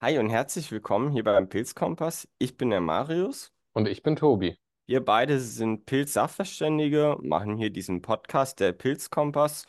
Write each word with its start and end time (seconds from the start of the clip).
Hi 0.00 0.16
und 0.20 0.30
herzlich 0.30 0.70
willkommen 0.70 1.10
hier 1.10 1.24
beim 1.24 1.48
Pilzkompass. 1.48 2.28
Ich 2.38 2.56
bin 2.56 2.70
der 2.70 2.80
Marius. 2.80 3.52
Und 3.72 3.88
ich 3.88 4.04
bin 4.04 4.14
Tobi. 4.14 4.56
Wir 4.86 5.04
beide 5.04 5.40
sind 5.40 5.86
Pilz-Sachverständige, 5.86 7.16
machen 7.20 7.56
hier 7.56 7.70
diesen 7.70 8.00
Podcast, 8.00 8.60
der 8.60 8.70
Pilzkompass. 8.70 9.66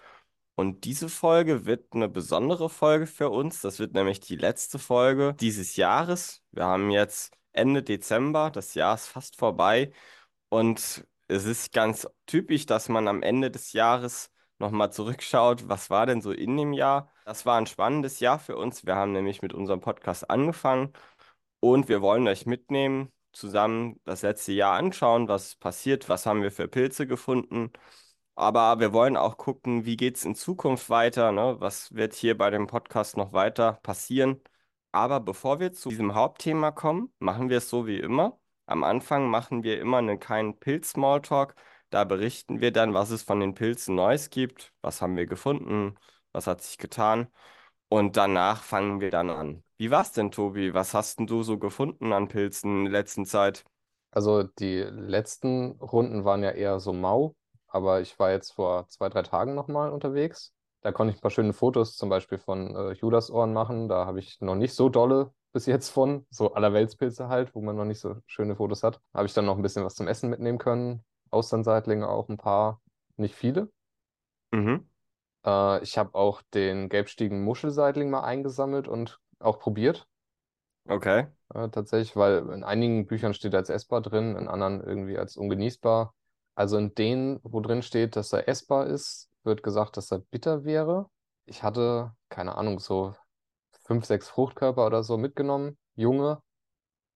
Und 0.53 0.83
diese 0.83 1.09
Folge 1.09 1.65
wird 1.65 1.95
eine 1.95 2.07
besondere 2.07 2.69
Folge 2.69 3.07
für 3.07 3.31
uns. 3.31 3.61
Das 3.61 3.79
wird 3.79 3.95
nämlich 3.95 4.19
die 4.19 4.35
letzte 4.35 4.77
Folge 4.77 5.33
dieses 5.39 5.77
Jahres. 5.77 6.43
Wir 6.51 6.65
haben 6.65 6.91
jetzt 6.91 7.35
Ende 7.51 7.81
Dezember, 7.81 8.51
das 8.51 8.75
Jahr 8.75 8.93
ist 8.93 9.07
fast 9.07 9.35
vorbei. 9.35 9.91
Und 10.49 11.07
es 11.27 11.45
ist 11.45 11.73
ganz 11.73 12.07
typisch, 12.27 12.67
dass 12.67 12.87
man 12.87 13.07
am 13.07 13.23
Ende 13.23 13.49
des 13.49 13.73
Jahres 13.73 14.29
nochmal 14.59 14.91
zurückschaut, 14.91 15.67
was 15.69 15.89
war 15.89 16.05
denn 16.05 16.21
so 16.21 16.31
in 16.31 16.57
dem 16.57 16.73
Jahr. 16.73 17.11
Das 17.25 17.45
war 17.45 17.57
ein 17.57 17.67
spannendes 17.67 18.19
Jahr 18.19 18.39
für 18.39 18.57
uns. 18.57 18.85
Wir 18.85 18.95
haben 18.95 19.11
nämlich 19.11 19.41
mit 19.41 19.53
unserem 19.53 19.81
Podcast 19.81 20.29
angefangen 20.29 20.93
und 21.59 21.89
wir 21.89 22.01
wollen 22.01 22.27
euch 22.27 22.45
mitnehmen, 22.45 23.11
zusammen 23.33 23.99
das 24.05 24.21
letzte 24.23 24.53
Jahr 24.53 24.77
anschauen, 24.77 25.27
was 25.27 25.55
passiert, 25.55 26.09
was 26.09 26.25
haben 26.25 26.41
wir 26.43 26.51
für 26.51 26.67
Pilze 26.67 27.07
gefunden. 27.07 27.71
Aber 28.35 28.79
wir 28.79 28.93
wollen 28.93 29.17
auch 29.17 29.37
gucken, 29.37 29.85
wie 29.85 29.97
geht 29.97 30.17
es 30.17 30.25
in 30.25 30.35
Zukunft 30.35 30.89
weiter, 30.89 31.31
ne? 31.31 31.57
Was 31.59 31.93
wird 31.93 32.13
hier 32.13 32.37
bei 32.37 32.49
dem 32.49 32.67
Podcast 32.67 33.17
noch 33.17 33.33
weiter 33.33 33.73
passieren. 33.83 34.41
Aber 34.91 35.19
bevor 35.19 35.59
wir 35.59 35.73
zu 35.73 35.89
diesem 35.89 36.15
Hauptthema 36.15 36.71
kommen, 36.71 37.13
machen 37.19 37.49
wir 37.49 37.57
es 37.57 37.69
so 37.69 37.85
wie 37.85 37.99
immer. 37.99 38.39
Am 38.65 38.83
Anfang 38.83 39.29
machen 39.29 39.63
wir 39.63 39.79
immer 39.81 39.97
einen 39.97 40.19
kleinen 40.19 40.57
Pilz-Smalltalk. 40.59 41.55
Da 41.89 42.03
berichten 42.03 42.61
wir 42.61 42.71
dann, 42.71 42.93
was 42.93 43.09
es 43.09 43.23
von 43.23 43.39
den 43.39 43.55
Pilzen 43.55 43.95
Neues 43.95 44.29
gibt, 44.29 44.73
was 44.81 45.01
haben 45.01 45.17
wir 45.17 45.25
gefunden, 45.25 45.95
was 46.31 46.45
hat 46.47 46.61
sich 46.61 46.77
getan. 46.77 47.27
Und 47.89 48.17
danach 48.17 48.61
fangen 48.61 49.01
wir 49.01 49.09
dann 49.09 49.29
an. 49.31 49.63
Wie 49.77 49.89
war's 49.89 50.11
denn, 50.11 50.29
Tobi? 50.31 50.73
Was 50.75 50.93
hast 50.93 51.19
denn 51.19 51.25
du 51.27 51.41
so 51.41 51.57
gefunden 51.57 52.13
an 52.13 52.27
Pilzen 52.27 52.79
in 52.79 52.83
der 52.85 52.93
letzten 52.93 53.25
Zeit? 53.25 53.65
Also 54.11 54.43
die 54.43 54.79
letzten 54.81 55.71
Runden 55.81 56.25
waren 56.25 56.43
ja 56.43 56.51
eher 56.51 56.79
so 56.79 56.93
mau, 56.93 57.35
aber 57.67 58.01
ich 58.01 58.17
war 58.19 58.31
jetzt 58.31 58.51
vor 58.53 58.87
zwei, 58.87 59.09
drei 59.09 59.23
Tagen 59.23 59.55
nochmal 59.55 59.91
unterwegs. 59.91 60.53
Da 60.81 60.91
konnte 60.91 61.11
ich 61.11 61.17
ein 61.19 61.21
paar 61.21 61.31
schöne 61.31 61.53
Fotos 61.53 61.95
zum 61.95 62.09
Beispiel 62.09 62.37
von 62.37 62.75
äh, 62.75 62.91
Judasohren 62.93 63.53
machen. 63.53 63.87
Da 63.89 64.05
habe 64.05 64.19
ich 64.19 64.39
noch 64.41 64.55
nicht 64.55 64.73
so 64.73 64.89
dolle 64.89 65.31
bis 65.51 65.65
jetzt 65.65 65.89
von, 65.89 66.25
so 66.29 66.53
Allerweltspilze 66.53 67.27
halt, 67.27 67.55
wo 67.55 67.61
man 67.61 67.75
noch 67.75 67.85
nicht 67.85 67.99
so 67.99 68.15
schöne 68.27 68.55
Fotos 68.55 68.83
hat. 68.83 69.01
Habe 69.13 69.25
ich 69.25 69.33
dann 69.33 69.45
noch 69.45 69.57
ein 69.57 69.63
bisschen 69.63 69.83
was 69.83 69.95
zum 69.95 70.07
Essen 70.07 70.29
mitnehmen 70.29 70.59
können. 70.59 71.03
Austernseitlinge 71.31 72.07
auch 72.07 72.29
ein 72.29 72.37
paar, 72.37 72.81
nicht 73.17 73.35
viele. 73.35 73.69
Mhm. 74.51 74.89
Äh, 75.45 75.83
ich 75.83 75.97
habe 75.97 76.15
auch 76.15 76.41
den 76.53 76.89
gelbstiegen 76.89 77.43
Muschelseitling 77.43 78.09
mal 78.09 78.21
eingesammelt 78.21 78.87
und 78.87 79.19
auch 79.39 79.59
probiert. 79.59 80.07
Okay. 80.87 81.27
äh, 81.53 81.69
tatsächlich, 81.69 82.15
weil 82.15 82.49
in 82.49 82.63
einigen 82.63 83.07
Büchern 83.07 83.33
steht 83.33 83.53
er 83.53 83.59
als 83.59 83.69
essbar 83.69 84.01
drin, 84.01 84.35
in 84.35 84.47
anderen 84.47 84.83
irgendwie 84.83 85.17
als 85.17 85.37
ungenießbar. 85.37 86.13
Also 86.55 86.77
in 86.77 86.93
denen, 86.95 87.39
wo 87.43 87.61
drin 87.61 87.81
steht, 87.81 88.15
dass 88.15 88.33
er 88.33 88.47
essbar 88.47 88.87
ist, 88.87 89.29
wird 89.43 89.63
gesagt, 89.63 89.97
dass 89.97 90.11
er 90.11 90.19
bitter 90.19 90.63
wäre. 90.65 91.09
Ich 91.45 91.63
hatte, 91.63 92.13
keine 92.29 92.55
Ahnung, 92.55 92.79
so 92.79 93.15
fünf, 93.83 94.05
sechs 94.05 94.29
Fruchtkörper 94.29 94.85
oder 94.85 95.03
so 95.03 95.17
mitgenommen, 95.17 95.77
junge. 95.95 96.41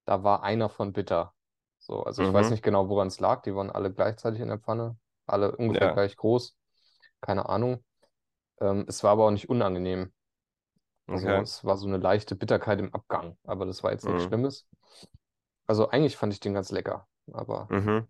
Da 0.06 0.24
war 0.24 0.44
einer 0.44 0.70
von 0.70 0.94
bitter. 0.94 1.33
So, 1.84 2.04
also 2.04 2.22
ich 2.24 2.32
weiß 2.34 2.50
Mhm. 2.50 2.52
nicht 2.52 2.64
genau, 2.64 2.90
woran 2.90 3.08
es 3.10 3.20
lag. 3.20 3.42
Die 3.44 3.56
waren 3.56 3.72
alle 3.72 3.92
gleichzeitig 3.94 4.42
in 4.42 4.48
der 4.50 4.60
Pfanne, 4.60 4.98
alle 5.28 5.56
ungefähr 5.58 5.90
Ja. 5.90 5.92
gleich 5.92 6.16
groß. 6.18 6.58
Keine 7.22 7.50
Ahnung. 7.50 7.84
Ähm, 8.62 8.86
es 8.88 9.04
war 9.04 9.12
aber 9.14 9.26
auch 9.28 9.32
nicht 9.32 9.50
unangenehm. 9.50 10.14
Also 11.10 11.30
Okay. 11.30 11.44
es 11.44 11.64
war 11.66 11.78
so 11.78 11.88
eine 11.88 11.98
leichte 11.98 12.36
Bitterkeit 12.36 12.80
im 12.80 12.94
Abgang, 12.94 13.38
aber 13.46 13.66
das 13.66 13.84
war 13.84 13.92
jetzt 13.92 14.08
nichts 14.10 14.24
Mhm. 14.24 14.26
Schlimmes. 14.26 14.68
Also 15.68 15.90
eigentlich 15.90 16.16
fand 16.18 16.32
ich 16.34 16.40
den 16.40 16.54
ganz 16.54 16.72
lecker, 16.72 17.08
aber 17.34 17.70
Mhm. 17.70 18.08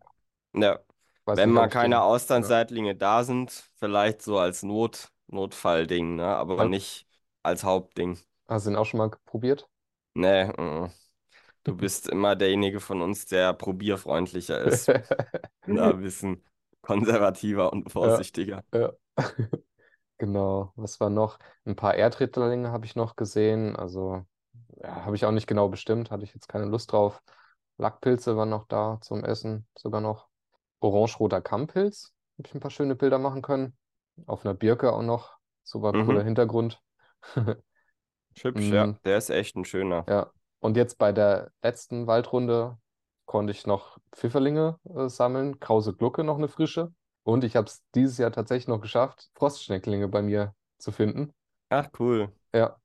Ja. 0.55 0.79
Wenn 1.33 1.51
nicht, 1.51 1.53
mal 1.53 1.69
keine 1.69 2.01
den. 2.01 2.03
Ja. 2.37 2.53
Austernseitlinge 2.53 2.95
da 2.95 3.23
sind, 3.23 3.51
vielleicht 3.77 4.21
so 4.21 4.39
als 4.39 4.63
Not 4.63 5.11
Notfallding, 5.27 6.15
ne? 6.17 6.25
Aber 6.27 6.57
Ha- 6.57 6.67
nicht 6.67 7.07
als 7.43 7.63
Hauptding. 7.63 8.19
Hast 8.47 8.65
du 8.65 8.69
den 8.69 8.77
auch 8.77 8.85
schon 8.85 8.99
mal 8.99 9.09
probiert? 9.25 9.69
Nee, 10.15 10.45
mhm. 10.57 10.91
Du 11.63 11.75
bist 11.77 12.07
immer 12.09 12.35
derjenige 12.35 12.79
von 12.79 13.01
uns, 13.01 13.25
der 13.25 13.53
probierfreundlicher 13.53 14.59
ist. 14.61 14.93
Ein 15.67 16.01
bisschen 16.01 16.43
konservativer 16.81 17.73
und 17.73 17.91
Ja, 18.01 18.23
vorsichtiger. 18.23 18.65
ja. 18.73 18.93
Genau. 20.19 20.73
Was 20.77 20.99
war 21.01 21.09
noch? 21.09 21.39
Ein 21.65 21.75
paar 21.75 21.95
Erdritterlinge 21.95 22.71
habe 22.71 22.85
ich 22.85 22.95
noch 22.95 23.15
gesehen. 23.17 23.75
Also 23.75 24.25
ja, 24.77 25.05
habe 25.05 25.15
ich 25.17 25.25
auch 25.25 25.31
nicht 25.31 25.47
genau 25.47 25.69
bestimmt, 25.69 26.11
hatte 26.11 26.23
ich 26.25 26.33
jetzt 26.33 26.47
keine 26.49 26.65
Lust 26.65 26.91
drauf. 26.93 27.21
Lackpilze 27.77 28.37
waren 28.37 28.49
noch 28.49 28.67
da 28.67 28.99
zum 29.01 29.25
Essen, 29.25 29.67
sogar 29.77 30.01
noch. 30.01 30.29
Orange-roter 30.81 31.41
Kammpilz, 31.41 32.13
habe 32.39 32.47
ich 32.49 32.55
ein 32.55 32.61
paar 32.61 32.71
schöne 32.71 32.95
Bilder 32.95 33.19
machen 33.19 33.41
können. 33.43 33.77
Auf 34.27 34.45
einer 34.45 34.53
Birke 34.55 34.93
auch 34.93 35.03
noch. 35.03 35.37
Super 35.63 35.93
cooler 35.95 36.23
Mhm. 36.23 36.25
Hintergrund. 36.25 36.81
Hübsch, 38.43 38.71
Mm, 38.71 38.73
ja. 38.73 38.99
Der 39.05 39.17
ist 39.17 39.29
echt 39.29 39.55
ein 39.55 39.65
schöner. 39.65 40.07
Ja, 40.07 40.31
und 40.63 40.77
jetzt 40.77 40.97
bei 40.97 41.11
der 41.11 41.51
letzten 41.61 42.07
Waldrunde 42.07 42.77
konnte 43.25 43.51
ich 43.51 43.67
noch 43.67 43.97
Pfifferlinge 44.13 44.79
äh, 44.95 45.09
sammeln, 45.09 45.59
Krause 45.59 45.93
Glucke 45.93 46.23
noch 46.23 46.37
eine 46.37 46.47
frische. 46.47 46.93
Und 47.23 47.43
ich 47.43 47.57
habe 47.57 47.67
es 47.67 47.83
dieses 47.93 48.17
Jahr 48.17 48.31
tatsächlich 48.31 48.69
noch 48.69 48.79
geschafft, 48.79 49.29
Frostschnecklinge 49.35 50.07
bei 50.07 50.21
mir 50.21 50.55
zu 50.77 50.93
finden. 50.93 51.33
Ach, 51.67 51.89
cool. 51.99 52.31
Ja, 52.53 52.77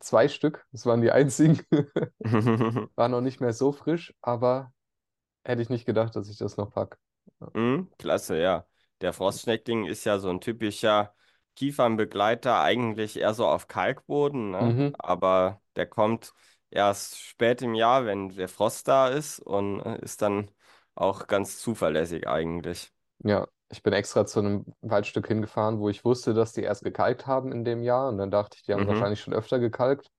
zwei 0.00 0.28
Stück, 0.28 0.66
das 0.70 0.84
waren 0.84 1.00
die 1.00 1.12
einzigen. 1.12 1.60
War 2.94 3.08
noch 3.08 3.22
nicht 3.22 3.40
mehr 3.40 3.54
so 3.54 3.72
frisch, 3.72 4.12
aber 4.20 4.70
hätte 5.44 5.62
ich 5.62 5.70
nicht 5.70 5.86
gedacht, 5.86 6.14
dass 6.16 6.28
ich 6.28 6.36
das 6.36 6.58
noch 6.58 6.72
pack. 6.72 6.98
Ja. 7.40 7.48
Mhm, 7.54 7.90
klasse, 7.96 8.38
ja. 8.38 8.66
Der 9.00 9.14
Frostschneckling 9.14 9.86
ist 9.86 10.04
ja 10.04 10.18
so 10.18 10.28
ein 10.28 10.42
typischer 10.42 11.14
Kiefernbegleiter, 11.56 12.60
eigentlich 12.60 13.18
eher 13.18 13.32
so 13.32 13.46
auf 13.46 13.66
Kalkboden, 13.66 14.50
ne? 14.50 14.60
Mhm. 14.60 14.96
Aber 14.98 15.62
der 15.74 15.86
kommt 15.86 16.34
erst 16.74 17.20
spät 17.20 17.62
im 17.62 17.74
Jahr, 17.74 18.06
wenn 18.06 18.30
der 18.30 18.48
Frost 18.48 18.88
da 18.88 19.08
ist 19.08 19.40
und 19.40 19.80
äh, 19.80 19.98
ist 20.02 20.22
dann 20.22 20.50
auch 20.94 21.26
ganz 21.26 21.58
zuverlässig 21.60 22.28
eigentlich. 22.28 22.92
Ja, 23.24 23.48
ich 23.70 23.82
bin 23.82 23.92
extra 23.92 24.26
zu 24.26 24.38
einem 24.40 24.64
Waldstück 24.82 25.26
hingefahren, 25.26 25.78
wo 25.80 25.88
ich 25.88 26.04
wusste, 26.04 26.34
dass 26.34 26.52
die 26.52 26.62
erst 26.62 26.84
gekalkt 26.84 27.26
haben 27.26 27.52
in 27.52 27.64
dem 27.64 27.82
Jahr. 27.82 28.08
Und 28.08 28.18
dann 28.18 28.30
dachte 28.30 28.56
ich, 28.56 28.62
die 28.64 28.74
haben 28.74 28.86
Mhm, 28.86 28.86
wahrscheinlich 28.86 29.20
schon 29.20 29.34
öfter 29.34 29.58
gekalkt. 29.58 30.10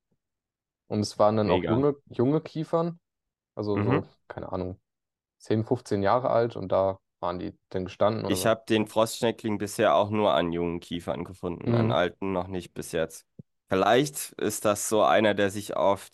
Und 0.88 1.02
es 1.02 1.20
waren 1.20 1.38
dann 1.38 1.52
auch 1.52 1.64
mega. 1.64 1.68
junge, 1.68 1.96
junge 2.08 2.42
Kiefern. 2.42 3.00
Also 3.56 3.82
so, 3.82 4.04
Mhm. 4.04 4.10
keine 4.30 4.52
Ahnung, 4.52 4.80
10, 5.40 5.66
15 5.66 6.04
Jahre 6.04 6.30
alt 6.32 6.56
und 6.58 6.72
da 6.72 7.00
waren 7.22 7.40
die 7.40 7.58
denn 7.74 7.86
gestanden 7.86 8.26
Ich 8.28 8.46
was? 8.46 8.48
habe 8.48 8.64
den 8.68 8.88
Frostschneckling 8.88 9.58
bisher 9.60 9.96
auch 9.96 10.10
nur 10.10 10.34
an 10.34 10.52
jungen 10.52 10.80
Kiefern 10.80 11.24
gefunden, 11.24 11.74
an 11.76 11.92
Mhm. 11.92 11.92
alten 11.92 12.32
noch 12.32 12.48
nicht 12.48 12.74
bis 12.74 12.92
jetzt. 12.92 13.26
Vielleicht 13.70 14.32
ist 14.34 14.66
das 14.66 14.90
so 14.90 15.04
einer, 15.04 15.34
der 15.36 15.52
sich 15.52 15.76
auf 15.76 16.10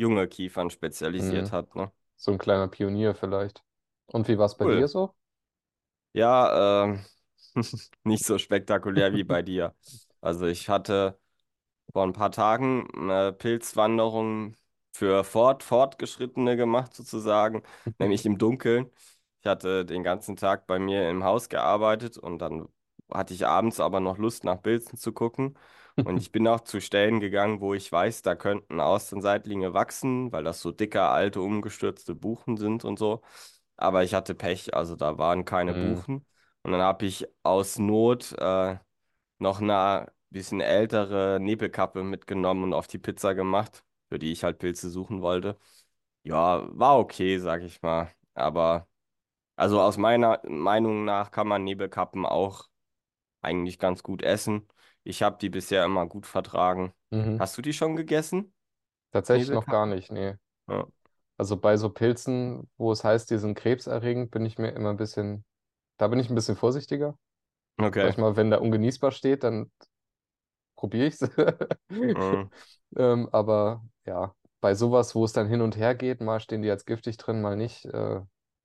junge 0.00 0.28
Kiefern 0.28 0.70
spezialisiert 0.70 1.50
Mhm. 1.50 1.52
hat, 1.52 1.74
ne? 1.76 1.92
So 2.16 2.32
ein 2.32 2.38
kleiner 2.38 2.68
Pionier 2.68 3.14
vielleicht. 3.14 3.64
Und 4.06 4.28
wie 4.28 4.38
war 4.38 4.46
es 4.46 4.56
bei 4.58 4.66
dir 4.68 4.86
Cool. 4.86 4.88
so? 4.88 5.14
Ja, 6.12 6.84
ähm, 6.84 7.04
nicht 8.04 8.24
so 8.24 8.38
spektakulär 8.38 9.12
wie 9.12 9.24
bei 9.24 9.42
dir. 9.42 9.74
Also 10.20 10.46
ich 10.46 10.68
hatte 10.68 11.18
vor 11.92 12.04
ein 12.04 12.12
paar 12.14 12.32
Tagen 12.32 12.88
eine 12.94 13.32
Pilzwanderung 13.32 14.56
für 14.92 15.24
Fort, 15.24 15.62
Fortgeschrittene 15.64 16.56
gemacht 16.56 16.94
sozusagen, 16.94 17.62
nämlich 18.00 18.26
im 18.26 18.38
Dunkeln. 18.38 18.90
Ich 19.42 19.46
hatte 19.48 19.84
den 19.86 20.02
ganzen 20.04 20.36
Tag 20.36 20.66
bei 20.66 20.78
mir 20.78 21.08
im 21.10 21.24
Haus 21.24 21.48
gearbeitet 21.48 22.18
und 22.18 22.38
dann 22.40 22.68
hatte 23.12 23.34
ich 23.34 23.46
abends 23.46 23.80
aber 23.80 24.00
noch 24.00 24.18
Lust, 24.18 24.44
nach 24.44 24.62
Pilzen 24.62 24.98
zu 24.98 25.12
gucken. 25.12 25.58
Und 26.02 26.16
ich 26.18 26.32
bin 26.32 26.48
auch 26.48 26.60
zu 26.62 26.80
Stellen 26.80 27.20
gegangen, 27.20 27.60
wo 27.60 27.74
ich 27.74 27.90
weiß, 27.92 28.22
da 28.22 28.34
könnten 28.34 28.80
Außenseitlinge 28.80 29.74
wachsen, 29.74 30.32
weil 30.32 30.44
das 30.44 30.60
so 30.60 30.72
dicke, 30.72 31.02
alte, 31.02 31.40
umgestürzte 31.42 32.14
Buchen 32.14 32.56
sind 32.56 32.84
und 32.84 32.98
so. 32.98 33.22
Aber 33.76 34.02
ich 34.04 34.14
hatte 34.14 34.34
Pech, 34.34 34.74
also 34.74 34.96
da 34.96 35.18
waren 35.18 35.44
keine 35.44 35.74
Mhm. 35.74 35.74
Buchen. 35.74 36.26
Und 36.62 36.72
dann 36.72 36.80
habe 36.82 37.06
ich 37.06 37.26
aus 37.42 37.78
Not 37.78 38.32
äh, 38.38 38.78
noch 39.38 39.60
eine 39.60 40.12
bisschen 40.30 40.60
ältere 40.60 41.38
Nebelkappe 41.40 42.04
mitgenommen 42.04 42.64
und 42.64 42.74
auf 42.74 42.86
die 42.88 42.98
Pizza 42.98 43.34
gemacht, 43.34 43.84
für 44.10 44.18
die 44.18 44.32
ich 44.32 44.44
halt 44.44 44.58
Pilze 44.58 44.90
suchen 44.90 45.22
wollte. 45.22 45.58
Ja, 46.22 46.68
war 46.78 46.98
okay, 46.98 47.38
sag 47.38 47.62
ich 47.62 47.80
mal. 47.82 48.10
Aber 48.34 48.88
also 49.56 49.80
aus 49.82 49.98
meiner 49.98 50.40
Meinung 50.48 51.04
nach 51.06 51.32
kann 51.32 51.48
man 51.48 51.64
Nebelkappen 51.64 52.26
auch 52.26 52.69
eigentlich 53.42 53.78
ganz 53.78 54.02
gut 54.02 54.22
essen. 54.22 54.68
Ich 55.04 55.22
habe 55.22 55.38
die 55.38 55.50
bisher 55.50 55.84
immer 55.84 56.06
gut 56.06 56.26
vertragen. 56.26 56.92
Mhm. 57.12 57.40
Hast 57.40 57.56
du 57.58 57.62
die 57.62 57.72
schon 57.72 57.96
gegessen? 57.96 58.52
Tatsächlich 59.12 59.52
noch 59.52 59.68
gar 59.68 59.86
nicht, 59.86 60.10
nee. 60.10 60.34
Ja. 60.68 60.86
Also 61.38 61.56
bei 61.56 61.76
so 61.76 61.88
Pilzen, 61.90 62.68
wo 62.76 62.92
es 62.92 63.02
heißt, 63.04 63.30
die 63.30 63.38
sind 63.38 63.54
krebserregend, 63.54 64.30
bin 64.30 64.44
ich 64.46 64.58
mir 64.58 64.70
immer 64.72 64.90
ein 64.90 64.96
bisschen, 64.96 65.44
da 65.98 66.08
bin 66.08 66.18
ich 66.20 66.30
ein 66.30 66.34
bisschen 66.34 66.56
vorsichtiger. 66.56 67.18
Sag 68.00 68.10
Okay. 68.10 68.12
ich 68.12 68.18
mal, 68.18 68.36
wenn 68.36 68.50
da 68.50 68.58
ungenießbar 68.58 69.12
steht, 69.12 69.44
dann 69.44 69.70
probiere 70.76 71.06
ich 71.08 71.20
es. 71.20 71.30
Mhm. 72.14 72.50
Ähm, 72.96 73.28
aber 73.30 73.84
ja. 74.04 74.34
bei 74.60 74.74
sowas, 74.74 75.14
wo 75.14 75.24
es 75.24 75.32
dann 75.32 75.46
hin 75.48 75.60
und 75.60 75.76
her 75.76 75.94
geht, 75.94 76.20
mal 76.20 76.40
stehen 76.40 76.62
die 76.62 76.70
als 76.70 76.84
giftig 76.86 77.16
drin, 77.18 77.40
mal 77.40 77.56
nicht, 77.56 77.84
äh, 77.86 78.20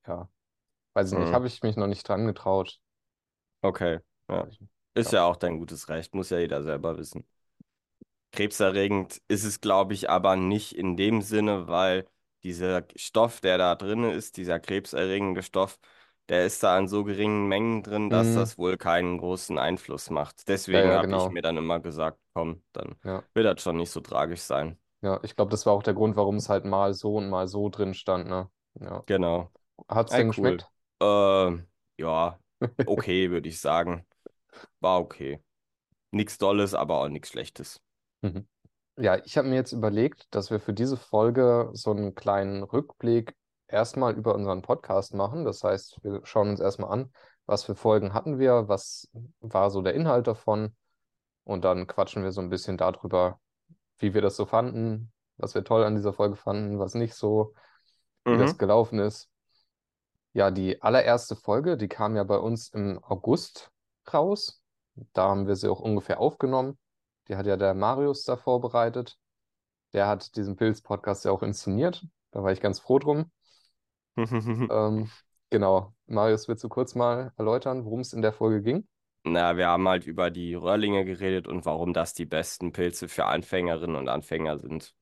ja, 0.08 0.30
weiß 0.94 1.14
ich 1.14 1.18
nicht, 1.20 1.34
Hm, 1.34 1.36
habe 1.36 1.48
ich 1.48 1.64
mich 1.64 1.78
noch 1.78 1.88
nicht 1.88 2.08
dran 2.08 2.28
getraut. 2.28 2.80
okay, 3.64 4.00
ja. 4.30 4.48
Ist 4.94 5.12
ja. 5.12 5.14
ja 5.14 5.24
auch 5.26 5.36
dein 5.38 5.60
gutes 5.60 5.90
Recht, 5.90 6.14
muss 6.16 6.30
ja 6.32 6.40
jeder 6.40 6.64
selber 6.64 6.98
wissen. 6.98 7.26
Krebserregend 8.32 9.22
ist 9.28 9.44
es, 9.46 9.62
glaube 9.62 9.94
ich, 9.94 10.10
aber 10.10 10.36
nicht 10.36 10.74
in 10.76 10.98
dem 10.98 11.22
Sinne, 11.22 11.68
weil 11.68 12.06
dieser 12.44 12.86
Stoff, 12.96 13.40
der 13.42 13.58
da 13.58 13.76
drin 13.76 14.04
ist, 14.04 14.36
dieser 14.38 14.60
krebserregende 14.60 15.42
Stoff, 15.42 15.80
der 16.30 16.46
ist 16.46 16.62
da 16.64 16.78
in 16.78 16.88
so 16.88 17.04
geringen 17.06 17.48
Mengen 17.48 17.82
drin, 17.84 18.10
dass 18.10 18.34
Mm, 18.34 18.34
das 18.34 18.58
wohl 18.58 18.78
keinen 18.78 19.18
großen 19.20 19.58
Einfluss 19.58 20.10
macht. 20.10 20.48
ja, 20.72 20.80
Deswegen 20.80 20.92
ja, 20.92 20.98
habe 20.98 21.16
ich 21.16 21.30
genau. 21.30 21.30
mir 21.30 21.42
dann 21.42 21.58
immer 21.58 21.80
gesagt, 21.80 22.20
komm, 22.34 22.62
dann 22.74 22.96
Ja, 23.04 23.26
wird 23.34 23.46
das 23.46 23.64
schon 23.64 23.78
nicht 23.78 23.92
so 23.92 24.02
tragisch 24.02 24.42
sein. 24.42 24.78
ja, 25.02 25.20
ich 25.24 25.36
glaube, 25.36 25.52
das 25.52 25.66
war 25.66 25.74
auch 25.74 25.84
der 25.84 25.94
Grund, 25.94 26.16
warum 26.16 26.36
es 26.38 26.50
halt 26.50 26.66
mal 26.66 26.94
so 26.94 27.16
und 27.18 27.30
mal 27.30 27.48
so 27.48 27.70
drin 27.70 27.94
stand, 27.94 28.28
ne? 28.28 28.50
Ja. 28.80 29.06
Genau. 29.06 29.52
Hat's 29.90 30.16
denn 30.16 30.28
cool. 30.28 30.28
geschmeckt? 30.30 30.70
Äh, 31.02 31.58
ja, 31.98 32.40
okay, 32.86 33.30
würde 33.32 33.50
ich 33.50 33.60
sagen. 33.60 34.06
War 34.80 35.00
okay. 35.00 35.44
Nichts 36.12 36.38
Dolles, 36.38 36.74
aber 36.74 37.02
auch 37.02 37.10
nichts 37.10 37.30
Schlechtes. 37.30 37.82
Mhm. 38.22 38.48
Ja, 38.98 39.18
ich 39.26 39.38
habe 39.38 39.50
mir 39.50 39.56
jetzt 39.56 39.74
überlegt, 39.74 40.28
dass 40.34 40.52
wir 40.52 40.60
für 40.60 40.74
diese 40.74 40.96
Folge 40.96 41.70
so 41.74 41.92
einen 41.92 42.16
kleinen 42.16 42.64
Rückblick 42.64 43.36
erstmal 43.68 44.16
über 44.16 44.34
unseren 44.36 44.62
Podcast 44.62 45.14
machen. 45.14 45.44
Das 45.44 45.64
heißt, 45.64 46.00
wir 46.04 46.22
schauen 46.24 46.50
uns 46.50 46.62
erstmal 46.62 46.92
an, 46.92 47.12
was 47.46 47.64
für 47.64 47.76
Folgen 47.76 48.14
hatten 48.14 48.40
wir, 48.40 48.68
was 48.70 49.10
war 49.42 49.70
so 49.70 49.82
der 49.82 49.94
Inhalt 49.96 50.28
davon 50.28 50.76
und 51.44 51.66
dann 51.66 51.88
quatschen 51.88 52.24
wir 52.24 52.32
so 52.32 52.42
ein 52.42 52.50
bisschen 52.50 52.78
darüber, 52.78 53.40
wie 53.98 54.14
wir 54.14 54.22
das 54.22 54.38
so 54.38 54.46
fanden, 54.46 55.12
was 55.38 55.56
wir 55.56 55.64
toll 55.64 55.84
an 55.84 55.96
dieser 55.96 56.14
Folge 56.14 56.38
fanden, 56.38 56.80
was 56.80 56.96
nicht 56.96 57.16
so, 57.16 57.54
wie 58.24 58.38
das 58.38 58.54
Mhm. 58.54 58.58
gelaufen 58.58 59.00
ist. 59.00 59.30
Ja, 60.34 60.52
die 60.52 60.82
allererste 60.82 61.36
Folge, 61.36 61.78
die 61.78 61.88
kam 61.88 62.16
ja 62.16 62.24
bei 62.24 62.38
uns 62.38 62.70
im 62.70 63.04
August 63.04 63.72
raus. 64.14 64.62
Da 65.14 65.30
haben 65.30 65.48
wir 65.48 65.56
sie 65.56 65.70
auch 65.70 65.80
ungefähr 65.80 66.20
aufgenommen. 66.20 66.78
Die 67.28 67.36
hat 67.36 67.46
ja 67.46 67.58
der 67.58 67.74
Marius 67.74 68.24
da 68.24 68.38
vorbereitet. 68.38 69.18
Der 69.94 70.08
hat 70.08 70.36
diesen 70.36 70.56
Pilz-Podcast 70.56 71.26
ja 71.26 71.32
auch 71.32 71.44
inszeniert. 71.44 72.06
Da 72.32 72.44
war 72.44 72.52
ich 72.52 72.62
ganz 72.62 72.80
froh 72.80 73.00
drum. 73.00 73.32
Ähm, 74.70 75.10
genau. 75.50 75.94
Marius, 76.08 76.48
willst 76.48 76.64
du 76.64 76.70
kurz 76.70 76.96
mal 76.96 77.34
erläutern, 77.38 77.86
worum 77.86 78.02
es 78.02 78.14
in 78.14 78.22
der 78.22 78.34
Folge 78.34 78.62
ging? 78.62 78.88
Na, 79.24 79.58
wir 79.58 79.68
haben 79.68 79.88
halt 79.90 80.06
über 80.06 80.30
die 80.32 80.54
Röhrlinge 80.54 81.04
geredet 81.04 81.48
und 81.48 81.66
warum 81.66 81.94
das 81.94 82.14
die 82.14 82.26
besten 82.26 82.72
Pilze 82.72 83.08
für 83.10 83.26
Anfängerinnen 83.26 83.96
und 83.96 84.08
Anfänger 84.08 84.58
sind. 84.60 84.96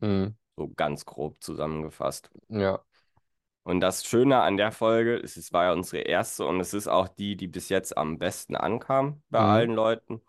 Hm, 0.00 0.34
So 0.56 0.68
ganz 0.68 1.04
grob 1.04 1.42
zusammengefasst. 1.42 2.30
ja. 2.48 2.84
Und 3.64 3.80
das 3.80 4.04
Schöne 4.04 4.40
an 4.42 4.56
der 4.56 4.72
Folge 4.72 5.16
ist, 5.16 5.36
es 5.36 5.52
war 5.52 5.64
ja 5.66 5.72
unsere 5.72 6.02
erste 6.02 6.44
und 6.46 6.58
es 6.60 6.74
ist 6.74 6.88
auch 6.88 7.08
die, 7.08 7.36
die 7.36 7.46
bis 7.48 7.68
jetzt 7.68 7.96
am 7.96 8.18
besten 8.18 8.56
ankam 8.56 9.22
bei 9.30 9.40
Hm, 9.40 9.44
allen 9.44 9.72
Leuten. 9.74 10.20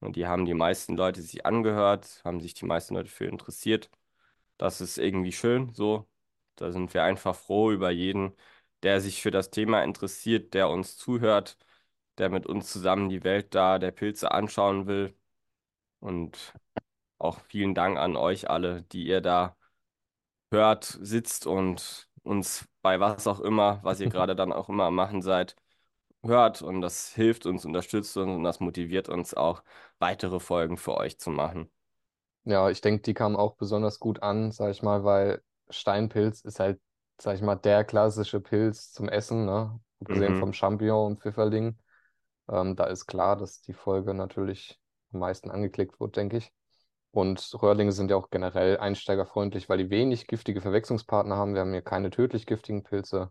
Und 0.00 0.16
die 0.16 0.26
haben 0.26 0.44
die 0.46 0.54
meisten 0.54 0.96
Leute 0.96 1.22
sich 1.22 1.46
angehört, 1.46 2.20
haben 2.24 2.40
sich 2.40 2.54
die 2.54 2.66
meisten 2.66 2.94
Leute 2.94 3.10
für 3.10 3.26
interessiert. 3.26 3.90
Das 4.58 4.80
ist 4.80 4.98
irgendwie 4.98 5.32
schön 5.32 5.72
so. 5.74 6.08
Da 6.56 6.72
sind 6.72 6.94
wir 6.94 7.02
einfach 7.04 7.34
froh 7.36 7.70
über 7.72 7.90
jeden, 7.90 8.34
der 8.82 9.00
sich 9.00 9.22
für 9.22 9.30
das 9.30 9.50
Thema 9.50 9.82
interessiert, 9.82 10.54
der 10.54 10.68
uns 10.68 10.96
zuhört, 10.96 11.58
der 12.18 12.28
mit 12.30 12.46
uns 12.46 12.70
zusammen 12.72 13.08
die 13.08 13.24
Welt 13.24 13.54
da 13.54 13.78
der 13.78 13.90
Pilze 13.92 14.30
anschauen 14.32 14.86
will. 14.86 15.16
Und 16.00 16.54
auch 17.18 17.40
vielen 17.42 17.74
Dank 17.74 17.98
an 17.98 18.16
euch 18.16 18.50
alle, 18.50 18.82
die 18.84 19.06
ihr 19.06 19.20
da 19.20 19.56
hört, 20.50 20.84
sitzt 21.02 21.46
und 21.46 22.08
uns 22.24 22.68
bei 22.82 23.00
was 23.00 23.26
auch 23.28 23.40
immer, 23.40 23.80
was 23.84 24.00
ihr 24.00 24.08
gerade 24.10 24.36
dann 24.36 24.52
auch 24.52 24.68
immer 24.70 24.86
am 24.86 24.96
machen 24.96 25.22
seid, 25.22 25.56
hört. 26.24 26.62
Und 26.62 26.80
das 26.82 27.14
hilft 27.14 27.46
uns, 27.46 27.64
unterstützt 27.66 28.16
uns 28.18 28.30
und 28.32 28.44
das 28.44 28.60
motiviert 28.60 29.08
uns 29.10 29.34
auch, 29.34 29.64
weitere 30.00 30.40
Folgen 30.40 30.76
für 30.78 30.96
euch 30.96 31.18
zu 31.20 31.30
machen. 31.30 31.70
Ja, 32.44 32.68
ich 32.70 32.80
denke, 32.80 33.02
die 33.02 33.14
kam 33.14 33.36
auch 33.36 33.56
besonders 33.56 33.98
gut 34.00 34.22
an, 34.22 34.52
sag 34.52 34.70
ich 34.70 34.82
mal, 34.82 35.02
weil 35.04 35.42
Steinpilz 35.70 36.42
ist 36.42 36.60
halt, 36.60 36.80
sag 37.20 37.36
ich 37.36 37.42
mal, 37.42 37.54
der 37.56 37.84
klassische 37.84 38.40
Pilz 38.40 38.92
zum 38.92 39.08
Essen, 39.08 39.46
ne? 39.46 39.80
Abgesehen 40.00 40.34
Mhm. 40.34 40.34
vom 40.34 40.52
Champignon 40.52 41.06
und 41.12 41.20
Pfifferling. 41.20 41.78
Ähm, 42.50 42.76
da 42.76 42.86
ist 42.86 43.06
klar, 43.06 43.36
dass 43.36 43.62
die 43.62 43.74
Folge 43.74 44.14
natürlich 44.14 44.80
am 45.12 45.20
meisten 45.20 45.50
angeklickt 45.50 46.00
wird, 46.00 46.16
denke 46.16 46.38
ich. 46.38 46.52
Und 47.14 47.54
Röhrlinge 47.62 47.92
sind 47.92 48.10
ja 48.10 48.16
auch 48.16 48.30
generell 48.30 48.76
einsteigerfreundlich, 48.78 49.68
weil 49.68 49.78
die 49.78 49.88
wenig 49.88 50.26
giftige 50.26 50.60
Verwechslungspartner 50.60 51.36
haben. 51.36 51.54
Wir 51.54 51.60
haben 51.60 51.70
hier 51.70 51.80
keine 51.80 52.10
tödlich 52.10 52.44
giftigen 52.44 52.82
Pilze. 52.82 53.30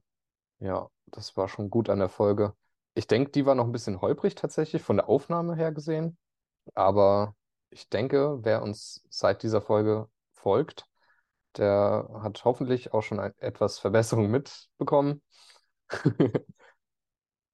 Ja, 0.59 0.87
das 1.07 1.35
war 1.35 1.49
schon 1.49 1.69
gut 1.69 1.89
an 1.89 1.99
der 1.99 2.07
Folge. 2.07 2.55
Ich 2.93 3.07
denke, 3.07 3.31
die 3.31 3.45
war 3.45 3.55
noch 3.55 3.65
ein 3.65 3.73
bisschen 3.73 3.99
holprig 3.99 4.35
tatsächlich 4.35 4.81
von 4.81 4.95
der 4.95 5.09
Aufnahme 5.09 5.57
her 5.57 5.73
gesehen. 5.73 6.17
Aber 6.75 7.35
ich 7.71 7.89
denke, 7.89 8.39
wer 8.43 8.63
uns 8.63 9.03
seit 9.09 9.43
dieser 9.43 9.61
Folge 9.61 10.07
folgt, 10.31 10.85
der 11.57 12.07
hat 12.21 12.45
hoffentlich 12.45 12.93
auch 12.93 13.01
schon 13.01 13.19
ein, 13.19 13.33
etwas 13.39 13.79
Verbesserung 13.79 14.31
mitbekommen. 14.31 15.21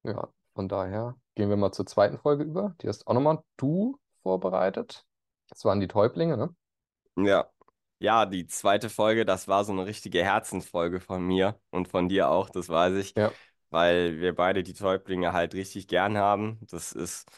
Ja, 0.03 0.29
von 0.55 0.69
daher 0.69 1.17
gehen 1.35 1.49
wir 1.49 1.57
mal 1.57 1.73
zur 1.73 1.85
zweiten 1.85 2.17
Folge 2.17 2.43
über. 2.45 2.73
Die 2.81 2.87
hast 2.87 3.05
auch 3.05 3.13
nochmal 3.13 3.43
du 3.57 3.99
vorbereitet. 4.23 5.05
Das 5.49 5.65
waren 5.65 5.79
die 5.79 5.87
Täublinge, 5.87 6.37
ne? 6.37 6.55
Ja. 7.15 7.51
Ja, 8.01 8.25
die 8.25 8.47
zweite 8.47 8.89
Folge, 8.89 9.25
das 9.25 9.47
war 9.49 9.65
so 9.65 9.73
eine 9.73 9.85
richtige 9.85 10.23
Herzensfolge 10.23 11.01
von 11.01 11.21
mir 11.25 11.59
und 11.69 11.89
von 11.89 12.07
dir 12.07 12.29
auch, 12.29 12.49
das 12.49 12.69
weiß 12.69 12.95
ich, 12.95 13.13
Ja. 13.15 13.35
weil 13.71 14.19
wir 14.21 14.33
beide 14.35 14.63
die 14.63 14.73
Täublinge 14.73 15.33
halt 15.33 15.53
richtig 15.53 15.87
gern 15.89 16.17
haben. 16.17 16.59
Das 16.69 16.93
ist 16.93 17.29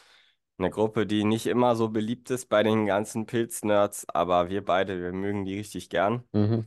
eine 0.58 0.70
Gruppe, 0.70 1.04
die 1.06 1.24
nicht 1.24 1.46
immer 1.46 1.74
so 1.76 1.88
beliebt 1.90 2.30
ist 2.30 2.48
bei 2.48 2.62
den 2.62 2.86
ganzen 2.86 3.26
Pilznerds, 3.26 4.08
aber 4.08 4.50
wir 4.50 4.64
beide, 4.64 5.00
wir 5.02 5.12
mögen 5.12 5.44
die 5.44 5.56
richtig 5.58 5.90
gern. 5.90 6.24
Mhm. 6.32 6.66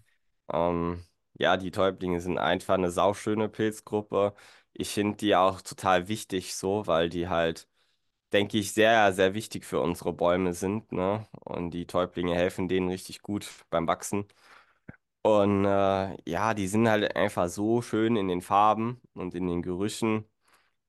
Ähm, 0.51 1.03
ja, 1.39 1.57
die 1.57 1.71
Täublinge 1.71 2.21
sind 2.21 2.38
einfach 2.38 2.75
eine 2.75 2.92
sauschöne 2.92 3.50
Pilzgruppe. 3.50 4.33
Ich 4.74 4.89
finde 4.94 5.18
die 5.18 5.36
auch 5.36 5.62
total 5.62 6.07
wichtig 6.07 6.56
so, 6.56 6.88
weil 6.88 7.09
die 7.09 7.27
halt, 7.30 7.68
denke 8.33 8.57
ich, 8.57 8.74
sehr, 8.74 9.13
sehr 9.13 9.33
wichtig 9.33 9.66
für 9.66 9.80
unsere 9.81 10.13
Bäume 10.13 10.54
sind, 10.54 10.92
ne? 10.92 11.27
Und 11.42 11.72
die 11.72 11.88
Täublinge 11.88 12.36
helfen 12.36 12.68
denen 12.68 12.89
richtig 12.89 13.22
gut 13.22 13.50
beim 13.69 13.88
Wachsen. 13.88 14.25
Und 15.24 15.66
äh, 15.66 16.18
ja, 16.30 16.54
die 16.54 16.68
sind 16.68 16.88
halt 16.88 17.16
einfach 17.16 17.49
so 17.49 17.81
schön 17.81 18.16
in 18.16 18.28
den 18.28 18.42
Farben 18.42 19.02
und 19.14 19.33
in 19.35 19.47
den 19.47 19.61
Gerüchen. 19.64 20.26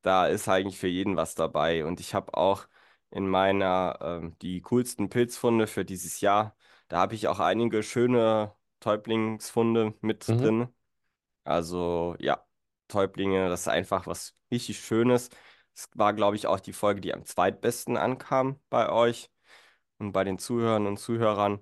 Da 0.03 0.27
ist 0.29 0.49
eigentlich 0.49 0.79
für 0.79 0.89
jeden 0.89 1.17
was 1.17 1.35
dabei. 1.35 1.85
Und 1.87 2.01
ich 2.01 2.15
habe 2.15 2.35
auch 2.37 2.69
in 3.11 3.29
meiner 3.29 3.99
ähm, 4.03 4.37
die 4.43 4.63
coolsten 4.63 5.11
Pilzfunde 5.11 5.67
für 5.67 5.85
dieses 5.85 6.21
Jahr. 6.21 6.57
Da 6.89 6.99
habe 6.99 7.15
ich 7.15 7.29
auch 7.29 7.41
einige 7.41 7.83
schöne 7.83 8.55
Täublingsfunde 8.81 9.95
mit 10.03 10.27
Mhm. 10.29 10.37
drin. 10.41 10.69
Also 11.45 12.17
ja, 12.19 12.45
Täublinge, 12.89 13.49
das 13.49 13.63
ist 13.63 13.69
einfach 13.69 14.07
was 14.07 14.35
richtig 14.51 14.81
Schönes. 14.81 15.31
Es 15.77 15.89
war, 15.95 16.15
glaube 16.15 16.37
ich, 16.37 16.47
auch 16.49 16.61
die 16.61 16.73
Folge, 16.75 17.01
die 17.03 17.15
am 17.15 17.25
zweitbesten 17.27 17.97
ankam 17.99 18.61
bei 18.71 18.91
euch 18.91 19.31
und 19.99 20.13
bei 20.13 20.25
den 20.25 20.39
Zuhörern 20.39 20.87
und 20.87 20.99
Zuhörern. 20.99 21.61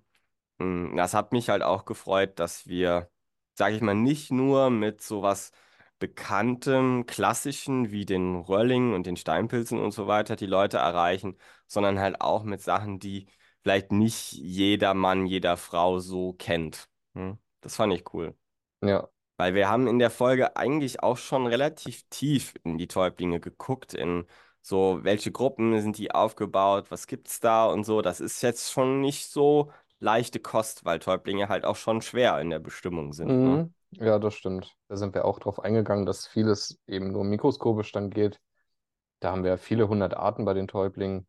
Mm, 0.59 0.97
Das 0.97 1.15
hat 1.15 1.33
mich 1.33 1.49
halt 1.51 1.63
auch 1.63 1.85
gefreut, 1.85 2.39
dass 2.39 2.67
wir, 2.69 3.11
sage 3.55 3.77
ich 3.77 3.83
mal, 3.83 3.95
nicht 3.95 4.31
nur 4.33 4.71
mit 4.71 5.03
sowas 5.03 5.53
Bekanntem, 5.99 7.07
Klassischen 7.07 7.91
wie 7.93 8.05
den 8.07 8.37
Röllingen 8.37 8.95
und 8.95 9.07
den 9.07 9.17
Steinpilzen 9.17 9.79
und 9.81 9.93
so 9.93 10.07
weiter 10.07 10.37
die 10.37 10.47
Leute 10.47 10.79
erreichen, 10.79 11.39
sondern 11.67 11.99
halt 12.01 12.21
auch 12.21 12.43
mit 12.45 12.61
Sachen, 12.63 12.99
die 12.99 13.29
vielleicht 13.63 13.93
nicht 13.93 14.33
jeder 14.33 14.95
Mann, 14.95 15.27
jeder 15.27 15.57
Frau 15.57 15.99
so 16.01 16.35
kennt. 16.35 16.89
Hm? 17.15 17.39
Das 17.61 17.77
fand 17.77 17.93
ich 17.95 18.13
cool. 18.15 18.37
Ja. 18.81 19.09
Weil 19.37 19.55
wir 19.55 19.69
haben 19.69 19.87
in 19.89 19.99
der 19.99 20.11
Folge 20.11 20.57
eigentlich 20.57 21.03
auch 21.03 21.17
schon 21.17 21.47
relativ 21.47 22.05
tief 22.11 22.55
in 22.65 22.79
die 22.79 22.87
Täublinge 22.89 23.41
geguckt, 23.41 23.95
in 23.95 24.27
so, 24.63 25.01
welche 25.03 25.33
Gruppen 25.33 25.81
sind 25.81 25.99
die 25.99 26.13
aufgebaut, 26.13 26.91
was 26.91 27.07
gibt's 27.07 27.41
da 27.41 27.67
und 27.67 27.85
so. 27.85 28.01
Das 28.03 28.21
ist 28.21 28.43
jetzt 28.43 28.71
schon 28.73 29.01
nicht 29.01 29.29
so 29.31 29.73
leichte 29.99 30.41
Kost, 30.41 30.85
weil 30.85 30.99
Täublinge 31.01 31.49
halt 31.49 31.65
auch 31.65 31.77
schon 31.77 32.01
schwer 32.03 32.41
in 32.41 32.51
der 32.51 32.61
Bestimmung 32.61 33.13
sind, 33.13 33.43
ne? 33.43 33.63
Mhm. 33.63 33.75
Ja, 33.93 34.19
das 34.19 34.35
stimmt. 34.35 34.77
Da 34.89 34.97
sind 34.97 35.15
wir 35.15 35.25
auch 35.25 35.39
drauf 35.39 35.61
eingegangen, 35.61 36.05
dass 36.07 36.27
vieles 36.27 36.81
eben 36.87 37.13
nur 37.13 37.25
mikroskopisch 37.25 37.93
dann 37.93 38.11
geht. 38.11 38.41
Da 39.21 39.33
haben 39.33 39.45
wir 39.45 39.53
ja 39.53 39.57
viele 39.59 39.89
hundert 39.89 40.15
Arten 40.17 40.45
bei 40.45 40.55
den 40.55 40.69
Täublingen, 40.69 41.27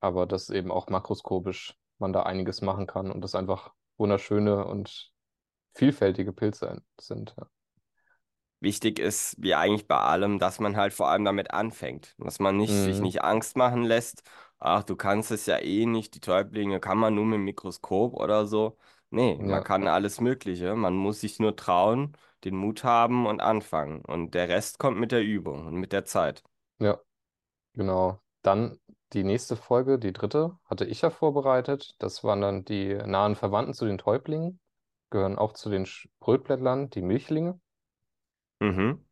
aber 0.00 0.26
dass 0.26 0.50
eben 0.50 0.70
auch 0.70 0.88
makroskopisch 0.88 1.78
man 1.98 2.12
da 2.12 2.24
einiges 2.24 2.60
machen 2.62 2.86
kann 2.86 3.10
und 3.10 3.20
das 3.22 3.34
einfach 3.34 3.72
wunderschöne 3.96 4.64
und 4.66 5.11
vielfältige 5.74 6.32
Pilze 6.32 6.82
sind. 7.00 7.34
Ja. 7.38 7.48
Wichtig 8.60 8.98
ist, 9.00 9.34
wie 9.42 9.54
eigentlich 9.56 9.88
bei 9.88 9.96
allem, 9.98 10.38
dass 10.38 10.60
man 10.60 10.76
halt 10.76 10.92
vor 10.92 11.08
allem 11.08 11.24
damit 11.24 11.50
anfängt. 11.50 12.14
Dass 12.18 12.38
man 12.38 12.56
nicht, 12.56 12.76
sich 12.80 13.00
Mhm. 13.00 13.02
nicht 13.02 13.22
Angst 13.24 13.56
machen 13.56 13.82
lässt. 13.82 14.22
Ach, 14.58 14.84
du 14.84 14.94
kannst 14.96 15.32
es 15.32 15.46
ja 15.46 15.58
eh 15.58 15.84
nicht, 15.86 16.14
die 16.14 16.20
Täublinge 16.20 16.78
kann 16.78 16.96
man 16.98 17.14
nur 17.14 17.24
mit 17.24 17.34
dem 17.38 17.44
Mikroskop 17.44 18.14
oder 18.14 18.46
so. 18.46 18.78
Nee, 19.10 19.36
man 19.42 19.62
Ja, 19.62 19.64
kann 19.64 19.88
alles 19.88 20.20
Mögliche. 20.20 20.76
Man 20.76 20.94
muss 20.94 21.20
sich 21.20 21.40
nur 21.40 21.56
trauen, 21.56 22.16
den 22.44 22.56
Mut 22.56 22.84
haben 22.84 23.26
und 23.26 23.40
anfangen. 23.40 24.00
Und 24.04 24.32
der 24.34 24.48
Rest 24.48 24.78
kommt 24.78 24.98
mit 24.98 25.10
der 25.12 25.22
Übung 25.24 25.66
und 25.66 25.74
mit 25.74 25.92
der 25.92 26.04
Zeit. 26.04 26.44
ja, 26.78 27.00
genau. 27.74 28.22
Dann 28.42 28.80
die 29.14 29.24
nächste 29.24 29.56
Folge, 29.56 29.98
die 30.00 30.14
dritte, 30.14 30.58
hatte 30.66 30.86
ich 30.86 31.02
ja 31.02 31.10
vorbereitet. 31.10 31.96
Das 32.00 32.24
waren 32.24 32.42
dann 32.42 32.66
die 32.66 32.94
nahen 32.96 33.36
Verwandten 33.36 33.74
zu 33.74 33.86
den 33.86 33.98
Täublingen, 33.98 34.60
gehören 35.12 35.38
auch 35.38 35.52
zu 35.52 35.70
den 35.70 35.86
Brötblättlern, 36.18 36.90
die 36.90 37.02
Milchlinge. 37.02 37.60
Mhm. 38.58 39.04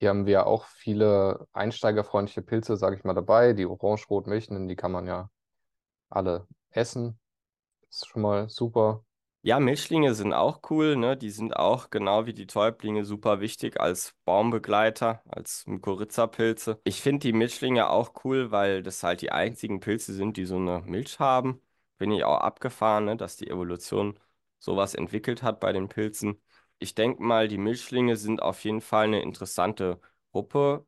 Hier 0.00 0.10
haben 0.10 0.26
wir 0.26 0.32
ja 0.32 0.46
auch 0.46 0.66
viele 0.66 1.46
einsteigerfreundliche 1.52 2.42
Pilze, 2.42 2.76
sage 2.76 2.96
ich 2.96 3.04
mal, 3.04 3.14
dabei. 3.14 3.52
Die 3.52 3.66
orange-rot-milchenden, 3.66 4.68
die 4.68 4.76
kann 4.76 4.92
man 4.92 5.06
ja 5.06 5.30
alle 6.08 6.46
essen. 6.70 7.18
Das 7.82 8.02
ist 8.02 8.08
schon 8.08 8.22
mal 8.22 8.48
super. 8.48 9.04
Ja, 9.42 9.60
Milchlinge 9.60 10.14
sind 10.14 10.32
auch 10.32 10.60
cool, 10.70 10.96
ne? 10.96 11.16
Die 11.16 11.30
sind 11.30 11.56
auch 11.56 11.90
genau 11.90 12.26
wie 12.26 12.34
die 12.34 12.46
Täublinge 12.46 13.04
super 13.04 13.40
wichtig 13.40 13.80
als 13.80 14.14
Baumbegleiter, 14.24 15.22
als 15.28 15.64
Mykorrhizapilze. 15.66 16.80
Ich 16.84 17.00
finde 17.02 17.20
die 17.20 17.32
Milchlinge 17.32 17.88
auch 17.88 18.12
cool, 18.24 18.50
weil 18.50 18.82
das 18.82 19.02
halt 19.02 19.22
die 19.22 19.30
einzigen 19.30 19.80
Pilze 19.80 20.12
sind, 20.12 20.36
die 20.36 20.44
so 20.44 20.56
eine 20.56 20.82
Milch 20.82 21.18
haben. 21.20 21.60
Bin 21.98 22.10
ich 22.10 22.24
auch 22.24 22.40
abgefahren, 22.40 23.04
ne? 23.04 23.16
Dass 23.16 23.36
die 23.36 23.48
Evolution 23.48 24.18
sowas 24.58 24.94
entwickelt 24.94 25.42
hat 25.42 25.60
bei 25.60 25.72
den 25.72 25.88
Pilzen. 25.88 26.40
Ich 26.78 26.94
denke 26.94 27.22
mal, 27.22 27.48
die 27.48 27.58
Milchlinge 27.58 28.16
sind 28.16 28.42
auf 28.42 28.64
jeden 28.64 28.80
Fall 28.80 29.04
eine 29.06 29.22
interessante 29.22 30.00
Gruppe. 30.32 30.86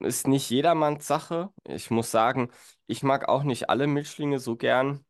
Ist 0.00 0.28
nicht 0.28 0.50
jedermanns 0.50 1.06
Sache. 1.06 1.50
Ich 1.64 1.90
muss 1.90 2.10
sagen, 2.10 2.50
ich 2.86 3.02
mag 3.02 3.28
auch 3.28 3.42
nicht 3.44 3.70
alle 3.70 3.86
Milchlinge 3.86 4.38
so 4.40 4.56
gern. 4.56 5.04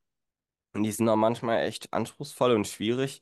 Und 0.75 0.83
die 0.85 0.93
sind 0.93 1.09
auch 1.09 1.17
manchmal 1.17 1.63
echt 1.65 1.93
anspruchsvoll 1.93 2.53
und 2.55 2.67
schwierig, 2.69 3.21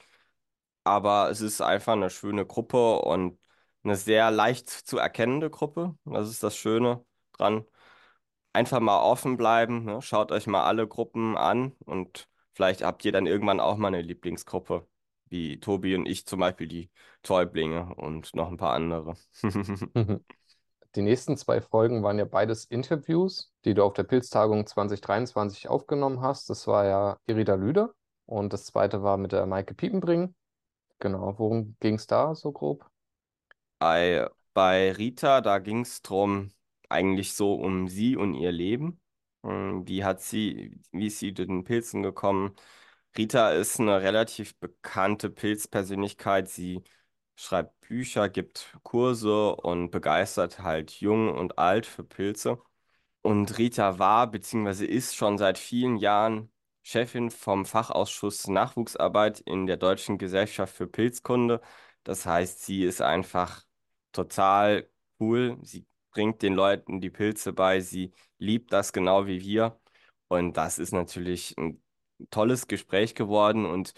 aber 0.85 1.30
es 1.30 1.40
ist 1.40 1.61
einfach 1.61 1.94
eine 1.94 2.11
schöne 2.11 2.46
Gruppe 2.46 3.00
und 3.00 3.38
eine 3.85 3.96
sehr 3.96 4.30
leicht 4.30 4.68
zu 4.70 4.99
erkennende 4.99 5.50
Gruppe. 5.50 5.96
Das 6.04 6.28
ist 6.30 6.42
das 6.42 6.56
Schöne 6.56 7.04
dran. 7.32 7.64
Einfach 8.52 8.80
mal 8.80 9.00
offen 9.02 9.37
bleiben, 9.37 9.85
ne? 9.85 10.02
Schaut 10.02 10.32
euch 10.32 10.46
mal 10.46 10.64
alle 10.64 10.88
Gruppen 10.88 11.37
an 11.37 11.73
und 11.87 12.28
vielleicht 12.57 12.83
habt 12.83 13.05
ihr 13.05 13.13
dann 13.13 13.27
irgendwann 13.27 13.61
auch 13.61 13.77
mal 13.77 13.89
eine 13.89 14.03
Lieblingsgruppe, 14.03 14.87
wie 15.29 15.61
Tobi 15.61 15.95
und 15.95 16.07
ich 16.07 16.27
zum 16.27 16.41
Beispiel 16.41 16.67
die 16.67 16.91
Täublinge 17.23 17.95
und 17.97 18.35
noch 18.35 18.49
ein 18.49 18.57
paar 18.57 18.73
andere. 18.73 19.15
Die 20.95 21.03
nächsten 21.03 21.37
zwei 21.37 21.61
Folgen 21.61 22.03
waren 22.03 22.19
ja 22.19 22.25
beides 22.25 22.65
Interviews, 22.65 23.53
die 23.67 23.75
du 23.75 23.85
auf 23.85 23.93
der 23.93 24.05
Pilztagung 24.05 24.67
2023 24.67 25.69
aufgenommen 25.69 26.23
hast. 26.23 26.49
Das 26.49 26.67
war 26.67 26.87
ja 26.87 27.19
Irida 27.27 27.55
Lüder 27.55 27.93
und 28.25 28.55
das 28.55 28.65
zweite 28.65 29.03
war 29.03 29.19
mit 29.19 29.33
der 29.33 29.45
Maike 29.45 29.75
Piepenbring. 29.75 30.35
Genau, 30.99 31.39
worum 31.39 31.77
ging 31.81 31.97
es 31.97 32.07
da 32.07 32.35
so 32.35 32.51
grob? 32.51 32.89
Bei, 33.79 34.31
bei 34.55 34.93
Rita, 34.93 35.43
da 35.43 35.59
ging 35.59 35.83
es 35.83 36.01
drum, 36.01 36.51
eigentlich 36.89 37.35
so 37.35 37.55
um 37.55 37.89
sie 37.89 38.17
und 38.17 38.33
ihr 38.35 38.53
Leben. 38.53 38.99
Hm, 39.47 39.87
Wie 39.87 40.05
hat 40.05 40.21
sie, 40.23 40.81
wie 40.93 41.07
ist 41.07 41.19
sie 41.21 41.33
zu 41.35 41.47
den 41.47 41.65
Pilzen 41.65 42.03
gekommen? 42.03 42.55
Rita 43.17 43.53
ist 43.53 43.81
eine 43.81 44.03
relativ 44.03 44.59
bekannte 44.59 45.31
Pilzpersönlichkeit. 45.31 46.49
Sie 46.49 46.83
schreibt 47.37 47.81
Bücher, 47.81 48.29
gibt 48.29 48.76
Kurse 48.83 49.55
und 49.57 49.91
begeistert 49.91 50.61
halt 50.61 50.93
jung 51.00 51.31
und 51.35 51.59
alt 51.59 51.87
für 51.87 52.05
Pilze. 52.05 52.61
Und 53.23 53.59
Rita 53.59 53.99
war 53.99 54.31
bzw. 54.31 54.87
ist 54.87 55.17
schon 55.17 55.38
seit 55.38 55.59
vielen 55.59 55.97
Jahren 55.99 56.53
Chefin 56.83 57.31
vom 57.31 57.67
Fachausschuss 57.67 58.49
Nachwuchsarbeit 58.49 59.41
in 59.41 59.67
der 59.67 59.76
Deutschen 59.79 60.19
Gesellschaft 60.19 60.75
für 60.76 60.87
Pilzkunde. 60.88 61.61
Das 62.05 62.26
heißt, 62.26 62.65
sie 62.65 62.85
ist 62.85 63.03
einfach 63.03 63.65
total 64.12 64.88
cool. 65.21 65.59
Sie 65.62 65.87
bringt 66.16 66.40
den 66.40 66.54
Leuten 66.54 67.00
die 67.02 67.11
Pilze 67.11 67.52
bei. 67.52 67.80
Sie 67.80 68.11
liebt 68.38 68.73
das 68.73 68.94
genau 68.94 69.26
wie 69.26 69.42
wir. 69.42 69.78
Und 70.28 70.56
das 70.56 70.78
ist 70.78 70.92
natürlich 70.92 71.54
ein 71.58 71.82
tolles 72.30 72.68
Gespräch 72.68 73.14
geworden. 73.14 73.66
Und 73.66 73.92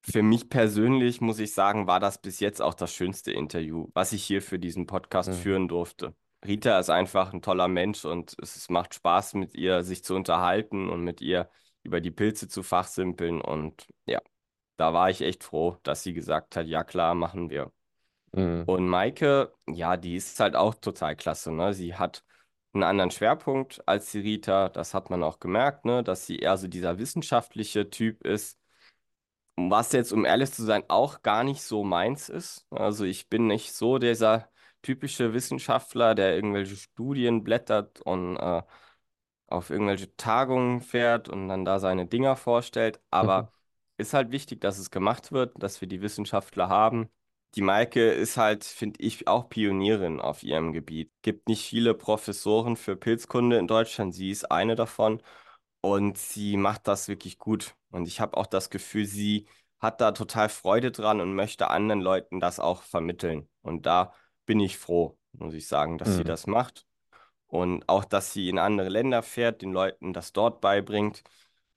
für 0.00 0.22
mich 0.22 0.48
persönlich 0.48 1.20
muss 1.20 1.38
ich 1.38 1.52
sagen, 1.52 1.86
war 1.86 2.00
das 2.00 2.18
bis 2.18 2.40
jetzt 2.40 2.62
auch 2.62 2.72
das 2.72 2.94
schönste 2.94 3.30
Interview, 3.30 3.88
was 3.92 4.12
ich 4.14 4.24
hier 4.24 4.40
für 4.40 4.58
diesen 4.58 4.86
Podcast 4.86 5.28
Mhm. 5.28 5.34
führen 5.34 5.68
durfte. 5.68 6.14
Rita 6.46 6.78
ist 6.78 6.88
einfach 6.88 7.34
ein 7.34 7.42
toller 7.42 7.68
Mensch 7.68 8.06
und 8.06 8.34
es 8.40 8.70
macht 8.70 8.94
Spaß, 8.94 9.34
mit 9.34 9.54
ihr 9.54 9.82
sich 9.82 10.02
zu 10.02 10.14
unterhalten 10.14 10.88
und 10.88 11.02
mit 11.04 11.20
ihr 11.20 11.50
über 11.82 12.00
die 12.00 12.10
Pilze 12.10 12.48
zu 12.48 12.62
fachsimpeln. 12.62 13.42
Und 13.42 13.86
ja, 14.06 14.20
da 14.78 14.94
war 14.94 15.10
ich 15.10 15.20
echt 15.20 15.44
froh, 15.44 15.76
dass 15.82 16.02
sie 16.02 16.14
gesagt 16.14 16.56
hat, 16.56 16.66
ja 16.66 16.84
klar, 16.84 17.14
machen 17.14 17.50
wir. 17.50 17.70
Mhm. 18.34 18.64
Und 18.66 18.88
Maike, 18.88 19.52
ja, 19.68 19.96
die 19.96 20.16
ist 20.16 20.38
halt 20.40 20.56
auch 20.56 20.74
total 20.74 21.16
klasse, 21.16 21.52
ne? 21.52 21.74
Sie 21.74 21.94
hat 21.94 22.24
einen 22.72 22.82
anderen 22.82 23.10
Schwerpunkt 23.10 23.86
als 23.86 24.10
die 24.10 24.20
Rita, 24.20 24.68
das 24.68 24.94
hat 24.94 25.10
man 25.10 25.22
auch 25.22 25.38
gemerkt, 25.38 25.84
ne? 25.84 26.02
Dass 26.02 26.26
sie 26.26 26.38
eher 26.38 26.56
so 26.56 26.68
dieser 26.68 26.98
wissenschaftliche 26.98 27.90
Typ 27.90 28.24
ist. 28.24 28.58
Was 29.56 29.92
jetzt, 29.92 30.12
um 30.12 30.24
ehrlich 30.24 30.52
zu 30.52 30.64
sein, 30.64 30.82
auch 30.88 31.22
gar 31.22 31.44
nicht 31.44 31.62
so 31.62 31.84
meins 31.84 32.28
ist. 32.28 32.66
Also 32.70 33.04
ich 33.04 33.28
bin 33.28 33.46
nicht 33.46 33.72
so 33.72 33.98
dieser 33.98 34.50
typische 34.82 35.32
Wissenschaftler, 35.32 36.14
der 36.16 36.34
irgendwelche 36.34 36.76
Studien 36.76 37.44
blättert 37.44 38.00
und 38.00 38.36
äh, 38.36 38.62
auf 39.46 39.70
irgendwelche 39.70 40.14
Tagungen 40.16 40.80
fährt 40.80 41.28
und 41.28 41.48
dann 41.48 41.64
da 41.64 41.78
seine 41.78 42.06
Dinger 42.06 42.34
vorstellt. 42.34 43.00
Aber 43.10 43.52
ist 43.96 44.12
halt 44.14 44.32
wichtig, 44.32 44.60
dass 44.60 44.78
es 44.78 44.90
gemacht 44.90 45.30
wird, 45.30 45.52
dass 45.62 45.80
wir 45.80 45.86
die 45.88 46.02
Wissenschaftler 46.02 46.68
haben. 46.68 47.08
Die 47.54 47.62
Maike 47.62 48.10
ist 48.12 48.36
halt, 48.36 48.64
finde 48.64 49.00
ich, 49.00 49.28
auch 49.28 49.48
Pionierin 49.48 50.20
auf 50.20 50.42
ihrem 50.42 50.72
Gebiet. 50.72 51.12
Gibt 51.22 51.48
nicht 51.48 51.64
viele 51.68 51.94
Professoren 51.94 52.76
für 52.76 52.96
Pilzkunde 52.96 53.58
in 53.58 53.68
Deutschland. 53.68 54.12
Sie 54.14 54.30
ist 54.30 54.50
eine 54.50 54.74
davon 54.74 55.22
und 55.80 56.18
sie 56.18 56.56
macht 56.56 56.88
das 56.88 57.08
wirklich 57.08 57.38
gut. 57.38 57.76
Und 57.90 58.08
ich 58.08 58.20
habe 58.20 58.36
auch 58.36 58.46
das 58.46 58.70
Gefühl, 58.70 59.06
sie 59.06 59.46
hat 59.78 60.00
da 60.00 60.12
total 60.12 60.48
Freude 60.48 60.90
dran 60.92 61.20
und 61.20 61.34
möchte 61.34 61.68
anderen 61.70 62.00
Leuten 62.00 62.40
das 62.40 62.58
auch 62.60 62.82
vermitteln. 62.82 63.48
Und 63.62 63.86
da 63.86 64.12
bin 64.46 64.58
ich 64.60 64.78
froh, 64.78 65.18
muss 65.32 65.54
ich 65.54 65.68
sagen, 65.68 65.98
dass 65.98 66.16
sie 66.16 66.22
Mhm. 66.22 66.26
das 66.26 66.46
macht. 66.48 66.86
Und 67.46 67.88
auch, 67.88 68.04
dass 68.04 68.32
sie 68.32 68.48
in 68.48 68.58
andere 68.58 68.88
Länder 68.88 69.22
fährt, 69.22 69.62
den 69.62 69.72
Leuten 69.72 70.12
das 70.12 70.32
dort 70.32 70.60
beibringt. 70.60 71.22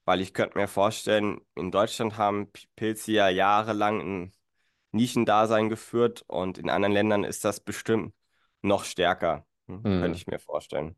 Weil 0.06 0.22
ich 0.22 0.34
könnte 0.34 0.58
mir 0.58 0.68
vorstellen, 0.68 1.42
in 1.56 1.72
Deutschland 1.72 2.18
haben 2.18 2.52
Pilze 2.76 3.12
ja 3.12 3.30
jahrelang 3.30 4.02
ein 4.02 4.32
Nischendasein 4.98 5.70
geführt 5.70 6.26
und 6.28 6.60
in 6.60 6.70
anderen 6.72 6.94
Ländern 6.94 7.26
ist 7.26 7.46
das 7.46 7.62
bestimmt 7.62 8.16
noch 8.64 8.86
stärker. 8.86 9.48
Hm, 9.68 9.90
könnte 9.96 10.18
Mhm. 10.18 10.20
ich 10.20 10.28
mir 10.28 10.40
vorstellen. 10.40 10.98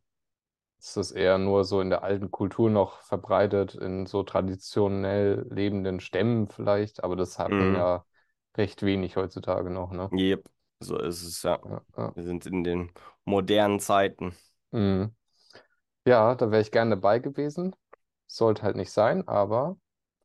Ist 0.79 0.97
das 0.97 1.11
eher 1.11 1.37
nur 1.37 1.63
so 1.65 1.79
in 1.81 1.89
der 1.89 2.03
alten 2.03 2.31
Kultur 2.31 2.69
noch 2.69 3.01
verbreitet, 3.03 3.75
in 3.75 4.05
so 4.05 4.23
traditionell 4.23 5.45
lebenden 5.49 5.99
Stämmen 6.01 6.47
vielleicht, 6.47 7.03
aber 7.03 7.15
das 7.15 7.37
hat 7.39 7.59
man 7.59 7.73
Mhm. 7.73 7.75
ja 7.75 8.05
recht 8.57 8.81
wenig 8.83 9.15
heutzutage 9.17 9.69
noch, 9.69 9.91
ne? 9.91 10.11
Jep, 10.11 10.49
so 10.79 10.97
ist 10.99 11.23
es 11.23 11.41
ja. 11.43 11.59
Ja, 11.63 11.81
ja. 11.97 12.15
Wir 12.15 12.23
sind 12.23 12.45
in 12.45 12.63
den 12.63 12.91
modernen 13.25 13.79
Zeiten. 13.79 14.35
Mhm. 14.71 15.15
Ja, 16.05 16.35
da 16.35 16.51
wäre 16.51 16.61
ich 16.61 16.71
gerne 16.71 16.91
dabei 16.97 17.19
gewesen. 17.19 17.75
Sollte 18.27 18.63
halt 18.63 18.75
nicht 18.77 18.91
sein, 18.91 19.27
aber 19.27 19.77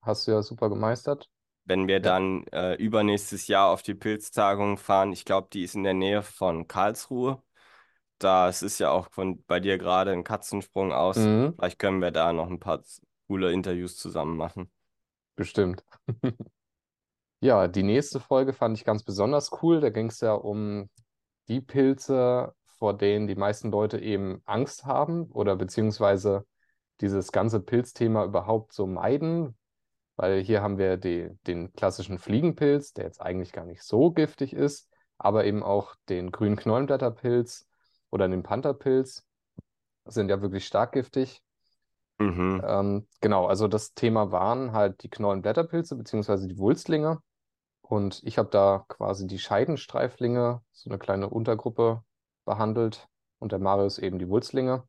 hast 0.02 0.26
du 0.28 0.32
ja 0.32 0.42
super 0.42 0.68
gemeistert. 0.70 1.30
Wenn 1.66 1.88
wir 1.88 1.96
Ja. 1.96 2.00
dann 2.00 2.46
äh, 2.48 2.74
übernächstes 2.74 3.46
Jahr 3.48 3.70
auf 3.70 3.82
die 3.82 3.94
Pilztagung 3.94 4.76
fahren, 4.76 5.12
ich 5.12 5.24
glaube, 5.24 5.48
die 5.52 5.62
ist 5.64 5.74
in 5.74 5.82
der 5.84 5.94
Nähe 5.94 6.22
von 6.22 6.66
Karlsruhe. 6.68 7.42
Da 8.18 8.48
es 8.48 8.62
ist 8.62 8.78
ja 8.78 8.90
auch 8.90 9.10
von 9.10 9.42
bei 9.46 9.60
dir 9.60 9.78
gerade 9.78 10.12
ein 10.12 10.24
Katzensprung 10.24 10.92
aus. 10.92 11.16
Mhm. 11.16 11.54
Vielleicht 11.56 11.78
können 11.78 12.00
wir 12.00 12.10
da 12.10 12.32
noch 12.32 12.48
ein 12.48 12.60
paar 12.60 12.82
coole 13.26 13.52
Interviews 13.52 13.96
zusammen 13.96 14.36
machen. 14.36 14.70
Bestimmt. 15.36 15.84
Ja, 17.40 17.68
die 17.68 17.82
nächste 17.82 18.20
Folge 18.20 18.54
fand 18.54 18.78
ich 18.78 18.84
ganz 18.86 19.02
besonders 19.02 19.50
cool. 19.62 19.80
Da 19.80 19.90
ging 19.90 20.06
es 20.06 20.20
ja 20.20 20.32
um 20.32 20.88
die 21.48 21.60
Pilze, 21.60 22.54
vor 22.78 22.96
denen 22.96 23.26
die 23.26 23.34
meisten 23.34 23.70
Leute 23.70 23.98
eben 23.98 24.40
Angst 24.46 24.86
haben 24.86 25.24
oder 25.30 25.54
beziehungsweise 25.56 26.46
dieses 27.02 27.32
ganze 27.32 27.60
Pilzthema 27.60 28.24
überhaupt 28.24 28.72
so 28.72 28.86
meiden, 28.86 29.58
weil 30.16 30.40
hier 30.42 30.62
haben 30.62 30.78
wir 30.78 30.96
die, 30.96 31.30
den 31.46 31.72
klassischen 31.72 32.18
Fliegenpilz, 32.18 32.92
der 32.92 33.04
jetzt 33.04 33.20
eigentlich 33.20 33.52
gar 33.52 33.64
nicht 33.64 33.82
so 33.82 34.10
giftig 34.10 34.52
ist, 34.52 34.88
aber 35.18 35.44
eben 35.44 35.62
auch 35.62 35.96
den 36.08 36.30
grünen 36.30 36.56
Knollenblätterpilz 36.56 37.66
oder 38.10 38.28
den 38.28 38.42
Pantherpilz 38.42 39.24
sind 40.06 40.28
ja 40.28 40.40
wirklich 40.42 40.66
stark 40.66 40.92
giftig. 40.92 41.42
Mhm. 42.18 42.62
Ähm, 42.64 43.08
genau, 43.20 43.46
also 43.46 43.68
das 43.68 43.94
Thema 43.94 44.30
waren 44.30 44.72
halt 44.72 45.02
die 45.02 45.08
Knollenblätterpilze 45.10 45.96
beziehungsweise 45.96 46.46
die 46.46 46.58
Wulstlinge. 46.58 47.20
Und 47.82 48.22
ich 48.24 48.38
habe 48.38 48.48
da 48.50 48.84
quasi 48.88 49.26
die 49.26 49.38
Scheidenstreiflinge, 49.38 50.62
so 50.72 50.90
eine 50.90 50.98
kleine 50.98 51.28
Untergruppe 51.28 52.02
behandelt. 52.44 53.08
Und 53.38 53.52
der 53.52 53.58
Marius 53.58 53.98
eben 53.98 54.18
die 54.18 54.28
Wulstlinge. 54.28 54.84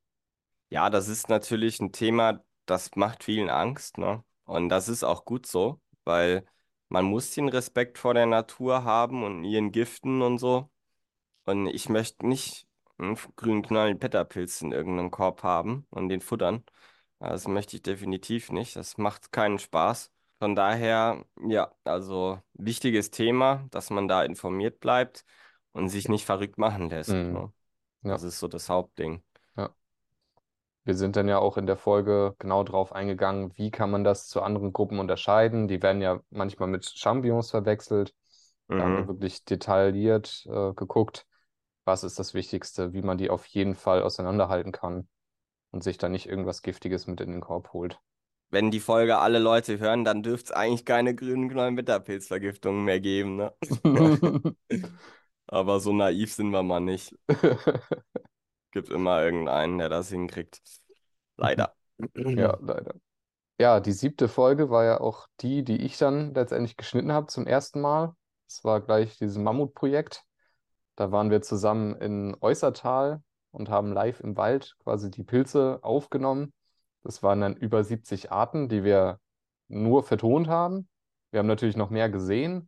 Ja, 0.69 0.89
das 0.89 1.09
ist 1.09 1.27
natürlich 1.27 1.79
ein 1.81 1.91
Thema, 1.91 2.41
das 2.65 2.95
macht 2.95 3.23
vielen 3.23 3.49
Angst, 3.49 3.97
ne? 3.97 4.23
Und 4.45 4.69
das 4.69 4.87
ist 4.89 5.03
auch 5.03 5.25
gut 5.25 5.45
so, 5.45 5.81
weil 6.03 6.45
man 6.89 7.05
muss 7.05 7.31
den 7.31 7.49
Respekt 7.49 7.97
vor 7.97 8.13
der 8.13 8.25
Natur 8.25 8.83
haben 8.83 9.23
und 9.23 9.43
ihren 9.43 9.71
Giften 9.71 10.21
und 10.21 10.37
so. 10.37 10.69
Und 11.45 11.67
ich 11.67 11.89
möchte 11.89 12.27
nicht 12.27 12.67
einen 12.97 13.17
grünen 13.35 13.61
knalligen 13.63 13.99
Petterpilz 13.99 14.61
in 14.61 14.71
irgendeinem 14.71 15.11
Korb 15.11 15.43
haben 15.43 15.85
und 15.89 16.09
den 16.09 16.21
futtern. 16.21 16.63
Das 17.19 17.47
möchte 17.47 17.75
ich 17.75 17.81
definitiv 17.81 18.51
nicht. 18.51 18.75
Das 18.75 18.97
macht 18.97 19.31
keinen 19.31 19.59
Spaß. 19.59 20.11
Von 20.39 20.55
daher, 20.55 21.25
ja, 21.47 21.73
also 21.83 22.39
wichtiges 22.53 23.09
Thema, 23.09 23.67
dass 23.71 23.89
man 23.89 24.07
da 24.07 24.23
informiert 24.23 24.79
bleibt 24.79 25.25
und 25.71 25.89
sich 25.89 26.09
nicht 26.09 26.25
verrückt 26.25 26.57
machen 26.57 26.89
lässt. 26.89 27.11
Mhm. 27.11 27.33
Ne? 27.33 27.53
Ja, 28.03 28.11
Das 28.11 28.23
ist 28.23 28.39
so 28.39 28.47
das 28.47 28.69
Hauptding. 28.69 29.23
Wir 30.85 30.95
sind 30.95 31.15
dann 31.17 31.27
ja 31.27 31.39
auch 31.39 31.57
in 31.57 31.65
der 31.67 31.77
Folge 31.77 32.35
genau 32.39 32.63
drauf 32.63 32.93
eingegangen, 32.93 33.57
wie 33.57 33.71
kann 33.71 33.91
man 33.91 34.03
das 34.05 34.27
zu 34.29 34.41
anderen 34.43 34.73
Gruppen 34.73 34.99
unterscheiden. 34.99 35.67
Die 35.67 35.81
werden 35.83 36.01
ja 36.01 36.21
manchmal 36.31 36.69
mit 36.69 36.85
Champignons 36.85 37.51
verwechselt. 37.51 38.13
Da 38.75 38.83
haben 38.85 38.95
wir 38.95 39.07
Mhm. 39.07 39.09
wirklich 39.09 39.45
detailliert 39.45 40.45
äh, 40.47 40.73
geguckt, 40.73 41.27
was 41.85 42.03
ist 42.03 42.19
das 42.19 42.33
Wichtigste, 42.35 42.93
wie 42.93 43.01
man 43.03 43.17
die 43.17 43.29
auf 43.31 43.45
jeden 43.47 43.75
Fall 43.75 44.03
auseinanderhalten 44.03 44.71
kann 44.71 45.07
und 45.71 45.83
sich 45.83 45.97
da 45.99 46.09
nicht 46.09 46.27
irgendwas 46.27 46.61
Giftiges 46.63 47.07
mit 47.07 47.21
in 47.21 47.31
den 47.33 47.41
Korb 47.41 47.73
holt. 47.73 47.99
Wenn 48.49 48.71
die 48.71 48.79
Folge 48.79 49.17
alle 49.19 49.37
Leute 49.39 49.79
hören, 49.79 50.03
dann 50.05 50.23
dürfte 50.23 50.45
es 50.45 50.51
eigentlich 50.51 50.85
keine 50.85 51.13
grünen 51.15 51.49
Knollenbitterpilzvergiftungen 51.49 52.83
mehr 52.85 52.99
geben, 52.99 53.35
ne? 53.37 53.53
Aber 55.47 55.79
so 55.79 55.93
naiv 55.93 56.33
sind 56.33 56.51
wir 56.51 56.63
mal 56.63 56.79
nicht. 56.79 57.15
Gibt 58.75 58.89
immer 58.89 59.23
irgendeinen, 59.23 59.77
der 59.77 59.87
das 59.87 60.09
hinkriegt. 60.09 60.61
Leider. 61.37 61.73
Ja, 62.13 62.57
leider. 62.59 62.95
Ja, 63.57 63.79
die 63.79 63.93
siebte 63.93 64.27
Folge 64.27 64.69
war 64.69 64.83
ja 64.83 64.99
auch 64.99 65.27
die, 65.39 65.63
die 65.63 65.77
ich 65.77 65.97
dann 65.97 66.33
letztendlich 66.33 66.75
geschnitten 66.75 67.13
habe 67.13 67.27
zum 67.27 67.47
ersten 67.47 67.79
Mal. 67.79 68.13
Das 68.49 68.65
war 68.65 68.81
gleich 68.81 69.17
dieses 69.17 69.37
Mammutprojekt. 69.37 70.23
Da 70.97 71.13
waren 71.13 71.31
wir 71.31 71.41
zusammen 71.41 71.95
in 71.95 72.35
Eußertal 72.41 73.21
und 73.51 73.69
haben 73.69 73.93
live 73.93 74.19
im 74.19 74.35
Wald 74.35 74.75
quasi 74.83 75.09
die 75.09 75.23
Pilze 75.23 75.79
aufgenommen. 75.81 76.51
Das 77.03 77.23
waren 77.23 77.39
dann 77.39 77.55
über 77.55 77.81
70 77.81 78.29
Arten, 78.33 78.67
die 78.67 78.83
wir 78.83 79.21
nur 79.69 80.03
vertont 80.03 80.49
haben. 80.49 80.89
Wir 81.31 81.39
haben 81.39 81.47
natürlich 81.47 81.77
noch 81.77 81.91
mehr 81.91 82.09
gesehen. 82.09 82.67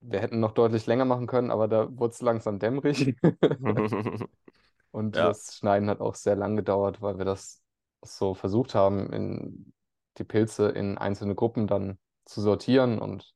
Wir 0.00 0.18
hätten 0.18 0.40
noch 0.40 0.54
deutlich 0.54 0.86
länger 0.86 1.04
machen 1.04 1.28
können, 1.28 1.52
aber 1.52 1.68
da 1.68 1.86
wurde 1.88 2.14
es 2.14 2.20
langsam 2.20 2.58
dämmerig. 2.58 3.14
Und 4.96 5.14
Ja, 5.14 5.28
das 5.28 5.54
Schneiden 5.56 5.90
hat 5.90 6.00
auch 6.00 6.14
sehr 6.14 6.36
lang 6.36 6.56
gedauert, 6.56 7.02
weil 7.02 7.18
wir 7.18 7.26
das 7.26 7.62
so 8.02 8.32
versucht 8.32 8.74
haben, 8.74 9.12
in 9.12 9.74
die 10.16 10.24
Pilze 10.24 10.70
in 10.70 10.96
einzelne 10.96 11.34
Gruppen 11.34 11.66
dann 11.66 11.98
zu 12.24 12.40
sortieren. 12.40 12.98
Und 12.98 13.34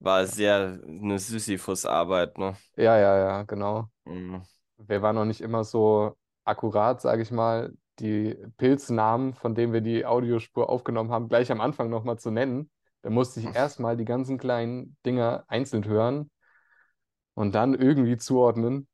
war 0.00 0.26
sehr 0.26 0.80
eine 0.84 1.20
Sisyphus-Arbeit, 1.20 2.38
ne? 2.38 2.56
ja, 2.76 2.98
ja, 2.98 3.18
ja, 3.18 3.42
genau. 3.44 3.88
Mhm. 4.04 4.42
Wir 4.78 5.00
waren 5.00 5.14
noch 5.14 5.24
nicht 5.24 5.40
immer 5.40 5.62
so 5.62 6.16
akkurat, 6.44 7.00
sage 7.00 7.22
ich 7.22 7.30
mal, 7.30 7.72
die 8.00 8.36
Pilznamen, 8.56 9.32
von 9.34 9.54
denen 9.54 9.72
wir 9.72 9.82
die 9.82 10.04
Audiospur 10.04 10.68
aufgenommen 10.68 11.12
haben, 11.12 11.28
gleich 11.28 11.52
am 11.52 11.60
Anfang 11.60 11.88
nochmal 11.88 12.18
zu 12.18 12.32
nennen. 12.32 12.68
Da 13.02 13.10
musste 13.10 13.38
ich 13.38 13.46
erstmal 13.54 13.96
die 13.96 14.04
ganzen 14.04 14.38
kleinen 14.38 14.96
Dinger 15.06 15.44
einzeln 15.46 15.84
hören 15.84 16.32
und 17.34 17.54
dann 17.54 17.74
irgendwie 17.74 18.16
zuordnen, 18.16 18.88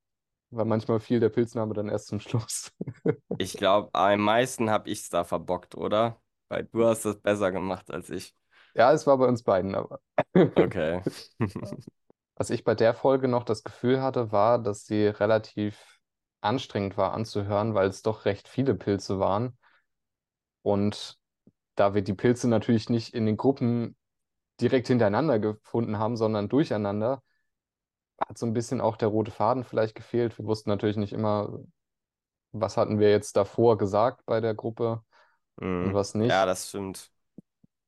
weil 0.53 0.65
manchmal 0.65 1.01
fiel 1.01 1.21
der 1.21 1.31
Pilzname 1.31 1.75
dann 1.75 1.89
erst 1.89 2.09
zum 2.09 2.21
Schluss. 2.21 2.73
Ich 3.39 3.55
glaube, 3.55 3.91
am 3.95 4.21
meisten 4.21 4.71
habe 4.71 4.91
ich 4.91 5.01
es 5.01 5.09
da 5.09 5.25
verbockt, 5.25 5.75
oder? 5.75 6.21
Weil 6.49 6.65
du 6.65 6.85
hast 6.85 7.05
das 7.05 7.21
besser 7.21 7.51
gemacht 7.51 7.91
als 7.91 8.11
ich. 8.11 8.35
Ja, 8.75 8.93
es 8.93 9.07
war 9.07 9.19
bei 9.19 9.27
uns 9.27 9.43
beiden, 9.43 9.75
aber. 9.75 10.01
Okay. 10.35 11.03
Was 12.37 12.51
ich 12.51 12.65
bei 12.65 12.75
der 12.75 12.95
Folge 12.95 13.29
noch 13.29 13.45
das 13.45 13.63
Gefühl 13.63 14.03
hatte, 14.03 14.33
war, 14.33 14.59
dass 14.59 14.87
sie 14.87 15.07
relativ 15.07 16.01
anstrengend 16.41 16.97
war 16.97 17.13
anzuhören, 17.13 17.75
weil 17.75 17.89
es 17.89 18.03
doch 18.03 18.25
recht 18.25 18.49
viele 18.49 18.75
Pilze 18.75 19.19
waren. 19.19 19.57
Und 20.63 21.19
da 21.75 21.95
wir 21.95 22.03
die 22.03 22.15
Pilze 22.15 22.49
natürlich 22.49 22.89
nicht 22.89 23.15
in 23.15 23.27
den 23.27 23.37
Gruppen 23.37 23.97
direkt 24.61 24.89
hintereinander 24.89 25.39
gefunden 25.39 25.99
haben, 25.99 26.17
sondern 26.17 26.49
durcheinander, 26.49 27.23
hat 28.29 28.39
so 28.39 28.47
ein 28.47 28.53
bisschen 28.53 28.81
auch 28.81 28.97
der 28.97 29.09
rote 29.09 29.31
Faden 29.31 29.65
vielleicht 29.65 29.95
gefehlt. 29.95 30.39
Wir 30.39 30.47
wussten 30.47 30.71
natürlich 30.71 30.97
nicht 30.97 31.13
immer, 31.13 31.61
was 32.53 32.77
hatten 32.77 32.99
wir 32.99 33.11
jetzt 33.11 33.37
davor 33.37 33.79
gesagt 33.79 34.25
bei 34.27 34.41
der 34.41 34.55
Gruppe 34.55 35.05
und 35.81 35.93
Mhm. 35.93 35.95
was 35.95 36.15
Ja, 36.29 36.45
nicht. 36.45 36.47
das 36.47 36.69
stimmt. 36.69 37.11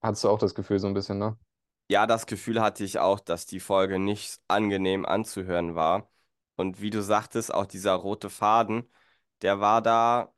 Hattest 0.02 0.22
du 0.24 0.28
auch 0.28 0.38
das 0.38 0.54
Gefühl 0.54 0.78
so 0.78 0.86
ein 0.86 0.94
bisschen, 0.94 1.18
ne? 1.18 1.36
Ja, 1.90 2.06
das 2.06 2.26
Gefühl 2.26 2.62
hatte 2.62 2.82
ich 2.84 2.98
auch, 2.98 3.20
dass 3.20 3.46
die 3.46 3.60
Folge 3.60 3.98
nicht 3.98 4.40
angenehm 4.48 5.04
anzuhören 5.04 5.74
war. 5.74 6.10
Und 6.56 6.80
wie 6.80 6.90
du 6.90 7.02
sagtest, 7.02 7.52
auch 7.52 7.66
dieser 7.66 7.92
rote 7.94 8.30
Faden, 8.30 8.90
der 9.42 9.60
war 9.60 9.82
da, 9.82 10.32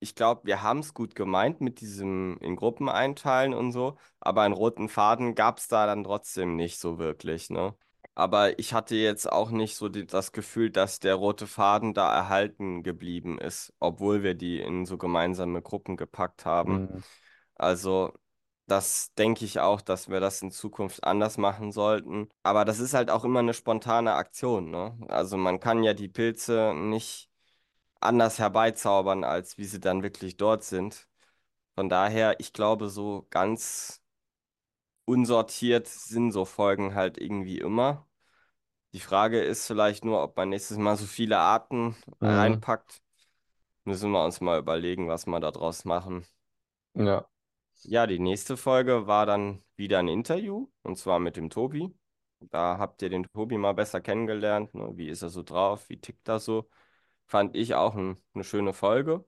ich 0.00 0.14
glaube, 0.16 0.42
wir 0.46 0.62
haben 0.62 0.80
es 0.80 0.94
gut 0.94 1.14
gemeint 1.16 1.60
mit 1.60 1.80
diesem 1.80 2.38
in 2.40 2.56
Gruppen 2.56 2.88
einteilen 2.88 3.54
und 3.54 3.72
so, 3.72 3.98
aber 4.20 4.42
einen 4.42 4.54
roten 4.54 4.88
Faden 4.88 5.34
gab 5.34 5.58
es 5.58 5.68
da 5.68 5.86
dann 5.86 6.04
trotzdem 6.04 6.56
nicht 6.56 6.78
so 6.80 6.98
wirklich, 6.98 7.50
ne? 7.50 7.76
Aber 8.18 8.58
ich 8.58 8.74
hatte 8.74 8.96
jetzt 8.96 9.30
auch 9.30 9.50
nicht 9.50 9.76
so 9.76 9.88
die, 9.88 10.04
das 10.04 10.32
Gefühl, 10.32 10.70
dass 10.70 10.98
der 10.98 11.14
rote 11.14 11.46
Faden 11.46 11.94
da 11.94 12.12
erhalten 12.12 12.82
geblieben 12.82 13.38
ist, 13.38 13.72
obwohl 13.78 14.24
wir 14.24 14.34
die 14.34 14.58
in 14.58 14.86
so 14.86 14.98
gemeinsame 14.98 15.62
Gruppen 15.62 15.96
gepackt 15.96 16.44
haben. 16.44 16.80
Mhm. 16.80 17.02
Also, 17.54 18.12
das 18.66 19.14
denke 19.14 19.44
ich 19.44 19.60
auch, 19.60 19.80
dass 19.80 20.08
wir 20.08 20.18
das 20.18 20.42
in 20.42 20.50
Zukunft 20.50 21.04
anders 21.04 21.38
machen 21.38 21.70
sollten. 21.70 22.28
Aber 22.42 22.64
das 22.64 22.80
ist 22.80 22.92
halt 22.92 23.08
auch 23.08 23.24
immer 23.24 23.38
eine 23.38 23.54
spontane 23.54 24.14
Aktion, 24.14 24.68
ne? 24.68 24.98
Also, 25.06 25.36
man 25.36 25.60
kann 25.60 25.84
ja 25.84 25.94
die 25.94 26.08
Pilze 26.08 26.74
nicht 26.74 27.30
anders 28.00 28.40
herbeizaubern, 28.40 29.22
als 29.22 29.58
wie 29.58 29.64
sie 29.64 29.78
dann 29.78 30.02
wirklich 30.02 30.36
dort 30.36 30.64
sind. 30.64 31.06
Von 31.76 31.88
daher, 31.88 32.40
ich 32.40 32.52
glaube, 32.52 32.88
so 32.88 33.28
ganz 33.30 34.02
unsortiert 35.04 35.86
sind 35.86 36.32
so 36.32 36.44
Folgen 36.44 36.96
halt 36.96 37.16
irgendwie 37.16 37.58
immer. 37.58 38.07
Die 38.92 39.00
Frage 39.00 39.40
ist 39.42 39.66
vielleicht 39.66 40.04
nur, 40.04 40.22
ob 40.22 40.36
man 40.36 40.50
nächstes 40.50 40.76
Mal 40.78 40.96
so 40.96 41.06
viele 41.06 41.38
Arten 41.38 41.96
Mhm. 42.20 42.28
reinpackt. 42.28 43.00
Müssen 43.84 44.10
wir 44.12 44.24
uns 44.24 44.40
mal 44.42 44.58
überlegen, 44.60 45.08
was 45.08 45.26
wir 45.26 45.40
da 45.40 45.50
draus 45.52 45.84
machen. 45.86 46.26
Ja. 46.94 47.28
Ja, 47.84 48.06
die 48.06 48.18
nächste 48.18 48.56
Folge 48.56 49.06
war 49.06 49.24
dann 49.26 49.64
wieder 49.76 49.98
ein 50.00 50.08
Interview 50.08 50.68
und 50.82 50.96
zwar 50.98 51.20
mit 51.20 51.36
dem 51.36 51.48
Tobi. 51.50 51.94
Da 52.40 52.78
habt 52.78 53.02
ihr 53.02 53.08
den 53.10 53.24
Tobi 53.32 53.56
mal 53.58 53.72
besser 53.74 54.00
kennengelernt. 54.00 54.74
Ne? 54.74 54.90
Wie 54.96 55.08
ist 55.08 55.22
er 55.22 55.28
so 55.30 55.42
drauf? 55.42 55.88
Wie 55.88 56.00
tickt 56.00 56.28
er 56.28 56.40
so? 56.40 56.68
Fand 57.26 57.56
ich 57.56 57.74
auch 57.74 57.94
ein, 57.96 58.18
eine 58.34 58.44
schöne 58.44 58.72
Folge. 58.72 59.24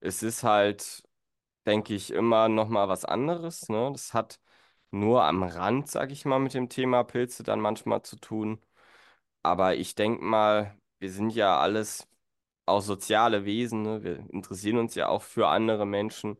Es 0.00 0.22
ist 0.22 0.42
halt, 0.42 1.02
denke 1.66 1.94
ich, 1.94 2.12
immer 2.12 2.48
noch 2.48 2.68
mal 2.68 2.88
was 2.88 3.04
anderes. 3.04 3.68
Ne? 3.68 3.90
Das 3.92 4.14
hat 4.14 4.40
nur 4.90 5.24
am 5.24 5.42
Rand, 5.42 5.88
sag 5.90 6.10
ich 6.12 6.24
mal, 6.24 6.38
mit 6.38 6.54
dem 6.54 6.68
Thema 6.68 7.04
Pilze 7.04 7.42
dann 7.42 7.60
manchmal 7.60 8.02
zu 8.02 8.16
tun. 8.16 8.60
Aber 9.42 9.76
ich 9.76 9.94
denke 9.94 10.24
mal, 10.24 10.76
wir 10.98 11.10
sind 11.12 11.30
ja 11.30 11.58
alles 11.60 12.08
auch 12.66 12.82
soziale 12.82 13.44
Wesen, 13.44 13.82
ne? 13.82 14.02
Wir 14.02 14.18
interessieren 14.30 14.78
uns 14.78 14.94
ja 14.94 15.08
auch 15.08 15.22
für 15.22 15.48
andere 15.48 15.86
Menschen. 15.86 16.38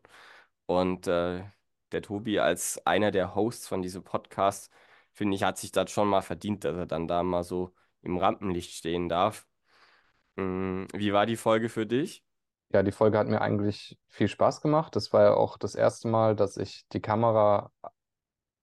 Und 0.65 1.07
äh, 1.07 1.43
der 1.91 2.01
Tobi 2.01 2.39
als 2.39 2.85
einer 2.85 3.11
der 3.11 3.35
Hosts 3.35 3.67
von 3.67 3.81
diesem 3.81 4.03
Podcast, 4.03 4.71
finde 5.13 5.35
ich, 5.35 5.43
hat 5.43 5.57
sich 5.57 5.71
das 5.71 5.91
schon 5.91 6.09
mal 6.09 6.21
verdient, 6.21 6.63
dass 6.65 6.75
er 6.77 6.85
dann 6.85 7.07
da 7.07 7.23
mal 7.23 7.43
so 7.43 7.73
im 8.01 8.17
Rampenlicht 8.17 8.71
stehen 8.73 9.09
darf. 9.09 9.47
Mm, 10.35 10.85
wie 10.93 11.13
war 11.13 11.25
die 11.25 11.37
Folge 11.37 11.69
für 11.69 11.85
dich? 11.85 12.23
Ja, 12.69 12.83
die 12.83 12.91
Folge 12.91 13.17
hat 13.17 13.27
mir 13.27 13.41
eigentlich 13.41 13.97
viel 14.09 14.27
Spaß 14.27 14.61
gemacht. 14.61 14.95
Das 14.95 15.13
war 15.13 15.23
ja 15.23 15.33
auch 15.33 15.57
das 15.57 15.73
erste 15.75 16.09
Mal, 16.09 16.35
dass 16.35 16.57
ich 16.57 16.85
die 16.89 17.01
Kamera 17.01 17.71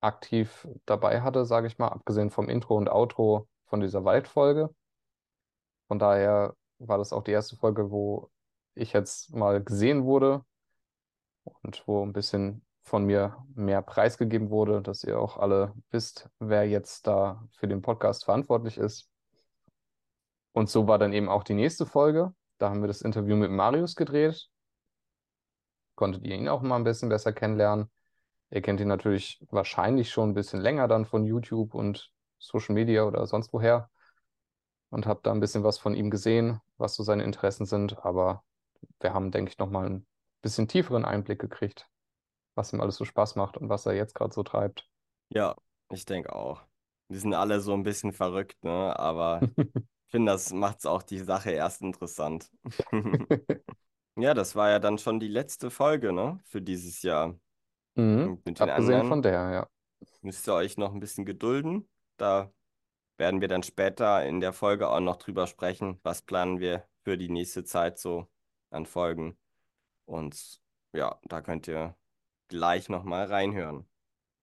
aktiv 0.05 0.69
dabei 0.87 1.23
hatte, 1.23 1.45
sage 1.45 1.67
ich 1.67 1.79
mal, 1.79 1.89
abgesehen 1.89 2.31
vom 2.31 2.49
Intro 2.49 2.77
und 2.77 2.89
Outro 2.89 3.49
von 3.67 3.81
dieser 3.81 4.05
Waldfolge. 4.05 4.71
Von 5.89 5.99
daher 5.99 6.55
war 6.79 6.99
das 6.99 7.13
auch 7.13 7.23
die 7.25 7.33
erste 7.33 7.57
Folge, 7.57 7.91
wo 7.91 8.31
ich 8.75 8.93
jetzt 8.93 9.35
mal 9.35 9.63
gesehen 9.63 10.05
wurde 10.05 10.45
und 11.63 11.83
wo 11.87 12.05
ein 12.05 12.13
bisschen 12.13 12.65
von 12.83 13.05
mir 13.05 13.37
mehr 13.55 13.83
preisgegeben 13.83 14.51
wurde, 14.51 14.83
dass 14.83 15.05
ihr 15.05 15.19
auch 15.19 15.39
alle 15.39 15.75
wisst, 15.91 16.29
wer 16.39 16.69
jetzt 16.69 17.07
da 17.07 17.47
für 17.53 17.67
den 17.67 17.83
Podcast 17.83 18.25
verantwortlich 18.25 18.79
ist. 18.79 19.09
Und 20.53 20.69
so 20.71 20.87
war 20.87 20.99
dann 20.99 21.13
eben 21.13 21.29
auch 21.29 21.45
die 21.45 21.55
nächste 21.55 21.87
Folge. 21.87 22.33
Da 22.59 22.71
haben 22.71 22.83
wir 22.83 22.89
das 22.89 23.03
Interview 23.03 23.37
mit 23.37 23.51
Marius 23.51 23.97
gedreht. 23.97 24.49
Konntet 25.97 26.25
ihr 26.25 26.37
ihn 26.37 26.49
auch 26.49 26.63
mal 26.63 26.77
ein 26.77 26.85
bisschen 26.85 27.09
besser 27.09 27.33
kennenlernen. 27.33 27.91
Ihr 28.55 28.63
kennt 28.63 28.81
ihn 28.81 28.89
natürlich 28.89 29.45
wahrscheinlich 29.51 30.11
schon 30.11 30.31
ein 30.31 30.35
bisschen 30.35 30.61
länger 30.61 30.89
dann 30.89 31.05
von 31.07 31.27
YouTube 31.27 31.75
und 31.75 32.11
Social 32.39 32.75
Media 32.75 33.05
oder 33.05 33.27
sonst 33.27 33.53
woher 33.53 33.91
und 34.91 35.07
habt 35.07 35.27
da 35.27 35.33
ein 35.33 35.41
bisschen 35.41 35.65
was 35.65 35.79
von 35.79 35.95
ihm 35.95 36.11
gesehen, 36.11 36.61
was 36.79 36.95
so 36.95 37.03
seine 37.03 37.25
Interessen 37.25 37.67
sind. 37.67 37.99
Aber 38.05 38.45
wir 39.01 39.15
haben, 39.15 39.31
denke 39.31 39.51
ich, 39.51 39.59
nochmal 39.59 39.91
ein 39.91 40.07
bisschen 40.43 40.69
tieferen 40.69 41.05
Einblick 41.05 41.41
gekriegt, 41.41 41.89
was 42.55 42.73
ihm 42.73 42.81
alles 42.81 42.97
so 42.97 43.05
Spaß 43.05 43.37
macht 43.37 43.57
und 43.57 43.69
was 43.69 43.87
er 43.87 43.95
jetzt 43.95 44.15
gerade 44.15 44.35
so 44.35 44.43
treibt. 44.43 44.89
Ja, 45.29 45.57
Ich 45.91 46.05
denke 46.07 46.35
auch. 46.35 46.63
Wir 47.09 47.21
sind 47.21 47.35
alle 47.35 47.61
so 47.61 47.75
ein 47.75 47.83
bisschen 47.83 48.13
verrückt, 48.13 48.63
ne? 48.65 48.99
Aber 48.99 49.49
ich 50.07 50.11
finde, 50.13 50.33
das 50.33 50.53
macht 50.53 50.87
auch 50.87 51.03
die 51.03 51.19
Sache 51.21 51.51
erst 51.51 51.83
interessant. 51.83 52.51
Ja, 54.17 54.35
das 54.35 54.55
war 54.57 54.71
ja 54.71 54.79
dann 54.79 54.99
schon 54.99 55.21
die 55.21 55.29
letzte 55.29 55.71
Folge, 55.71 56.13
ne? 56.13 56.41
Für 56.45 56.63
dieses 56.63 57.03
Jahr. 57.03 57.39
Mhm. 57.95 58.29
Und 58.29 58.47
mit 58.47 58.61
den 58.61 58.69
Abgesehen 58.69 59.01
von 59.01 59.13
anderen 59.13 59.23
der, 59.23 59.51
ja. 59.51 59.69
müsst 60.23 60.49
ihr 60.49 60.55
euch 60.55 60.77
noch 60.77 60.93
ein 60.93 61.01
bisschen 61.01 61.25
gedulden. 61.25 61.89
Da 62.17 62.53
werden 63.17 63.41
wir 63.41 63.49
dann 63.49 63.63
später 63.63 64.25
in 64.25 64.41
der 64.41 64.53
Folge 64.53 64.89
auch 64.89 65.01
noch 65.01 65.17
drüber 65.17 65.47
sprechen, 65.47 66.01
was 66.03 66.23
planen 66.23 66.61
wir 66.61 66.85
für 67.03 67.17
die 67.17 67.29
nächste 67.29 67.65
Zeit 67.65 67.99
so 67.99 68.27
an 68.71 68.87
Folgen. 68.87 69.37
Und 70.05 70.61
ja, 70.93 71.19
da 71.25 71.41
könnt 71.41 71.69
ihr 71.69 71.95
gleich 72.49 72.89
nochmal 72.89 73.27
reinhören. 73.27 73.87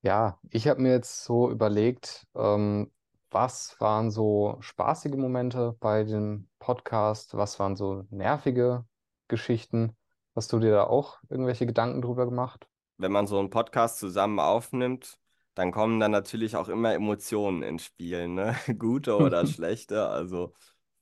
Ja, 0.01 0.39
ich 0.49 0.67
habe 0.67 0.81
mir 0.81 0.91
jetzt 0.91 1.23
so 1.23 1.49
überlegt, 1.51 2.27
ähm, 2.35 2.91
was 3.29 3.79
waren 3.79 4.11
so 4.11 4.57
spaßige 4.59 5.15
Momente 5.15 5.75
bei 5.79 6.03
dem 6.03 6.49
Podcast, 6.59 7.35
was 7.37 7.59
waren 7.59 7.75
so 7.75 8.05
nervige 8.09 8.85
Geschichten? 9.27 9.95
Hast 10.35 10.51
du 10.53 10.59
dir 10.59 10.71
da 10.71 10.83
auch 10.85 11.19
irgendwelche 11.29 11.65
Gedanken 11.65 12.01
drüber 12.01 12.25
gemacht? 12.25 12.67
Wenn 13.01 13.11
man 13.11 13.27
so 13.27 13.39
einen 13.39 13.49
Podcast 13.49 13.99
zusammen 13.99 14.39
aufnimmt, 14.39 15.19
dann 15.55 15.71
kommen 15.71 15.99
dann 15.99 16.11
natürlich 16.11 16.55
auch 16.55 16.69
immer 16.69 16.93
Emotionen 16.93 17.63
ins 17.63 17.85
Spiel, 17.85 18.27
ne? 18.27 18.55
Gute 18.79 19.17
oder 19.17 19.45
schlechte, 19.47 20.07
also 20.09 20.53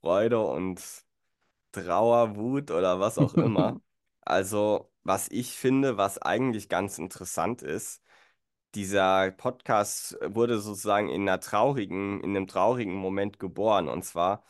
Freude 0.01 0.39
und 0.39 0.81
Trauer, 1.71 2.35
Wut 2.35 2.71
oder 2.71 2.99
was 2.99 3.17
auch 3.17 3.33
immer. 3.35 3.79
Also, 4.21 4.91
was 5.03 5.27
ich 5.31 5.53
finde, 5.57 5.97
was 5.97 6.19
eigentlich 6.19 6.69
ganz 6.69 6.99
interessant 6.99 7.63
ist, 7.63 8.03
dieser 8.75 9.31
Podcast 9.31 10.17
wurde 10.23 10.59
sozusagen 10.59 11.09
in 11.09 11.23
einer 11.23 11.39
traurigen, 11.39 12.21
in 12.21 12.31
einem 12.35 12.47
traurigen 12.47 12.93
Moment 12.93 13.39
geboren. 13.39 13.89
Und 13.89 14.03
zwar 14.05 14.43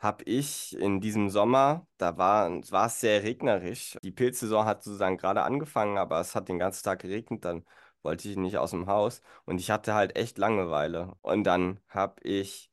habe 0.00 0.24
ich 0.24 0.76
in 0.78 1.00
diesem 1.00 1.30
Sommer, 1.30 1.86
da 1.98 2.16
war, 2.16 2.50
es 2.86 3.00
sehr 3.00 3.22
regnerisch. 3.22 3.98
Die 4.02 4.10
Pilzsaison 4.10 4.64
hat 4.64 4.82
sozusagen 4.82 5.18
gerade 5.18 5.42
angefangen, 5.42 5.98
aber 5.98 6.20
es 6.20 6.34
hat 6.34 6.48
den 6.48 6.58
ganzen 6.58 6.84
Tag 6.84 7.00
geregnet. 7.00 7.44
Dann 7.44 7.64
wollte 8.02 8.28
ich 8.28 8.36
nicht 8.36 8.56
aus 8.58 8.70
dem 8.70 8.86
Haus 8.86 9.20
und 9.44 9.60
ich 9.60 9.70
hatte 9.70 9.94
halt 9.94 10.16
echt 10.16 10.38
Langeweile. 10.38 11.14
Und 11.22 11.44
dann 11.44 11.80
habe 11.88 12.22
ich 12.22 12.70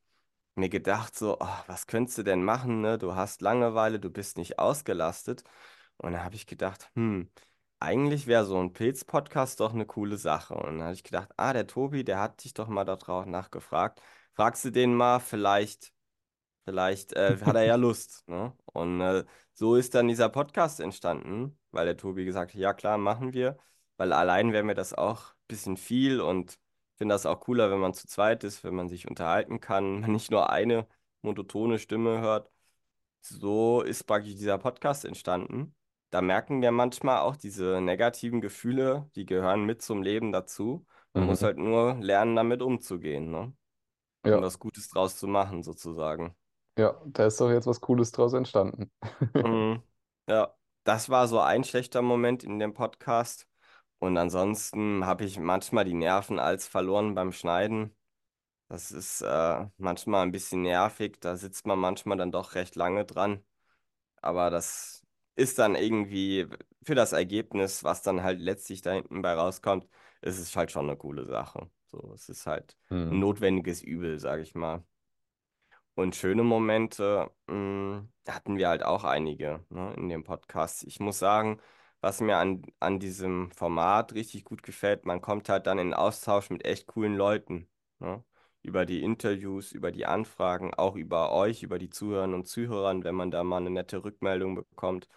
mir 0.55 0.69
gedacht, 0.69 1.15
so, 1.15 1.37
oh, 1.39 1.47
was 1.67 1.87
könntest 1.87 2.17
du 2.17 2.23
denn 2.23 2.43
machen, 2.43 2.81
ne? 2.81 2.97
Du 2.97 3.15
hast 3.15 3.41
Langeweile, 3.41 3.99
du 3.99 4.09
bist 4.09 4.37
nicht 4.37 4.59
ausgelastet. 4.59 5.43
Und 5.97 6.13
dann 6.13 6.23
habe 6.23 6.35
ich 6.35 6.47
gedacht, 6.47 6.89
hm, 6.95 7.29
eigentlich 7.79 8.27
wäre 8.27 8.45
so 8.45 8.59
ein 8.59 8.73
Pilz-Podcast 8.73 9.59
doch 9.59 9.73
eine 9.73 9.85
coole 9.85 10.17
Sache. 10.17 10.55
Und 10.55 10.79
dann 10.79 10.83
habe 10.83 10.93
ich 10.93 11.03
gedacht, 11.03 11.29
ah, 11.37 11.53
der 11.53 11.67
Tobi, 11.67 12.03
der 12.03 12.19
hat 12.19 12.43
dich 12.43 12.53
doch 12.53 12.67
mal 12.67 12.85
darauf 12.85 13.25
nachgefragt. 13.25 14.01
Fragst 14.33 14.65
du 14.65 14.71
den 14.71 14.95
mal, 14.95 15.19
vielleicht, 15.19 15.93
vielleicht 16.67 17.13
äh, 17.13 17.37
hat 17.41 17.55
er 17.55 17.63
ja 17.63 17.75
Lust, 17.77 18.27
ne? 18.27 18.53
Und 18.65 19.01
äh, 19.01 19.23
so 19.53 19.75
ist 19.75 19.95
dann 19.95 20.07
dieser 20.07 20.29
Podcast 20.29 20.79
entstanden, 20.79 21.57
weil 21.71 21.85
der 21.85 21.97
Tobi 21.97 22.25
gesagt 22.25 22.53
hat, 22.53 22.59
ja 22.59 22.73
klar, 22.73 22.97
machen 22.97 23.33
wir, 23.33 23.57
weil 23.97 24.13
allein 24.13 24.51
wäre 24.53 24.63
mir 24.63 24.75
das 24.75 24.93
auch 24.93 25.31
ein 25.33 25.35
bisschen 25.47 25.77
viel 25.77 26.19
und 26.21 26.59
finde 26.97 27.15
das 27.15 27.25
auch 27.25 27.39
cooler, 27.41 27.71
wenn 27.71 27.79
man 27.79 27.93
zu 27.93 28.07
zweit 28.07 28.43
ist, 28.43 28.63
wenn 28.63 28.75
man 28.75 28.89
sich 28.89 29.07
unterhalten 29.07 29.59
kann, 29.61 30.01
man 30.01 30.11
nicht 30.11 30.31
nur 30.31 30.49
eine 30.51 30.87
monotone 31.21 31.79
Stimme 31.79 32.19
hört. 32.21 32.51
So 33.21 33.81
ist 33.81 34.03
praktisch 34.05 34.35
dieser 34.35 34.57
Podcast 34.57 35.05
entstanden. 35.05 35.75
Da 36.09 36.21
merken 36.21 36.61
wir 36.61 36.71
manchmal 36.71 37.19
auch 37.21 37.35
diese 37.35 37.81
negativen 37.81 38.39
Gefühle, 38.41 39.09
die 39.15 39.25
gehören 39.25 39.65
mit 39.65 39.81
zum 39.81 40.01
Leben 40.01 40.31
dazu. 40.31 40.85
Man 41.13 41.25
muss 41.25 41.41
Mhm. 41.41 41.43
halt 41.43 41.57
nur 41.57 41.95
lernen, 41.95 42.35
damit 42.35 42.61
umzugehen, 42.61 43.29
ne? 43.31 43.53
Und 44.23 44.31
Ja, 44.31 44.41
was 44.41 44.59
Gutes 44.59 44.89
draus 44.89 45.17
zu 45.17 45.27
machen, 45.27 45.63
sozusagen. 45.63 46.35
Ja, 46.77 47.01
da 47.05 47.25
ist 47.27 47.39
doch 47.41 47.49
jetzt 47.51 47.67
was 47.67 47.81
Cooles 47.81 48.11
draus 48.11 48.33
entstanden. 48.33 48.91
Mhm. 49.41 49.83
Ja, 50.29 50.55
das 50.83 51.09
war 51.09 51.27
so 51.27 51.39
ein 51.39 51.63
schlechter 51.63 52.01
Moment 52.01 52.43
in 52.43 52.59
dem 52.59 52.73
Podcast. 52.73 53.47
Und 53.99 54.17
ansonsten 54.17 55.05
habe 55.05 55.25
ich 55.25 55.39
manchmal 55.39 55.85
die 55.85 55.93
Nerven 55.93 56.39
als 56.39 56.67
verloren 56.67 57.15
beim 57.15 57.31
Schneiden. 57.31 57.95
Das 58.69 58.91
ist 58.91 59.21
äh, 59.21 59.67
manchmal 59.77 60.23
ein 60.23 60.31
bisschen 60.31 60.63
nervig. 60.63 61.17
Da 61.21 61.37
sitzt 61.37 61.67
man 61.67 61.79
manchmal 61.79 62.17
dann 62.17 62.31
doch 62.31 62.55
recht 62.55 62.75
lange 62.75 63.05
dran. 63.05 63.43
Aber 64.21 64.49
das 64.51 65.03
ist 65.35 65.59
dann 65.59 65.75
irgendwie 65.75 66.47
für 66.83 66.95
das 66.95 67.13
Ergebnis, 67.13 67.83
was 67.83 68.01
dann 68.03 68.23
halt 68.23 68.39
letztlich 68.41 68.81
da 68.81 68.93
hinten 68.93 69.21
bei 69.23 69.33
rauskommt, 69.35 69.87
ist 70.21 70.39
es 70.39 70.55
halt 70.55 70.71
schon 70.71 70.87
eine 70.89 70.97
coole 70.97 71.25
Sache. 71.25 71.69
So, 71.87 72.11
es 72.13 72.29
ist 72.29 72.47
halt 72.47 72.77
ein 73.09 73.19
Mhm. 73.19 73.21
notwendiges 73.21 73.81
Übel, 73.83 74.19
sage 74.19 74.43
ich 74.43 74.55
mal. 74.55 74.83
Und 75.97 76.15
schöne 76.15 76.43
Momente, 76.43 77.31
mh, 77.47 78.07
hatten 78.27 78.57
wir 78.57 78.69
halt 78.69 78.83
auch 78.83 79.03
einige, 79.03 79.65
ne, 79.69 79.93
in 79.97 80.09
dem 80.09 80.23
Podcast. 80.23 80.83
Ich 80.83 80.99
muss 80.99 81.17
sagen, 81.19 81.59
was 82.01 82.21
mir 82.21 82.37
an, 82.37 82.61
an 82.79 82.99
diesem 82.99 83.49
Format 83.51 84.13
richtig 84.13 84.43
gut 84.45 84.61
gefällt, 84.63 85.05
man 85.07 85.21
kommt 85.21 85.49
halt 85.49 85.65
dann 85.65 85.79
in 85.79 85.93
Austausch 85.95 86.51
mit 86.51 86.65
echt 86.65 86.85
coolen 86.87 87.15
Leuten, 87.15 87.67
ne? 87.99 88.23
Über 88.61 88.85
die 88.85 89.01
Interviews, 89.01 89.71
über 89.71 89.91
die 89.91 90.05
Anfragen, 90.05 90.73
auch 90.75 90.95
über 90.95 91.31
euch, 91.31 91.63
über 91.63 91.79
die 91.79 91.89
Zuhörerinnen 91.89 92.35
und 92.35 92.47
Zuhörer, 92.47 93.03
wenn 93.03 93.15
man 93.15 93.31
da 93.31 93.43
mal 93.43 93.57
eine 93.57 93.69
nette 93.71 94.03
Rückmeldung 94.03 94.55
bekommt. 94.55 95.07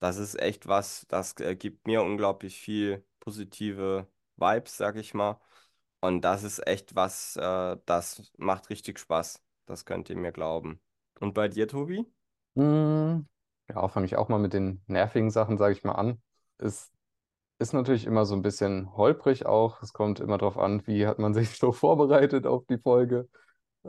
Das 0.00 0.16
ist 0.18 0.36
echt 0.40 0.66
was, 0.68 1.06
das 1.08 1.34
äh, 1.40 1.56
gibt 1.56 1.86
mir 1.86 2.02
unglaublich 2.02 2.58
viel 2.60 3.04
positive 3.20 4.08
Vibes, 4.36 4.76
sag 4.76 4.96
ich 4.96 5.14
mal. 5.14 5.40
Und 6.00 6.22
das 6.22 6.42
ist 6.44 6.66
echt 6.66 6.94
was, 6.96 7.36
äh, 7.36 7.76
das 7.86 8.32
macht 8.38 8.70
richtig 8.70 8.98
Spaß. 8.98 9.42
Das 9.66 9.84
könnt 9.84 10.08
ihr 10.10 10.16
mir 10.16 10.32
glauben. 10.32 10.80
Und 11.20 11.34
bei 11.34 11.48
dir, 11.48 11.68
Tobi? 11.68 12.06
Mhm. 12.54 13.26
Ja, 13.68 13.88
fange 13.88 14.06
ich 14.06 14.16
auch 14.16 14.28
mal 14.28 14.38
mit 14.38 14.52
den 14.52 14.82
nervigen 14.86 15.30
Sachen, 15.30 15.58
sage 15.58 15.72
ich 15.74 15.84
mal, 15.84 15.92
an. 15.92 16.22
Es 16.58 16.92
ist 17.58 17.72
natürlich 17.72 18.06
immer 18.06 18.24
so 18.24 18.34
ein 18.34 18.42
bisschen 18.42 18.96
holprig 18.96 19.46
auch. 19.46 19.82
Es 19.82 19.92
kommt 19.92 20.20
immer 20.20 20.38
darauf 20.38 20.58
an, 20.58 20.86
wie 20.86 21.06
hat 21.06 21.18
man 21.18 21.34
sich 21.34 21.58
so 21.58 21.72
vorbereitet 21.72 22.46
auf 22.46 22.64
die 22.66 22.78
Folge. 22.78 23.28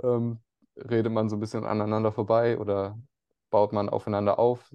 Ähm, 0.01 0.39
redet 0.75 1.11
man 1.11 1.29
so 1.29 1.35
ein 1.35 1.39
bisschen 1.39 1.65
aneinander 1.65 2.11
vorbei 2.11 2.57
oder 2.57 2.97
baut 3.49 3.73
man 3.73 3.89
aufeinander 3.89 4.39
auf? 4.39 4.73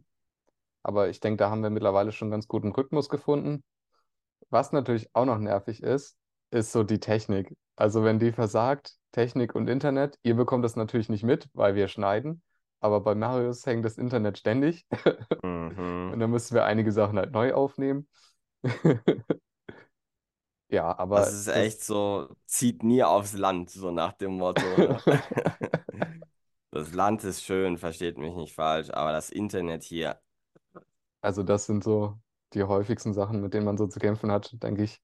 Aber 0.82 1.08
ich 1.08 1.20
denke, 1.20 1.38
da 1.38 1.50
haben 1.50 1.62
wir 1.62 1.70
mittlerweile 1.70 2.12
schon 2.12 2.30
ganz 2.30 2.48
guten 2.48 2.72
Rhythmus 2.72 3.08
gefunden. 3.08 3.64
Was 4.50 4.72
natürlich 4.72 5.08
auch 5.14 5.24
noch 5.24 5.38
nervig 5.38 5.82
ist, 5.82 6.16
ist 6.52 6.72
so 6.72 6.84
die 6.84 7.00
Technik. 7.00 7.56
Also 7.76 8.04
wenn 8.04 8.18
die 8.20 8.32
versagt, 8.32 8.96
Technik 9.12 9.54
und 9.56 9.68
Internet, 9.68 10.18
ihr 10.24 10.34
bekommt 10.36 10.64
das 10.64 10.76
natürlich 10.76 11.08
nicht 11.10 11.24
mit, 11.24 11.48
weil 11.54 11.74
wir 11.74 11.88
schneiden. 11.88 12.42
Aber 12.80 13.00
bei 13.02 13.14
Marius 13.14 13.66
hängt 13.66 13.84
das 13.84 13.98
Internet 13.98 14.38
ständig. 14.38 14.86
Mhm. 15.44 16.12
Und 16.12 16.20
dann 16.20 16.30
müssen 16.30 16.54
wir 16.54 16.64
einige 16.64 16.92
Sachen 16.92 17.18
halt 17.18 17.32
neu 17.32 17.54
aufnehmen. 17.54 18.08
Ja, 20.68 20.96
Das 21.14 21.30
aber 21.30 21.32
ist 21.32 21.46
das. 21.54 21.66
echt 21.66 21.82
so, 21.84 22.34
zieht 22.46 22.82
nie 22.82 23.02
aufs 23.02 23.34
Land, 23.34 23.70
so 23.70 23.90
nach 23.90 24.12
dem 24.14 24.32
Motto? 24.38 24.98
Das 26.70 26.92
Land 26.92 27.22
ist 27.24 27.44
schön, 27.44 27.78
versteht 27.78 28.18
mich 28.18 28.34
nicht 28.34 28.54
falsch, 28.54 28.90
aber 28.90 29.12
das 29.12 29.30
Internet 29.30 29.84
hier, 29.84 30.20
Also, 31.20 31.42
das 31.42 31.66
sind 31.66 31.84
so 31.84 32.18
die 32.54 32.62
häufigsten 32.64 33.12
Sachen, 33.14 33.40
mit 33.40 33.54
denen 33.54 33.64
man 33.64 33.76
so 33.78 33.86
zu 33.86 33.98
kämpfen 34.00 34.30
hat, 34.32 34.62
denke 34.62 34.82
ich. 34.84 35.00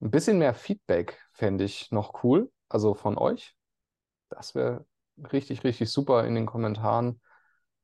Ein 0.00 0.10
bisschen 0.10 0.38
mehr 0.38 0.54
Feedback 0.54 1.20
fände 1.32 1.64
ich 1.64 1.90
noch 1.90 2.22
cool. 2.22 2.50
Also 2.68 2.94
von 2.94 3.18
euch. 3.18 3.56
Das 4.28 4.54
wäre 4.54 4.86
richtig, 5.32 5.64
richtig 5.64 5.90
super 5.90 6.24
in 6.24 6.34
den 6.34 6.46
Kommentaren, 6.46 7.20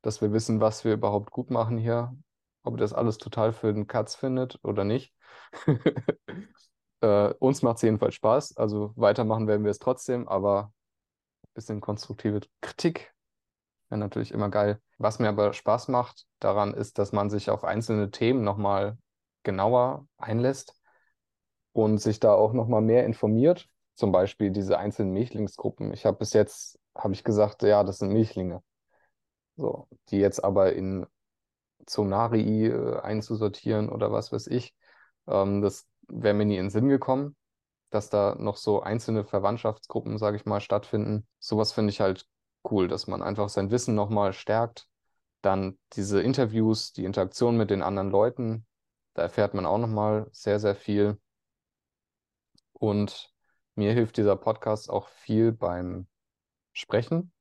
dass 0.01 0.21
wir 0.21 0.31
wissen, 0.31 0.61
was 0.61 0.85
wir 0.85 0.93
überhaupt 0.93 1.31
gut 1.31 1.49
machen 1.49 1.77
hier. 1.77 2.15
Ob 2.63 2.75
ihr 2.75 2.77
das 2.77 2.93
alles 2.93 3.17
total 3.17 3.51
für 3.51 3.73
den 3.73 3.87
Katz 3.87 4.15
findet 4.15 4.59
oder 4.63 4.83
nicht. 4.83 5.13
Äh, 7.01 7.33
uns 7.39 7.61
macht 7.61 7.75
es 7.75 7.81
jedenfalls 7.81 8.15
Spaß. 8.15 8.55
Also 8.55 8.93
weitermachen 8.95 9.47
werden 9.49 9.65
wir 9.65 9.69
es 9.69 9.79
trotzdem, 9.79 10.29
aber 10.29 10.71
ein 11.43 11.53
bisschen 11.53 11.81
konstruktive 11.81 12.39
Kritik 12.61 13.13
wäre 13.89 13.99
natürlich 13.99 14.31
immer 14.31 14.49
geil. 14.49 14.81
Was 14.97 15.19
mir 15.19 15.27
aber 15.27 15.53
Spaß 15.53 15.89
macht 15.89 16.25
daran 16.39 16.73
ist, 16.73 16.97
dass 16.97 17.11
man 17.11 17.29
sich 17.29 17.49
auf 17.49 17.65
einzelne 17.65 18.11
Themen 18.11 18.43
nochmal 18.43 18.97
genauer 19.43 20.07
einlässt 20.17 20.73
und 21.75 21.97
sich 21.97 22.21
da 22.21 22.33
auch 22.33 22.53
nochmal 22.53 22.81
mehr 22.81 23.05
informiert. 23.05 23.67
Zum 23.95 24.13
Beispiel 24.13 24.49
diese 24.49 24.77
einzelnen 24.79 25.11
Milchlingsgruppen. 25.11 25.91
Ich 25.93 26.05
habe 26.05 26.17
bis 26.17 26.31
jetzt, 26.31 26.79
habe 26.95 27.13
ich 27.13 27.25
gesagt, 27.25 27.63
ja, 27.63 27.83
das 27.83 27.99
sind 27.99 28.13
Milchlinge. 28.13 28.63
So, 29.57 29.89
die 30.09 30.19
jetzt 30.19 30.41
aber 30.41 30.71
in 30.73 31.05
Zonarii 31.85 32.67
äh, 32.67 32.99
einzusortieren 33.01 33.89
oder 33.89 34.11
was 34.13 34.31
weiß 34.31 34.47
ich, 34.47 34.73
ähm, 35.27 35.61
das 35.61 35.85
wäre 36.07 36.33
mir 36.33 36.45
nie 36.45 36.55
in 36.57 36.65
den 36.67 36.69
Sinn 36.69 36.87
gekommen, 36.87 37.35
dass 37.89 38.09
da 38.09 38.35
noch 38.39 38.55
so 38.55 38.81
einzelne 38.81 39.25
Verwandtschaftsgruppen, 39.25 40.17
sage 40.17 40.37
ich 40.37 40.45
mal, 40.45 40.61
stattfinden. 40.61 41.27
Sowas 41.39 41.73
finde 41.73 41.91
ich 41.91 41.99
halt 41.99 42.25
cool, 42.71 42.87
dass 42.87 43.07
man 43.07 43.21
einfach 43.21 43.49
sein 43.49 43.69
Wissen 43.69 43.95
nochmal 43.95 44.31
stärkt. 44.31 44.87
Dann 45.41 45.77
diese 45.93 46.21
Interviews, 46.21 46.93
die 46.93 47.03
Interaktion 47.03 47.57
mit 47.57 47.69
den 47.69 47.81
anderen 47.81 48.11
Leuten, 48.11 48.65
da 49.13 49.23
erfährt 49.23 49.53
man 49.53 49.65
auch 49.65 49.77
nochmal 49.77 50.27
sehr, 50.31 50.59
sehr 50.59 50.75
viel. 50.75 51.19
Und 52.79 53.33
mir 53.75 53.93
hilft 53.93 54.17
dieser 54.17 54.35
Podcast 54.35 54.89
auch 54.89 55.07
viel 55.09 55.51
beim 55.51 56.07
Sprechen, 56.73 57.33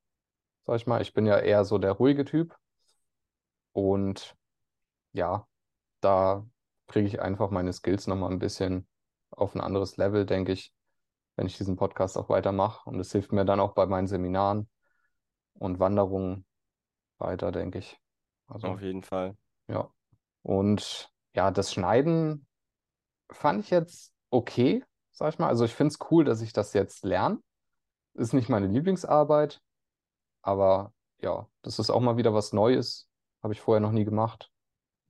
sag 0.66 0.76
ich 0.76 0.86
mal. 0.86 1.02
Ich 1.02 1.14
bin 1.14 1.26
ja 1.26 1.38
eher 1.38 1.64
so 1.64 1.78
der 1.78 1.92
ruhige 1.92 2.24
Typ 2.24 2.56
und 3.72 4.36
ja, 5.12 5.46
da 6.00 6.46
kriege 6.86 7.06
ich 7.08 7.20
einfach 7.20 7.50
meine 7.50 7.72
Skills 7.72 8.06
nochmal 8.06 8.30
ein 8.30 8.38
bisschen 8.38 8.88
auf 9.30 9.54
ein 9.54 9.60
anderes 9.60 9.96
Level, 9.96 10.26
denke 10.26 10.52
ich, 10.52 10.72
wenn 11.36 11.46
ich 11.46 11.56
diesen 11.56 11.76
Podcast 11.76 12.16
auch 12.18 12.28
weitermache. 12.28 12.88
Und 12.88 13.00
es 13.00 13.12
hilft 13.12 13.32
mir 13.32 13.44
dann 13.44 13.60
auch 13.60 13.74
bei 13.74 13.86
meinen 13.86 14.06
Seminaren 14.06 14.68
und 15.54 15.80
Wanderungen 15.80 16.46
weiter, 17.18 17.52
denke 17.52 17.78
ich. 17.78 17.98
Auf 18.48 18.62
Also, 18.62 18.78
jeden 18.80 19.02
Fall. 19.02 19.36
ja. 19.68 19.90
Und 20.42 21.10
ja, 21.34 21.50
das 21.50 21.72
Schneiden 21.72 22.46
fand 23.30 23.64
ich 23.64 23.70
jetzt 23.70 24.14
okay, 24.30 24.84
sag 25.14 25.32
ich 25.34 25.40
mal. 25.40 25.48
Also 25.48 25.64
ich 25.66 25.74
finde 25.74 25.92
es 25.94 26.00
cool, 26.10 26.24
dass 26.24 26.42
ich 26.42 26.52
das 26.54 26.74
jetzt 26.74 27.04
lerne. 27.04 27.40
Ist 28.14 28.34
nicht 28.34 28.48
meine 28.50 28.68
Lieblingsarbeit, 28.68 29.62
aber 30.42 30.94
ja, 31.22 31.48
das 31.62 31.78
ist 31.80 31.90
auch 31.90 32.00
mal 32.00 32.16
wieder 32.16 32.34
was 32.34 32.52
Neues. 32.52 33.08
Habe 33.42 33.54
ich 33.54 33.60
vorher 33.60 33.80
noch 33.80 33.92
nie 33.92 34.04
gemacht. 34.04 34.50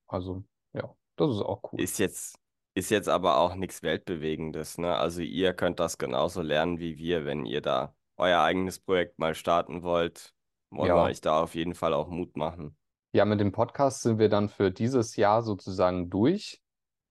Also 0.09 0.45
ja, 0.75 0.95
das 1.17 1.33
ist 1.33 1.43
auch 1.43 1.63
cool. 1.73 1.87
Ist 1.87 1.99
jetzt, 1.99 2.39
ist 2.75 2.91
jetzt 2.91 3.09
aber 3.09 3.39
auch 3.39 3.55
nichts 3.57 3.83
Weltbewegendes, 3.83 4.79
ne? 4.79 4.97
Also 4.97 5.21
ihr 5.23 5.55
könnt 5.55 5.81
das 5.81 5.99
genauso 5.99 6.41
lernen 6.43 6.79
wie 6.79 6.97
wir, 6.99 7.25
wenn 7.25 7.47
ihr 7.47 7.61
da 7.61 7.97
euer 8.17 8.41
eigenes 8.43 8.79
Projekt 8.79 9.19
mal 9.19 9.35
starten 9.35 9.83
wollt, 9.83 10.35
wollen 10.71 10.95
wir 10.95 11.03
Ja, 11.03 11.05
euch 11.05 11.21
da 11.21 11.43
auf 11.43 11.55
jeden 11.55 11.75
Fall 11.75 11.93
auch 11.95 12.09
Mut 12.09 12.37
machen. 12.37 12.77
ja, 13.13 13.25
mit 13.25 13.41
dem 13.41 13.53
Podcast 13.53 14.03
sind 14.03 14.19
wir 14.19 14.29
dann 14.29 14.49
für 14.49 14.71
dieses 14.71 15.17
Jahr 15.17 15.43
sozusagen 15.43 16.11
durch. 16.11 16.61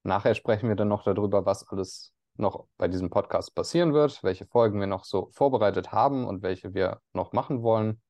Nachher 0.03 0.35
sprechen 0.35 0.69
wir 0.69 0.75
dann 0.75 0.89
noch 0.89 1.03
darüber, 1.03 1.45
was 1.45 1.67
alles 1.69 2.12
noch 2.35 2.67
bei 2.77 2.87
diesem 2.87 3.09
Podcast 3.09 3.53
passieren 3.55 3.93
wird, 3.93 4.23
welche 4.23 4.45
Folgen 4.45 4.79
wir 4.79 4.87
noch 4.87 5.05
so 5.05 5.29
vorbereitet 5.31 5.91
haben 5.91 6.25
und 6.25 6.41
welche 6.41 6.73
wir 6.73 7.01
noch 7.13 7.33
machen 7.33 7.61
wollen. 7.61 8.01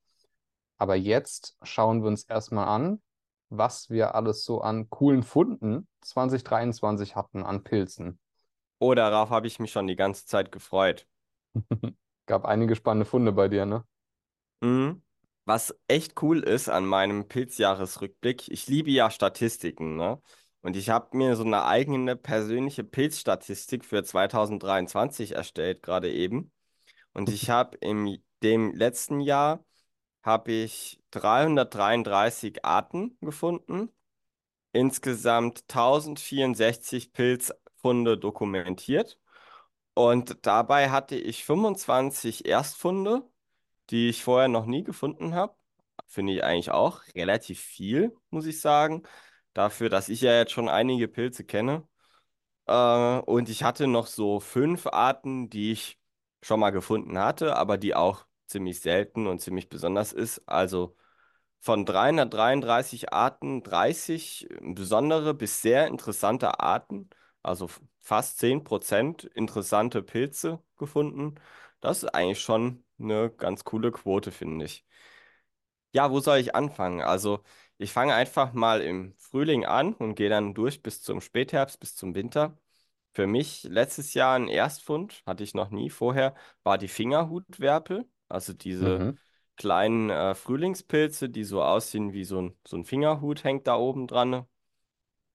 Aber 0.77 0.95
jetzt 0.95 1.57
schauen 1.61 2.01
wir 2.01 2.07
uns 2.07 2.23
erstmal 2.23 2.67
an, 2.67 3.01
was 3.49 3.89
wir 3.89 4.15
alles 4.15 4.43
so 4.43 4.61
an 4.61 4.89
coolen 4.89 5.23
Funden 5.23 5.87
2023 6.01 7.15
hatten 7.15 7.43
an 7.43 7.63
Pilzen. 7.63 8.19
Oh, 8.79 8.93
darauf 8.93 9.29
habe 9.29 9.47
ich 9.47 9.59
mich 9.59 9.71
schon 9.71 9.87
die 9.87 9.95
ganze 9.95 10.25
Zeit 10.25 10.51
gefreut. 10.51 11.07
Gab 12.25 12.45
einige 12.45 12.75
spannende 12.75 13.05
Funde 13.05 13.31
bei 13.31 13.47
dir, 13.47 13.65
ne? 13.65 13.85
Mhm. 14.61 15.01
Was 15.45 15.75
echt 15.87 16.21
cool 16.21 16.39
ist 16.39 16.69
an 16.69 16.85
meinem 16.85 17.27
Pilzjahresrückblick, 17.27 18.47
ich 18.47 18.67
liebe 18.67 18.91
ja 18.91 19.11
Statistiken, 19.11 19.97
ne? 19.97 20.21
Und 20.63 20.77
ich 20.77 20.89
habe 20.89 21.15
mir 21.17 21.35
so 21.35 21.43
eine 21.43 21.65
eigene 21.65 22.15
persönliche 22.15 22.83
Pilzstatistik 22.85 23.85
für 23.85 24.03
2023 24.03 25.33
erstellt, 25.33 25.83
gerade 25.83 26.11
eben. 26.11 26.51
Und 27.13 27.29
ich 27.29 27.49
habe 27.49 27.77
im 27.81 28.17
dem 28.43 28.73
letzten 28.73 29.21
Jahr 29.21 29.65
habe 30.23 30.51
ich 30.53 31.01
333 31.11 32.65
Arten 32.65 33.17
gefunden, 33.21 33.89
insgesamt 34.73 35.65
1064 35.69 37.13
Pilzfunde 37.13 38.17
dokumentiert. 38.17 39.19
Und 39.95 40.45
dabei 40.45 40.89
hatte 40.91 41.15
ich 41.15 41.45
25 41.45 42.45
Erstfunde, 42.47 43.23
die 43.89 44.09
ich 44.09 44.23
vorher 44.23 44.47
noch 44.49 44.65
nie 44.65 44.83
gefunden 44.83 45.35
habe. 45.35 45.55
Finde 46.07 46.33
ich 46.33 46.43
eigentlich 46.43 46.71
auch 46.71 47.01
relativ 47.15 47.59
viel, 47.61 48.15
muss 48.29 48.45
ich 48.45 48.61
sagen. 48.61 49.03
Dafür, 49.53 49.89
dass 49.89 50.09
ich 50.09 50.21
ja 50.21 50.33
jetzt 50.37 50.51
schon 50.51 50.69
einige 50.69 51.07
Pilze 51.07 51.43
kenne. 51.43 51.87
Äh, 52.67 53.19
und 53.21 53.49
ich 53.49 53.63
hatte 53.63 53.87
noch 53.87 54.07
so 54.07 54.39
fünf 54.39 54.87
Arten, 54.87 55.49
die 55.49 55.71
ich 55.71 55.99
schon 56.41 56.59
mal 56.59 56.71
gefunden 56.71 57.17
hatte, 57.19 57.55
aber 57.57 57.77
die 57.77 57.95
auch 57.95 58.25
ziemlich 58.47 58.81
selten 58.81 59.27
und 59.27 59.39
ziemlich 59.41 59.69
besonders 59.69 60.13
ist. 60.13 60.41
Also 60.47 60.95
von 61.59 61.85
333 61.85 63.13
Arten 63.13 63.63
30 63.63 64.47
besondere 64.61 65.33
bis 65.33 65.61
sehr 65.61 65.87
interessante 65.87 66.59
Arten, 66.59 67.09
also 67.43 67.69
fast 67.99 68.39
10% 68.39 69.23
interessante 69.25 70.03
Pilze 70.03 70.61
gefunden. 70.77 71.35
Das 71.81 72.03
ist 72.03 72.09
eigentlich 72.15 72.41
schon 72.41 72.83
eine 72.99 73.29
ganz 73.31 73.63
coole 73.63 73.91
Quote, 73.91 74.31
finde 74.31 74.65
ich. 74.65 74.85
Ja, 75.91 76.09
wo 76.11 76.19
soll 76.19 76.39
ich 76.39 76.55
anfangen? 76.55 77.01
Also, 77.01 77.43
ich 77.83 77.93
fange 77.93 78.15
einfach 78.15 78.53
mal 78.53 78.81
im 78.81 79.13
Frühling 79.17 79.65
an 79.65 79.93
und 79.93 80.15
gehe 80.15 80.29
dann 80.29 80.53
durch 80.53 80.81
bis 80.83 81.01
zum 81.01 81.21
Spätherbst, 81.21 81.79
bis 81.79 81.95
zum 81.95 82.15
Winter. 82.15 82.57
Für 83.13 83.27
mich 83.27 83.63
letztes 83.63 84.13
Jahr 84.15 84.35
ein 84.37 84.47
Erstfund, 84.49 85.23
hatte 85.25 85.43
ich 85.43 85.53
noch 85.53 85.69
nie 85.71 85.89
vorher, 85.89 86.35
war 86.63 86.77
die 86.79 86.87
Fingerhutwerpel. 86.87 88.07
Also 88.29 88.53
diese 88.53 89.03
Mhm. 89.03 89.17
kleinen 89.57 90.09
äh, 90.09 90.35
Frühlingspilze, 90.35 91.29
die 91.29 91.43
so 91.43 91.63
aussehen 91.63 92.13
wie 92.13 92.23
so 92.25 92.41
ein, 92.41 92.57
so 92.67 92.77
ein 92.77 92.85
Fingerhut, 92.85 93.43
hängt 93.43 93.67
da 93.67 93.75
oben 93.77 94.07
dran. 94.07 94.47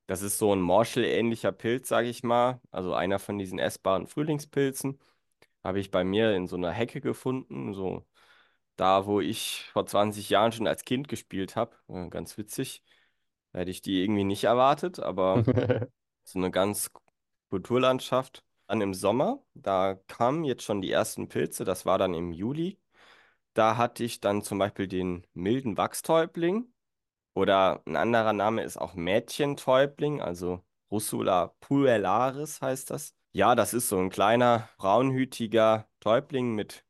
Das 0.06 0.22
ist 0.22 0.38
so 0.38 0.54
ein 0.54 0.60
Morschel-ähnlicher 0.62 1.52
Pilz, 1.52 1.88
sage 1.88 2.08
ich 2.08 2.22
mal. 2.22 2.60
Also 2.70 2.94
einer 2.94 3.18
von 3.18 3.38
diesen 3.38 3.58
essbaren 3.58 4.06
Frühlingspilzen. 4.06 4.98
Habe 5.64 5.80
ich 5.80 5.92
bei 5.92 6.04
mir 6.04 6.34
in 6.36 6.48
so 6.48 6.56
einer 6.56 6.72
Hecke 6.72 7.00
gefunden, 7.02 7.74
so 7.74 8.06
da, 8.78 9.06
wo 9.06 9.20
ich 9.20 9.68
vor 9.72 9.86
20 9.86 10.30
Jahren 10.30 10.52
schon 10.52 10.66
als 10.66 10.84
Kind 10.84 11.08
gespielt 11.08 11.56
habe. 11.56 11.76
Äh, 11.88 12.08
ganz 12.08 12.38
witzig. 12.38 12.82
Hätte 13.52 13.70
ich 13.70 13.82
die 13.82 14.02
irgendwie 14.02 14.24
nicht 14.24 14.44
erwartet, 14.44 15.00
aber 15.00 15.42
so 16.24 16.38
eine 16.38 16.50
ganz 16.50 16.90
Kulturlandschaft. 17.50 18.44
Dann 18.66 18.80
im 18.82 18.94
Sommer, 18.94 19.42
da 19.54 19.94
kamen 20.08 20.44
jetzt 20.44 20.62
schon 20.62 20.82
die 20.82 20.90
ersten 20.90 21.28
Pilze, 21.28 21.64
das 21.64 21.86
war 21.86 21.96
dann 21.98 22.12
im 22.14 22.32
Juli. 22.32 22.78
Da 23.54 23.76
hatte 23.78 24.04
ich 24.04 24.20
dann 24.20 24.42
zum 24.42 24.58
Beispiel 24.58 24.86
den 24.86 25.26
milden 25.32 25.76
Wachstäubling 25.76 26.70
oder 27.34 27.82
ein 27.86 27.96
anderer 27.96 28.34
Name 28.34 28.62
ist 28.62 28.76
auch 28.76 28.94
Mädchentäubling, 28.94 30.20
also 30.20 30.62
Russula 30.90 31.54
puellaris 31.60 32.60
heißt 32.60 32.90
das. 32.90 33.14
Ja, 33.32 33.54
das 33.54 33.74
ist 33.74 33.88
so 33.88 33.98
ein 33.98 34.10
kleiner 34.10 34.68
braunhütiger 34.76 35.88
Täubling 36.00 36.54
mit 36.54 36.84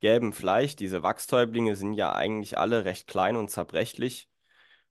gelbem 0.00 0.32
Fleisch. 0.32 0.76
Diese 0.76 1.02
Wachstäublinge 1.02 1.76
sind 1.76 1.94
ja 1.94 2.12
eigentlich 2.14 2.58
alle 2.58 2.84
recht 2.84 3.06
klein 3.06 3.36
und 3.36 3.50
zerbrechlich. 3.50 4.28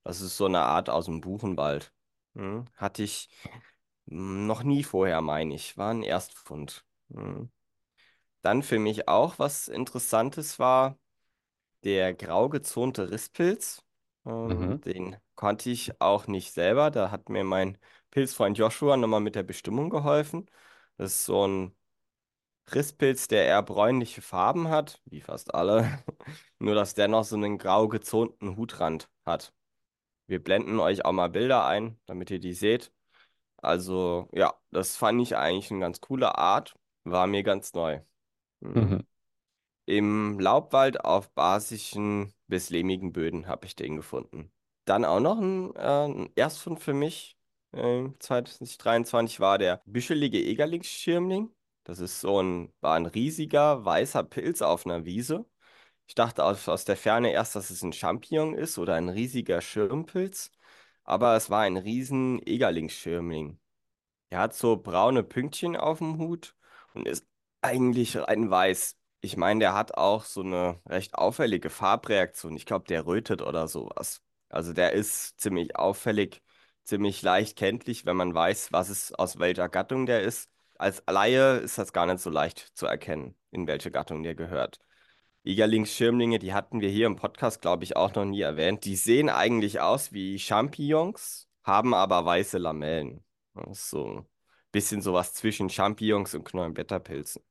Das 0.04 0.22
ist 0.22 0.38
so 0.38 0.46
eine 0.46 0.62
Art 0.62 0.90
aus 0.90 1.06
dem 1.06 1.22
Buchenwald. 1.22 1.94
Hm. 2.36 2.66
Hatte 2.76 3.04
ich 3.04 3.30
hm, 4.08 4.48
noch 4.48 4.64
nie 4.64 4.84
vorher, 4.84 5.22
meine 5.22 5.56
ich. 5.56 5.78
War 5.78 5.92
ein 5.94 6.04
Erstfund. 6.04 6.86
Hm. 7.12 7.52
Dann 8.42 8.64
für 8.64 8.80
mich 8.80 9.08
auch 9.08 9.40
was 9.40 9.68
Interessantes 9.68 10.60
war 10.60 10.98
der 11.84 12.14
grau 12.14 12.50
gezonte 12.50 13.12
Risspilz. 13.12 13.84
Ähm, 14.26 14.80
Mhm. 14.80 14.82
den 14.82 15.18
konnte 15.36 15.70
ich 15.70 16.02
auch 16.02 16.28
nicht 16.28 16.54
selber. 16.54 16.92
Da 16.92 17.12
hat 17.12 17.30
mir 17.30 17.44
mein 17.44 17.78
Pilzfreund 18.12 18.58
Joshua 18.58 18.98
nochmal 18.98 19.22
mit 19.22 19.36
der 19.36 19.44
Bestimmung 19.44 19.90
geholfen. 19.90 20.48
Das 20.98 21.14
ist 21.14 21.26
so 21.26 21.48
ein 21.48 21.77
Risspilz, 22.74 23.28
der 23.28 23.46
eher 23.46 23.64
bräunliche 23.64 24.22
Farben 24.22 24.70
hat, 24.70 25.02
wie 25.06 25.22
fast 25.22 25.54
alle. 25.54 26.04
Nur, 26.60 26.76
dass 26.76 26.94
der 26.94 27.08
noch 27.08 27.24
so 27.24 27.36
einen 27.36 27.58
grau 27.58 27.88
gezonten 27.88 28.58
Hutrand 28.58 29.10
hat. 29.26 29.54
Wir 30.28 30.44
blenden 30.44 30.80
euch 30.80 31.06
auch 31.06 31.14
mal 31.14 31.30
Bilder 31.30 31.66
ein, 31.66 32.00
damit 32.06 32.30
ihr 32.32 32.40
die 32.40 32.54
seht. 32.54 32.92
Also, 33.58 34.30
ja, 34.34 34.54
das 34.72 34.98
fand 34.98 35.22
ich 35.22 35.36
eigentlich 35.38 35.72
eine 35.72 35.80
ganz 35.80 36.02
coole 36.02 36.38
Art. 36.38 36.76
War 37.04 37.28
mir 37.28 37.44
ganz 37.44 37.74
neu. 37.74 38.02
Mhm. 38.60 38.74
Mhm. 38.74 39.08
Im 39.86 40.40
Laubwald 40.40 41.06
auf 41.06 41.30
basischen 41.32 42.34
bis 42.48 42.70
lehmigen 42.70 43.14
Böden 43.14 43.48
habe 43.48 43.66
ich 43.66 43.76
den 43.76 43.96
gefunden. 43.96 44.52
Dann 44.86 45.06
auch 45.06 45.20
noch 45.22 45.40
ein, 45.40 45.74
äh, 45.76 46.08
ein 46.08 46.30
Erstfund 46.36 46.80
für 46.82 46.94
mich, 46.94 47.38
äh, 47.72 48.10
2023 48.20 49.40
war 49.40 49.58
der 49.58 49.82
büschelige 49.86 50.40
Egerlingsschirmling. 50.42 51.50
Das 51.88 52.00
ist 52.00 52.20
so 52.20 52.42
ein, 52.42 52.74
war 52.82 52.96
ein 52.96 53.06
riesiger 53.06 53.86
weißer 53.86 54.24
Pilz 54.24 54.62
auf 54.62 54.86
einer 54.86 55.06
Wiese. 55.06 55.46
Ich 56.08 56.16
dachte 56.16 56.44
aus, 56.46 56.68
aus 56.70 56.86
der 56.86 56.98
Ferne 56.98 57.32
erst, 57.32 57.56
dass 57.56 57.70
es 57.70 57.84
ein 57.84 57.94
Champignon 57.94 58.56
ist 58.56 58.78
oder 58.78 58.96
ein 58.96 59.10
riesiger 59.10 59.62
Schirmpilz, 59.62 60.52
aber 61.06 61.36
es 61.38 61.50
war 61.50 61.62
ein 61.62 61.78
riesen 61.78 62.42
Egerlingsschirmling. 62.46 63.60
Er 64.30 64.40
hat 64.40 64.56
so 64.56 64.78
braune 64.78 65.24
Pünktchen 65.24 65.78
auf 65.78 66.00
dem 66.00 66.18
Hut 66.20 66.56
und 66.94 67.08
ist 67.08 67.28
eigentlich 67.62 68.18
rein 68.18 68.50
weiß. 68.52 68.98
Ich 69.22 69.38
meine, 69.38 69.62
der 69.62 69.74
hat 69.76 69.98
auch 69.98 70.26
so 70.26 70.42
eine 70.42 70.82
recht 70.88 71.16
auffällige 71.16 71.70
Farbreaktion. 71.70 72.56
Ich 72.58 72.66
glaube, 72.66 72.86
der 72.88 73.06
rötet 73.06 73.42
oder 73.42 73.68
sowas. 73.70 74.22
Also 74.50 74.74
der 74.74 74.94
ist 74.94 75.40
ziemlich 75.40 75.76
auffällig, 75.78 76.44
ziemlich 76.84 77.22
leicht 77.22 77.58
kenntlich, 77.58 78.06
wenn 78.06 78.18
man 78.18 78.34
weiß, 78.34 78.72
was 78.74 78.90
es 78.90 79.14
aus 79.14 79.40
welcher 79.40 79.70
Gattung 79.70 80.06
der 80.06 80.24
ist. 80.24 80.50
Als 80.80 81.04
Laie 81.08 81.58
ist 81.58 81.78
das 81.78 81.94
gar 81.94 82.06
nicht 82.06 82.20
so 82.20 82.30
leicht 82.30 82.60
zu 82.74 82.86
erkennen, 82.86 83.36
in 83.52 83.68
welche 83.68 83.92
Gattung 83.92 84.24
der 84.24 84.36
gehört. 84.36 84.80
Igerlings-Schirmlinge, 85.44 86.40
die 86.40 86.54
hatten 86.54 86.82
wir 86.82 86.90
hier 86.90 87.08
im 87.08 87.16
Podcast, 87.16 87.62
glaube 87.62 87.84
ich, 87.84 87.96
auch 87.96 88.14
noch 88.14 88.26
nie 88.26 88.42
erwähnt. 88.42 88.86
Die 88.86 88.96
sehen 88.96 89.30
eigentlich 89.30 89.80
aus 89.80 90.12
wie 90.12 90.38
Champignons, 90.38 91.48
haben 91.64 91.94
aber 91.94 92.26
weiße 92.26 92.58
Lamellen. 92.58 93.24
So 93.72 94.20
ein 94.20 94.26
bisschen 94.72 95.02
sowas 95.02 95.34
zwischen 95.34 95.70
Champignons 95.70 96.36
und 96.36 96.44
Knollenblätterpilzen. 96.44 97.42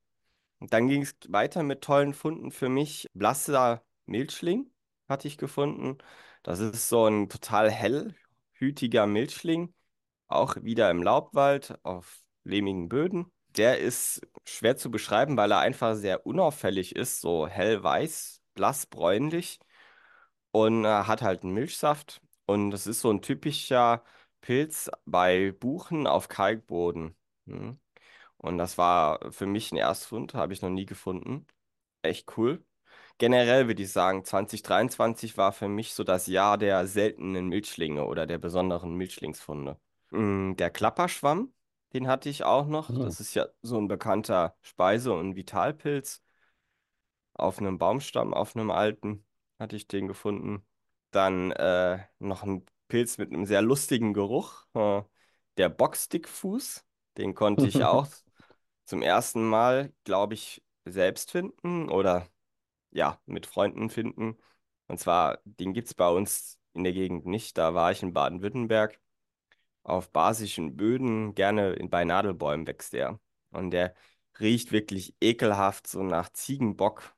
Dann 0.61 0.89
ging 0.89 1.03
es 1.03 1.17
weiter 1.29 1.63
mit 1.63 1.83
tollen 1.83 2.15
Funden 2.15 2.51
für 2.51 2.69
mich. 2.69 3.07
Blasser 3.15 3.83
Milchling 4.05 4.71
hatte 5.09 5.27
ich 5.27 5.39
gefunden. 5.39 5.99
Das 6.43 6.61
ist 6.61 6.89
so 6.89 7.07
ein 7.07 7.29
total 7.29 7.71
hellhütiger 7.71 9.07
Milchling, 9.07 9.75
auch 10.29 10.57
wieder 10.63 10.91
im 10.91 11.03
Laubwald 11.03 11.79
auf 11.83 12.23
lehmigen 12.47 12.89
Böden. 12.89 13.31
Der 13.57 13.79
ist 13.79 14.21
schwer 14.47 14.77
zu 14.77 14.91
beschreiben, 14.91 15.37
weil 15.37 15.51
er 15.53 15.61
einfach 15.61 15.95
sehr 15.97 16.27
unauffällig 16.27 16.95
ist, 16.97 17.21
so 17.21 17.47
hellweiß, 17.47 18.43
blassbräunlich 18.55 19.61
und 20.53 20.85
äh, 20.85 20.89
hat 20.89 21.23
halt 21.23 21.43
einen 21.43 21.55
Milchsaft. 21.55 22.21
Und 22.47 22.71
das 22.71 22.87
ist 22.87 23.01
so 23.01 23.11
ein 23.11 23.23
typischer 23.23 24.03
Pilz 24.41 24.91
bei 25.05 25.53
Buchen 25.53 26.07
auf 26.07 26.29
Kalkboden. 26.29 27.17
Hm. 27.47 27.79
Und 28.39 28.59
das 28.59 28.79
war 28.79 29.33
für 29.33 29.47
mich 29.47 29.73
ein 29.73 29.79
Erstfund, 29.79 30.35
habe 30.35 30.53
ich 30.53 30.63
noch 30.63 30.71
nie 30.71 30.87
gefunden. 30.87 31.47
Echt 32.03 32.37
cool. 32.39 32.65
Generell 33.19 33.67
würde 33.69 33.83
ich 33.83 33.93
sagen, 33.93 34.25
2023 34.25 35.37
war 35.39 35.53
für 35.53 35.69
mich 35.69 35.95
so 35.95 36.05
das 36.05 36.27
Jahr 36.27 36.59
der 36.59 36.87
seltenen 36.87 37.49
Milchlinge 37.49 38.05
oder 38.07 38.27
der 38.27 38.39
besonderen 38.39 38.95
Milchlingsfunde. 38.95 39.79
Mm, 40.11 40.55
Der 40.57 40.71
Klapperschwamm, 40.71 41.53
den 41.93 42.09
hatte 42.09 42.29
ich 42.29 42.45
auch 42.45 42.67
noch. 42.67 42.89
Mhm. 42.89 43.01
Das 43.01 43.21
ist 43.21 43.35
ja 43.35 43.47
so 43.63 43.79
ein 43.79 43.89
bekannter 43.89 44.57
Speise- 44.63 45.13
und 45.15 45.37
Vitalpilz. 45.37 46.23
Auf 47.35 47.59
einem 47.59 47.79
Baumstamm, 47.79 48.33
auf 48.33 48.57
einem 48.57 48.71
alten, 48.71 49.25
hatte 49.59 49.77
ich 49.77 49.89
den 49.89 50.09
gefunden. 50.09 50.67
Dann 51.11 51.51
äh, 51.53 51.99
noch 52.19 52.43
ein 52.43 52.65
Pilz 52.89 53.19
mit 53.19 53.33
einem 53.33 53.45
sehr 53.47 53.63
lustigen 53.63 54.15
Geruch. 54.15 54.67
Äh, 54.75 55.03
der 55.57 55.69
Boxstickfuß, 55.69 56.85
den 57.19 57.35
konnte 57.35 57.67
ich 57.67 57.85
auch 57.85 58.07
zum 58.85 59.03
ersten 59.03 59.47
Mal, 59.47 59.93
glaube 60.05 60.35
ich, 60.35 60.63
selbst 60.85 61.31
finden 61.31 61.89
oder 61.91 62.27
ja, 62.91 63.21
mit 63.27 63.47
Freunden 63.47 63.91
finden. 63.91 64.39
Und 64.89 64.99
zwar, 64.99 65.41
den 65.45 65.73
gibt 65.73 65.89
es 65.89 65.95
bei 65.95 66.09
uns 66.09 66.59
in 66.73 66.85
der 66.85 66.93
Gegend 66.93 67.27
nicht. 67.27 67.59
Da 67.59 67.75
war 67.75 67.93
ich 67.93 68.03
in 68.03 68.13
Baden-Württemberg 68.13 69.01
auf 69.87 70.11
basischen 70.11 70.77
Böden, 70.77 71.35
gerne 71.35 71.73
in, 71.75 71.91
bei 71.91 72.05
Nadelbäumen 72.05 72.67
wächst 72.67 72.93
der. 72.93 73.21
Und 73.51 73.71
der 73.71 73.95
riecht 74.41 74.73
wirklich 74.73 75.15
ekelhaft, 75.21 75.87
so 75.87 76.03
nach 76.03 76.29
Ziegenbock, 76.31 77.15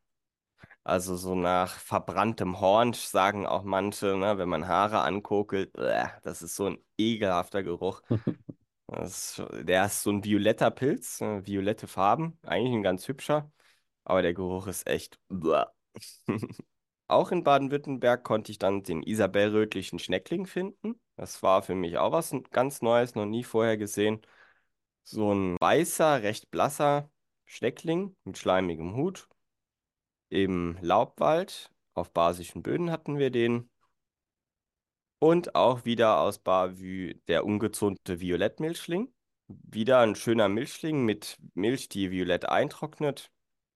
also 0.85 1.17
so 1.17 1.35
nach 1.35 1.79
verbranntem 1.79 2.61
Horn, 2.61 2.93
sagen 2.93 3.47
auch 3.47 3.63
manche, 3.65 4.17
ne, 4.17 4.39
wenn 4.39 4.49
man 4.49 4.69
Haare 4.69 5.01
ankokelt. 5.01 5.77
Das 6.23 6.43
ist 6.43 6.57
so 6.57 6.67
ein 6.67 6.79
ekelhafter 6.97 7.63
Geruch. 7.63 8.03
Das, 8.91 9.43
der 9.53 9.85
ist 9.85 10.03
so 10.03 10.11
ein 10.11 10.25
violetter 10.25 10.71
Pilz, 10.71 11.21
äh, 11.21 11.47
violette 11.47 11.87
Farben, 11.87 12.39
eigentlich 12.43 12.73
ein 12.73 12.83
ganz 12.83 13.07
hübscher, 13.07 13.53
aber 14.05 14.23
der 14.23 14.33
Geruch 14.33 14.67
ist 14.67 14.87
echt. 14.87 15.21
Auch 17.07 17.31
in 17.31 17.45
Baden-Württemberg 17.45 18.25
konnte 18.25 18.51
ich 18.51 18.59
dann 18.59 18.83
den 18.83 19.03
Isabellrötlichen 19.03 19.99
Schneckling 19.99 20.47
finden. 20.47 20.99
Das 21.19 21.43
war 21.43 21.63
für 21.63 21.75
mich 21.75 21.99
auch 21.99 22.13
was 22.13 22.33
ganz 22.53 22.81
Neues, 22.81 23.17
noch 23.17 23.27
nie 23.27 23.43
vorher 23.43 23.77
gesehen. 23.77 24.21
So 25.03 25.33
ein 25.35 25.57
weißer, 25.61 26.23
recht 26.23 26.51
blasser 26.53 27.11
Schneckling 27.45 28.17
mit 28.25 28.39
schleimigem 28.39 28.95
Hut 28.95 29.29
im 30.29 30.79
Laubwald. 30.81 31.73
Auf 31.95 32.13
basischen 32.13 32.63
Böden 32.63 32.93
hatten 32.93 33.19
wir 33.19 33.31
den. 33.31 33.69
Und 35.19 35.57
auch 35.57 35.85
wieder 35.85 36.21
aus 36.21 36.39
Bavü 36.39 37.15
der 37.27 37.45
ungezonte 37.45 38.21
Violettmilchling. 38.21 39.13
Wieder 39.49 39.99
ein 40.01 40.15
schöner 40.15 40.49
Milchling 40.49 41.05
mit 41.05 41.37
Milch, 41.55 41.89
die 41.89 42.13
violett 42.13 42.49
eintrocknet. 42.49 43.33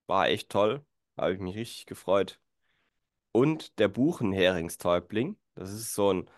War 0.06 0.28
echt 0.28 0.48
toll. 0.48 0.86
Habe 1.16 1.32
ich 1.34 1.40
mich 1.40 1.56
richtig 1.56 1.86
gefreut. 1.86 2.40
Und 3.32 3.80
der 3.80 3.88
Buchenheringstäubling. 3.88 5.36
Das 5.56 5.72
ist 5.72 5.92
so 5.94 6.12
ein 6.12 6.30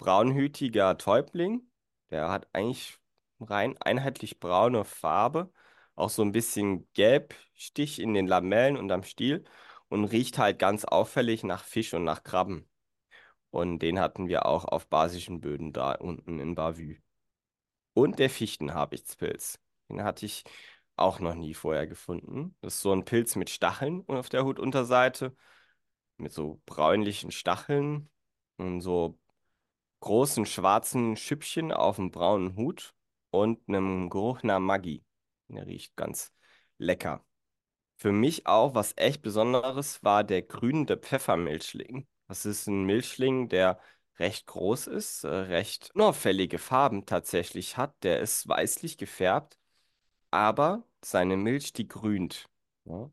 braunhütiger 0.00 0.96
Täubling. 0.98 1.70
Der 2.10 2.30
hat 2.30 2.48
eigentlich 2.52 2.98
rein 3.38 3.76
einheitlich 3.78 4.40
braune 4.40 4.84
Farbe. 4.84 5.52
Auch 5.94 6.10
so 6.10 6.22
ein 6.22 6.32
bisschen 6.32 6.90
Gelbstich 6.94 8.00
in 8.00 8.14
den 8.14 8.26
Lamellen 8.26 8.76
und 8.76 8.90
am 8.90 9.04
Stiel. 9.04 9.44
Und 9.88 10.06
riecht 10.06 10.38
halt 10.38 10.58
ganz 10.58 10.84
auffällig 10.84 11.44
nach 11.44 11.64
Fisch 11.64 11.94
und 11.94 12.04
nach 12.04 12.22
Krabben. 12.22 12.68
Und 13.50 13.80
den 13.80 13.98
hatten 13.98 14.28
wir 14.28 14.46
auch 14.46 14.64
auf 14.64 14.88
basischen 14.88 15.40
Böden 15.40 15.72
da 15.72 15.92
unten 15.92 16.40
in 16.40 16.54
Bavü. 16.54 16.98
Und 17.92 18.18
der 18.18 18.30
Fichtenhabichtspilz. 18.30 19.60
Den 19.88 20.02
hatte 20.02 20.26
ich 20.26 20.44
auch 20.96 21.20
noch 21.20 21.34
nie 21.34 21.54
vorher 21.54 21.86
gefunden. 21.86 22.56
Das 22.62 22.76
ist 22.76 22.82
so 22.82 22.92
ein 22.92 23.04
Pilz 23.04 23.36
mit 23.36 23.50
Stacheln 23.50 24.04
auf 24.08 24.28
der 24.28 24.44
Hutunterseite, 24.44 25.36
mit 26.16 26.32
so 26.32 26.62
bräunlichen 26.66 27.32
Stacheln 27.32 28.08
und 28.56 28.80
so 28.80 29.19
großen 30.00 30.46
schwarzen 30.46 31.16
Schüppchen 31.16 31.72
auf 31.72 31.96
dem 31.96 32.10
braunen 32.10 32.56
Hut 32.56 32.94
und 33.30 33.60
einem 33.68 34.10
Geruch 34.10 34.42
nach 34.42 34.58
Maggi. 34.58 35.04
Der 35.48 35.66
riecht 35.66 35.96
ganz 35.96 36.32
lecker. 36.78 37.24
Für 37.96 38.12
mich 38.12 38.46
auch 38.46 38.74
was 38.74 38.94
echt 38.96 39.22
Besonderes 39.22 40.02
war 40.02 40.24
der 40.24 40.42
grünende 40.42 40.96
Pfeffermilchling. 40.96 42.06
Das 42.28 42.46
ist 42.46 42.66
ein 42.66 42.84
Milchling, 42.84 43.48
der 43.48 43.78
recht 44.18 44.46
groß 44.46 44.86
ist, 44.86 45.24
äh, 45.24 45.28
recht 45.28 45.90
unauffällige 45.94 46.58
Farben 46.58 47.06
tatsächlich 47.06 47.76
hat. 47.76 48.02
Der 48.02 48.20
ist 48.20 48.48
weißlich 48.48 48.98
gefärbt, 48.98 49.58
aber 50.30 50.84
seine 51.04 51.36
Milch, 51.36 51.72
die 51.72 51.88
grünt. 51.88 52.48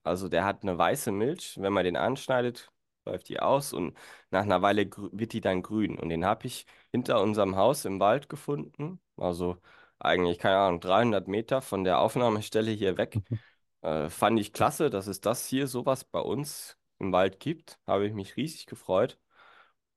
Also 0.04 0.30
der 0.30 0.46
hat 0.46 0.64
eine 0.64 0.78
weiße 0.78 1.12
Milch, 1.12 1.58
wenn 1.62 1.74
man 1.74 1.84
den 1.86 1.98
anschneidet, 1.98 2.72
läuft 3.08 3.30
die 3.30 3.40
aus 3.40 3.74
und 3.74 3.98
nach 4.32 4.44
einer 4.44 4.62
Weile 4.62 4.90
wird 5.12 5.34
die 5.34 5.42
dann 5.42 5.64
grün. 5.64 5.98
Und 6.00 6.10
den 6.10 6.26
habe 6.26 6.48
ich 6.48 6.66
hinter 6.92 7.22
unserem 7.22 7.56
Haus 7.56 7.86
im 7.86 8.00
Wald 8.00 8.30
gefunden. 8.30 9.00
Also 9.18 9.58
eigentlich, 10.00 10.40
keine 10.40 10.58
Ahnung, 10.58 10.80
300 10.82 11.28
Meter 11.28 11.62
von 11.62 11.84
der 11.84 12.00
Aufnahmestelle 12.00 12.72
hier 12.72 12.98
weg. 12.98 13.22
Äh, 13.82 14.10
fand 14.10 14.40
ich 14.40 14.54
klasse, 14.54 14.90
dass 14.90 15.08
es 15.08 15.22
das 15.22 15.48
hier 15.48 15.68
sowas 15.68 16.04
bei 16.04 16.20
uns 16.20 16.78
im 17.00 17.12
Wald 17.12 17.40
gibt. 17.40 17.80
Habe 17.88 18.08
ich 18.08 18.14
mich 18.14 18.36
riesig 18.38 18.66
gefreut. 18.66 19.20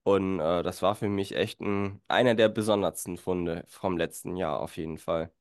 Und 0.03 0.41
äh, 0.41 0.63
das 0.63 0.83
war 0.83 0.95
für 0.95 1.09
mich 1.09 1.35
echt 1.37 1.61
ein, 1.61 2.01
einer 2.09 2.35
der 2.35 2.49
besondersten 2.49 3.19
Funde 3.19 3.65
vom 3.69 3.97
letzten 3.99 4.37
Jahr 4.37 4.61
auf 4.61 4.77
jeden 4.77 4.99
Fall. 4.99 5.33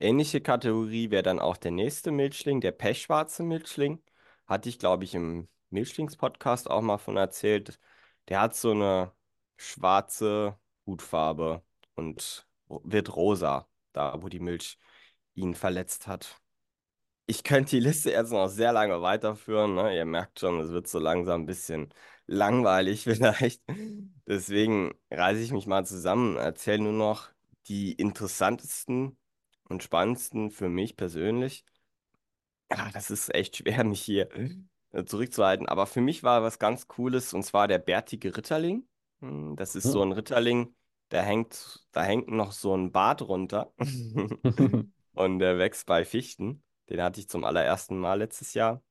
Ähnliche 0.00 0.40
Kategorie 0.40 1.10
wäre 1.10 1.22
dann 1.22 1.40
auch 1.40 1.56
der 1.56 1.70
nächste 1.72 2.12
Milchling, 2.12 2.60
der 2.60 2.72
pechschwarze 2.72 3.42
Milchling. 3.42 4.02
Hatte 4.46 4.68
ich, 4.68 4.78
glaube 4.78 5.04
ich, 5.04 5.14
im 5.14 5.48
Milchlings-Podcast 5.70 6.70
auch 6.70 6.82
mal 6.82 6.98
von 6.98 7.16
erzählt. 7.16 7.78
Der 8.28 8.40
hat 8.40 8.54
so 8.56 8.72
eine 8.72 9.12
schwarze 9.56 10.58
Hutfarbe 10.86 11.62
und 11.94 12.46
wird 12.68 13.14
rosa, 13.16 13.68
da 13.92 14.22
wo 14.22 14.28
die 14.28 14.40
Milch 14.40 14.78
ihn 15.34 15.54
verletzt 15.54 16.06
hat. 16.06 16.40
Ich 17.26 17.42
könnte 17.42 17.70
die 17.70 17.80
Liste 17.80 18.10
jetzt 18.12 18.30
noch 18.30 18.48
sehr 18.48 18.72
lange 18.72 19.02
weiterführen, 19.02 19.74
ne? 19.74 19.96
Ihr 19.96 20.04
merkt 20.04 20.38
schon, 20.38 20.60
es 20.60 20.70
wird 20.70 20.86
so 20.88 20.98
langsam 21.00 21.42
ein 21.42 21.46
bisschen 21.46 21.92
langweilig 22.26 23.04
vielleicht. 23.04 23.62
Deswegen 24.26 24.94
reiße 25.10 25.40
ich 25.40 25.52
mich 25.52 25.66
mal 25.66 25.84
zusammen, 25.86 26.36
erzähle 26.36 26.84
nur 26.84 26.92
noch 26.92 27.30
die 27.68 27.92
interessantesten 27.92 29.18
und 29.64 29.82
spannendsten 29.82 30.50
für 30.50 30.68
mich 30.68 30.96
persönlich. 30.96 31.64
Ja, 32.70 32.90
das 32.92 33.10
ist 33.10 33.34
echt 33.34 33.56
schwer, 33.56 33.84
mich 33.84 34.02
hier 34.02 34.28
zurückzuhalten. 35.04 35.68
Aber 35.68 35.86
für 35.86 36.00
mich 36.00 36.22
war 36.22 36.42
was 36.42 36.58
ganz 36.58 36.88
Cooles 36.88 37.32
und 37.34 37.42
zwar 37.44 37.68
der 37.68 37.78
bärtige 37.78 38.36
Ritterling. 38.36 38.88
Hm, 39.20 39.56
Das 39.56 39.74
ist 39.76 39.90
so 39.90 40.02
ein 40.02 40.12
Ritterling, 40.12 40.74
der 41.10 41.22
hängt, 41.22 41.86
da 41.92 42.02
hängt 42.02 42.28
noch 42.28 42.52
so 42.52 42.74
ein 42.76 42.92
Bart 42.92 43.22
runter 43.22 43.72
und 45.14 45.38
der 45.38 45.58
wächst 45.58 45.86
bei 45.86 46.04
Fichten. 46.04 46.62
Den 46.88 47.02
hatte 47.02 47.20
ich 47.20 47.28
zum 47.28 47.44
allerersten 47.44 47.98
Mal 47.98 48.18
letztes 48.18 48.54
Jahr. 48.54 48.82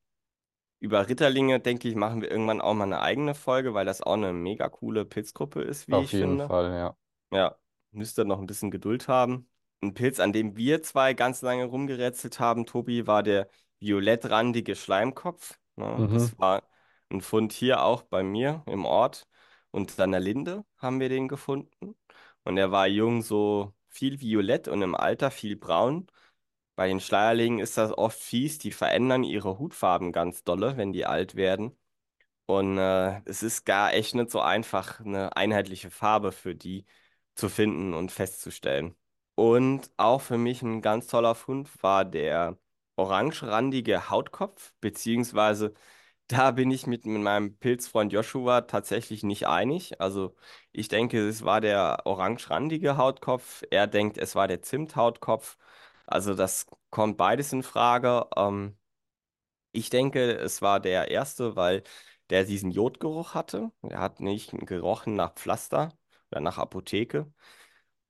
Über 0.79 1.07
Ritterlinge, 1.09 1.59
denke 1.59 1.87
ich, 1.89 1.95
machen 1.95 2.21
wir 2.21 2.29
irgendwann 2.31 2.61
auch 2.61 2.73
mal 2.73 2.83
eine 2.85 3.01
eigene 3.01 3.33
Folge, 3.35 3.73
weil 3.73 3.85
das 3.85 4.01
auch 4.01 4.13
eine 4.13 4.33
mega 4.33 4.69
coole 4.69 5.05
Pilzgruppe 5.05 5.61
ist, 5.61 5.87
wie 5.87 5.99
Auf 5.99 6.03
ich 6.03 6.13
jeden 6.13 6.37
finde. 6.37 6.47
Fall, 6.47 6.71
ja. 6.77 6.95
Ja, 7.31 7.57
müsst 7.91 8.19
ihr 8.19 8.25
noch 8.25 8.39
ein 8.39 8.47
bisschen 8.47 8.71
Geduld 8.71 9.07
haben. 9.07 9.49
Ein 9.81 9.93
Pilz, 9.93 10.19
an 10.19 10.33
dem 10.33 10.57
wir 10.57 10.83
zwei 10.83 11.13
ganz 11.13 11.41
lange 11.41 11.65
rumgerätselt 11.65 12.39
haben, 12.39 12.65
Tobi, 12.65 13.07
war 13.07 13.23
der 13.23 13.49
violettrandige 13.79 14.75
Schleimkopf. 14.75 15.59
Ne? 15.75 15.85
Mhm. 15.97 16.13
Das 16.13 16.37
war 16.39 16.63
ein 17.09 17.21
Fund 17.21 17.53
hier 17.53 17.83
auch 17.83 18.03
bei 18.03 18.23
mir 18.23 18.63
im 18.67 18.85
Ort. 18.85 19.27
Unter 19.71 20.03
einer 20.03 20.19
Linde 20.19 20.65
haben 20.77 20.99
wir 20.99 21.09
den 21.09 21.27
gefunden. 21.27 21.95
Und 22.43 22.57
er 22.57 22.71
war 22.71 22.87
jung 22.87 23.21
so 23.21 23.73
viel 23.89 24.21
violett 24.21 24.67
und 24.67 24.81
im 24.81 24.95
Alter 24.95 25.31
viel 25.31 25.55
braun. 25.55 26.07
Bei 26.75 26.87
den 26.87 26.99
Schleierlingen 26.99 27.59
ist 27.59 27.77
das 27.77 27.97
oft 27.97 28.19
fies, 28.19 28.57
die 28.57 28.71
verändern 28.71 29.23
ihre 29.23 29.59
Hutfarben 29.59 30.11
ganz 30.11 30.43
dolle, 30.43 30.77
wenn 30.77 30.93
die 30.93 31.05
alt 31.05 31.35
werden. 31.35 31.77
Und 32.47 32.77
äh, 32.77 33.21
es 33.25 33.43
ist 33.43 33.65
gar 33.65 33.93
echt 33.93 34.15
nicht 34.15 34.31
so 34.31 34.41
einfach, 34.41 34.99
eine 34.99 35.35
einheitliche 35.35 35.89
Farbe 35.91 36.31
für 36.31 36.55
die 36.55 36.85
zu 37.35 37.49
finden 37.49 37.93
und 37.93 38.11
festzustellen. 38.11 38.95
Und 39.35 39.91
auch 39.97 40.21
für 40.21 40.37
mich 40.37 40.61
ein 40.61 40.81
ganz 40.81 41.07
toller 41.07 41.35
Fund 41.35 41.69
war 41.83 42.05
der 42.05 42.57
orangerandige 42.95 44.09
Hautkopf, 44.09 44.73
beziehungsweise 44.81 45.73
da 46.27 46.51
bin 46.51 46.71
ich 46.71 46.87
mit, 46.87 47.05
meinem 47.05 47.57
Pilzfreund 47.57 48.11
Joshua 48.13 48.61
tatsächlich 48.61 49.23
nicht 49.23 49.47
einig. 49.47 50.01
Also 50.01 50.35
ich 50.71 50.87
denke, 50.87 51.27
es 51.27 51.43
war 51.45 51.61
der 51.61 52.01
orangerandige 52.05 52.97
Hautkopf, 52.97 53.63
er 53.71 53.87
denkt, 53.87 54.17
es 54.17 54.35
war 54.35 54.47
der 54.47 54.61
Zimthautkopf. 54.63 55.57
Also 56.07 56.33
das 56.35 56.67
kommt 56.89 57.17
beides 57.17 57.53
in 57.53 57.63
Frage. 57.63 58.27
Ähm, 58.35 58.77
ich 59.71 59.89
denke, 59.89 60.31
es 60.37 60.61
war 60.61 60.79
der 60.79 61.11
erste, 61.11 61.55
weil 61.55 61.83
der 62.29 62.45
diesen 62.45 62.71
Jodgeruch 62.71 63.33
hatte. 63.33 63.71
Er 63.83 63.99
hat 63.99 64.19
nicht 64.19 64.51
gerochen 64.65 65.15
nach 65.15 65.33
Pflaster 65.35 65.93
oder 66.31 66.41
nach 66.41 66.57
Apotheke. 66.57 67.31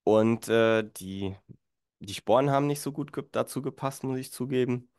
Und 0.03 0.49
äh, 0.49 0.83
die, 0.83 1.35
die 2.05 2.13
Sporen 2.13 2.51
haben 2.51 2.67
nicht 2.67 2.81
so 2.81 2.91
gut 2.91 3.13
ge 3.13 3.23
dazu 3.31 3.61
gepasst, 3.61 4.03
muss 4.03 4.19
ich 4.19 4.31
zugeben. 4.31 4.89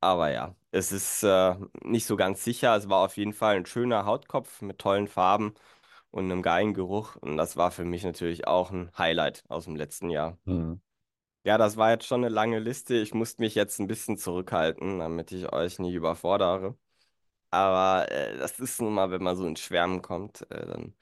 Aber 0.00 0.30
ja, 0.32 0.56
es 0.72 0.92
ist 0.92 1.22
äh, 1.22 1.54
nicht 1.82 2.06
so 2.06 2.16
ganz 2.16 2.44
sicher. 2.44 2.76
Es 2.76 2.88
war 2.88 3.04
auf 3.04 3.16
jeden 3.16 3.32
Fall 3.32 3.56
ein 3.56 3.66
schöner 3.66 4.04
Hautkopf 4.04 4.60
mit 4.62 4.78
tollen 4.78 5.08
Farben 5.08 5.54
und 6.10 6.24
einem 6.24 6.42
geilen 6.42 6.74
Geruch. 6.74 7.16
Und 7.16 7.36
das 7.36 7.56
war 7.56 7.70
für 7.70 7.84
mich 7.84 8.04
natürlich 8.04 8.46
auch 8.46 8.70
ein 8.70 8.90
Highlight 8.98 9.44
aus 9.48 9.64
dem 9.64 9.76
letzten 9.76 10.10
Jahr. 10.10 10.38
Hm. 10.44 10.80
Ja, 11.44 11.58
das 11.58 11.76
war 11.76 11.90
jetzt 11.90 12.06
schon 12.06 12.24
eine 12.24 12.32
lange 12.32 12.58
Liste. 12.60 12.94
Ich 12.94 13.14
musste 13.14 13.42
mich 13.42 13.54
jetzt 13.54 13.80
ein 13.80 13.88
bisschen 13.88 14.16
zurückhalten, 14.16 15.00
damit 15.00 15.32
ich 15.32 15.52
euch 15.52 15.78
nicht 15.78 15.94
überfordere. 15.94 16.76
Aber 17.50 18.10
äh, 18.10 18.38
das 18.38 18.58
ist 18.58 18.80
nun 18.80 18.94
mal, 18.94 19.10
wenn 19.10 19.22
man 19.22 19.36
so 19.36 19.46
ins 19.46 19.60
Schwärmen 19.60 20.02
kommt, 20.02 20.42
äh, 20.50 20.66
dann 20.66 20.94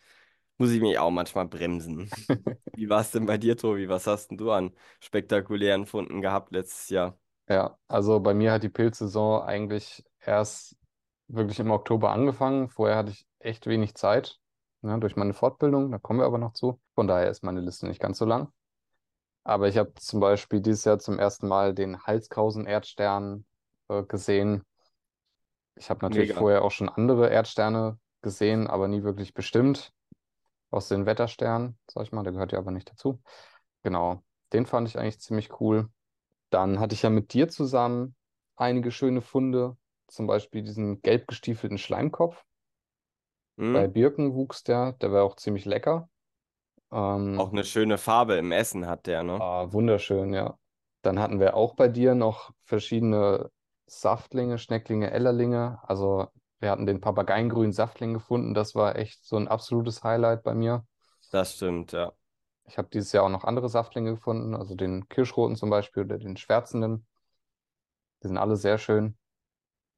muss 0.61 0.71
ich 0.71 0.81
mich 0.81 0.99
auch 0.99 1.11
manchmal 1.11 1.47
bremsen. 1.47 2.11
Wie 2.75 2.89
war 2.89 3.01
es 3.01 3.11
denn 3.11 3.27
bei 3.27 3.39
dir, 3.39 3.57
Tobi? 3.57 3.89
Was 3.89 4.07
hast 4.07 4.29
denn 4.31 4.37
du 4.37 4.51
an 4.51 4.73
spektakulären 5.01 5.87
Funden 5.87 6.21
gehabt 6.21 6.53
letztes 6.53 6.91
Jahr? 6.91 7.19
Ja, 7.49 7.79
also 7.89 8.21
bei 8.21 8.35
mir 8.35 8.53
hat 8.53 8.63
die 8.63 8.69
Pilzsaison 8.69 9.43
eigentlich 9.43 10.05
erst 10.21 10.77
wirklich 11.29 11.59
im 11.61 11.71
Oktober 11.71 12.11
angefangen. 12.11 12.69
Vorher 12.69 12.97
hatte 12.97 13.11
ich 13.11 13.27
echt 13.39 13.67
wenig 13.67 13.95
Zeit, 13.95 14.39
ne, 14.83 14.99
durch 15.01 15.17
meine 15.17 15.33
Fortbildung. 15.33 15.91
Da 15.91 15.99
kommen 15.99 16.21
wir 16.21 16.27
aber 16.27 16.39
noch 16.39 16.53
zu. 16.53 16.79
Von 16.95 17.09
daher 17.09 17.31
ist 17.31 17.43
meine 17.43 17.61
Liste 17.61 17.89
nicht 17.89 18.01
ganz 18.01 18.19
so 18.19 18.27
lang. 18.27 18.53
Aber 19.45 19.67
ich 19.69 19.79
habe 19.79 19.95
zum 19.95 20.21
Beispiel 20.21 20.61
dieses 20.61 20.85
Jahr 20.85 20.99
zum 20.99 21.19
ersten 21.19 21.49
Mal 21.49 21.75
den 21.75 22.03
Halskrausen-Erdstern 22.03 23.47
äh, 23.89 24.03
gesehen. 24.03 24.63
Ich 25.77 25.89
habe 25.89 26.05
natürlich 26.05 26.29
Mega. 26.29 26.41
vorher 26.41 26.63
auch 26.63 26.71
schon 26.71 26.91
andere 26.91 27.31
Erdsterne 27.31 27.99
gesehen, 28.21 28.67
aber 28.67 28.87
nie 28.87 29.03
wirklich 29.03 29.33
bestimmt. 29.33 29.93
Aus 30.71 30.89
den 30.89 31.07
Wettersternen, 31.07 31.79
sag 31.91 32.05
ich 32.05 32.13
mal, 32.13 32.23
der 32.23 32.33
gehört 32.33 32.53
ja 32.53 32.59
aber 32.59 32.71
nicht 32.71 32.91
dazu. 32.91 33.23
Genau, 33.83 34.23
den 34.53 34.67
fand 34.67 34.89
ich 34.89 34.99
eigentlich 34.99 35.21
ziemlich 35.21 35.61
cool. 35.61 35.91
Dann 36.51 36.81
hatte 36.81 36.95
ich 36.95 37.03
ja 37.03 37.11
mit 37.11 37.35
dir 37.35 37.49
zusammen 37.49 38.17
einige 38.57 38.93
schöne 38.93 39.23
Funde, 39.23 39.77
zum 40.09 40.27
Beispiel 40.27 40.63
diesen 40.63 41.03
gelb 41.03 41.29
gestiefelten 41.29 41.79
Schleimkopf. 41.79 42.45
Bei 43.73 43.89
Hm? 43.89 43.89
Birken 43.89 44.35
wuchs 44.35 44.63
der, 44.63 44.93
der 44.93 45.11
war 45.13 45.25
auch 45.25 45.35
ziemlich 45.35 45.65
lecker. 45.65 46.09
Auch 47.35 47.51
Ähm, 47.51 47.53
eine 47.53 47.65
schöne 47.65 47.99
Farbe 47.99 48.35
im 48.37 48.53
Essen 48.53 48.87
hat 48.87 49.07
der, 49.09 49.25
ne? 49.25 49.43
ah, 49.43 49.73
wunderschön, 49.73 50.33
ja. 50.35 50.59
Dann 51.03 51.19
hatten 51.19 51.41
wir 51.41 51.55
auch 51.57 51.75
bei 51.75 51.89
dir 51.89 52.15
noch 52.15 52.53
verschiedene 52.65 53.51
Saftlinge, 53.87 54.59
Schnecklinge, 54.59 55.11
Ellerlinge. 55.11 55.81
Also 55.83 56.29
wir 56.61 56.71
hatten 56.71 56.87
den 56.87 57.01
Papageiengrünen 57.01 57.73
Saftling 57.73 58.15
gefunden. 58.15 58.55
Das 58.55 58.75
war 58.75 58.97
echt 58.97 59.25
so 59.25 59.37
ein 59.37 59.49
absolutes 59.49 60.05
Highlight 60.05 60.43
bei 60.45 60.55
mir. 60.55 60.87
Das 61.31 61.55
stimmt, 61.55 61.93
ja. 61.93 62.13
Ich 62.65 62.79
habe 62.79 62.89
dieses 62.91 63.13
Jahr 63.13 63.25
auch 63.25 63.29
noch 63.29 63.45
andere 63.45 63.69
Saftlinge 63.69 64.15
gefunden, 64.15 64.55
also 64.55 64.75
den 64.75 65.07
Kirschroten 65.11 65.57
zum 65.57 65.69
Beispiel 65.69 66.05
oder 66.05 66.17
den 66.17 66.39
Schwärzenden. 66.39 67.07
Die 68.23 68.29
sind 68.29 68.39
alle 68.39 68.57
sehr 68.57 68.79
schön. 68.79 69.17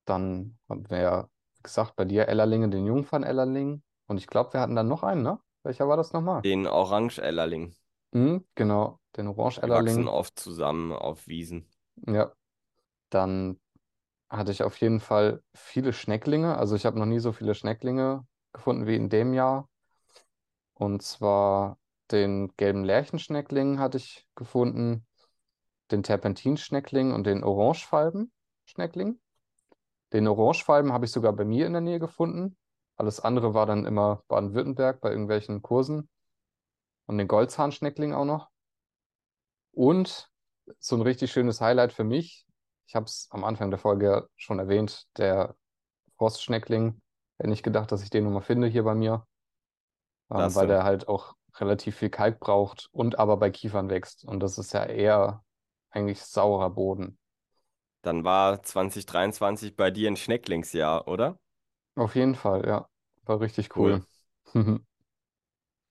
Dann 0.07 0.59
haben 0.69 0.89
wir 0.91 0.99
ja, 1.01 1.31
wie 1.57 1.63
gesagt, 1.63 1.97
bei 1.97 2.05
dir 2.07 2.29
Ellerlinge, 2.29 2.71
den 2.71 2.87
Jungfern-Ellerling. 2.87 3.83
Und 4.09 4.19
ich 4.19 4.29
glaube, 4.29 4.55
wir 4.55 4.61
hatten 4.61 4.77
dann 4.77 4.89
noch 4.89 5.03
einen, 5.05 5.23
ne? 5.23 5.41
Welcher 5.65 5.89
war 5.89 5.97
das 5.97 6.13
nochmal? 6.13 6.45
Den 6.45 6.69
Orange-Ellerling. 6.69 7.75
Mhm, 8.13 8.47
genau, 8.55 9.01
den 9.17 9.27
Die 9.65 9.73
wachsen 9.73 10.07
Orange-Ellerling. 10.07 10.07
oft 10.07 10.39
zusammen 10.39 10.93
auf 10.93 11.27
Wiesen. 11.27 11.67
Ja, 12.07 12.33
dann 13.11 13.61
hatte 14.33 14.51
ich 14.51 14.62
auf 14.62 14.78
jeden 14.78 15.01
Fall 15.01 15.43
viele 15.55 15.93
Schnecklinge. 15.93 16.57
Also 16.57 16.74
ich 16.74 16.87
habe 16.87 16.99
noch 16.99 17.07
nie 17.07 17.18
so 17.18 17.33
viele 17.33 17.55
Schnecklinge 17.55 18.26
gefunden 18.53 18.87
wie 18.87 18.97
in 18.97 19.11
dem 19.11 19.35
Jahr. 19.35 19.68
Und 20.74 21.03
zwar 21.03 21.78
den 22.11 22.53
gelben 22.57 22.83
Lärchenschneckling 22.83 23.78
hatte 23.78 23.99
ich 23.99 24.26
gefunden, 24.35 25.07
den 25.91 26.03
Terpentinschneckling 26.03 27.12
und 27.12 27.26
den 27.26 27.45
Orangefalben-Schneckling. 27.45 29.20
Den 30.14 30.26
Orangefalben 30.26 30.93
habe 30.93 31.05
ich 31.05 31.12
sogar 31.12 31.35
bei 31.35 31.45
mir 31.45 31.66
in 31.66 31.72
der 31.72 31.83
Nähe 31.83 31.99
gefunden. 31.99 32.57
Alles 32.97 33.20
andere 33.20 33.53
war 33.53 33.66
dann 33.66 33.85
immer 33.85 34.22
Baden-Württemberg 34.28 35.01
bei 35.01 35.11
irgendwelchen 35.11 35.61
Kursen. 35.61 36.09
Und 37.07 37.18
den 37.18 37.28
Goldzahnschneckling 37.28 38.14
auch 38.14 38.24
noch. 38.24 38.49
Und 39.72 40.30
so 40.78 40.97
ein 40.97 41.03
richtig 41.03 41.33
schönes 41.33 41.61
Highlight 41.61 41.93
für 41.93 42.05
mich, 42.05 42.47
ich 42.93 42.97
habe 42.97 43.07
es 43.07 43.26
am 43.30 43.43
Anfang 43.45 43.70
der 43.70 43.78
Folge 43.78 44.28
schon 44.36 44.59
erwähnt, 44.59 45.07
der 45.16 45.57
Frostschneckling. 46.18 47.01
Hätte 47.38 47.51
nicht 47.51 47.62
gedacht, 47.62 47.93
dass 47.93 48.03
ich 48.03 48.11
den 48.11 48.24
nochmal 48.24 48.43
finde 48.43 48.68
hier 48.68 48.84
bei 48.84 48.95
mir, 48.95 49.26
ähm, 50.30 50.55
weil 50.55 50.66
der 50.66 50.84
halt 50.84 51.09
auch 51.09 51.34
relativ 51.57 51.97
viel 51.97 52.11
Kalk 52.11 52.40
braucht 52.40 52.88
und 52.93 53.18
aber 53.18 53.36
bei 53.36 53.51
Kiefern 53.51 53.88
wächst. 53.90 54.24
Und 54.24 54.40
das 54.40 54.59
ist 54.59 54.72
ja 54.72 54.84
eher 54.84 55.45
eigentlich 55.90 56.22
saurer 56.22 56.70
Boden. 56.70 57.18
Dann 58.03 58.22
war 58.22 58.62
2023 58.62 59.74
bei 59.74 59.90
dir 59.90 60.09
ein 60.09 60.16
Schnecklingsjahr, 60.16 61.09
oder? 61.09 61.40
Auf 61.95 62.16
jeden 62.16 62.34
Fall, 62.34 62.66
ja. 62.66 62.86
War 63.24 63.40
richtig 63.40 63.78
Cool. 63.78 64.03
cool. 64.03 64.05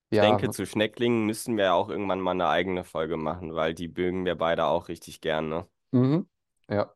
Ich 0.10 0.20
Ja, 0.20 0.20
denke, 0.20 0.50
zu 0.52 0.66
Schnecklingen 0.66 1.26
müssen 1.26 1.58
wir 1.58 1.66
ja 1.66 1.74
auch 1.74 1.90
irgendwann 1.90 2.22
mal 2.22 2.32
eine 2.32 2.48
eigene 2.48 2.84
Folge 2.86 3.18
machen, 3.18 3.56
weil 3.56 3.74
die 3.74 3.90
mögen 3.90 4.24
wir 4.26 4.36
beide 4.36 4.66
auch 4.68 4.88
richtig 4.88 5.20
gerne. 5.20 5.68
mhm. 5.94 6.24
Ja. 6.72 6.94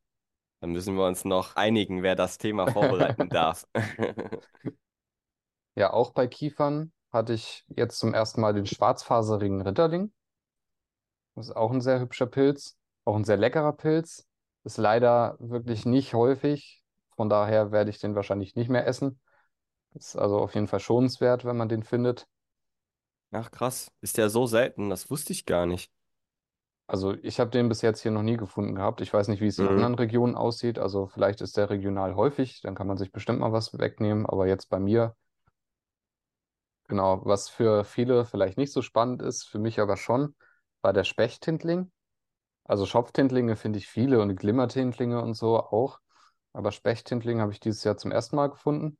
Dann 0.62 0.72
müssen 0.72 0.96
wir 0.96 1.06
uns 1.06 1.26
noch 1.26 1.56
einigen, 1.56 2.02
wer 2.02 2.16
das 2.16 2.38
Thema 2.38 2.72
vorbereiten 2.72 3.30
darf. 3.30 3.68
Ja, 5.78 5.92
auch 5.92 6.12
bei 6.12 6.26
Kiefern 6.26 6.94
hatte 7.12 7.34
ich 7.34 7.66
jetzt 7.68 8.00
zum 8.00 8.14
ersten 8.14 8.40
Mal 8.40 8.54
den 8.54 8.66
schwarzfaserigen 8.66 9.62
Ritterling. 9.62 10.14
Das 11.36 11.48
ist 11.48 11.56
auch 11.56 11.72
ein 11.72 11.82
sehr 11.82 12.00
hübscher 12.00 12.28
Pilz, 12.28 12.78
auch 13.04 13.18
ein 13.18 13.26
sehr 13.26 13.36
leckerer 13.36 13.74
Pilz. 13.74 14.26
Ist 14.64 14.78
leider 14.78 15.36
wirklich 15.40 15.86
nicht 15.86 16.14
häufig. 16.14 16.82
Von 17.18 17.28
daher 17.28 17.72
werde 17.74 17.90
ich 17.90 18.00
den 18.00 18.16
wahrscheinlich 18.16 18.56
nicht 18.56 18.70
mehr 18.70 18.88
essen. 18.88 19.20
Ist 19.94 20.16
also 20.16 20.40
auf 20.40 20.56
jeden 20.56 20.68
Fall 20.68 20.80
schonenswert, 20.80 21.44
wenn 21.44 21.58
man 21.58 21.70
den 21.70 21.84
findet. 21.84 22.26
Ach 23.32 23.52
krass, 23.52 23.92
ist 24.02 24.18
der 24.18 24.30
so 24.30 24.48
selten? 24.48 24.90
Das 24.90 25.10
wusste 25.10 25.34
ich 25.34 25.46
gar 25.46 25.66
nicht. 25.66 25.92
Also 26.88 27.14
ich 27.22 27.40
habe 27.40 27.52
den 27.52 27.70
bis 27.70 27.82
jetzt 27.84 28.02
hier 28.02 28.10
noch 28.12 28.24
nie 28.24 28.38
gefunden 28.38 28.74
gehabt. 28.76 29.00
Ich 29.02 29.14
weiß 29.14 29.28
nicht, 29.28 29.40
wie 29.42 29.48
es 29.48 29.60
in 29.60 29.68
Mhm. 29.68 29.70
anderen 29.70 29.94
Regionen 29.96 30.36
aussieht. 30.36 30.80
Also 30.80 31.06
vielleicht 31.08 31.42
ist 31.42 31.58
der 31.58 31.70
regional 31.70 32.16
häufig, 32.16 32.62
dann 32.62 32.74
kann 32.76 32.88
man 32.88 32.98
sich 32.98 33.12
bestimmt 33.12 33.40
mal 33.40 33.52
was 33.52 33.78
wegnehmen. 33.78 34.26
Aber 34.26 34.48
jetzt 34.48 34.70
bei 34.70 34.80
mir, 34.80 35.16
genau, 36.88 37.22
was 37.26 37.50
für 37.50 37.84
viele 37.84 38.26
vielleicht 38.26 38.58
nicht 38.58 38.72
so 38.74 38.82
spannend 38.82 39.22
ist, 39.22 39.44
für 39.44 39.60
mich 39.60 39.80
aber 39.80 39.98
schon, 39.98 40.36
war 40.82 40.94
der 40.94 41.04
Spechttintling. 41.04 41.92
Also 42.66 42.86
Schopftintlinge 42.86 43.56
finde 43.58 43.80
ich 43.80 43.88
viele 43.88 44.22
und 44.22 44.36
Glimmertintlinge 44.38 45.22
und 45.22 45.36
so 45.36 45.58
auch. 45.60 46.00
Aber 46.54 46.72
Spechttintling 46.72 47.42
habe 47.42 47.52
ich 47.54 47.62
dieses 47.62 47.84
Jahr 47.86 47.98
zum 47.98 48.12
ersten 48.12 48.36
Mal 48.38 48.50
gefunden. 48.50 48.98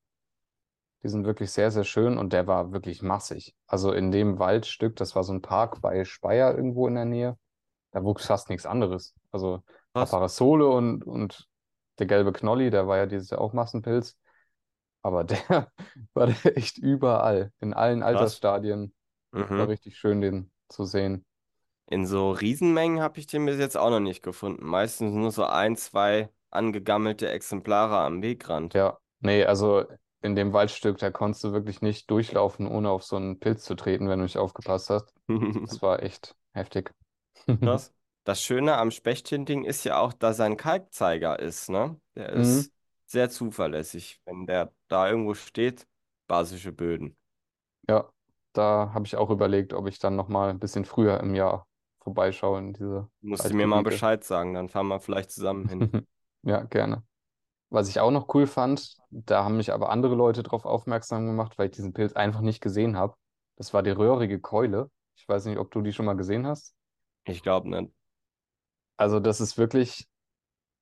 Die 1.04 1.08
sind 1.10 1.26
wirklich 1.26 1.52
sehr, 1.54 1.72
sehr 1.72 1.86
schön 1.86 2.18
und 2.18 2.34
der 2.34 2.48
war 2.48 2.74
wirklich 2.74 3.02
massig. 3.02 3.56
Also 3.66 3.94
in 3.94 4.12
dem 4.12 4.40
Waldstück, 4.40 4.98
das 4.98 5.16
war 5.16 5.24
so 5.24 5.32
ein 5.32 5.42
Park 5.42 5.80
bei 5.82 6.04
Speyer 6.04 6.54
irgendwo 6.54 6.86
in 6.88 6.96
der 6.96 7.06
Nähe, 7.06 7.38
da 7.96 8.04
wuchs 8.04 8.28
fast 8.28 8.50
nichts 8.52 8.68
anderes. 8.68 9.16
Also 9.32 9.64
Krass, 9.94 10.20
Aparasole 10.20 10.68
und, 10.70 11.06
und 11.06 11.48
der 12.00 12.08
gelbe 12.08 12.34
Knolli, 12.34 12.70
der 12.72 12.88
war 12.88 12.98
ja 12.98 13.06
dieses 13.08 13.32
Jahr 13.32 13.42
auch 13.42 13.54
Massenpilz. 13.54 14.18
Aber 15.02 15.24
der 15.24 15.40
war 16.14 16.28
da 16.28 16.34
echt 16.52 16.78
überall, 16.78 17.52
in 17.60 17.74
allen 17.74 18.04
krass. 18.04 18.08
Altersstadien. 18.10 18.94
War 19.32 19.68
Mhm. 19.68 19.70
richtig 19.70 19.98
schön, 19.98 20.22
den 20.22 20.52
zu 20.70 20.86
sehen. 20.86 21.26
In 21.88 22.06
so 22.06 22.30
Riesenmengen 22.32 23.02
habe 23.02 23.20
ich 23.20 23.26
den 23.28 23.46
bis 23.48 23.58
jetzt 23.58 23.76
auch 23.78 23.90
noch 23.90 24.00
nicht 24.00 24.22
gefunden. 24.22 24.66
Meistens 24.68 25.14
nur 25.14 25.32
so 25.32 25.46
ein, 25.46 25.76
zwei 25.76 26.30
angegammelte 26.52 27.30
Exemplare 27.30 27.98
am 28.00 28.22
Wegrand. 28.22 28.74
Ja, 28.74 29.00
nee, 29.20 29.44
also 29.46 29.86
in 30.22 30.36
dem 30.36 30.54
Waldstück, 30.54 30.98
da 30.98 31.10
konntest 31.12 31.44
du 31.44 31.52
wirklich 31.54 31.82
nicht 31.82 32.10
durchlaufen, 32.12 32.68
ohne 32.68 32.90
auf 32.90 33.04
so 33.04 33.16
einen 33.16 33.40
Pilz 33.40 33.64
zu 33.64 33.76
treten, 33.76 34.10
wenn 34.10 34.20
du 34.20 34.24
nicht 34.26 34.38
aufgepasst 34.38 34.90
hast. 34.90 35.14
Das 35.66 35.82
war 35.82 36.04
echt 36.04 36.36
heftig. 36.54 36.94
Krass. 37.62 37.94
Das 38.24 38.42
Schöne 38.44 38.78
am 38.78 38.92
Spechthinting 38.92 39.64
ist 39.66 39.84
ja 39.84 40.00
auch, 40.00 40.14
dass 40.14 40.40
er 40.40 40.46
ein 40.46 40.58
Kalkzeiger 40.58 41.40
ist, 41.40 41.70
ne? 41.70 42.00
Der 42.16 42.30
Mhm. 42.34 42.70
ist 42.70 42.74
sehr 43.06 43.30
zuverlässig. 43.30 44.20
Wenn 44.26 44.48
der 44.48 44.74
da 44.88 45.10
irgendwo 45.10 45.34
steht, 45.36 45.88
basische 46.28 46.72
Böden. 46.72 47.18
Ja, 47.90 48.10
da 48.54 48.92
habe 48.94 49.06
ich 49.06 49.16
auch 49.16 49.30
überlegt, 49.30 49.74
ob 49.74 49.88
ich 49.88 50.00
dann 50.00 50.16
nochmal 50.16 50.50
ein 50.50 50.60
bisschen 50.60 50.86
früher 50.86 51.20
im 51.20 51.36
Jahr 51.36 51.68
vorbeischaue 52.00 52.60
in 52.60 52.74
diese 52.74 53.10
Musst 53.20 53.52
du 53.52 53.56
mir 53.58 53.68
mal. 53.68 53.82
Bescheid 53.84 54.24
sagen, 54.24 54.54
dann 54.54 54.70
fahren 54.70 54.88
wir 54.88 55.02
vielleicht 55.02 55.32
zusammen 55.32 55.68
hin. 55.68 55.92
Ja, 56.44 56.64
gerne. 56.64 57.04
Was 57.72 57.90
ich 57.90 58.00
auch 58.02 58.12
noch 58.12 58.34
cool 58.36 58.48
fand, 58.48 58.98
da 59.12 59.46
haben 59.46 59.58
mich 59.58 59.74
aber 59.74 59.90
andere 59.92 60.16
Leute 60.16 60.44
drauf 60.44 60.66
aufmerksam 60.66 61.28
gemacht, 61.28 61.58
weil 61.60 61.68
ich 61.70 61.76
diesen 61.78 61.94
Pilz 61.94 62.14
einfach 62.14 62.42
nicht 62.42 62.62
gesehen 62.62 62.98
habe. 62.98 63.16
Das 63.58 63.74
war 63.74 63.84
die 63.84 63.92
röhrige 63.92 64.42
Keule. 64.42 64.92
Ich 65.16 65.28
weiß 65.30 65.46
nicht, 65.48 65.60
ob 65.60 65.72
du 65.72 65.82
die 65.84 65.94
schon 65.94 66.06
mal 66.08 66.16
gesehen 66.18 66.48
hast. 66.48 66.75
Ich 67.26 67.44
glaube 67.44 67.70
nicht. 67.70 67.92
Also 68.98 69.20
das 69.20 69.42
ist 69.42 69.58
wirklich 69.58 70.08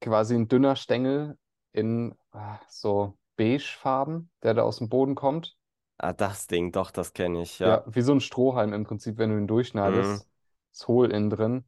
quasi 0.01 0.35
ein 0.35 0.47
dünner 0.47 0.75
Stängel 0.77 1.37
in 1.73 2.15
ah, 2.31 2.59
so 2.69 3.17
beigefarben, 3.37 4.31
der 4.43 4.53
da 4.55 4.63
aus 4.63 4.79
dem 4.79 4.89
Boden 4.89 5.15
kommt. 5.15 5.57
Ah, 5.97 6.13
das 6.13 6.45
Ding, 6.47 6.71
doch, 6.71 6.91
das 6.91 7.13
kenne 7.13 7.41
ich, 7.41 7.57
Ja, 7.63 7.83
ja. 7.83 7.83
wie 7.87 8.01
so 8.01 8.13
ein 8.13 8.19
Strohhalm 8.21 8.73
im 8.73 8.83
Prinzip, 8.83 9.17
wenn 9.17 9.29
du 9.29 9.37
ihn 9.37 9.47
Mhm. 9.83 10.23
durchschneidest. 10.27 10.27
Ist 10.71 10.87
hohl 10.87 11.11
innen 11.11 11.29
drin. 11.29 11.65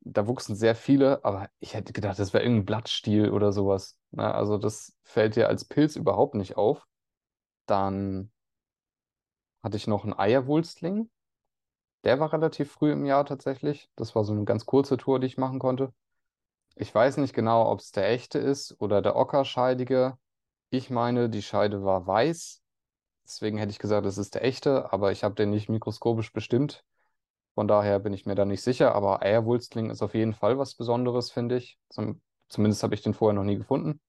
Da 0.00 0.26
wuchsen 0.26 0.56
sehr 0.56 0.74
viele, 0.76 1.24
aber 1.24 1.50
ich 1.60 1.74
hätte 1.74 1.92
gedacht, 1.92 2.18
das 2.18 2.32
wäre 2.34 2.44
irgendein 2.44 2.66
Blattstiel 2.66 3.30
oder 3.30 3.52
sowas. 3.52 3.98
Na, 4.12 4.32
also 4.34 4.58
das 4.58 4.96
fällt 5.04 5.36
dir 5.36 5.48
als 5.48 5.64
Pilz 5.66 5.96
überhaupt 5.96 6.34
nicht 6.34 6.56
auf. 6.56 6.86
Dann 7.66 8.32
hatte 9.62 9.76
ich 9.78 9.86
noch 9.86 10.04
einen 10.04 10.12
Eierwulstling. 10.18 11.08
Der 12.04 12.18
war 12.18 12.32
relativ 12.32 12.72
früh 12.72 12.92
im 12.92 13.04
Jahr 13.04 13.26
tatsächlich. 13.26 13.90
Das 13.96 14.14
war 14.14 14.24
so 14.24 14.32
eine 14.32 14.44
ganz 14.44 14.66
kurze 14.66 14.96
Tour, 14.96 15.20
die 15.20 15.26
ich 15.26 15.38
machen 15.38 15.58
konnte. 15.58 15.92
Ich 16.76 16.94
weiß 16.94 17.18
nicht 17.18 17.34
genau, 17.34 17.70
ob 17.70 17.80
es 17.80 17.92
der 17.92 18.08
echte 18.08 18.38
ist 18.38 18.80
oder 18.80 19.02
der 19.02 19.16
ockerscheidige. 19.16 20.16
Ich 20.70 20.88
meine, 20.88 21.28
die 21.28 21.42
Scheide 21.42 21.84
war 21.84 22.06
weiß. 22.06 22.62
Deswegen 23.24 23.58
hätte 23.58 23.70
ich 23.70 23.78
gesagt, 23.78 24.06
es 24.06 24.18
ist 24.18 24.34
der 24.34 24.44
echte, 24.44 24.92
aber 24.92 25.12
ich 25.12 25.24
habe 25.24 25.34
den 25.34 25.50
nicht 25.50 25.68
mikroskopisch 25.68 26.32
bestimmt. 26.32 26.84
Von 27.54 27.68
daher 27.68 27.98
bin 27.98 28.12
ich 28.12 28.26
mir 28.26 28.34
da 28.34 28.44
nicht 28.44 28.62
sicher. 28.62 28.94
Aber 28.94 29.22
Eierwulstling 29.22 29.90
ist 29.90 30.02
auf 30.02 30.14
jeden 30.14 30.32
Fall 30.32 30.58
was 30.58 30.74
Besonderes, 30.74 31.30
finde 31.30 31.56
ich. 31.56 31.78
Zum, 31.90 32.22
zumindest 32.48 32.82
habe 32.82 32.94
ich 32.94 33.02
den 33.02 33.14
vorher 33.14 33.34
noch 33.34 33.44
nie 33.44 33.56
gefunden. 33.56 34.00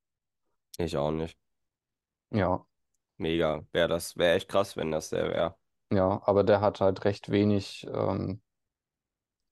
Ich 0.77 0.95
auch 0.97 1.11
nicht. 1.11 1.37
Ja, 2.31 2.65
Mega. 3.17 3.65
Wäre 3.71 3.87
das, 3.87 4.17
wäre 4.17 4.35
echt 4.35 4.49
krass, 4.49 4.75
wenn 4.75 4.91
das 4.91 5.09
der 5.09 5.29
wäre. 5.29 5.55
Ja, 5.91 6.21
aber 6.25 6.43
der 6.43 6.61
hat 6.61 6.81
halt 6.81 7.05
recht 7.05 7.29
wenig 7.31 7.87
ähm, 7.93 8.41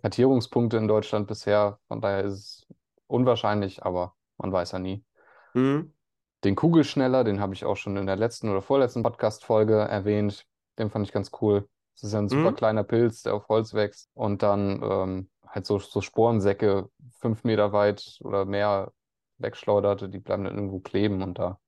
Kartierungspunkte 0.02 0.78
in 0.78 0.88
Deutschland 0.88 1.28
bisher. 1.28 1.80
Von 1.88 2.02
daher 2.02 2.24
ist 2.24 2.34
es 2.34 2.68
unwahrscheinlich, 3.08 3.84
aber 3.84 4.16
man 4.38 4.52
weiß 4.52 4.72
ja 4.74 4.80
nie. 4.80 5.04
Mhm. 5.54 5.94
Den 6.44 6.56
Kugelschneller, 6.56 7.24
den 7.24 7.40
habe 7.42 7.54
ich 7.54 7.66
auch 7.66 7.76
schon 7.76 7.98
in 7.98 8.06
der 8.06 8.16
letzten 8.16 8.50
oder 8.50 8.62
vorletzten 8.62 9.04
Podcast-Folge 9.04 9.76
erwähnt. 9.76 10.46
Den 10.78 10.90
fand 10.90 11.06
ich 11.06 11.12
ganz 11.12 11.32
cool. 11.42 11.68
Das 11.96 12.04
ist 12.04 12.14
ja 12.14 12.20
ein 12.20 12.30
super 12.30 12.52
Mhm. 12.52 12.56
kleiner 12.56 12.84
Pilz, 12.84 13.24
der 13.24 13.34
auf 13.36 13.50
Holz 13.50 13.74
wächst 13.74 14.10
und 14.14 14.42
dann 14.42 14.82
ähm, 14.82 15.30
halt 15.46 15.66
so, 15.66 15.80
so 15.80 16.00
Sporensäcke 16.02 16.90
fünf 17.20 17.44
Meter 17.44 17.74
weit 17.74 18.20
oder 18.24 18.46
mehr 18.46 18.94
wegschleudert. 19.38 20.14
Die 20.14 20.20
bleiben 20.20 20.46
dann 20.46 20.56
irgendwo 20.56 20.80
kleben 20.80 21.22
und 21.24 21.40
da 21.40 21.60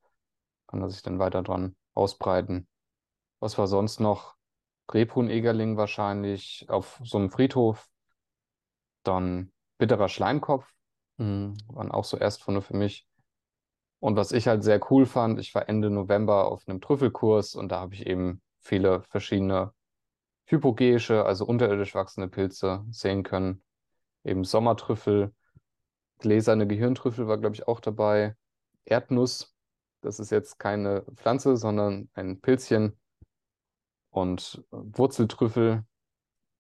kann 0.68 0.82
er 0.82 0.90
sich 0.90 1.02
dann 1.04 1.20
weiter 1.20 1.44
dran 1.44 1.76
ausbreiten. 1.94 2.68
Was 3.40 3.58
war 3.58 3.68
sonst 3.68 4.00
noch? 4.00 4.36
Rebhuhn-Egerling 4.94 5.78
wahrscheinlich 5.78 6.66
auf 6.70 7.00
so 7.04 7.18
einem 7.18 7.30
Friedhof. 7.30 7.90
Dann 9.04 9.52
bitterer 9.78 10.10
Schleimkopf. 10.10 10.72
Mhm. 11.18 11.58
Waren 11.68 11.92
auch 11.92 12.06
so 12.06 12.18
Erstfunde 12.18 12.62
für 12.62 12.76
mich. 12.76 13.08
Und 14.00 14.16
was 14.16 14.32
ich 14.32 14.48
halt 14.48 14.64
sehr 14.64 14.80
cool 14.92 15.06
fand, 15.06 15.40
ich 15.40 15.54
war 15.54 15.70
Ende 15.70 15.90
November 15.90 16.46
auf 16.52 16.68
einem 16.68 16.82
Trüffelkurs 16.82 17.56
und 17.56 17.72
da 17.72 17.82
habe 17.82 17.94
ich 17.94 18.08
eben 18.08 18.42
viele 18.60 19.04
verschiedene 19.04 19.74
hypogeische, 20.46 21.26
also 21.26 21.46
unterirdisch 21.46 21.94
wachsende 21.96 22.28
Pilze 22.28 22.84
sehen 22.90 23.24
können. 23.24 23.64
Eben 24.24 24.44
Sommertrüffel, 24.44 25.34
gläserne 26.20 26.68
Gehirntrüffel 26.68 27.28
war, 27.28 27.38
glaube 27.38 27.56
ich, 27.56 27.68
auch 27.68 27.80
dabei. 27.80 28.36
Erdnuss, 28.86 29.56
das 30.02 30.20
ist 30.20 30.32
jetzt 30.32 30.60
keine 30.60 31.04
Pflanze, 31.16 31.56
sondern 31.58 32.10
ein 32.14 32.42
Pilzchen. 32.42 33.00
Und 34.12 34.64
äh, 34.72 34.78
Wurzeltrüffel 34.78 35.86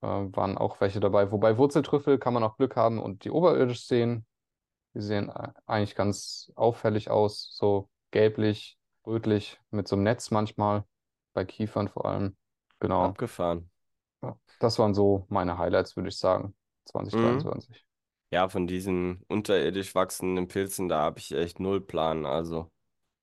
äh, 0.01 0.07
waren 0.07 0.57
auch 0.57 0.81
welche 0.81 0.99
dabei. 0.99 1.31
Wobei 1.31 1.57
Wurzeltrüffel 1.57 2.19
kann 2.19 2.33
man 2.33 2.43
auch 2.43 2.57
Glück 2.57 2.75
haben 2.75 2.99
und 2.99 3.23
die 3.25 3.31
oberirdisch 3.31 3.85
sehen. 3.87 4.25
Die 4.93 5.01
sehen 5.01 5.29
e- 5.29 5.49
eigentlich 5.67 5.95
ganz 5.95 6.51
auffällig 6.55 7.09
aus, 7.11 7.51
so 7.57 7.89
gelblich, 8.11 8.77
rötlich, 9.07 9.59
mit 9.71 9.87
so 9.87 9.95
einem 9.95 10.03
Netz 10.03 10.31
manchmal, 10.31 10.85
bei 11.33 11.45
Kiefern 11.45 11.89
vor 11.89 12.05
allem. 12.05 12.37
Genau. 12.79 13.05
Abgefahren. 13.05 13.69
Ja. 14.23 14.37
Das 14.59 14.79
waren 14.79 14.93
so 14.93 15.25
meine 15.29 15.57
Highlights, 15.57 15.95
würde 15.97 16.09
ich 16.09 16.17
sagen, 16.17 16.55
Mhm. 17.11 17.49
2023. 17.49 17.85
Ja, 18.31 18.49
von 18.49 18.67
diesen 18.67 19.23
unterirdisch 19.29 19.95
wachsenden 19.95 20.47
Pilzen, 20.49 20.89
da 20.89 21.01
habe 21.01 21.19
ich 21.19 21.31
echt 21.33 21.59
null 21.59 21.81
Plan. 21.81 22.25
Also, 22.25 22.71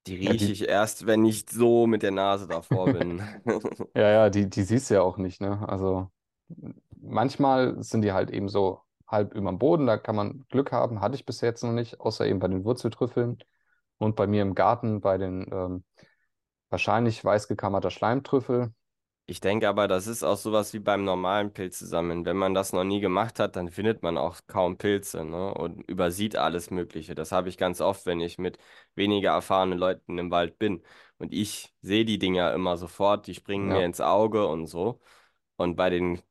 die 0.09 0.17
Ja, 0.25 0.33
rieche 0.33 0.35
die, 0.35 0.53
ich 0.53 0.69
erst, 0.69 1.07
wenn 1.07 1.25
ich 1.25 1.47
so 1.51 1.87
mit 1.87 2.03
der 2.03 2.11
Nase 2.13 2.47
davor 2.49 2.91
bin. 2.91 3.23
ja, 3.95 4.11
ja, 4.11 4.31
die, 4.31 4.49
die 4.49 4.63
siehst 4.63 4.91
du 4.91 4.95
ja 4.95 5.03
auch 5.03 5.19
nicht, 5.19 5.41
ne? 5.41 5.69
Also 5.69 6.11
manchmal 7.01 7.83
sind 7.83 8.03
die 8.03 8.13
halt 8.13 8.31
eben 8.31 8.49
so 8.49 8.81
halb 9.07 9.35
überm 9.35 9.59
Boden, 9.59 9.87
da 9.87 9.97
kann 9.99 10.17
man 10.17 10.45
Glück 10.51 10.73
haben, 10.73 11.01
hatte 11.01 11.15
ich 11.17 11.27
bis 11.27 11.41
jetzt 11.41 11.65
noch 11.65 11.73
nicht, 11.73 12.01
außer 12.01 12.27
eben 12.27 12.39
bei 12.41 12.49
den 12.49 12.65
Wurzeltrüffeln 12.65 13.39
und 13.99 14.17
bei 14.17 14.27
mir 14.27 14.43
im 14.43 14.55
Garten 14.55 15.01
bei 15.01 15.19
den 15.19 15.49
ähm, 15.53 15.85
wahrscheinlich 16.71 17.25
weiß 17.25 17.49
gekammerter 17.49 17.91
Schleimtrüffel. 17.91 18.75
Ich 19.31 19.41
denke 19.41 19.69
aber, 19.69 19.89
das 19.89 20.07
ist 20.07 20.23
auch 20.23 20.39
sowas 20.39 20.73
wie 20.73 20.79
beim 20.79 21.05
normalen 21.05 21.53
Pilzesammeln. 21.53 22.25
Wenn 22.25 22.39
man 22.39 22.55
das 22.55 22.73
noch 22.73 22.85
nie 22.85 23.01
gemacht 23.01 23.39
hat, 23.39 23.57
dann 23.57 23.71
findet 23.71 24.03
man 24.03 24.17
auch 24.17 24.41
kaum 24.47 24.79
Pilze, 24.79 25.23
ne? 25.23 25.53
Und 25.53 25.83
übersieht 25.83 26.35
alles 26.37 26.71
Mögliche. 26.71 27.15
Das 27.15 27.31
habe 27.31 27.51
ich 27.51 27.59
ganz 27.59 27.83
oft, 27.83 28.07
wenn 28.07 28.21
ich 28.21 28.39
mit 28.39 28.57
weniger 28.95 29.33
erfahrenen 29.33 29.79
Leuten 29.79 30.17
im 30.17 30.31
Wald 30.31 30.59
bin. 30.59 30.83
Und 31.19 31.35
ich 31.35 31.75
sehe 31.83 32.07
die 32.07 32.19
Dinger 32.19 32.55
immer 32.55 32.79
sofort, 32.79 33.27
die 33.27 33.35
springen 33.35 33.71
mir 33.71 33.81
Ja. 33.81 33.85
ins 33.85 34.01
Auge 34.01 34.47
und 34.47 34.67
so. 34.67 34.99
Und 35.57 35.77
bei 35.77 35.91
den 35.91 36.23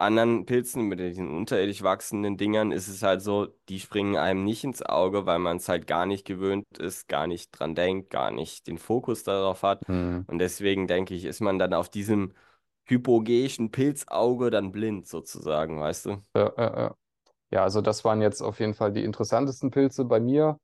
anderen 0.00 0.46
Pilzen, 0.46 0.84
mit 0.84 0.98
diesen 0.98 1.30
unterirdisch 1.30 1.82
wachsenden 1.82 2.36
Dingern, 2.36 2.72
ist 2.72 2.88
es 2.88 3.02
halt 3.02 3.22
so, 3.22 3.48
die 3.68 3.80
springen 3.80 4.16
einem 4.16 4.44
nicht 4.44 4.64
ins 4.64 4.82
Auge, 4.82 5.26
weil 5.26 5.38
man 5.38 5.58
es 5.58 5.68
halt 5.68 5.86
gar 5.86 6.06
nicht 6.06 6.26
gewöhnt 6.26 6.66
ist, 6.78 7.08
gar 7.08 7.26
nicht 7.26 7.50
dran 7.52 7.74
denkt, 7.74 8.10
gar 8.10 8.30
nicht 8.30 8.66
den 8.66 8.78
Fokus 8.78 9.24
darauf 9.24 9.62
hat. 9.62 9.86
Hm. 9.86 10.24
Und 10.26 10.38
deswegen 10.38 10.86
denke 10.86 11.14
ich, 11.14 11.24
ist 11.24 11.40
man 11.40 11.58
dann 11.58 11.74
auf 11.74 11.88
diesem 11.88 12.32
hypogeischen 12.84 13.70
Pilzauge 13.70 14.50
dann 14.50 14.72
blind 14.72 15.06
sozusagen, 15.06 15.80
weißt 15.80 16.06
du? 16.06 16.10
Ja, 16.34 16.52
ja, 16.56 16.80
ja. 16.80 16.94
Ja, 17.52 17.62
also 17.64 17.80
das 17.80 18.04
waren 18.04 18.22
jetzt 18.22 18.42
auf 18.42 18.60
jeden 18.60 18.74
Fall 18.74 18.92
die 18.92 19.02
interessantesten 19.02 19.70
Pilze 19.70 20.04
bei 20.04 20.20
mir. 20.20 20.58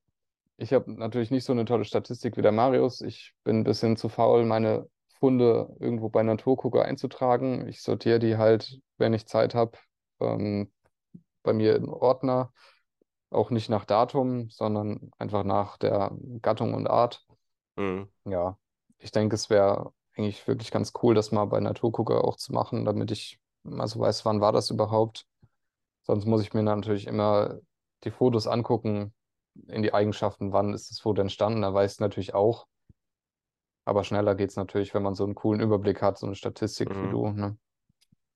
Ich 0.56 0.72
habe 0.72 0.92
natürlich 0.92 1.30
nicht 1.30 1.44
so 1.44 1.52
eine 1.52 1.64
tolle 1.64 1.84
Statistik 1.84 2.36
wie 2.36 2.42
der 2.42 2.52
Marius. 2.52 3.00
Ich 3.00 3.34
bin 3.44 3.58
ein 3.58 3.64
bisschen 3.64 3.96
zu 3.96 4.08
faul, 4.08 4.44
meine 4.44 4.88
Funde 5.18 5.74
irgendwo 5.80 6.08
bei 6.08 6.22
Naturgucker 6.22 6.84
einzutragen. 6.84 7.68
Ich 7.68 7.82
sortiere 7.82 8.18
die 8.18 8.36
halt, 8.36 8.80
wenn 8.98 9.14
ich 9.14 9.26
Zeit 9.26 9.54
habe, 9.54 9.78
ähm, 10.20 10.72
bei 11.42 11.52
mir 11.52 11.76
in 11.76 11.88
Ordner. 11.88 12.52
Auch 13.30 13.50
nicht 13.50 13.68
nach 13.68 13.84
Datum, 13.84 14.50
sondern 14.50 15.10
einfach 15.18 15.44
nach 15.44 15.78
der 15.78 16.12
Gattung 16.42 16.74
und 16.74 16.86
Art. 16.86 17.26
Mhm. 17.76 18.08
Ja, 18.24 18.56
ich 18.98 19.10
denke, 19.10 19.34
es 19.34 19.50
wäre 19.50 19.92
eigentlich 20.16 20.46
wirklich 20.46 20.70
ganz 20.70 20.92
cool, 21.02 21.14
das 21.14 21.32
mal 21.32 21.44
bei 21.46 21.60
Naturgucker 21.60 22.24
auch 22.24 22.36
zu 22.36 22.52
machen, 22.52 22.84
damit 22.84 23.10
ich 23.10 23.38
also 23.64 24.00
weiß, 24.00 24.24
wann 24.24 24.40
war 24.40 24.52
das 24.52 24.70
überhaupt. 24.70 25.26
Sonst 26.02 26.24
muss 26.24 26.42
ich 26.42 26.54
mir 26.54 26.62
natürlich 26.62 27.06
immer 27.06 27.58
die 28.04 28.10
Fotos 28.10 28.46
angucken, 28.46 29.12
in 29.66 29.82
die 29.82 29.92
Eigenschaften, 29.92 30.52
wann 30.52 30.72
ist 30.72 30.90
das 30.90 31.00
Foto 31.00 31.20
entstanden. 31.20 31.62
Da 31.62 31.74
weiß 31.74 31.94
ich 31.94 32.00
natürlich 32.00 32.34
auch. 32.34 32.66
Aber 33.86 34.04
schneller 34.04 34.34
geht 34.34 34.50
es 34.50 34.56
natürlich, 34.56 34.92
wenn 34.94 35.02
man 35.02 35.14
so 35.14 35.24
einen 35.24 35.34
coolen 35.34 35.62
Überblick 35.62 36.02
hat, 36.02 36.18
so 36.18 36.26
eine 36.26 36.34
Statistik 36.36 37.00
wie 37.00 37.08
Mhm. 37.08 37.08
du, 37.08 37.30
ne? 37.30 37.56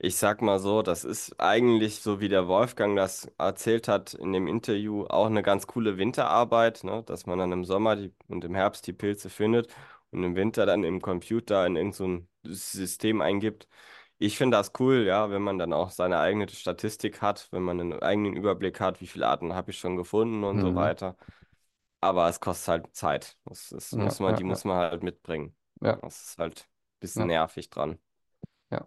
Ich 0.03 0.17
sag 0.17 0.41
mal 0.41 0.59
so, 0.59 0.81
das 0.81 1.05
ist 1.05 1.39
eigentlich, 1.39 2.01
so 2.01 2.21
wie 2.21 2.31
der 2.31 2.49
Wolfgang 2.49 2.97
das 2.97 3.27
erzählt 3.37 3.87
hat 3.87 4.15
in 4.15 4.33
dem 4.33 4.47
Interview, 4.47 5.05
auch 5.07 5.27
eine 5.27 5.43
ganz 5.43 5.67
coole 5.67 5.99
Winterarbeit, 5.99 6.85
ne? 6.85 7.03
Dass 7.05 7.27
man 7.27 7.39
dann 7.39 7.53
im 7.53 7.65
Sommer 7.67 7.97
die, 7.97 8.15
und 8.29 8.43
im 8.45 8.55
Herbst 8.55 8.87
die 8.87 8.95
Pilze 8.95 9.29
findet 9.29 9.71
und 10.11 10.25
im 10.25 10.35
Winter 10.37 10.65
dann 10.65 10.85
im 10.85 11.03
Computer 11.03 11.67
in 11.67 11.77
irgend 11.77 11.95
so 11.95 12.07
ein 12.09 12.29
System 12.45 13.21
eingibt. 13.21 13.69
Ich 14.19 14.39
finde 14.39 14.57
das 14.57 14.73
cool, 14.79 15.05
ja, 15.07 15.31
wenn 15.31 15.43
man 15.43 15.59
dann 15.59 15.73
auch 15.75 15.91
seine 15.91 16.19
eigene 16.19 16.49
Statistik 16.49 17.21
hat, 17.21 17.49
wenn 17.53 17.63
man 17.63 17.79
einen 17.81 18.03
eigenen 18.03 18.35
Überblick 18.37 18.81
hat, 18.81 19.01
wie 19.03 19.07
viele 19.07 19.27
Arten 19.29 19.53
habe 19.55 19.71
ich 19.71 19.79
schon 19.79 19.97
gefunden 19.97 20.45
und 20.45 20.61
so 20.61 20.75
Mhm. 20.75 20.75
weiter. 20.75 21.17
Aber 22.01 22.29
es 22.29 22.41
kostet 22.41 22.69
halt 22.69 22.95
Zeit. 22.97 23.39
Das, 23.45 23.69
das 23.71 23.93
Ja, 23.93 23.97
muss 23.97 24.21
man, 24.21 24.35
ja, 24.35 24.37
die 24.37 24.45
muss 24.45 24.65
man 24.65 24.77
halt 24.79 25.03
mitbringen. 25.03 25.57
ja, 25.83 26.01
Das 26.01 26.23
ist 26.33 26.39
halt 26.39 26.63
ein 26.63 27.01
bisschen 27.01 27.27
nervig 27.27 27.71
dran. 27.71 27.99
ja. 28.71 28.87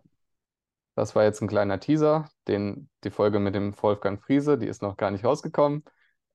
Das 0.96 1.16
war 1.16 1.24
jetzt 1.24 1.42
ein 1.42 1.48
kleiner 1.50 1.80
Teaser, 1.80 2.30
den, 2.48 2.90
die 3.04 3.12
Folge 3.12 3.40
mit 3.40 3.56
dem 3.56 3.76
Wolfgang 3.82 4.22
Friese, 4.22 4.58
die 4.60 4.68
ist 4.68 4.82
noch 4.84 4.98
gar 4.98 5.12
nicht 5.12 5.26
rausgekommen, 5.26 5.84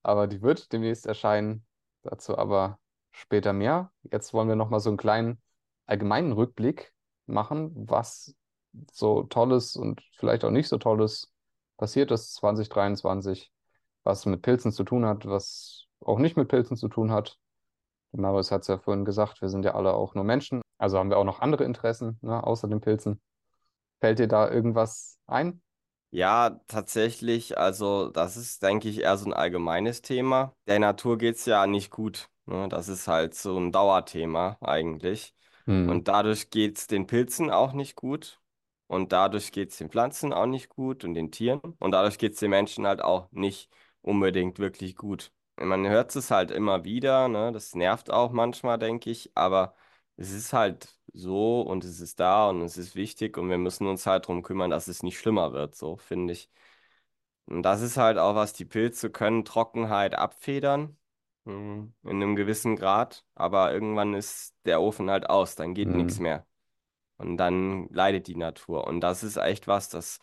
aber 0.03 0.27
die 0.27 0.41
wird 0.41 0.73
demnächst 0.73 1.05
erscheinen. 1.07 1.65
Dazu 2.03 2.37
aber 2.37 2.79
später 3.11 3.53
mehr. 3.53 3.91
Jetzt 4.11 4.33
wollen 4.33 4.49
wir 4.49 4.55
nochmal 4.57 4.79
so 4.81 4.89
einen 4.89 4.97
kleinen 4.97 5.41
allgemeinen 5.87 6.33
Rückblick 6.33 6.93
machen, 7.27 7.71
was 7.89 8.35
so 8.93 9.23
Tolles 9.25 9.75
und 9.77 10.01
vielleicht 10.17 10.45
auch 10.45 10.51
nicht 10.51 10.69
so 10.69 10.77
Tolles 10.79 11.33
passiert 11.77 12.11
ist 12.11 12.35
2023, 12.35 13.51
was 14.03 14.25
mit 14.27 14.41
Pilzen 14.43 14.71
zu 14.73 14.83
tun 14.85 15.05
hat, 15.05 15.25
was 15.27 15.87
auch 16.01 16.19
nicht 16.19 16.37
mit 16.37 16.47
Pilzen 16.49 16.77
zu 16.77 16.87
tun 16.89 17.11
hat. 17.11 17.37
Marius 18.11 18.51
hat 18.51 18.61
es 18.63 18.67
ja 18.67 18.77
vorhin 18.79 19.05
gesagt, 19.05 19.41
wir 19.41 19.49
sind 19.49 19.65
ja 19.65 19.75
alle 19.75 19.93
auch 19.93 20.15
nur 20.15 20.23
Menschen, 20.23 20.61
also 20.79 20.97
haben 20.99 21.09
wir 21.09 21.17
auch 21.17 21.25
noch 21.25 21.41
andere 21.41 21.63
Interessen, 21.65 22.17
ne, 22.21 22.43
außer 22.43 22.67
den 22.67 22.81
Pilzen. 22.81 23.21
Fällt 24.01 24.19
dir 24.19 24.27
da 24.27 24.49
irgendwas 24.51 25.19
ein? 25.27 25.61
Ja, 26.11 26.59
tatsächlich, 26.67 27.57
also 27.59 28.09
das 28.09 28.35
ist, 28.35 28.63
denke 28.63 28.89
ich, 28.89 28.99
eher 29.01 29.17
so 29.17 29.25
ein 29.27 29.33
allgemeines 29.33 30.01
Thema. 30.01 30.55
Der 30.67 30.79
Natur 30.79 31.17
geht's 31.19 31.45
ja 31.45 31.67
nicht 31.67 31.91
gut. 31.91 32.29
Ne? 32.47 32.67
Das 32.67 32.87
ist 32.87 33.07
halt 33.07 33.35
so 33.35 33.57
ein 33.59 33.71
Dauerthema 33.71 34.57
eigentlich. 34.61 35.35
Hm, 35.67 35.89
Und 35.89 36.07
dadurch 36.07 36.49
geht's 36.49 36.87
den 36.87 37.05
Pilzen 37.05 37.51
auch 37.51 37.73
nicht 37.73 37.95
gut. 37.95 38.41
Und 38.87 39.11
dadurch 39.11 39.51
geht's 39.51 39.77
den 39.77 39.89
Pflanzen 39.91 40.33
auch 40.33 40.47
nicht 40.47 40.69
gut 40.69 41.03
und 41.03 41.13
den 41.13 41.31
Tieren. 41.31 41.61
Und 41.79 41.91
dadurch 41.91 42.17
geht's 42.17 42.39
den 42.39 42.49
Menschen 42.49 42.87
halt 42.87 43.01
auch 43.03 43.29
nicht 43.31 43.69
unbedingt 44.01 44.57
wirklich 44.57 44.95
gut. 44.95 45.31
Man 45.59 45.87
hört 45.87 46.15
es 46.15 46.31
halt 46.31 46.51
immer 46.51 46.83
wieder, 46.85 47.27
ne? 47.27 47.51
Das 47.51 47.75
nervt 47.75 48.11
auch 48.11 48.31
manchmal, 48.31 48.79
denke 48.79 49.09
ich, 49.09 49.31
aber 49.35 49.75
es 50.15 50.31
ist 50.31 50.53
halt 50.53 50.99
so 51.13 51.61
und 51.61 51.83
es 51.83 51.99
ist 51.99 52.19
da 52.19 52.49
und 52.49 52.61
es 52.61 52.77
ist 52.77 52.95
wichtig 52.95 53.37
und 53.37 53.49
wir 53.49 53.57
müssen 53.57 53.87
uns 53.87 54.05
halt 54.05 54.25
darum 54.25 54.43
kümmern, 54.43 54.69
dass 54.69 54.87
es 54.87 55.03
nicht 55.03 55.19
schlimmer 55.19 55.53
wird, 55.53 55.75
so 55.75 55.97
finde 55.97 56.33
ich. 56.33 56.49
Und 57.45 57.63
das 57.63 57.81
ist 57.81 57.97
halt 57.97 58.17
auch 58.17 58.35
was, 58.35 58.53
die 58.53 58.65
Pilze 58.65 59.09
können 59.09 59.43
Trockenheit 59.43 60.15
abfedern, 60.15 60.97
hm, 61.45 61.93
in 62.03 62.09
einem 62.09 62.35
gewissen 62.35 62.75
Grad, 62.75 63.25
aber 63.35 63.73
irgendwann 63.73 64.13
ist 64.13 64.55
der 64.65 64.81
Ofen 64.81 65.09
halt 65.09 65.29
aus, 65.29 65.55
dann 65.55 65.73
geht 65.73 65.89
nichts 65.89 66.17
hm, 66.17 66.23
mehr. 66.23 66.47
Und 67.17 67.37
dann 67.37 67.89
leidet 67.89 68.27
die 68.27 68.35
Natur. 68.35 68.87
Und 68.87 69.01
das 69.01 69.23
ist 69.23 69.37
echt 69.37 69.67
was, 69.67 69.89
das 69.89 70.19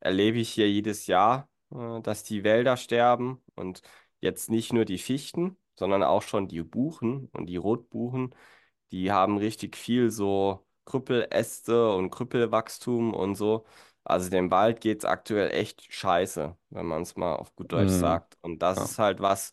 erlebe 0.00 0.38
ich 0.38 0.50
hier 0.50 0.70
jedes 0.70 1.06
Jahr, 1.06 1.48
äh, 1.72 2.00
dass 2.02 2.24
die 2.24 2.44
Wälder 2.44 2.76
sterben 2.76 3.42
und 3.54 3.82
jetzt 4.24 4.50
nicht 4.50 4.72
nur 4.72 4.84
die 4.86 4.98
Fichten, 4.98 5.56
sondern 5.78 6.02
auch 6.02 6.22
schon 6.22 6.48
die 6.48 6.62
Buchen 6.62 7.28
und 7.32 7.46
die 7.46 7.56
Rotbuchen, 7.56 8.34
die 8.92 9.12
haben 9.12 9.38
richtig 9.38 9.76
viel 9.76 10.10
so 10.10 10.66
Krüppeläste 10.86 11.92
und 11.94 12.10
Krüppelwachstum 12.10 13.14
und 13.14 13.36
so. 13.36 13.66
Also 14.04 14.30
dem 14.30 14.50
Wald 14.50 14.80
geht 14.80 14.98
es 15.00 15.04
aktuell 15.04 15.50
echt 15.50 15.92
scheiße, 15.92 16.56
wenn 16.70 16.86
man 16.86 17.02
es 17.02 17.16
mal 17.16 17.36
auf 17.36 17.54
gut 17.56 17.72
Deutsch 17.72 17.92
hm, 17.92 18.00
sagt. 18.00 18.38
Und 18.42 18.60
das 18.62 18.78
ja, 18.78 18.84
ist 18.84 18.98
halt 18.98 19.20
was, 19.20 19.52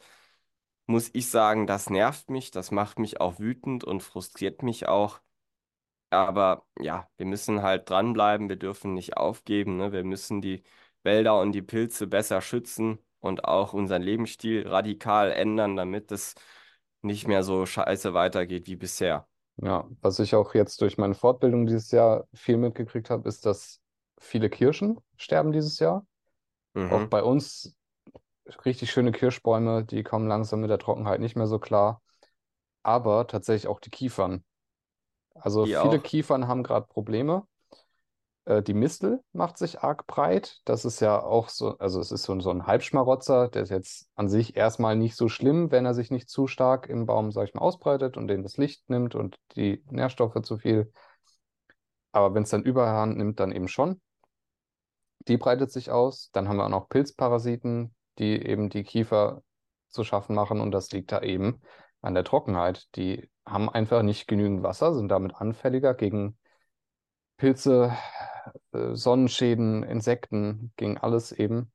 muss 0.88 1.10
ich 1.14 1.30
sagen, 1.30 1.68
das 1.68 1.90
nervt 1.90 2.30
mich, 2.30 2.52
das 2.52 2.72
macht 2.72 3.00
mich 3.00 3.22
auch 3.22 3.40
wütend 3.40 3.84
und 3.84 4.02
frustriert 4.04 4.64
mich 4.64 4.88
auch. 4.88 5.22
Aber 6.10 6.66
ja, 6.80 7.10
wir 7.18 7.26
müssen 7.26 7.62
halt 7.62 7.90
dranbleiben, 7.90 8.50
wir 8.50 8.58
dürfen 8.58 8.94
nicht 8.94 9.18
aufgeben, 9.18 9.78
ne? 9.78 9.92
Wir 9.94 10.04
müssen 10.04 10.42
die 10.42 10.64
Wälder 11.04 11.40
und 11.40 11.54
die 11.54 11.62
Pilze 11.62 12.08
besser 12.08 12.42
schützen 12.42 13.00
und 13.22 13.46
auch 13.46 13.74
unseren 13.74 14.04
Lebensstil 14.04 14.68
radikal 14.68 15.32
ändern, 15.32 15.78
damit 15.78 16.12
es 16.12 16.36
nicht 17.04 17.28
mehr 17.28 17.44
so 17.44 17.66
scheiße 17.66 18.14
weitergeht 18.16 18.68
wie 18.68 18.76
bisher. 18.78 19.28
ja. 19.58 19.88
Was 20.02 20.20
ich 20.20 20.36
auch 20.36 20.54
jetzt 20.54 20.82
durch 20.82 20.98
meine 20.98 21.16
Fortbildung 21.16 21.66
dieses 21.68 21.92
Jahr 21.92 22.28
viel 22.34 22.58
mitgekriegt 22.58 23.10
habe, 23.10 23.28
ist, 23.30 23.46
dass 23.46 23.82
viele 24.20 24.50
Kirschen 24.50 25.00
sterben 25.18 25.52
dieses 25.52 25.80
Jahr. 25.80 26.06
Auch 26.88 27.06
Mhm. 27.06 27.10
bei 27.10 27.24
uns 27.24 27.76
richtig 28.66 28.92
schöne 28.92 29.12
Kirschbäume, 29.12 29.86
die 29.86 30.04
kommen 30.04 30.28
langsam 30.28 30.62
mit 30.62 30.70
der 30.70 30.80
Trockenheit 30.80 31.22
nicht 31.22 31.36
mehr 31.36 31.48
so 31.48 31.60
klar. 31.60 32.02
Aber 32.84 33.28
tatsächlich 33.28 33.68
auch 33.70 33.80
die 33.82 33.92
Kiefern. 33.92 34.46
Also 35.36 35.66
Die 35.66 35.76
viele 35.76 36.00
auch. 36.00 36.02
Kiefern 36.02 36.48
haben 36.48 36.64
gerade 36.64 36.88
Probleme. 36.88 37.48
Äh, 38.46 38.62
die 38.64 38.74
Mistel 38.74 39.22
macht 39.34 39.58
sich 39.58 39.82
arg 39.82 40.08
breit. 40.08 40.62
Das 40.66 40.86
ist 40.86 41.00
ja 41.00 41.22
auch 41.22 41.50
so, 41.50 41.78
also 41.78 42.00
es 42.00 42.12
ist 42.12 42.24
so, 42.24 42.40
so 42.40 42.50
ein 42.50 42.66
Halbschmarotzer, 42.68 43.50
der 43.50 43.64
ist 43.64 43.70
jetzt 43.70 44.10
an 44.16 44.30
sich 44.30 44.56
erstmal 44.56 44.96
nicht 44.96 45.16
so 45.16 45.30
schlimm, 45.30 45.72
wenn 45.72 45.86
er 45.86 45.94
sich 45.94 46.12
nicht 46.12 46.30
zu 46.30 46.48
stark 46.48 46.88
im 46.90 47.06
Baum, 47.06 47.32
sag 47.32 47.48
ich 47.48 47.54
mal, 47.54 47.62
ausbreitet 47.62 48.18
und 48.18 48.28
dem 48.28 48.44
das 48.44 48.58
Licht 48.58 48.90
nimmt 48.90 49.16
und 49.16 49.38
die 49.56 49.84
Nährstoffe 49.90 50.42
zu 50.44 50.58
viel. 50.58 50.92
Aber 52.12 52.34
wenn 52.34 52.44
es 52.44 52.50
dann 52.50 52.64
Überhand 52.64 53.18
nimmt, 53.18 53.40
dann 53.40 53.52
eben 53.52 53.68
schon. 53.68 54.02
Die 55.28 55.38
breitet 55.38 55.72
sich 55.72 55.92
aus. 55.92 56.30
Dann 56.34 56.48
haben 56.48 56.58
wir 56.58 56.66
auch 56.66 56.70
noch 56.70 56.90
Pilzparasiten, 56.90 57.96
die 58.18 58.42
eben 58.44 58.70
die 58.70 58.84
Kiefer 58.84 59.44
zu 59.88 60.04
schaffen 60.04 60.36
machen. 60.36 60.60
Und 60.60 60.72
das 60.72 60.92
liegt 60.92 61.12
da 61.12 61.22
eben 61.22 61.62
an 62.02 62.16
der 62.16 62.24
Trockenheit. 62.24 62.88
Die 62.96 63.30
haben 63.46 63.70
einfach 63.70 64.02
nicht 64.02 64.28
genügend 64.28 64.64
Wasser, 64.64 64.94
sind 64.94 65.10
damit 65.10 65.36
anfälliger 65.36 65.94
gegen 65.94 66.38
Pilze, 67.42 67.98
äh, 68.72 68.94
Sonnenschäden, 68.94 69.82
Insekten, 69.82 70.72
gegen 70.76 71.00
alles 71.00 71.32
eben. 71.32 71.72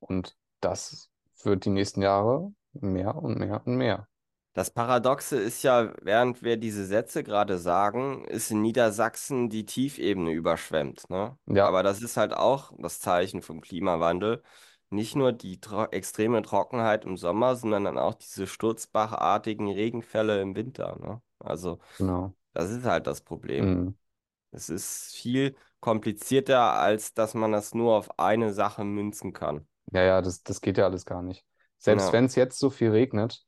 Und 0.00 0.36
das 0.60 1.08
wird 1.44 1.66
die 1.66 1.70
nächsten 1.70 2.02
Jahre 2.02 2.52
mehr 2.72 3.14
und 3.14 3.38
mehr 3.38 3.62
und 3.64 3.76
mehr. 3.76 4.08
Das 4.54 4.72
Paradoxe 4.72 5.36
ist 5.36 5.62
ja, 5.62 5.92
während 6.02 6.42
wir 6.42 6.56
diese 6.56 6.84
Sätze 6.84 7.22
gerade 7.22 7.58
sagen, 7.58 8.24
ist 8.24 8.50
in 8.50 8.60
Niedersachsen 8.60 9.48
die 9.48 9.66
Tiefebene 9.66 10.32
überschwemmt, 10.32 11.08
ne? 11.08 11.38
Ja, 11.46 11.68
Aber 11.68 11.84
das 11.84 12.02
ist 12.02 12.16
halt 12.16 12.34
auch 12.34 12.72
das 12.76 12.98
Zeichen 12.98 13.40
vom 13.40 13.60
Klimawandel. 13.60 14.42
Nicht 14.90 15.14
nur 15.14 15.30
die 15.32 15.60
tro 15.60 15.84
extreme 15.84 16.42
Trockenheit 16.42 17.04
im 17.04 17.16
Sommer, 17.16 17.54
sondern 17.54 17.84
dann 17.84 17.98
auch 17.98 18.14
diese 18.14 18.48
sturzbachartigen 18.48 19.70
Regenfälle 19.70 20.42
im 20.42 20.56
Winter, 20.56 20.98
ne? 20.98 21.22
Also, 21.38 21.78
genau. 21.98 22.34
das 22.52 22.70
ist 22.72 22.84
halt 22.84 23.06
das 23.06 23.20
Problem. 23.20 23.84
Mm. 23.84 23.94
Es 24.52 24.68
ist 24.70 25.14
viel 25.16 25.56
komplizierter, 25.80 26.74
als 26.74 27.14
dass 27.14 27.34
man 27.34 27.52
das 27.52 27.74
nur 27.74 27.94
auf 27.96 28.18
eine 28.18 28.52
Sache 28.52 28.84
münzen 28.84 29.32
kann. 29.32 29.66
Ja, 29.92 30.02
ja, 30.02 30.22
das, 30.22 30.42
das 30.42 30.60
geht 30.60 30.78
ja 30.78 30.84
alles 30.86 31.04
gar 31.06 31.22
nicht. 31.22 31.44
Selbst 31.78 32.12
Ja, 32.12 32.12
wenn 32.12 32.24
es 32.26 32.34
jetzt 32.36 32.58
so 32.58 32.70
viel 32.70 32.90
regnet, 32.90 33.44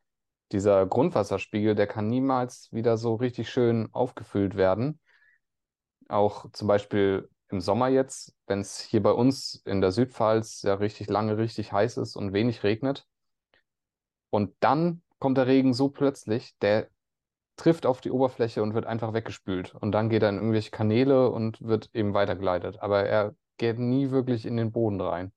dieser 0.53 0.87
Grundwasserspiegel, 0.87 1.75
der 1.75 1.87
kann 1.87 2.09
niemals 2.09 2.71
wieder 2.73 2.97
so 2.99 3.15
richtig 3.15 3.51
schön 3.51 3.89
aufgefüllt 3.93 4.57
werden. 4.57 5.01
Auch 6.09 6.51
zum 6.53 6.69
Beispiel 6.69 7.29
im 7.51 7.61
Sommer 7.61 7.89
jetzt, 7.89 8.35
wenn 8.47 8.61
es 8.61 8.81
hier 8.81 9.03
bei 9.03 9.11
uns 9.13 9.63
in 9.65 9.81
der 9.81 9.93
Südpfalz 9.93 10.63
ja 10.63 10.75
richtig 10.75 11.09
lange 11.09 11.37
richtig 11.39 11.73
heiß 11.73 11.97
ist 11.99 12.17
und 12.17 12.33
wenig 12.33 12.63
regnet. 12.63 13.07
Und 14.31 14.55
dann 14.61 15.03
kommt 15.19 15.39
der 15.39 15.47
Regen 15.47 15.73
so 15.75 15.89
plötzlich, 15.89 16.57
der 16.61 16.91
trifft 17.57 17.87
auf 17.87 18.01
die 18.01 18.11
Oberfläche 18.11 18.63
und 18.63 18.75
wird 18.75 18.87
einfach 18.87 19.13
weggespült. 19.13 19.75
Und 19.75 19.93
dann 19.93 20.09
geht 20.09 20.23
er 20.23 20.29
in 20.31 20.37
irgendwelche 20.37 20.71
Kanäle 20.71 21.31
und 21.31 21.63
wird 21.63 21.91
eben 21.95 22.15
weitergeleitet. 22.15 22.81
Aber 22.81 23.05
er 23.05 23.35
geht 23.57 23.79
nie 23.79 24.11
wirklich 24.11 24.47
in 24.47 24.57
den 24.57 24.73
Boden 24.73 25.01
rein. 25.01 25.33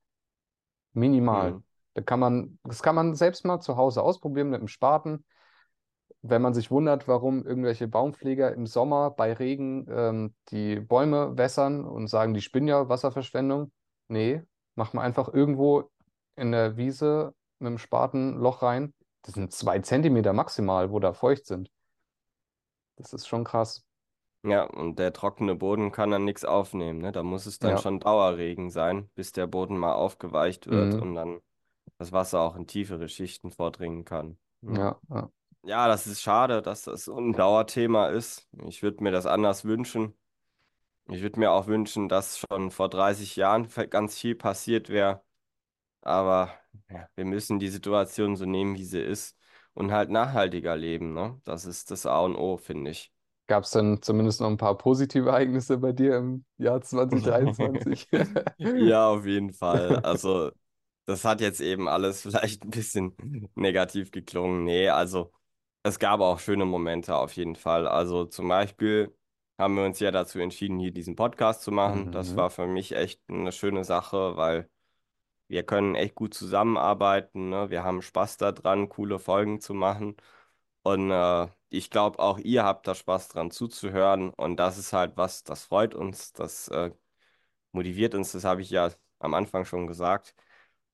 Minimal. 0.94 1.52
hm. 1.52 1.64
Da 1.94 2.02
kann 2.02 2.20
man, 2.20 2.60
das 2.64 2.84
kann 2.84 2.96
man 2.96 3.16
selbst 3.16 3.46
mal 3.46 3.60
zu 3.60 3.76
Hause 3.76 4.04
ausprobieren 4.04 4.50
mit 4.50 4.60
einem 4.60 4.68
Spaten. 4.68 5.26
Wenn 6.22 6.42
man 6.42 6.54
sich 6.54 6.72
wundert, 6.72 7.08
warum 7.08 7.46
irgendwelche 7.46 7.88
Baumpfleger 7.88 8.54
im 8.54 8.66
Sommer 8.66 9.12
bei 9.12 9.34
Regen 9.34 9.88
ähm, 9.90 10.36
die 10.50 10.80
Bäume 10.80 11.38
wässern 11.38 11.86
und 11.86 12.08
sagen, 12.08 12.34
die 12.34 12.42
spinnen 12.42 12.68
ja 12.68 12.90
Wasserverschwendung. 12.90 13.72
Nee, 14.08 14.42
mach 14.76 14.94
mal 14.94 15.04
einfach 15.04 15.34
irgendwo 15.34 15.90
in 16.36 16.52
der 16.52 16.78
Wiese 16.78 17.34
mit 17.60 17.72
dem 17.72 17.78
Spaten 17.78 18.38
Loch 18.38 18.62
rein. 18.62 18.94
Das 19.24 19.34
sind 19.34 19.52
zwei 19.52 19.80
Zentimeter 19.80 20.34
maximal, 20.34 20.92
wo 20.92 21.00
da 21.00 21.14
feucht 21.14 21.46
sind. 21.46 21.70
Das 22.98 23.14
ist 23.14 23.28
schon 23.28 23.44
krass. 23.46 23.86
Ja, 24.44 24.64
und 24.64 24.98
der 25.00 25.12
trockene 25.14 25.56
Boden 25.56 25.92
kann 25.92 26.12
dann 26.12 26.24
nichts 26.24 26.46
aufnehmen, 26.46 27.00
ne? 27.00 27.12
Da 27.12 27.24
muss 27.24 27.46
es 27.48 27.60
dann 27.60 27.76
Ja, 27.76 27.78
schon 27.78 28.00
Dauerregen 28.00 28.70
sein, 28.70 29.10
bis 29.16 29.32
der 29.34 29.48
Boden 29.48 29.78
mal 29.78 29.94
aufgeweicht 29.94 30.68
wird 30.68 30.96
mhm. 30.96 31.02
und 31.02 31.16
dann 31.16 31.42
das 32.00 32.12
Wasser 32.14 32.42
auch 32.42 32.56
in 32.56 32.68
tiefere 32.68 33.10
Schichten 33.10 33.52
vordringen 33.52 34.06
kann. 34.06 34.38
Ja, 34.62 34.78
Ja, 34.78 35.00
ja. 35.10 35.32
ja, 35.64 35.88
das 35.88 36.08
ist 36.08 36.22
schade, 36.22 36.62
dass 36.62 36.84
das 36.84 37.06
so 37.06 37.18
ein 37.20 37.34
Dauerthema 37.34 38.08
ist. 38.10 38.48
Ich 38.68 38.84
würde 38.84 39.04
mir 39.04 39.12
das 39.12 39.26
anders 39.26 39.66
wünschen. 39.66 40.18
Ich 41.10 41.22
würde 41.22 41.40
mir 41.40 41.52
auch 41.52 41.68
wünschen, 41.68 42.10
dass 42.10 42.40
schon 42.40 42.72
vor 42.72 42.90
30 42.90 43.36
Jahren 43.38 43.68
ganz 43.90 44.20
viel 44.20 44.36
passiert 44.36 44.90
wäre. 44.90 45.24
Aber 46.02 46.54
ja, 46.90 47.10
wir 47.16 47.26
müssen 47.26 47.60
die 47.60 47.70
Situation 47.70 48.36
so 48.38 48.46
nehmen, 48.46 48.76
wie 48.78 48.86
sie 48.86 49.02
ist 49.02 49.38
und 49.78 49.92
halt 49.94 50.10
nachhaltiger 50.10 50.76
leben, 50.78 51.14
ne? 51.14 51.40
Das 51.46 51.66
ist 51.66 51.92
das 51.92 52.06
A 52.06 52.20
und 52.22 52.36
O, 52.36 52.58
finde 52.58 52.92
ich. 52.92 53.14
Gab 53.48 53.64
es 53.64 53.72
denn 53.72 54.02
zumindest 54.02 54.42
noch 54.42 54.48
ein 54.50 54.58
paar 54.58 54.78
positive 54.78 55.30
Ereignisse 55.30 55.78
bei 55.78 55.94
dir 55.94 56.18
im 56.18 56.44
Jahr 56.58 56.82
2023? 56.82 58.08
Ja, 58.76 59.10
auf 59.10 59.26
jeden 59.26 59.54
Fall. 59.54 60.00
Also, 60.00 60.52
das 61.06 61.26
hat 61.26 61.42
jetzt 61.42 61.62
eben 61.62 61.88
alles 61.88 62.22
vielleicht 62.24 62.64
ein 62.64 62.70
bisschen 62.72 63.16
negativ 63.56 64.12
geklungen. 64.12 64.64
Nee, 64.64 64.90
also, 64.90 65.32
es 65.84 66.00
gab 66.00 66.20
auch 66.22 66.40
schöne 66.40 66.66
Momente 66.66 67.16
auf 67.16 67.36
jeden 67.36 67.56
Fall. 67.56 67.88
Also, 67.88 68.26
zum 68.26 68.48
Beispiel 68.48 69.16
haben 69.58 69.76
wir 69.76 69.86
uns 69.86 70.00
ja 70.00 70.12
dazu 70.12 70.40
entschieden, 70.40 70.80
hier 70.80 70.92
diesen 70.92 71.16
Podcast 71.16 71.64
zu 71.64 71.72
machen. 71.72 72.12
Das 72.12 72.36
Mhm. 72.36 72.38
war 72.38 72.50
für 72.50 72.68
mich 72.68 72.94
echt 72.94 73.22
eine 73.30 73.52
schöne 73.52 73.84
Sache, 73.84 74.36
weil 74.38 74.70
wir 75.48 75.64
können 75.64 75.96
echt 75.96 76.16
gut 76.16 76.34
zusammenarbeiten, 76.34 77.50
ne? 77.50 77.70
Wir 77.70 77.84
haben 77.84 78.02
Spaß 78.02 78.38
daran, 78.38 78.90
coole 78.90 79.20
Folgen 79.20 79.60
zu 79.62 79.74
machen. 79.74 80.16
Und 80.84 81.12
äh, 81.12 81.48
ich 81.70 81.90
glaube, 81.90 82.20
auch 82.20 82.40
ihr 82.40 82.64
habt 82.64 82.88
da 82.88 82.96
Spaß 82.96 83.30
dran 83.30 83.52
zuzuhören. 83.52 84.32
Und 84.32 84.58
das 84.58 84.78
ist 84.78 84.94
halt 84.94 85.18
was, 85.18 85.44
das 85.44 85.66
freut 85.66 85.96
uns. 85.96 86.34
Das 86.34 86.68
äh, 86.70 86.92
motiviert 87.72 88.16
uns, 88.16 88.32
das 88.32 88.44
habe 88.44 88.62
ich 88.62 88.70
ja 88.70 88.92
am 89.20 89.34
Anfang 89.34 89.66
schon 89.66 89.88
gesagt. 89.88 90.36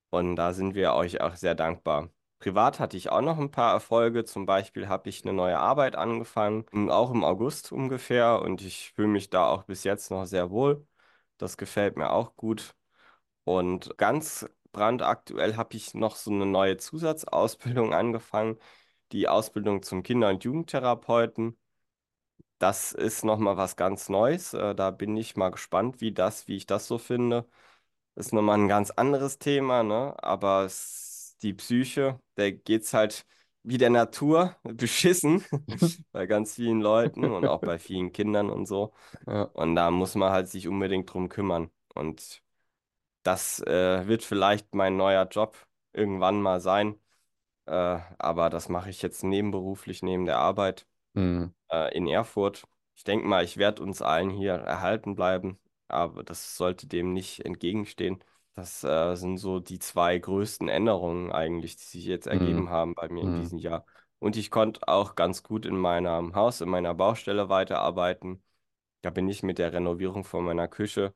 Und 0.10 0.36
da 0.36 0.54
sind 0.54 0.76
wir 0.76 0.93
euch 0.93 1.22
auch 1.22 1.36
sehr 1.36 1.56
dankbar. 1.56 2.10
Privat 2.39 2.80
hatte 2.80 2.97
ich 2.97 3.10
auch 3.10 3.22
noch 3.22 3.38
ein 3.39 3.51
paar 3.51 3.74
Erfolge. 3.74 4.26
Zum 4.26 4.45
Beispiel 4.45 4.88
habe 4.89 5.10
ich 5.10 5.24
eine 5.24 5.34
neue 5.34 5.58
Arbeit 5.60 5.95
angefangen, 5.95 6.66
auch 6.91 7.12
im 7.12 7.24
August 7.24 7.72
ungefähr. 7.72 8.41
Und 8.41 8.62
ich 8.62 8.91
fühle 8.93 9.08
mich 9.08 9.30
da 9.30 9.47
auch 9.47 9.64
bis 9.64 9.84
jetzt 9.84 10.12
noch 10.12 10.26
sehr 10.26 10.51
wohl. 10.51 10.86
Das 11.38 11.58
gefällt 11.58 11.97
mir 11.97 12.12
auch 12.12 12.36
gut. 12.36 12.76
Und 13.44 13.98
ganz 13.98 14.48
brandaktuell 14.72 15.56
habe 15.58 15.76
ich 15.76 15.94
noch 15.94 16.16
so 16.16 16.32
eine 16.32 16.46
neue 16.46 16.78
Zusatzausbildung 16.78 17.94
angefangen, 17.96 18.58
die 19.12 19.28
Ausbildung 19.28 19.84
zum 19.84 20.04
Kinder- 20.04 20.30
und 20.30 20.44
Jugendtherapeuten. 20.44 21.58
Das 22.60 22.94
ist 22.94 23.26
nochmal 23.26 23.58
was 23.58 23.76
ganz 23.76 24.10
Neues. 24.10 24.54
Äh, 24.54 24.76
Da 24.76 24.91
bin 24.91 25.18
ich 25.18 25.36
mal 25.36 25.50
gespannt, 25.50 26.02
wie 26.02 26.12
das, 26.14 26.48
wie 26.48 26.56
ich 26.56 26.66
das 26.66 26.88
so 26.88 26.98
finde. 26.98 27.48
Ist 28.16 28.34
nochmal 28.34 28.60
ein 28.60 28.68
ganz 28.68 28.91
anderes 28.91 29.39
Thema, 29.39 29.84
ne? 29.84 30.16
Aber 30.24 30.70
die 31.41 31.54
Psyche, 31.54 32.20
der 32.38 32.52
geht's 32.54 32.94
halt 32.94 33.26
wie 33.64 33.78
der 33.78 33.89
Natur 33.89 34.56
beschissen 34.64 35.44
bei 36.12 36.26
ganz 36.28 36.56
vielen 36.56 36.82
Leuten 36.82 37.32
und 37.32 37.48
auch 37.48 37.62
bei 37.64 37.80
vielen 37.80 38.12
Kindern 38.14 38.50
und 38.50 38.66
so. 38.68 38.94
Ja. 39.28 39.44
Und 39.54 39.76
da 39.76 39.91
muss 39.91 40.16
man 40.16 40.32
halt 40.32 40.48
sich 40.50 40.68
unbedingt 40.68 41.14
drum 41.14 41.30
kümmern. 41.30 41.72
Und 41.96 42.41
das 43.24 43.60
äh, 43.62 44.08
wird 44.08 44.24
vielleicht 44.24 44.74
mein 44.76 44.98
neuer 44.98 45.28
Job 45.30 45.58
irgendwann 45.94 46.42
mal 46.42 46.60
sein. 46.62 47.00
Äh, 47.66 48.00
aber 48.20 48.50
das 48.50 48.70
mache 48.70 48.90
ich 48.90 49.02
jetzt 49.02 49.24
nebenberuflich 49.24 50.04
neben 50.04 50.26
der 50.26 50.40
Arbeit 50.40 50.88
Hm. 51.16 51.46
äh, 51.72 51.96
in 51.96 52.08
Erfurt. 52.08 52.64
Ich 52.96 53.04
denke 53.04 53.26
mal, 53.28 53.44
ich 53.44 53.58
werde 53.58 53.82
uns 53.84 54.02
allen 54.02 54.30
hier 54.30 54.54
erhalten 54.54 55.16
bleiben, 55.16 55.60
aber 55.88 56.24
das 56.24 56.56
sollte 56.58 56.88
dem 56.88 57.14
nicht 57.14 57.42
entgegenstehen. 57.46 58.24
Das 58.56 58.84
äh, 58.84 59.16
sind 59.16 59.38
so 59.38 59.60
die 59.60 59.80
zwei 59.80 60.18
größten 60.20 60.70
Änderungen 60.70 61.32
eigentlich, 61.32 61.76
die 61.78 61.84
sich 61.86 62.06
jetzt 62.06 62.28
Hm. 62.32 62.38
ergeben 62.38 62.70
haben 62.70 62.94
bei 62.96 63.10
mir 63.10 63.24
in 63.24 63.34
Hm. 63.34 63.34
diesem 63.34 63.58
Jahr. 63.58 63.86
Und 64.20 64.38
ich 64.38 64.52
konnte 64.52 64.88
auch 64.88 65.16
ganz 65.16 65.44
gut 65.44 65.66
in 65.66 65.76
meinem 65.78 66.36
Haus, 66.36 66.62
in 66.62 66.70
meiner 66.70 66.94
Baustelle 66.94 67.50
weiterarbeiten. 67.50 68.44
Da 69.02 69.10
bin 69.12 69.28
ich 69.30 69.44
mit 69.44 69.60
der 69.60 69.74
Renovierung 69.74 70.24
von 70.24 70.46
meiner 70.46 70.68
Küche 70.68 71.14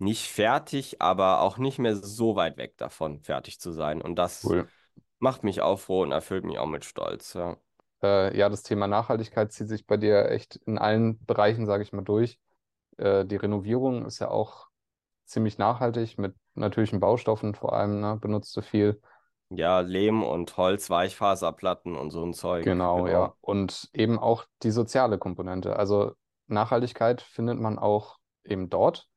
nicht 0.00 0.28
fertig, 0.28 1.00
aber 1.00 1.40
auch 1.40 1.58
nicht 1.58 1.78
mehr 1.78 1.96
so 1.96 2.36
weit 2.36 2.56
weg 2.56 2.76
davon, 2.76 3.20
fertig 3.20 3.60
zu 3.60 3.72
sein. 3.72 4.02
Und 4.02 4.16
das 4.16 4.44
Cool. 4.44 4.68
macht 5.18 5.44
mich 5.44 5.60
auch 5.62 5.78
froh 5.78 6.02
und 6.02 6.12
erfüllt 6.12 6.44
mich 6.44 6.58
auch 6.58 6.66
mit 6.66 6.84
Stolz. 6.84 7.34
Ja. 7.34 7.56
Äh, 8.02 8.36
ja, 8.36 8.48
das 8.48 8.62
Thema 8.62 8.86
Nachhaltigkeit 8.88 9.52
zieht 9.52 9.68
sich 9.68 9.86
bei 9.86 9.96
dir 9.96 10.30
echt 10.30 10.56
in 10.66 10.78
allen 10.78 11.24
Bereichen, 11.26 11.66
sage 11.66 11.82
ich 11.82 11.92
mal, 11.92 12.02
durch. 12.02 12.38
Äh, 12.96 13.24
die 13.26 13.36
Renovierung 13.36 14.06
ist 14.06 14.18
ja 14.18 14.30
auch 14.30 14.68
ziemlich 15.26 15.58
nachhaltig 15.58 16.18
mit 16.18 16.34
natürlichen 16.54 17.00
Baustoffen 17.00 17.54
vor 17.54 17.72
allem, 17.74 18.00
ne? 18.00 18.16
Benutzt 18.20 18.56
du 18.56 18.62
viel. 18.62 19.00
Ja, 19.50 19.80
Lehm 19.80 20.22
und 20.22 20.56
Holz, 20.56 20.90
Weichfaserplatten 20.90 21.96
und 21.96 22.10
so 22.10 22.24
ein 22.24 22.34
Zeug, 22.34 22.64
Genau, 22.64 23.04
genau. 23.04 23.10
ja. 23.10 23.34
Und 23.40 23.90
eben 23.92 24.18
auch 24.18 24.44
die 24.62 24.70
soziale 24.70 25.18
Komponente. 25.18 25.76
Also 25.76 26.12
Nachhaltigkeit 26.46 27.20
findet 27.20 27.58
man 27.58 27.78
auch 27.78 28.18
eben 28.44 28.70
dort. 28.70 29.08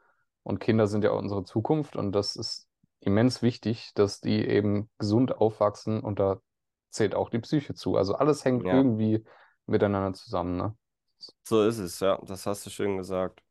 Und 0.44 0.60
Kinder 0.60 0.88
sind 0.88 1.04
ja 1.04 1.12
unsere 1.12 1.44
Zukunft 1.44 1.96
und 1.96 2.12
das 2.14 2.36
ist 2.36 2.68
immens 3.00 3.42
wichtig, 3.42 3.94
dass 3.96 4.22
die 4.22 4.46
eben 4.48 4.90
gesund 4.98 5.36
aufwachsen 5.38 6.02
und 6.02 6.20
da 6.20 6.42
zählt 6.90 7.16
auch 7.16 7.30
die 7.30 7.40
Psyche 7.40 7.74
zu. 7.74 7.98
Also 7.98 8.16
alles 8.16 8.46
hängt 8.46 8.66
Ja, 8.66 8.72
irgendwie 8.72 9.24
miteinander 9.66 10.14
zusammen, 10.14 10.58
ne? 10.58 10.78
so 11.44 11.64
ist 11.68 11.78
es, 11.80 12.00
ja, 12.00 12.18
das 12.26 12.46
hast 12.46 12.66
du 12.66 12.70
schön 12.70 12.98
gesagt. 12.98 13.44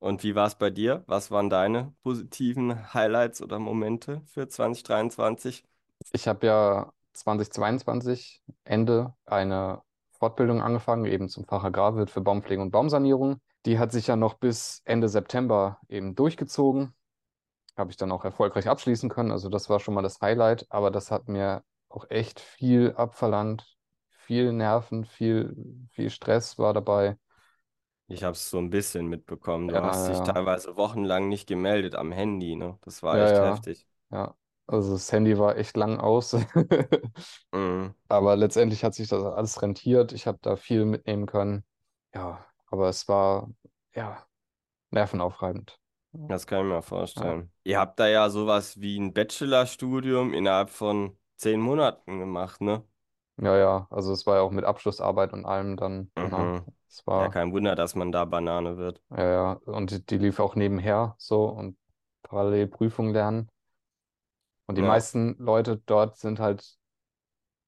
Und 0.00 0.24
wie 0.24 0.34
war 0.36 0.46
es 0.48 0.56
bei 0.56 0.70
dir? 0.70 1.04
Was 1.08 1.30
waren 1.30 1.50
deine 1.50 1.94
positiven 2.02 2.94
Highlights 2.94 3.42
oder 3.42 3.58
Momente 3.58 4.22
für 4.26 4.48
2023? 4.48 5.64
Ich 6.12 6.28
habe 6.28 6.46
ja 6.46 6.92
2022 7.12 8.42
Ende 8.64 9.14
eine 9.26 9.82
Fortbildung 10.12 10.62
angefangen, 10.62 11.04
eben 11.06 11.28
zum 11.28 11.44
Fach 11.44 11.64
Agrarwirt 11.64 12.10
für 12.10 12.20
Baumpflege 12.20 12.62
und 12.62 12.70
Baumsanierung. 12.70 13.40
Die 13.66 13.78
hat 13.78 13.92
sich 13.92 14.06
ja 14.08 14.16
noch 14.16 14.34
bis 14.34 14.82
Ende 14.84 15.08
September 15.08 15.80
eben 15.88 16.14
durchgezogen. 16.14 16.94
Habe 17.76 17.90
ich 17.90 17.96
dann 17.98 18.12
auch 18.12 18.24
erfolgreich 18.24 18.68
abschließen 18.68 19.10
können. 19.10 19.32
Also 19.32 19.48
das 19.48 19.70
war 19.70 19.80
schon 19.80 19.94
mal 19.94 20.02
das 20.02 20.20
Highlight, 20.20 20.66
aber 20.70 20.90
das 20.90 21.10
hat 21.10 21.28
mir 21.28 21.64
auch 21.88 22.10
echt 22.10 22.40
viel 22.40 22.92
abverlangt. 22.96 23.76
Viel 24.10 24.52
Nerven, 24.52 25.04
viel, 25.04 25.56
viel 25.92 26.10
Stress 26.10 26.58
war 26.58 26.74
dabei. 26.74 27.16
Ich 28.06 28.22
habe 28.22 28.34
es 28.34 28.48
so 28.50 28.58
ein 28.58 28.70
bisschen 28.70 29.06
mitbekommen. 29.08 29.68
Du 29.72 29.82
Ja, 29.82 29.82
hast 29.82 30.06
dich 30.06 30.22
ja, 30.22 30.22
teilweise 30.22 30.76
wochenlang 30.76 31.28
nicht 31.28 31.48
gemeldet 31.48 31.94
am 31.96 32.12
Handy, 32.12 32.54
ne? 32.56 32.78
Das 32.82 33.02
war 33.02 33.20
ja, 33.20 33.20
echt 33.20 33.40
heftig. 33.40 33.86
ja. 34.10 34.36
Also 34.66 34.92
das 34.94 35.10
Handy 35.12 35.38
war 35.38 35.56
echt 35.56 35.76
lang 35.76 35.98
aus. 36.00 36.36
Mhm. 37.52 37.94
Aber 38.08 38.36
letztendlich 38.36 38.84
hat 38.84 38.94
sich 38.94 39.08
das 39.08 39.24
alles 39.24 39.60
rentiert. 39.62 40.12
Ich 40.12 40.26
habe 40.28 40.38
da 40.42 40.56
viel 40.56 40.84
mitnehmen 40.84 41.26
können. 41.26 41.64
Ja, 42.14 42.46
aber 42.72 42.88
es 42.90 43.08
war, 43.08 43.50
ja, 43.94 44.26
nervenaufreibend. 44.92 45.80
Das 46.28 46.46
kann 46.46 46.60
ich 46.66 46.72
mir 46.72 46.82
Ja, 47.16 47.34
vorstellen. 47.34 47.52
Ihr 47.64 47.78
habt 47.78 47.98
da 48.00 48.08
ja 48.08 48.28
sowas 48.30 48.80
wie 48.80 48.98
ein 48.98 49.12
Bachelorstudium 49.14 50.32
innerhalb 50.34 50.70
von 50.70 51.18
zehn 51.36 51.60
Monaten 51.60 52.18
gemacht, 52.18 52.60
ne? 52.60 52.84
ja, 53.38 53.56
ja. 53.58 53.86
Also 53.90 54.12
es 54.12 54.26
war 54.26 54.36
ja 54.36 54.42
auch 54.42 54.50
mit 54.50 54.64
Abschlussarbeit 54.64 55.32
und 55.32 55.44
allem 55.46 55.76
dann, 55.76 56.12
ne? 56.30 56.50
Mhm. 56.54 56.66
Es 56.88 57.06
Ja, 57.18 57.28
war, 57.28 57.28
kein 57.28 57.52
Wunder, 57.52 57.74
dass 57.76 57.94
man 57.94 58.12
da 58.12 58.24
Banane 58.24 58.76
wird. 58.78 59.02
ja, 59.10 59.24
ja. 59.32 59.52
Und 59.66 59.90
die, 59.90 60.04
die 60.04 60.18
lief 60.18 60.40
auch 60.40 60.54
nebenher 60.56 61.14
so 61.18 61.44
und 61.46 61.76
parallel 62.22 62.66
Prüfung 62.68 63.12
lernen. 63.12 63.48
Und 64.66 64.76
die 64.76 64.82
Ja, 64.82 64.82
meisten 64.82 65.36
Leute 65.38 65.78
dort 65.86 66.16
sind 66.18 66.38
halt 66.40 66.78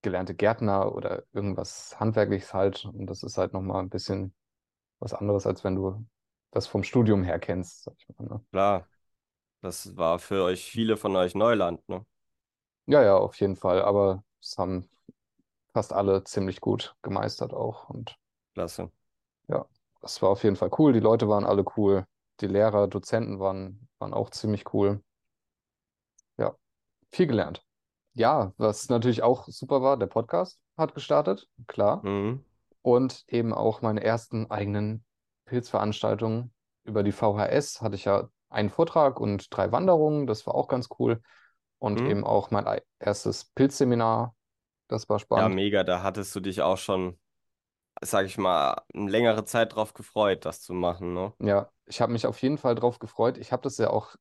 gelernte 0.03 0.35
Gärtner 0.35 0.95
oder 0.95 1.25
irgendwas 1.33 1.99
Handwerkliches 2.01 2.55
halt. 2.55 2.85
Und 2.87 3.07
das 3.09 3.23
ist 3.23 3.39
halt 3.39 3.53
nochmal 3.53 3.83
ein 3.83 3.91
bisschen 3.91 4.35
was 4.99 5.15
anderes, 5.15 5.47
als 5.47 5.65
wenn 5.65 5.77
du 5.77 6.05
das 6.51 6.67
vom 6.67 6.83
Studium 6.85 7.25
her 7.25 7.39
kennst, 7.39 7.85
sag 7.85 7.95
ich 7.99 8.09
mal, 8.19 8.27
ne? 8.27 8.45
klar. 8.51 8.89
Das 9.61 9.97
war 9.97 10.19
für 10.19 10.45
euch 10.45 10.65
viele 10.65 10.97
von 10.99 11.17
euch 11.17 11.35
Neuland, 11.35 11.89
ne? 11.89 12.05
Ja, 12.87 13.03
ja, 13.03 13.17
auf 13.17 13.41
jeden 13.41 13.57
Fall. 13.57 13.83
Aber 13.83 14.23
es 14.41 14.59
haben 14.59 14.89
fast 15.73 15.93
alle 15.93 16.25
ziemlich 16.25 16.61
gut 16.61 16.95
gemeistert 17.03 17.55
auch. 17.55 17.89
Und 17.89 18.17
Klasse. 18.55 18.91
ja, 19.49 19.67
es 20.03 20.21
war 20.23 20.31
auf 20.31 20.45
jeden 20.45 20.57
Fall 20.57 20.71
cool. 20.79 20.93
Die 20.93 21.01
Leute 21.01 21.29
waren 21.29 21.47
alle 21.47 21.65
cool. 21.77 22.05
Die 22.41 22.47
Lehrer, 22.47 22.89
Dozenten 22.89 23.39
waren, 23.41 23.89
waren 23.99 24.13
auch 24.13 24.31
ziemlich 24.31 24.73
cool. 24.75 25.03
Ja, 26.37 26.55
viel 27.11 27.27
gelernt. 27.27 27.65
Ja, 28.15 28.53
was 28.59 28.89
natürlich 28.89 29.23
auch 29.23 29.49
super 29.49 29.83
war, 29.83 29.97
der 29.97 30.07
Podcast 30.07 30.59
hat 30.77 30.95
gestartet, 30.95 31.49
klar. 31.67 32.05
Mhm. 32.05 32.45
Und 32.85 33.24
eben 33.28 33.55
auch 33.55 33.82
meine 33.82 34.05
ersten 34.05 34.51
eigenen 34.53 35.05
Pilzveranstaltungen 35.47 36.55
über 36.85 37.05
die 37.05 37.12
VHS 37.12 37.82
hatte 37.82 37.97
ich 37.97 38.07
ja 38.07 38.30
einen 38.51 38.70
Vortrag 38.70 39.20
und 39.20 39.49
drei 39.57 39.72
Wanderungen. 39.72 40.28
Das 40.28 40.47
war 40.47 40.55
auch 40.57 40.68
ganz 40.68 40.89
cool. 41.01 41.22
Und 41.80 42.01
Mhm. 42.01 42.07
eben 42.07 42.24
auch 42.24 42.53
mein 42.53 42.68
ei- 42.68 42.82
erstes 43.01 43.47
Pilzseminar. 43.47 44.37
Das 44.89 45.09
war 45.11 45.20
Ja, 45.35 45.49
spannend. 45.49 45.51
mega. 45.51 45.85
Da 45.85 46.03
hattest 46.03 46.35
du 46.37 46.41
dich 46.41 46.62
auch 46.62 46.78
schon, 46.78 47.18
sag 48.03 48.26
ich 48.26 48.39
mal, 48.39 48.82
eine 48.95 49.11
längere 49.11 49.45
Zeit 49.47 49.74
drauf 49.76 49.95
gefreut, 49.95 50.45
das 50.47 50.62
zu 50.62 50.74
machen, 50.74 51.14
ne? 51.14 51.35
Ja, 51.41 51.70
ich 51.87 52.01
habe 52.01 52.12
mich 52.12 52.26
auf 52.26 52.41
jeden 52.43 52.59
Fall 52.59 52.74
drauf 52.74 52.99
gefreut. 52.99 53.39
Ich 53.39 53.53
habe 53.53 53.62
das 53.62 53.76
ja 53.78 53.91
auch 53.91 54.14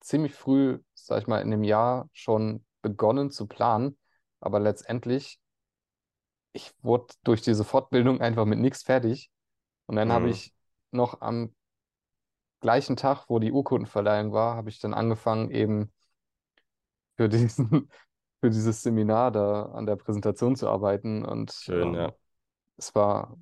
ziemlich 0.00 0.34
früh, 0.34 0.80
sag 0.94 1.22
ich 1.22 1.28
mal, 1.28 1.40
in 1.42 1.50
dem 1.50 1.64
Jahr 1.64 2.08
schon 2.12 2.64
begonnen 2.82 3.30
zu 3.30 3.46
planen. 3.46 3.98
Aber 4.40 4.60
letztendlich, 4.60 5.40
ich 6.54 6.74
wurde 6.82 7.14
durch 7.24 7.42
diese 7.42 7.64
Fortbildung 7.64 8.22
einfach 8.22 8.46
mit 8.46 8.60
nichts 8.60 8.84
fertig. 8.84 9.30
Und 9.86 9.96
dann 9.96 10.12
habe 10.12 10.28
Mhm. 10.28 10.30
ich 10.30 10.54
noch 10.92 11.20
am 11.22 11.54
gleichen 12.60 12.96
Tag, 12.96 13.26
wo 13.28 13.38
die 13.38 13.52
Urkundenverleihung 13.52 14.32
war, 14.32 14.56
habe 14.56 14.68
ich 14.68 14.80
dann 14.80 14.92
angefangen, 14.94 15.50
eben 15.52 15.92
für 17.16 17.28
diesen, 17.28 17.68
für 18.40 18.50
dieses 18.50 18.82
Seminar 18.82 19.30
da 19.32 19.64
an 19.66 19.86
der 19.86 19.96
Präsentation 19.96 20.56
zu 20.56 20.68
arbeiten. 20.68 21.24
Und 21.24 21.66
Schön, 21.66 21.80
ähm, 21.80 21.94
ja. 21.94 22.14
es 22.76 22.94
war, 22.94 23.38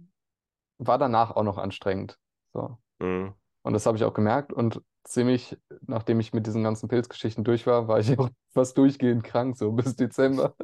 war 0.78 0.98
danach 0.98 1.32
auch 1.32 1.44
noch 1.44 1.58
anstrengend. 1.58 2.18
So. 2.54 2.78
Mhm. 3.00 3.34
Und 3.62 3.72
das 3.74 3.86
habe 3.86 3.98
ich 3.98 4.04
auch 4.04 4.14
gemerkt. 4.14 4.52
Und 4.52 4.82
ziemlich, 5.04 5.58
nachdem 5.82 6.20
ich 6.20 6.32
mit 6.32 6.46
diesen 6.46 6.64
ganzen 6.64 6.88
Pilzgeschichten 6.88 7.44
durch 7.44 7.66
war, 7.66 7.88
war 7.88 8.00
ich 8.00 8.18
auch 8.20 8.30
fast 8.52 8.78
durchgehend 8.78 9.24
krank, 9.24 9.56
so 9.58 9.72
bis 9.72 9.96
Dezember. 9.96 10.54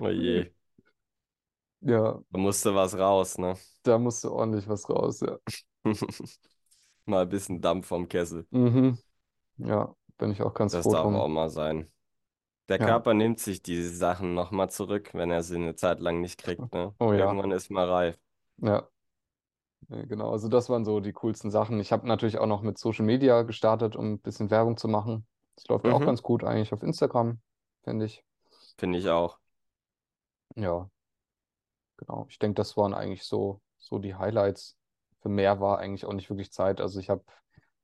Oh 0.00 0.08
je. 0.10 0.52
Ja, 1.80 2.20
Da 2.30 2.38
musste 2.38 2.74
was 2.74 2.94
raus, 2.98 3.36
ne? 3.38 3.56
da 3.84 3.98
musste 3.98 4.30
ordentlich 4.32 4.68
was 4.68 4.88
raus, 4.88 5.20
ja. 5.20 5.38
Mal 7.06 7.22
ein 7.22 7.28
bisschen 7.28 7.60
Dampf 7.60 7.88
vom 7.88 8.08
Kessel. 8.08 8.46
Mhm. 8.50 8.98
Ja, 9.58 9.94
bin 10.18 10.32
ich 10.32 10.42
auch 10.42 10.54
ganz 10.54 10.74
Das 10.74 10.88
froh 10.88 10.94
darf 10.94 11.12
auch 11.12 11.28
drum. 11.28 11.28
mal 11.28 11.50
sein. 11.50 11.90
Der 12.68 12.78
Ja, 12.78 12.80
Körper 12.80 13.14
nimmt 13.14 13.40
sich 13.40 13.62
diese 13.62 13.94
Sachen 13.96 14.34
nochmal 14.34 14.70
zurück, 14.70 15.10
wenn 15.14 15.30
er 15.32 15.42
sie 15.44 15.56
eine 15.56 15.76
Zeit 15.76 16.00
lang 16.00 16.20
nicht 16.22 16.38
kriegt, 16.40 16.72
ne? 16.74 16.94
oh 17.00 17.12
ja, 17.14 17.38
Irgendwann 17.38 17.52
ist 17.52 17.70
mal 17.70 17.88
reif. 17.90 18.18
ja. 18.58 18.88
Ja, 19.88 20.02
Genau, 20.06 20.30
also 20.32 20.48
das 20.48 20.68
waren 20.68 20.84
so 20.84 21.00
die 21.00 21.12
coolsten 21.12 21.50
Sachen. 21.50 21.80
Ich 21.80 21.92
habe 21.92 22.06
natürlich 22.06 22.38
auch 22.38 22.46
noch 22.46 22.62
mit 22.62 22.78
Social 22.78 23.04
Media 23.04 23.42
gestartet, 23.42 23.96
um 23.96 24.12
ein 24.14 24.20
bisschen 24.20 24.50
Werbung 24.50 24.76
zu 24.76 24.88
machen. 24.88 25.26
Das 25.56 25.66
läuft 25.68 25.88
auch 25.88 26.02
Mhm. 26.02 26.04
ganz 26.04 26.22
gut 26.22 26.44
eigentlich 26.44 26.72
auf 26.72 26.82
Instagram, 26.82 27.40
finde 27.84 28.06
ich. 28.06 28.24
Finde 28.78 28.98
ich 28.98 29.08
auch. 29.10 29.38
Ja, 30.56 30.90
genau. 31.98 32.26
Ich 32.30 32.38
denke, 32.38 32.54
das 32.54 32.76
waren 32.76 32.94
eigentlich 32.94 33.24
so, 33.24 33.60
so 33.78 33.98
die 33.98 34.14
Highlights. 34.16 34.76
Für 35.22 35.28
mehr 35.28 35.60
war 35.60 35.78
eigentlich 35.78 36.06
auch 36.06 36.14
nicht 36.14 36.30
wirklich 36.30 36.52
Zeit. 36.52 36.80
Also 36.80 37.00
ich 37.00 37.10
habe 37.10 37.24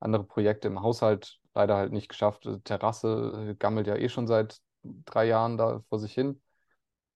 andere 0.00 0.24
Projekte 0.24 0.68
im 0.68 0.82
Haushalt 0.82 1.40
leider 1.54 1.76
halt 1.76 1.92
nicht 1.92 2.08
geschafft. 2.08 2.44
Die 2.44 2.60
Terrasse 2.60 3.48
äh, 3.50 3.54
gammelt 3.56 3.86
ja 3.86 3.96
eh 3.96 4.08
schon 4.08 4.26
seit 4.26 4.60
drei 4.82 5.26
Jahren 5.26 5.58
da 5.58 5.80
vor 5.88 5.98
sich 5.98 6.14
hin. 6.14 6.42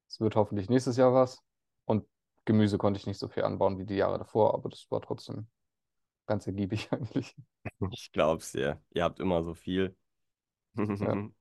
Es 0.09 0.20
wird 0.20 0.36
hoffentlich 0.36 0.70
nächstes 0.70 0.96
Jahr 0.96 1.14
was. 1.14 1.42
Und 1.84 2.07
Gemüse 2.44 2.78
konnte 2.78 2.99
ich 2.99 3.07
nicht 3.07 3.18
so 3.18 3.28
viel 3.28 3.44
anbauen 3.44 3.78
wie 3.78 3.86
die 3.86 3.96
Jahre 3.96 4.18
davor, 4.18 4.55
aber 4.55 4.68
das 4.70 4.90
war 4.90 5.01
trotzdem 5.03 5.49
ganz 6.26 6.46
ergiebig 6.46 6.88
eigentlich. 6.92 7.36
Ich 7.90 8.12
glaub's 8.12 8.53
dir. 8.53 8.82
Ihr 8.90 9.05
habt 9.05 9.20
immer 9.20 9.42
so 9.44 9.55
viel. 9.55 9.96
Ja. 10.99 11.18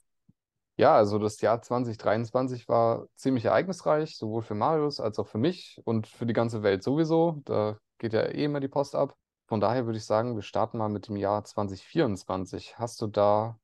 Ja, 0.77 0.95
also 0.95 1.17
das 1.17 1.41
Jahr 1.41 1.61
2023 1.61 2.69
war 2.69 3.07
ziemlich 3.15 3.45
ereignisreich, 3.45 4.15
sowohl 4.15 4.43
für 4.43 4.53
Marius 4.53 4.99
als 4.99 5.17
auch 5.17 5.27
für 5.27 5.39
mich 5.39 5.81
und 5.85 6.05
für 6.05 6.27
die 6.27 6.33
ganze 6.33 6.61
Welt 6.61 6.83
sowieso. 6.83 7.41
Da 7.45 7.79
geht 7.97 8.13
ja 8.13 8.21
eh 8.21 8.45
immer 8.45 8.59
die 8.59 8.67
Post 8.67 8.93
ab. 8.93 9.15
Von 9.47 9.59
daher 9.59 9.87
würde 9.87 9.97
ich 9.97 10.05
sagen, 10.05 10.35
wir 10.35 10.43
starten 10.43 10.77
mal 10.77 10.89
mit 10.89 11.07
dem 11.07 11.15
Jahr 11.15 11.43
2024. 11.43 12.77
Hast 12.77 13.01
du 13.01 13.07
da 13.07 13.59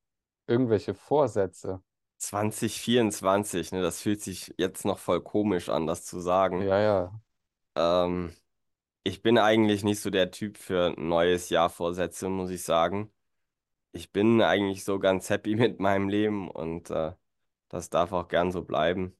irgendwelche 0.47 0.95
Vorsätze? 0.95 1.83
2024, 2.17 3.73
ne, 3.73 3.81
das 3.83 4.01
fühlt 4.01 4.21
sich 4.21 4.53
jetzt 4.57 4.83
noch 4.83 4.97
voll 4.97 5.21
komisch 5.21 5.69
an, 5.69 5.85
das 5.85 6.05
zu 6.05 6.19
sagen. 6.19 6.63
Ja, 6.63 6.79
ja. 6.79 7.21
Ähm, 7.75 8.33
ich 9.03 9.21
bin 9.21 9.37
eigentlich 9.37 9.83
nicht 9.83 10.01
so 10.01 10.09
der 10.09 10.31
Typ 10.31 10.57
für 10.57 10.95
neues 10.97 11.49
Jahr 11.49 11.69
Vorsätze, 11.69 12.29
muss 12.29 12.49
ich 12.49 12.63
sagen. 12.63 13.12
Ich 13.93 14.11
bin 14.11 14.41
eigentlich 14.41 14.83
so 14.83 14.99
ganz 14.99 15.29
happy 15.29 15.55
mit 15.57 15.79
meinem 15.79 16.09
Leben 16.09 16.49
und 16.51 16.91
äh, 16.91 17.13
das 17.69 17.89
darf 17.89 18.11
auch 18.13 18.27
gern 18.27 18.51
so 18.51 18.63
bleiben. 18.63 19.17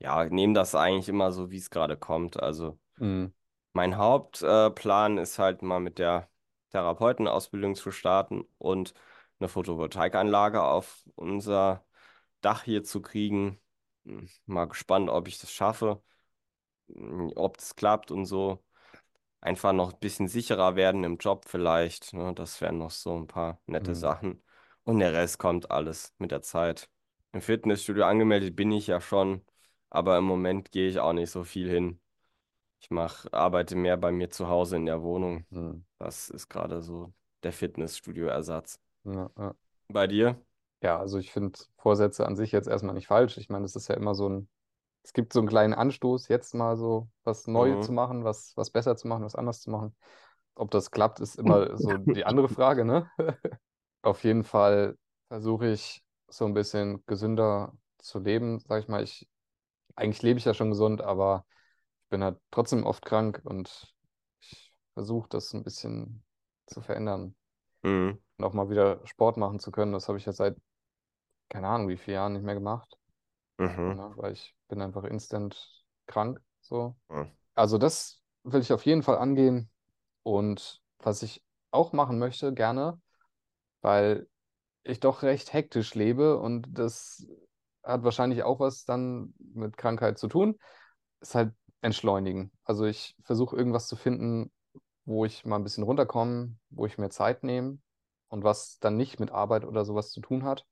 Ja, 0.00 0.24
nehme 0.26 0.54
das 0.54 0.74
eigentlich 0.74 1.08
immer 1.10 1.32
so, 1.32 1.50
wie 1.50 1.58
es 1.58 1.70
gerade 1.70 1.96
kommt. 1.98 2.42
Also 2.42 2.78
Mhm. 3.00 3.32
mein 3.74 3.96
Hauptplan 3.96 5.18
äh, 5.18 5.22
ist 5.22 5.38
halt 5.38 5.62
mal 5.62 5.80
mit 5.80 5.98
der 5.98 6.30
Therapeutenausbildung 6.72 7.74
zu 7.76 7.90
starten 7.92 8.44
und 8.58 8.94
eine 9.40 9.48
Photovoltaikanlage 9.48 10.62
auf 10.62 11.04
unser 11.16 11.84
Dach 12.42 12.64
hier 12.64 12.84
zu 12.84 13.02
kriegen. 13.02 13.60
Hm, 14.06 14.28
Mal 14.46 14.66
gespannt, 14.66 15.10
ob 15.10 15.28
ich 15.28 15.38
das 15.40 15.52
schaffe, 15.52 16.02
hm, 16.94 17.32
ob 17.36 17.58
das 17.58 17.76
klappt 17.76 18.10
und 18.12 18.26
so. 18.26 18.62
Einfach 19.42 19.74
noch 19.74 19.94
ein 19.94 20.00
bisschen 20.00 20.28
sicherer 20.28 20.76
werden 20.76 21.04
im 21.04 21.18
Job 21.18 21.46
vielleicht. 21.48 22.14
Ne? 22.14 22.34
Das 22.34 22.60
wären 22.62 22.78
noch 22.78 22.92
so 22.92 23.16
ein 23.16 23.28
paar 23.28 23.60
nette 23.66 23.92
Mhm. 23.92 23.96
Sachen. 23.96 24.42
Und 24.84 25.00
der 25.00 25.14
Rest 25.14 25.38
kommt 25.38 25.70
alles 25.72 26.14
mit 26.18 26.32
der 26.32 26.42
Zeit. 26.42 26.90
Im 27.32 27.42
Fitnessstudio 27.42 28.04
angemeldet 28.06 28.56
bin 28.56 28.72
ich 28.72 28.88
ja 28.88 29.00
schon, 29.00 29.42
aber 29.90 30.18
im 30.18 30.24
Moment 30.24 30.72
gehe 30.72 30.88
ich 30.88 31.00
auch 31.00 31.14
nicht 31.14 31.30
so 31.30 31.44
viel 31.44 31.68
hin. 31.70 32.00
Ich 32.80 32.90
mach, 32.90 33.26
arbeite 33.32 33.76
mehr 33.76 33.96
bei 33.96 34.12
mir 34.12 34.30
zu 34.30 34.48
Hause 34.48 34.76
in 34.76 34.86
der 34.86 35.02
Wohnung. 35.02 35.46
Mhm. 35.50 35.84
Das 35.98 36.30
ist 36.30 36.48
gerade 36.48 36.82
so 36.82 37.12
der 37.44 37.52
Fitnessstudio-Ersatz. 37.52 38.80
Ja, 39.04 39.30
ja. 39.38 39.54
Bei 39.88 40.06
dir? 40.08 40.36
Ja, 40.82 40.98
also 40.98 41.18
ich 41.18 41.30
finde 41.32 41.58
Vorsätze 41.76 42.26
an 42.26 42.36
sich 42.36 42.52
jetzt 42.52 42.68
erstmal 42.68 42.94
nicht 42.94 43.06
falsch. 43.06 43.38
Ich 43.38 43.48
meine, 43.48 43.64
es 43.64 43.76
ist 43.76 43.88
ja 43.88 43.94
immer 43.96 44.14
so 44.14 44.28
ein, 44.28 44.48
es 45.04 45.12
gibt 45.12 45.32
so 45.32 45.40
einen 45.40 45.48
kleinen 45.48 45.74
Anstoß, 45.74 46.28
jetzt 46.28 46.54
mal 46.54 46.76
so 46.76 47.08
was 47.24 47.46
neu 47.46 47.76
zu 47.76 47.92
Mhm. 47.92 47.92
machen, 47.92 48.24
was, 48.24 48.56
was 48.56 48.70
besser 48.70 48.96
zu 48.96 49.08
machen, 49.08 49.24
was 49.24 49.34
anders 49.36 49.60
zu 49.60 49.70
machen. 49.70 49.96
Ob 50.54 50.70
das 50.70 50.90
klappt, 50.90 51.20
ist 51.20 51.36
immer 51.36 51.76
so 51.78 51.98
die 51.98 52.24
andere 52.26 52.48
Frage, 52.48 52.84
ne? 52.84 53.10
Auf 54.02 54.24
jeden 54.24 54.44
Fall 54.44 54.98
versuche 55.28 55.68
ich 55.72 56.04
so 56.28 56.44
ein 56.46 56.54
bisschen 56.54 57.04
gesünder 57.06 57.72
zu 57.98 58.18
leben, 58.18 58.60
sag 58.60 58.82
ich 58.82 58.88
mal. 58.88 59.02
Ich, 59.02 59.28
eigentlich 59.96 60.22
lebe 60.22 60.38
ich 60.38 60.44
ja 60.46 60.54
schon 60.54 60.70
gesund, 60.70 61.02
aber 61.02 61.46
ich 62.04 62.08
bin 62.10 62.24
halt 62.24 62.38
trotzdem 62.50 62.84
oft 62.86 63.04
krank 63.04 63.42
und 63.44 63.94
ich 64.42 64.74
versuche 64.94 65.28
das 65.30 65.52
ein 65.54 65.64
bisschen 65.64 66.24
zu 66.66 66.80
verändern 66.82 67.36
Mhm. 67.84 68.18
und 68.38 68.44
auch 68.44 68.52
mal 68.52 68.70
wieder 68.70 69.00
Sport 69.06 69.36
machen 69.36 69.58
zu 69.60 69.70
können. 69.70 69.92
Das 69.92 70.08
habe 70.08 70.18
ich 70.18 70.24
ja 70.26 70.32
seit, 70.32 70.56
keine 71.50 71.68
Ahnung, 71.68 71.88
wie 71.88 71.98
vielen 71.98 72.16
Jahren 72.16 72.32
nicht 72.34 72.44
mehr 72.44 72.54
gemacht, 72.56 72.98
Mhm. 73.58 73.94
ne? 73.96 74.12
Weil 74.16 74.32
ich 74.32 74.54
bin 74.68 74.80
einfach 74.80 75.04
instant 75.04 75.84
krank, 76.06 76.40
so. 76.60 76.96
Mhm. 77.08 77.30
Also 77.54 77.78
das 77.78 78.22
will 78.44 78.60
ich 78.60 78.72
auf 78.72 78.86
jeden 78.86 79.02
Fall 79.02 79.18
angehen 79.18 79.70
und 80.22 80.80
was 80.98 81.22
ich 81.22 81.44
auch 81.70 81.92
machen 81.92 82.18
möchte, 82.18 82.52
gerne, 82.52 83.00
weil 83.80 84.28
ich 84.84 85.00
doch 85.00 85.22
recht 85.22 85.52
hektisch 85.52 85.94
lebe 85.94 86.38
und 86.38 86.66
das 86.70 87.26
hat 87.82 88.04
wahrscheinlich 88.04 88.42
auch 88.42 88.60
was 88.60 88.84
dann 88.84 89.34
mit 89.38 89.76
Krankheit 89.76 90.18
zu 90.18 90.28
tun, 90.28 90.58
ist 91.20 91.34
halt 91.34 91.54
entschleunigen. 91.80 92.52
Also 92.64 92.84
ich 92.84 93.16
versuche 93.22 93.56
irgendwas 93.56 93.88
zu 93.88 93.96
finden, 93.96 94.52
wo 95.04 95.24
ich 95.24 95.44
mal 95.44 95.56
ein 95.56 95.64
bisschen 95.64 95.84
runterkomme, 95.84 96.56
wo 96.70 96.86
ich 96.86 96.98
mir 96.98 97.10
Zeit 97.10 97.42
nehme 97.42 97.78
und 98.28 98.44
was 98.44 98.78
dann 98.78 98.96
nicht 98.96 99.20
mit 99.20 99.30
Arbeit 99.30 99.64
oder 99.64 99.84
sowas 99.84 100.10
zu 100.10 100.20
tun 100.20 100.44
hat. 100.44 100.64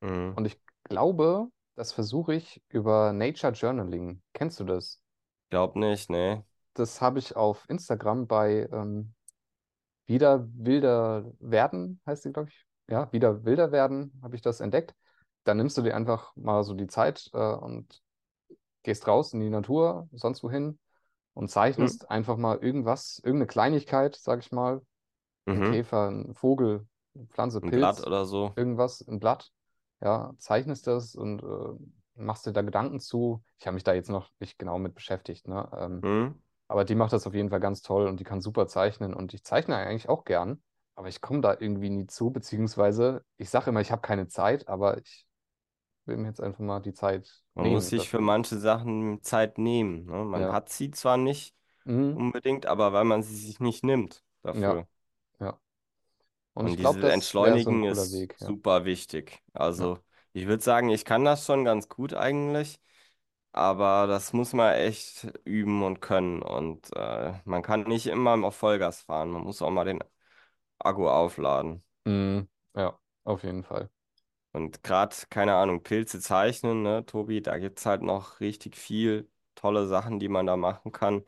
Mhm. 0.00 0.32
Und 0.36 0.46
ich 0.46 0.58
glaube, 0.84 1.48
das 1.76 1.92
versuche 1.92 2.34
ich 2.34 2.62
über 2.68 3.12
Nature 3.12 3.52
Journaling. 3.52 4.22
Kennst 4.32 4.60
du 4.60 4.64
das? 4.64 5.00
Glaub 5.48 5.74
nicht, 5.76 6.10
nee. 6.10 6.42
Das 6.74 7.00
habe 7.00 7.18
ich 7.18 7.36
auf 7.36 7.64
Instagram 7.68 8.26
bei 8.26 8.68
ähm, 8.72 9.14
Wieder 10.06 10.46
wilder 10.54 11.24
werden, 11.40 12.00
heißt 12.06 12.24
sie, 12.24 12.32
glaube 12.32 12.50
ich. 12.50 12.66
Ja, 12.88 13.10
wieder 13.12 13.44
wilder 13.44 13.72
werden, 13.72 14.18
habe 14.22 14.36
ich 14.36 14.42
das 14.42 14.60
entdeckt. 14.60 14.94
Dann 15.44 15.56
nimmst 15.56 15.78
du 15.78 15.82
dir 15.82 15.96
einfach 15.96 16.34
mal 16.36 16.62
so 16.64 16.74
die 16.74 16.86
Zeit 16.86 17.30
äh, 17.32 17.38
und 17.38 18.02
gehst 18.84 19.06
raus 19.08 19.32
in 19.34 19.40
die 19.40 19.50
Natur, 19.50 20.08
sonst 20.12 20.42
wohin 20.44 20.78
und 21.34 21.50
Mhm. 21.78 21.98
zeichnest 21.98 22.10
einfach 22.10 22.36
mal 22.38 22.58
irgendwas, 22.58 23.18
irgendeine 23.24 23.48
Kleinigkeit, 23.48 24.16
sag 24.16 24.40
ich 24.40 24.52
mal, 24.52 24.82
ein 25.54 25.62
Mhm. 25.62 25.64
Käfer, 25.64 26.08
ein 26.10 26.34
Vogel, 26.34 26.86
eine 27.14 27.26
Pflanze, 27.28 27.62
Ein 27.62 27.72
Blatt 27.74 28.00
Pilz, 28.00 28.06
oder 28.06 28.26
so. 28.26 28.56
irgendwas, 28.56 29.02
ein 29.08 29.20
Blatt. 29.20 29.52
Ja, 30.04 30.34
zeichnest 30.38 30.86
das 30.88 31.16
und 31.16 31.42
äh, 31.42 32.22
machst 32.22 32.46
dir 32.46 32.52
da 32.54 32.62
Gedanken 32.62 33.00
zu. 33.00 33.44
Ich 33.58 33.66
habe 33.66 33.74
mich 33.74 33.84
da 33.84 33.94
jetzt 33.94 34.10
noch 34.10 34.30
nicht 34.40 34.58
genau 34.58 34.78
mit 34.78 34.94
beschäftigt, 34.94 35.48
ne? 35.48 35.70
Ähm, 35.76 36.04
Mhm. 36.04 36.38
aber 36.68 36.84
die 36.84 36.94
macht 36.96 37.12
das 37.12 37.26
auf 37.26 37.34
jeden 37.34 37.50
Fall 37.50 37.60
ganz 37.60 37.82
toll 37.82 38.06
und 38.08 38.20
die 38.20 38.24
kann 38.24 38.40
super 38.42 38.66
zeichnen 38.68 39.14
und 39.14 39.34
ich 39.34 39.44
zeichne 39.44 39.76
eigentlich 39.76 40.08
auch 40.08 40.24
gern, 40.24 40.62
aber 40.96 41.08
ich 41.08 41.20
komme 41.20 41.40
da 41.42 41.56
irgendwie 41.58 41.90
nie 41.90 42.06
zu, 42.06 42.30
beziehungsweise 42.30 43.24
ich 43.38 43.50
sage 43.50 43.70
immer, 43.70 43.80
ich 43.82 43.92
habe 43.92 44.02
keine 44.02 44.28
Zeit, 44.28 44.68
aber 44.68 44.98
ich 44.98 45.26
will 46.06 46.16
mir 46.18 46.28
jetzt 46.28 46.40
einfach 46.42 46.60
mal 46.60 46.80
die 46.80 46.94
Zeit 46.94 47.44
Man 47.54 47.68
muss 47.68 47.88
nehmen 47.88 47.88
sich 47.88 48.08
für 48.08 48.20
manche 48.20 48.58
Sachen 48.58 49.22
Zeit 49.22 49.58
nehmen. 49.58 50.06
Ne? 50.06 50.24
Man 50.24 50.50
Ja. 50.50 50.52
hat 50.52 50.68
sie 50.70 50.90
zwar 50.90 51.16
nicht 51.16 51.54
Mhm. 51.86 52.18
unbedingt, 52.18 52.66
aber 52.66 52.92
weil 52.92 53.04
man 53.04 53.22
sie 53.22 53.36
sich 53.36 53.60
nicht 53.60 53.84
nimmt 53.84 54.24
dafür. 54.42 54.74
ja. 54.74 54.86
Und 56.54 56.66
Und 56.66 56.74
ich 56.74 56.76
glaube, 56.78 57.00
dieses 57.00 57.10
so 57.10 57.14
Entschleunigen 57.14 57.82
cooler 57.82 57.90
ist 57.92 58.12
Weg, 58.12 58.36
ja. 58.40 58.48
super 58.48 58.84
wichtig. 58.84 59.42
Ja. 59.54 59.60
Also 59.60 59.98
ich 60.32 60.46
würde 60.46 60.62
sagen, 60.62 60.88
ich 60.90 61.04
kann 61.04 61.24
das 61.24 61.44
schon 61.46 61.64
ganz 61.64 61.88
gut 61.88 62.14
eigentlich, 62.14 62.80
aber 63.52 64.06
das 64.06 64.32
muss 64.32 64.52
man 64.52 64.74
echt 64.74 65.28
üben 65.44 65.82
und 65.82 66.00
können. 66.00 66.42
Und 66.42 66.94
äh, 66.96 67.34
man 67.44 67.62
kann 67.62 67.82
nicht 67.84 68.06
immer 68.06 68.34
auf 68.44 68.56
Vollgas 68.56 69.02
fahren. 69.02 69.30
Man 69.30 69.42
muss 69.42 69.62
auch 69.62 69.70
mal 69.70 69.84
den 69.84 70.00
Akku 70.78 71.08
aufladen. 71.08 71.84
Mhm. 72.06 72.48
Ja, 72.74 72.98
auf 73.24 73.42
jeden 73.44 73.62
Fall. 73.64 73.90
Und 74.52 74.82
gerade, 74.84 75.16
keine 75.30 75.54
Ahnung, 75.56 75.82
Pilze 75.82 76.20
zeichnen, 76.20 76.82
ne, 76.82 77.04
Tobi, 77.06 77.42
da 77.42 77.58
gibt 77.58 77.78
es 77.80 77.86
halt 77.86 78.02
noch 78.02 78.38
richtig 78.40 78.76
viel 78.76 79.28
tolle 79.56 79.86
Sachen, 79.86 80.20
die 80.20 80.28
man 80.28 80.46
da 80.46 80.56
machen 80.56 80.92
kann. 80.92 81.24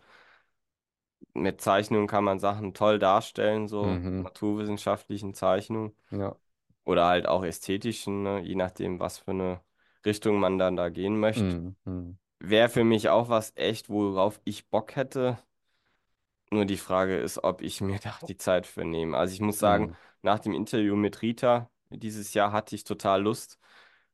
Mit 1.34 1.60
Zeichnungen 1.60 2.06
kann 2.06 2.24
man 2.24 2.38
Sachen 2.38 2.74
toll 2.74 2.98
darstellen, 2.98 3.68
so 3.68 3.84
Mhm. 3.86 4.22
naturwissenschaftlichen 4.22 5.34
Zeichnungen 5.34 5.94
Ja. 6.10 6.36
oder 6.84 7.06
halt 7.06 7.26
auch 7.26 7.44
ästhetischen, 7.44 8.22
ne, 8.22 8.40
je 8.40 8.54
nachdem, 8.54 9.00
was 9.00 9.18
für 9.18 9.32
eine 9.32 9.60
Richtung 10.04 10.38
man 10.40 10.58
dann 10.58 10.76
da 10.76 10.88
gehen 10.88 11.18
möchte. 11.20 11.44
Mhm. 11.44 11.76
Mhm. 11.84 12.18
Wäre 12.40 12.68
für 12.70 12.84
mich 12.84 13.08
auch 13.10 13.28
was 13.28 13.52
echt, 13.56 13.88
worauf 13.90 14.40
ich 14.44 14.68
Bock 14.70 14.96
hätte. 14.96 15.38
Nur 16.50 16.64
die 16.64 16.76
Frage 16.76 17.18
ist, 17.18 17.42
ob 17.44 17.60
ich 17.62 17.80
mir 17.80 17.98
da 18.02 18.18
die 18.28 18.36
Zeit 18.36 18.66
für 18.66 18.84
nehme. 18.84 19.16
Also 19.16 19.34
ich 19.34 19.40
muss 19.40 19.58
sagen, 19.58 19.90
Mhm. 19.90 19.96
nach 20.22 20.38
dem 20.38 20.52
Interview 20.54 20.96
mit 20.96 21.22
Rita 21.22 21.70
dieses 21.90 22.34
Jahr 22.34 22.52
hatte 22.52 22.74
ich 22.74 22.84
total 22.84 23.22
Lust, 23.22 23.58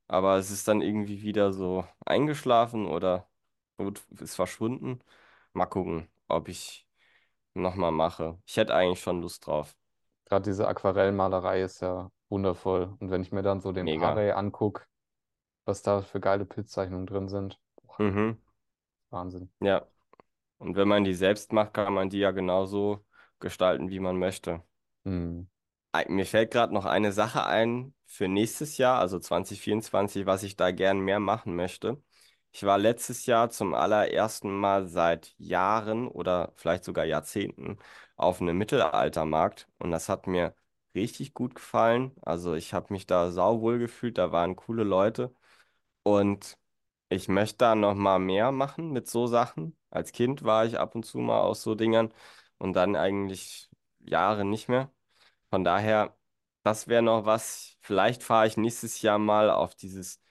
aber 0.08 0.36
es 0.36 0.50
ist 0.50 0.68
dann 0.68 0.82
irgendwie 0.82 1.22
wieder 1.22 1.52
so 1.52 1.86
eingeschlafen 2.04 2.86
oder 2.86 3.28
ist 4.20 4.34
verschwunden. 4.36 5.00
Mal 5.52 5.66
gucken, 5.66 6.08
ob 6.28 6.48
ich 6.48 6.86
nochmal 7.55 7.92
mache. 7.92 8.38
Ich 8.46 8.57
hätte 8.57 8.74
eigentlich 8.74 9.00
schon 9.00 9.20
Lust 9.20 9.46
drauf. 9.46 9.74
Gerade 10.26 10.44
diese 10.44 10.66
Aquarellmalerei 10.66 11.62
ist 11.62 11.80
ja 11.80 12.11
wundervoll. 12.28 12.94
Und 12.98 13.11
wenn 13.11 13.22
ich 13.22 13.32
mir 13.32 13.42
dann 13.42 13.61
so 13.61 13.72
den 13.72 13.84
Mega. 13.84 14.09
Pare 14.09 14.34
angucke, 14.36 14.84
was 15.64 15.82
da 15.82 16.03
für 16.03 16.20
geile 16.20 16.44
Pilzzeichnungen 16.44 17.07
drin 17.07 17.28
sind, 17.28 17.59
boah, 17.82 18.03
Mhm. 18.03 18.38
Wahnsinn. 19.11 19.50
Ja. 19.61 19.86
Und 20.59 20.76
wenn 20.76 20.88
man 20.88 21.05
die 21.05 21.14
selbst 21.14 21.53
macht, 21.53 21.74
kann 21.74 21.92
man 21.92 22.09
die 22.09 22.18
ja 22.18 22.30
genauso 22.30 23.05
gestalten, 23.40 23.90
wie 23.90 24.00
man 24.00 24.16
möchte. 24.16 24.62
Mhm. 25.05 25.48
Mir 26.09 26.24
fällt 26.24 26.53
gerade 26.53 26.72
noch 26.72 26.86
eine 26.86 27.12
Sache 27.12 27.44
ein 27.44 27.94
für 28.07 28.28
nächstes 28.28 28.78
Jahr, 28.78 28.98
also 28.98 29.18
2024, 29.18 30.24
was 30.24 30.42
ich 30.42 30.57
da 30.57 30.70
gern 30.70 31.00
mehr 31.00 31.20
machen 31.20 31.55
möchte. 31.55 32.03
Ich 32.53 32.64
war 32.64 32.78
letztes 32.78 33.26
Jahr 33.26 33.50
zum 33.50 33.74
allerersten 33.74 34.50
Mal 34.53 34.86
seit 34.86 35.34
Jahren 35.38 36.07
oder 36.09 36.53
vielleicht 36.57 36.84
sogar 36.84 37.05
Jahrzehnten 37.07 37.78
auf 38.16 38.40
einem 38.40 38.59
Mittelaltermarkt 38.59 39.68
und 39.78 39.90
das 39.90 40.09
hat 40.09 40.26
mir 40.26 40.55
richtig 40.94 41.32
gut 41.34 41.55
gefallen. 41.55 42.12
Also 42.22 42.55
ich 42.55 42.74
habe 42.74 42.92
mich 42.92 43.07
da 43.07 43.30
sauwohl 43.30 43.78
gefühlt, 43.78 44.18
da 44.18 44.32
waren 44.32 44.55
coole 44.57 44.84
Leute 44.84 45.34
und 46.05 46.59
ich 47.11 47.28
möchte 47.28 47.59
da 47.59 47.74
noch 47.74 47.94
mal 47.94 48.18
mehr 48.18 48.53
machen 48.53 48.90
mit 48.92 49.09
so 49.09 49.26
Sachen. 49.26 49.76
Als 49.90 50.12
Kind 50.12 50.44
war 50.44 50.66
ich 50.66 50.78
ab 50.78 50.94
und 50.94 51.05
zu 51.07 51.18
mal 51.18 51.40
aus 51.42 51.62
so 51.62 51.74
Dingern 51.74 52.12
und 52.59 52.74
dann 52.74 52.96
eigentlich 52.96 53.70
Jahre 54.00 54.44
nicht 54.44 54.68
mehr. 54.68 54.92
Von 55.50 55.64
daher, 55.64 56.16
das 56.64 56.88
wäre 56.88 57.03
noch 57.03 57.24
was. 57.26 57.76
Vielleicht 57.80 58.22
fahre 58.22 58.46
ich 58.46 58.57
nächstes 58.57 59.03
Jahr 59.03 59.18
mal 59.18 59.50
auf 59.50 59.74
dieses 59.74 60.21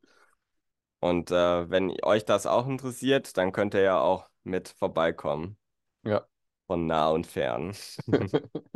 Und 1.01 1.31
äh, 1.33 1.71
wenn 1.71 1.93
euch 2.05 2.25
das 2.25 2.47
auch 2.47 2.67
interessiert, 2.69 3.37
dann 3.37 3.51
könnt 3.53 3.75
ihr 3.75 3.81
ja 3.83 4.01
auch 4.01 4.29
mit 4.45 4.69
vorbeikommen, 4.69 5.59
Ja. 6.05 6.27
von 6.67 6.87
nah 6.87 7.09
und 7.11 7.27
fern. 7.27 7.75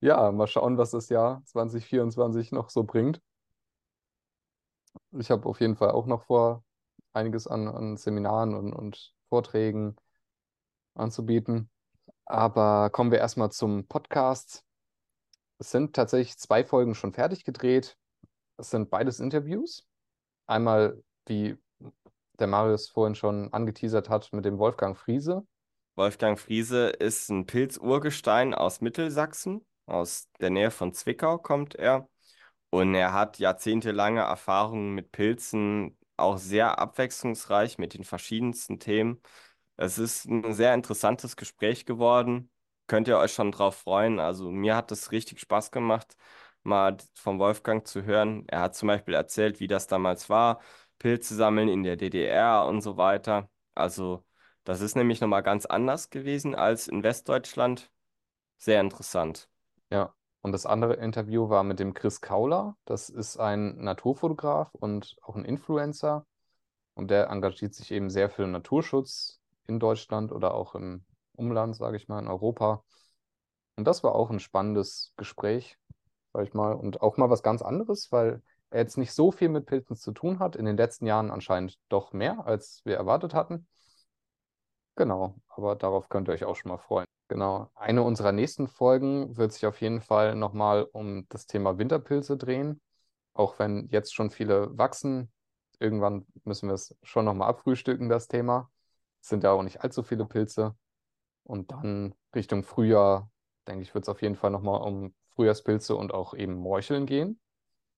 Ja, 0.00 0.30
mal 0.30 0.46
schauen, 0.46 0.78
was 0.78 0.90
das 0.92 1.08
Jahr 1.08 1.42
2024 1.46 2.52
noch 2.52 2.70
so 2.70 2.84
bringt. 2.84 3.20
Ich 5.18 5.30
habe 5.30 5.48
auf 5.48 5.60
jeden 5.60 5.76
Fall 5.76 5.90
auch 5.92 6.06
noch 6.06 6.24
vor, 6.24 6.62
einiges 7.12 7.46
an, 7.46 7.68
an 7.68 7.96
Seminaren 7.96 8.54
und, 8.54 8.72
und 8.74 9.14
Vorträgen 9.28 9.96
anzubieten. 10.94 11.70
Aber 12.26 12.90
kommen 12.90 13.10
wir 13.10 13.18
erstmal 13.18 13.50
zum 13.50 13.86
Podcast. 13.86 14.64
Es 15.58 15.70
sind 15.70 15.94
tatsächlich 15.94 16.38
zwei 16.38 16.64
Folgen 16.64 16.94
schon 16.94 17.12
fertig 17.12 17.44
gedreht. 17.44 17.96
Es 18.56 18.70
sind 18.70 18.90
beides 18.90 19.20
Interviews. 19.20 19.86
Einmal, 20.46 21.02
wie 21.26 21.56
der 22.38 22.46
Marius 22.46 22.88
vorhin 22.88 23.14
schon 23.14 23.52
angeteasert 23.52 24.08
hat, 24.08 24.32
mit 24.32 24.44
dem 24.44 24.58
Wolfgang 24.58 24.96
Friese. 24.96 25.46
Wolfgang 25.96 26.38
Friese 26.38 26.88
ist 26.88 27.28
ein 27.30 27.46
Pilzurgestein 27.46 28.52
aus 28.52 28.80
Mittelsachsen, 28.80 29.64
aus 29.86 30.28
der 30.40 30.50
Nähe 30.50 30.70
von 30.70 30.92
Zwickau 30.92 31.38
kommt 31.38 31.76
er. 31.76 32.08
Und 32.70 32.94
er 32.94 33.12
hat 33.12 33.38
jahrzehntelange 33.38 34.22
Erfahrungen 34.22 34.94
mit 34.94 35.12
Pilzen, 35.12 35.96
auch 36.16 36.38
sehr 36.38 36.78
abwechslungsreich 36.80 37.78
mit 37.78 37.94
den 37.94 38.02
verschiedensten 38.02 38.80
Themen. 38.80 39.20
Es 39.76 39.98
ist 39.98 40.26
ein 40.26 40.52
sehr 40.54 40.74
interessantes 40.74 41.36
Gespräch 41.36 41.84
geworden. 41.86 42.50
Könnt 42.86 43.08
ihr 43.08 43.18
euch 43.18 43.32
schon 43.32 43.52
drauf 43.52 43.76
freuen. 43.76 44.20
Also 44.20 44.50
mir 44.50 44.76
hat 44.76 44.92
es 44.92 45.10
richtig 45.12 45.40
Spaß 45.40 45.70
gemacht, 45.70 46.16
mal 46.62 46.96
von 47.14 47.38
Wolfgang 47.38 47.86
zu 47.86 48.04
hören. 48.04 48.44
Er 48.48 48.60
hat 48.60 48.76
zum 48.76 48.88
Beispiel 48.88 49.14
erzählt, 49.14 49.60
wie 49.60 49.66
das 49.66 49.86
damals 49.86 50.28
war, 50.30 50.60
Pilze 50.98 51.34
sammeln 51.34 51.68
in 51.68 51.82
der 51.82 51.96
DDR 51.96 52.66
und 52.66 52.82
so 52.82 52.96
weiter. 52.96 53.48
Also 53.74 54.24
das 54.64 54.80
ist 54.80 54.96
nämlich 54.96 55.20
nochmal 55.20 55.42
ganz 55.42 55.66
anders 55.66 56.10
gewesen 56.10 56.54
als 56.54 56.88
in 56.88 57.02
Westdeutschland. 57.02 57.90
Sehr 58.58 58.80
interessant. 58.80 59.48
Ja. 59.90 60.14
Und 60.42 60.52
das 60.52 60.66
andere 60.66 60.94
Interview 60.94 61.48
war 61.48 61.64
mit 61.64 61.80
dem 61.80 61.94
Chris 61.94 62.20
Kauler. 62.20 62.76
Das 62.84 63.08
ist 63.08 63.38
ein 63.38 63.76
Naturfotograf 63.78 64.74
und 64.74 65.16
auch 65.22 65.36
ein 65.36 65.44
Influencer. 65.44 66.26
Und 66.94 67.10
der 67.10 67.28
engagiert 67.28 67.74
sich 67.74 67.90
eben 67.90 68.10
sehr 68.10 68.30
für 68.30 68.42
den 68.42 68.52
Naturschutz 68.52 69.40
in 69.66 69.80
Deutschland 69.80 70.32
oder 70.32 70.54
auch 70.54 70.74
im 70.74 71.04
Umland, 71.32 71.76
sage 71.76 71.96
ich 71.96 72.08
mal, 72.08 72.20
in 72.20 72.28
Europa. 72.28 72.84
Und 73.76 73.86
das 73.86 74.04
war 74.04 74.14
auch 74.14 74.30
ein 74.30 74.40
spannendes 74.40 75.12
Gespräch, 75.16 75.78
sage 76.32 76.46
ich 76.46 76.54
mal. 76.54 76.74
Und 76.74 77.02
auch 77.02 77.16
mal 77.16 77.30
was 77.30 77.42
ganz 77.42 77.62
anderes, 77.62 78.12
weil 78.12 78.42
er 78.70 78.80
jetzt 78.80 78.98
nicht 78.98 79.12
so 79.12 79.32
viel 79.32 79.48
mit 79.48 79.66
Pilzen 79.66 79.96
zu 79.96 80.12
tun 80.12 80.38
hat. 80.38 80.56
In 80.56 80.64
den 80.64 80.76
letzten 80.76 81.06
Jahren 81.06 81.30
anscheinend 81.30 81.78
doch 81.88 82.12
mehr, 82.12 82.46
als 82.46 82.82
wir 82.84 82.96
erwartet 82.96 83.34
hatten. 83.34 83.66
Genau, 84.96 85.34
aber 85.48 85.74
darauf 85.74 86.08
könnt 86.08 86.28
ihr 86.28 86.34
euch 86.34 86.44
auch 86.44 86.56
schon 86.56 86.70
mal 86.70 86.78
freuen. 86.78 87.06
Genau. 87.28 87.70
Eine 87.74 88.02
unserer 88.02 88.32
nächsten 88.32 88.68
Folgen 88.68 89.36
wird 89.36 89.52
sich 89.52 89.66
auf 89.66 89.80
jeden 89.80 90.00
Fall 90.00 90.36
nochmal 90.36 90.84
um 90.92 91.26
das 91.30 91.46
Thema 91.46 91.78
Winterpilze 91.78 92.36
drehen. 92.36 92.80
Auch 93.32 93.58
wenn 93.58 93.88
jetzt 93.90 94.14
schon 94.14 94.30
viele 94.30 94.76
wachsen, 94.78 95.32
irgendwann 95.80 96.26
müssen 96.44 96.68
wir 96.68 96.74
es 96.74 96.96
schon 97.02 97.24
nochmal 97.24 97.48
abfrühstücken, 97.48 98.08
das 98.08 98.28
Thema. 98.28 98.70
Sind 99.24 99.44
ja 99.44 99.52
auch 99.52 99.62
nicht 99.62 99.82
allzu 99.82 100.02
viele 100.02 100.26
Pilze. 100.26 100.76
Und 101.44 101.72
dann 101.72 102.14
Richtung 102.34 102.64
Frühjahr, 102.64 103.30
denke 103.68 103.82
ich, 103.82 103.94
wird 103.94 104.04
es 104.04 104.08
auf 104.10 104.22
jeden 104.22 104.36
Fall 104.36 104.50
nochmal 104.50 104.82
um 104.82 105.14
Frühjahrspilze 105.36 105.96
und 105.96 106.14
auch 106.14 106.34
eben 106.34 106.54
Morcheln 106.56 107.06
gehen. 107.06 107.40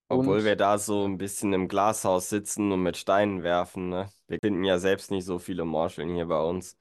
Obwohl 0.08 0.44
wir 0.44 0.54
Und 0.54 0.56
da 0.56 0.78
so 0.78 1.04
ein 1.06 1.18
bisschen 1.18 1.52
im 1.52 1.66
Glashaus 1.68 2.28
sitzen 2.28 2.70
und 2.72 2.82
mit 2.82 2.96
Steinen 2.96 3.42
werfen, 3.42 3.88
ne? 3.88 4.08
Wir 4.28 4.38
finden 4.40 4.62
ja 4.64 4.78
selbst 4.78 5.10
nicht 5.10 5.24
so 5.24 5.38
viele 5.40 5.64
Morcheln 5.64 6.14
hier 6.14 6.26
bei 6.26 6.40
uns. 6.40 6.78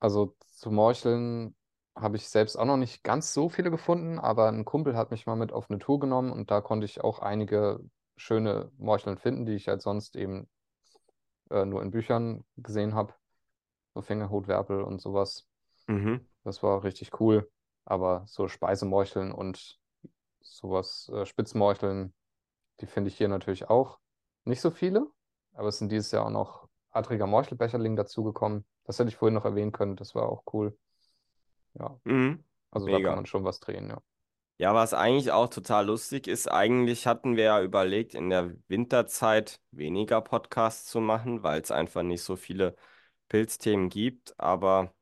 also 0.00 0.36
zu 0.56 0.70
Morcheln 0.70 1.56
habe 1.96 2.16
ich 2.16 2.28
selbst 2.28 2.56
auch 2.56 2.64
noch 2.64 2.76
nicht 2.76 3.04
ganz 3.04 3.32
so 3.34 3.48
viele 3.48 3.70
gefunden, 3.70 4.18
aber 4.18 4.48
ein 4.48 4.64
Kumpel 4.64 4.96
hat 4.96 5.10
mich 5.10 5.26
mal 5.26 5.36
mit 5.36 5.52
auf 5.52 5.70
eine 5.70 5.78
Tour 5.78 6.00
genommen 6.00 6.32
und 6.32 6.50
da 6.50 6.60
konnte 6.60 6.84
ich 6.86 7.02
auch 7.02 7.18
einige 7.20 7.80
schöne 8.16 8.70
Morcheln 8.78 9.18
finden, 9.18 9.46
die 9.46 9.54
ich 9.54 9.68
halt 9.68 9.82
sonst 9.82 10.16
eben 10.16 10.48
äh, 11.50 11.64
nur 11.64 11.82
in 11.82 11.90
Büchern 11.90 12.44
gesehen 12.56 12.94
habe. 12.94 13.14
So 13.94 14.02
Fingerhutwerpel 14.02 14.82
und 14.82 15.00
sowas. 15.00 15.46
Mhm. 15.88 16.26
Das 16.44 16.62
war 16.62 16.84
richtig 16.84 17.20
cool. 17.20 17.50
Aber 17.84 18.24
so 18.28 18.48
Speisemorcheln 18.48 19.32
und 19.32 19.78
sowas, 20.42 21.10
äh, 21.14 21.26
Spitzmorcheln, 21.26 22.14
die 22.80 22.86
finde 22.86 23.08
ich 23.10 23.16
hier 23.18 23.28
natürlich 23.28 23.70
auch. 23.70 24.00
Nicht 24.44 24.60
so 24.60 24.70
viele, 24.70 25.08
aber 25.54 25.68
es 25.68 25.78
sind 25.78 25.90
dieses 25.92 26.12
Jahr 26.12 26.26
auch 26.26 26.30
noch 26.30 26.68
Adriger 26.90 27.26
Morchelbecherling 27.26 27.96
dazugekommen. 27.96 28.66
Das 28.84 28.98
hätte 28.98 29.10
ich 29.10 29.16
vorhin 29.16 29.34
noch 29.34 29.44
erwähnen 29.44 29.72
können, 29.72 29.96
das 29.96 30.14
war 30.14 30.28
auch 30.28 30.44
cool. 30.52 30.78
Ja, 31.74 32.00
Mhm. 32.04 32.44
also 32.72 32.88
da 32.90 33.00
kann 33.00 33.14
Mega. 33.14 33.16
man 33.16 33.26
schon 33.26 33.44
was 33.44 33.60
drehen, 33.60 33.88
ja. 33.90 34.02
Ja, 34.58 34.74
was 34.74 34.94
eigentlich 34.94 35.32
auch 35.32 35.48
total 35.48 35.86
lustig 35.86 36.28
ist, 36.28 36.46
eigentlich 36.50 37.06
hatten 37.08 37.36
wir 37.36 37.44
ja 37.44 37.62
überlegt, 37.62 38.14
in 38.14 38.30
der 38.30 38.54
Winterzeit 38.68 39.60
weniger 39.72 40.20
Podcasts 40.20 40.86
zu 40.88 41.00
machen, 41.00 41.42
weil 41.42 41.60
es 41.60 41.72
einfach 41.72 42.02
nicht 42.04 42.22
so 42.22 42.36
viele 42.36 42.76
Pilzthemen 43.32 43.88
gibt. 43.90 44.38
Aber 44.40 44.94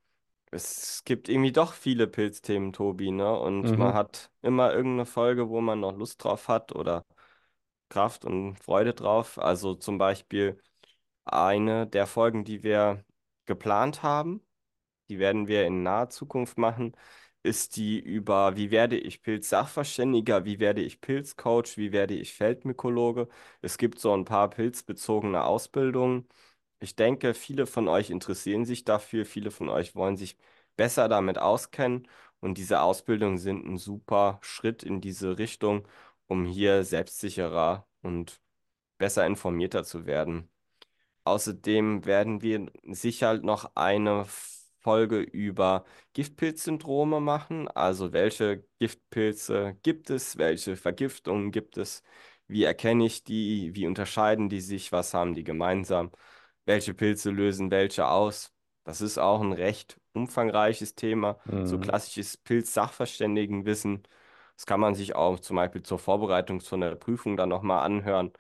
es 0.52 1.02
gibt 1.04 1.28
irgendwie 1.28 1.52
doch 1.52 1.74
viele 1.74 2.06
Pilzthemen, 2.08 2.72
Tobi, 2.72 3.10
ne? 3.12 3.38
Und 3.38 3.76
man 3.78 3.92
Mhm, 3.92 3.94
hat 3.94 4.30
immer 4.42 4.72
irgendeine 4.74 5.06
Folge, 5.06 5.48
wo 5.50 5.60
man 5.62 5.80
noch 5.80 5.96
Lust 5.96 6.24
drauf 6.24 6.48
hat 6.48 6.74
oder 6.74 7.04
Kraft 7.88 8.24
und 8.24 8.56
Freude 8.56 8.94
drauf. 8.94 9.38
Also 9.38 9.74
zum 9.74 9.98
Beispiel 9.98 10.60
eine 11.24 11.86
der 11.86 12.06
Folgen, 12.06 12.44
die 12.44 12.62
wir 12.62 13.04
geplant 13.46 14.02
haben, 14.02 14.42
die 15.08 15.18
werden 15.18 15.48
wir 15.48 15.66
in 15.66 15.82
naher 15.82 16.10
Zukunft 16.10 16.58
machen, 16.58 16.96
ist 17.42 17.76
die 17.76 17.98
über, 18.00 18.56
wie 18.56 18.70
werde 18.70 18.98
ich 18.98 19.22
Pilz-Sachverständiger, 19.22 20.44
wie 20.44 20.60
werde 20.60 20.82
ich 20.82 21.00
Pilzcoach, 21.00 21.76
wie 21.78 21.92
werde 21.92 22.14
ich 22.14 22.34
Feldmykologe. 22.34 23.28
Es 23.62 23.78
gibt 23.78 23.98
so 23.98 24.14
ein 24.14 24.24
paar 24.24 24.50
pilzbezogene 24.50 25.44
Ausbildungen. 25.44 26.28
Ich 26.80 26.96
denke, 26.96 27.34
viele 27.34 27.66
von 27.66 27.88
euch 27.88 28.10
interessieren 28.10 28.64
sich 28.64 28.84
dafür, 28.84 29.26
viele 29.26 29.50
von 29.50 29.68
euch 29.68 29.94
wollen 29.94 30.16
sich 30.16 30.36
besser 30.76 31.08
damit 31.08 31.38
auskennen. 31.38 32.08
Und 32.40 32.56
diese 32.56 32.80
Ausbildungen 32.80 33.36
sind 33.38 33.66
ein 33.66 33.76
super 33.76 34.38
Schritt 34.42 34.82
in 34.82 35.00
diese 35.02 35.38
Richtung, 35.38 35.86
um 36.26 36.46
hier 36.46 36.84
selbstsicherer 36.84 37.86
und 38.02 38.40
besser 38.98 39.26
informierter 39.26 39.84
zu 39.84 40.06
werden. 40.06 40.50
Außerdem 41.24 42.04
werden 42.06 42.42
wir 42.42 42.66
sicher 42.84 43.38
noch 43.38 43.72
eine 43.76 44.26
Folge 44.80 45.20
über 45.20 45.84
Giftpilzsyndrome 46.14 47.20
machen. 47.20 47.68
Also 47.68 48.12
welche 48.12 48.64
Giftpilze 48.78 49.76
gibt 49.82 50.10
es, 50.10 50.38
welche 50.38 50.76
Vergiftungen 50.76 51.52
gibt 51.52 51.76
es, 51.78 52.02
wie 52.48 52.64
erkenne 52.64 53.04
ich 53.06 53.24
die, 53.24 53.74
wie 53.74 53.86
unterscheiden 53.86 54.48
die 54.48 54.60
sich, 54.60 54.92
was 54.92 55.14
haben 55.14 55.34
die 55.34 55.44
gemeinsam, 55.44 56.10
welche 56.66 56.94
Pilze 56.94 57.30
lösen 57.30 57.70
welche 57.70 58.08
aus. 58.08 58.52
Das 58.84 59.00
ist 59.00 59.18
auch 59.18 59.40
ein 59.40 59.52
recht 59.52 60.00
umfangreiches 60.12 60.94
Thema, 60.94 61.38
so 61.62 61.78
Mhm. 61.78 61.80
klassisches 61.80 62.36
Pilz-Sachverständigenwissen. 62.38 64.02
Das 64.56 64.66
kann 64.66 64.80
man 64.80 64.94
sich 64.94 65.14
auch 65.14 65.40
zum 65.40 65.56
Beispiel 65.56 65.82
zur 65.82 65.98
Vorbereitung 65.98 66.60
zu 66.60 66.74
einer 66.76 66.94
Prüfung 66.96 67.36
dann 67.36 67.48
nochmal 67.48 67.84
anhören. 67.84 68.32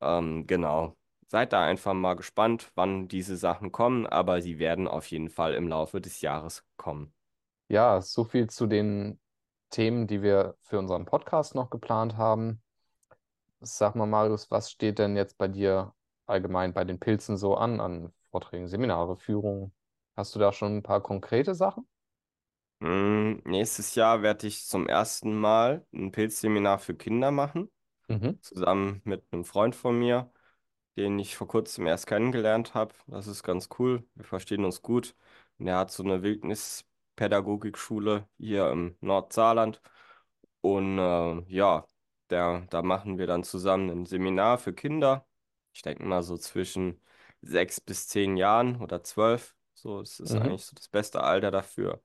Ähm, 0.00 0.46
genau. 0.46 0.96
Seid 1.28 1.52
da 1.52 1.64
einfach 1.64 1.94
mal 1.94 2.14
gespannt, 2.14 2.70
wann 2.74 3.08
diese 3.08 3.36
Sachen 3.36 3.72
kommen, 3.72 4.06
aber 4.06 4.42
sie 4.42 4.58
werden 4.58 4.86
auf 4.88 5.06
jeden 5.10 5.30
Fall 5.30 5.54
im 5.54 5.68
Laufe 5.68 6.00
des 6.00 6.20
Jahres 6.20 6.64
kommen. 6.76 7.14
Ja, 7.68 8.00
so 8.02 8.24
viel 8.24 8.48
zu 8.50 8.66
den 8.66 9.18
Themen, 9.70 10.06
die 10.06 10.22
wir 10.22 10.56
für 10.60 10.78
unseren 10.78 11.06
Podcast 11.06 11.54
noch 11.54 11.70
geplant 11.70 12.16
haben. 12.16 12.62
Sag 13.60 13.94
mal, 13.96 14.06
Marius, 14.06 14.50
was 14.50 14.70
steht 14.70 14.98
denn 14.98 15.16
jetzt 15.16 15.38
bei 15.38 15.48
dir 15.48 15.94
allgemein 16.26 16.72
bei 16.74 16.84
den 16.84 16.98
Pilzen 17.00 17.36
so 17.36 17.54
an, 17.56 17.80
an 17.80 18.12
Vorträgen, 18.30 18.68
Seminare, 18.68 19.16
Führungen? 19.16 19.72
Hast 20.16 20.34
du 20.34 20.38
da 20.38 20.52
schon 20.52 20.76
ein 20.78 20.82
paar 20.82 21.02
konkrete 21.02 21.54
Sachen? 21.54 21.86
Mm, 22.80 23.40
nächstes 23.44 23.94
Jahr 23.94 24.22
werde 24.22 24.46
ich 24.46 24.66
zum 24.66 24.86
ersten 24.88 25.34
Mal 25.34 25.86
ein 25.92 26.10
Pilzseminar 26.10 26.78
für 26.78 26.94
Kinder 26.94 27.30
machen, 27.30 27.70
Mhm. 28.08 28.38
zusammen 28.40 29.00
mit 29.04 29.24
einem 29.32 29.44
Freund 29.44 29.74
von 29.76 29.98
mir, 29.98 30.32
den 30.96 31.18
ich 31.18 31.36
vor 31.36 31.46
kurzem 31.48 31.86
erst 31.86 32.06
kennengelernt 32.06 32.74
habe. 32.74 32.94
Das 33.08 33.26
ist 33.28 33.42
ganz 33.44 33.68
cool. 33.78 34.06
Wir 34.14 34.24
verstehen 34.24 34.64
uns 34.64 34.82
gut. 34.82 35.14
Und 35.58 35.66
er 35.68 35.78
hat 35.78 35.90
so 35.92 36.02
eine 36.04 36.22
Wildnispädagogikschule 36.22 38.28
hier 38.38 38.70
im 38.70 38.96
Nordsaarland. 39.00 39.80
Und 40.62 40.98
äh, 40.98 41.40
ja, 41.48 41.86
der, 42.30 42.66
da 42.70 42.82
machen 42.82 43.18
wir 43.18 43.26
dann 43.26 43.44
zusammen 43.44 43.90
ein 43.90 44.06
Seminar 44.06 44.58
für 44.58 44.72
Kinder. 44.74 45.26
Ich 45.72 45.82
denke 45.82 46.04
mal 46.04 46.22
so 46.22 46.36
zwischen 46.38 47.00
sechs 47.42 47.80
bis 47.80 48.08
zehn 48.08 48.36
Jahren 48.36 48.80
oder 48.80 49.02
zwölf. 49.02 49.56
So, 49.74 50.00
es 50.00 50.20
ist 50.20 50.34
Mhm. 50.34 50.36
eigentlich 50.36 50.64
so 50.66 50.74
das 50.76 50.88
beste 50.88 51.22
Alter 51.22 51.50
dafür. 51.50 52.02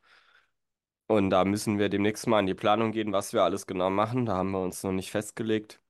Und 1.08 1.30
da 1.32 1.44
müssen 1.44 1.80
wir 1.80 1.90
demnächst 1.90 2.28
mal 2.28 2.40
in 2.40 2.46
die 2.46 2.54
Planung 2.54 2.92
gehen, 2.94 3.12
was 3.12 3.34
wir 3.34 3.44
alles 3.44 3.68
genau 3.68 3.90
machen. 3.90 4.26
Da 4.26 4.36
haben 4.38 4.52
wir 4.52 4.62
uns 4.62 4.84
noch 4.84 4.92
nicht 4.94 5.12
festgelegt. 5.12 5.82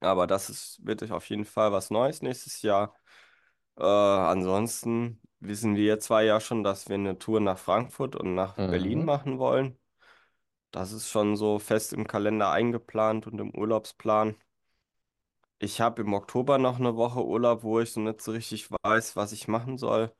Aber 0.00 0.26
das 0.26 0.48
ist, 0.50 0.84
wird 0.86 1.10
auf 1.10 1.28
jeden 1.28 1.44
Fall 1.44 1.72
was 1.72 1.90
Neues 1.90 2.22
nächstes 2.22 2.62
Jahr. 2.62 2.94
Äh, 3.78 3.84
ansonsten 3.84 5.20
wissen 5.40 5.76
wir 5.76 6.00
zwei 6.00 6.24
ja 6.24 6.40
schon, 6.40 6.64
dass 6.64 6.88
wir 6.88 6.96
eine 6.96 7.18
Tour 7.18 7.40
nach 7.40 7.58
Frankfurt 7.58 8.16
und 8.16 8.34
nach 8.34 8.60
Berlin 8.68 9.04
Mhm. 9.04 9.04
machen 9.04 9.38
wollen. 9.38 9.78
Das 10.72 10.92
ist 10.92 11.10
schon 11.10 11.36
so 11.36 11.58
fest 11.58 11.92
im 11.94 12.06
Kalender 12.06 12.50
eingeplant 12.52 13.26
und 13.26 13.40
im 13.40 13.54
Urlaubsplan. 13.54 14.36
Ich 15.60 15.80
habe 15.80 16.02
im 16.02 16.12
Oktober 16.14 16.58
noch 16.58 16.78
eine 16.78 16.96
Woche 16.96 17.24
Urlaub, 17.24 17.62
wo 17.64 17.80
ich 17.80 17.92
so 17.92 18.00
nicht 18.00 18.22
so 18.22 18.30
richtig 18.32 18.70
weiß, 18.82 19.16
was 19.16 19.32
ich 19.32 19.48
machen 19.48 19.76
soll. 19.76 20.12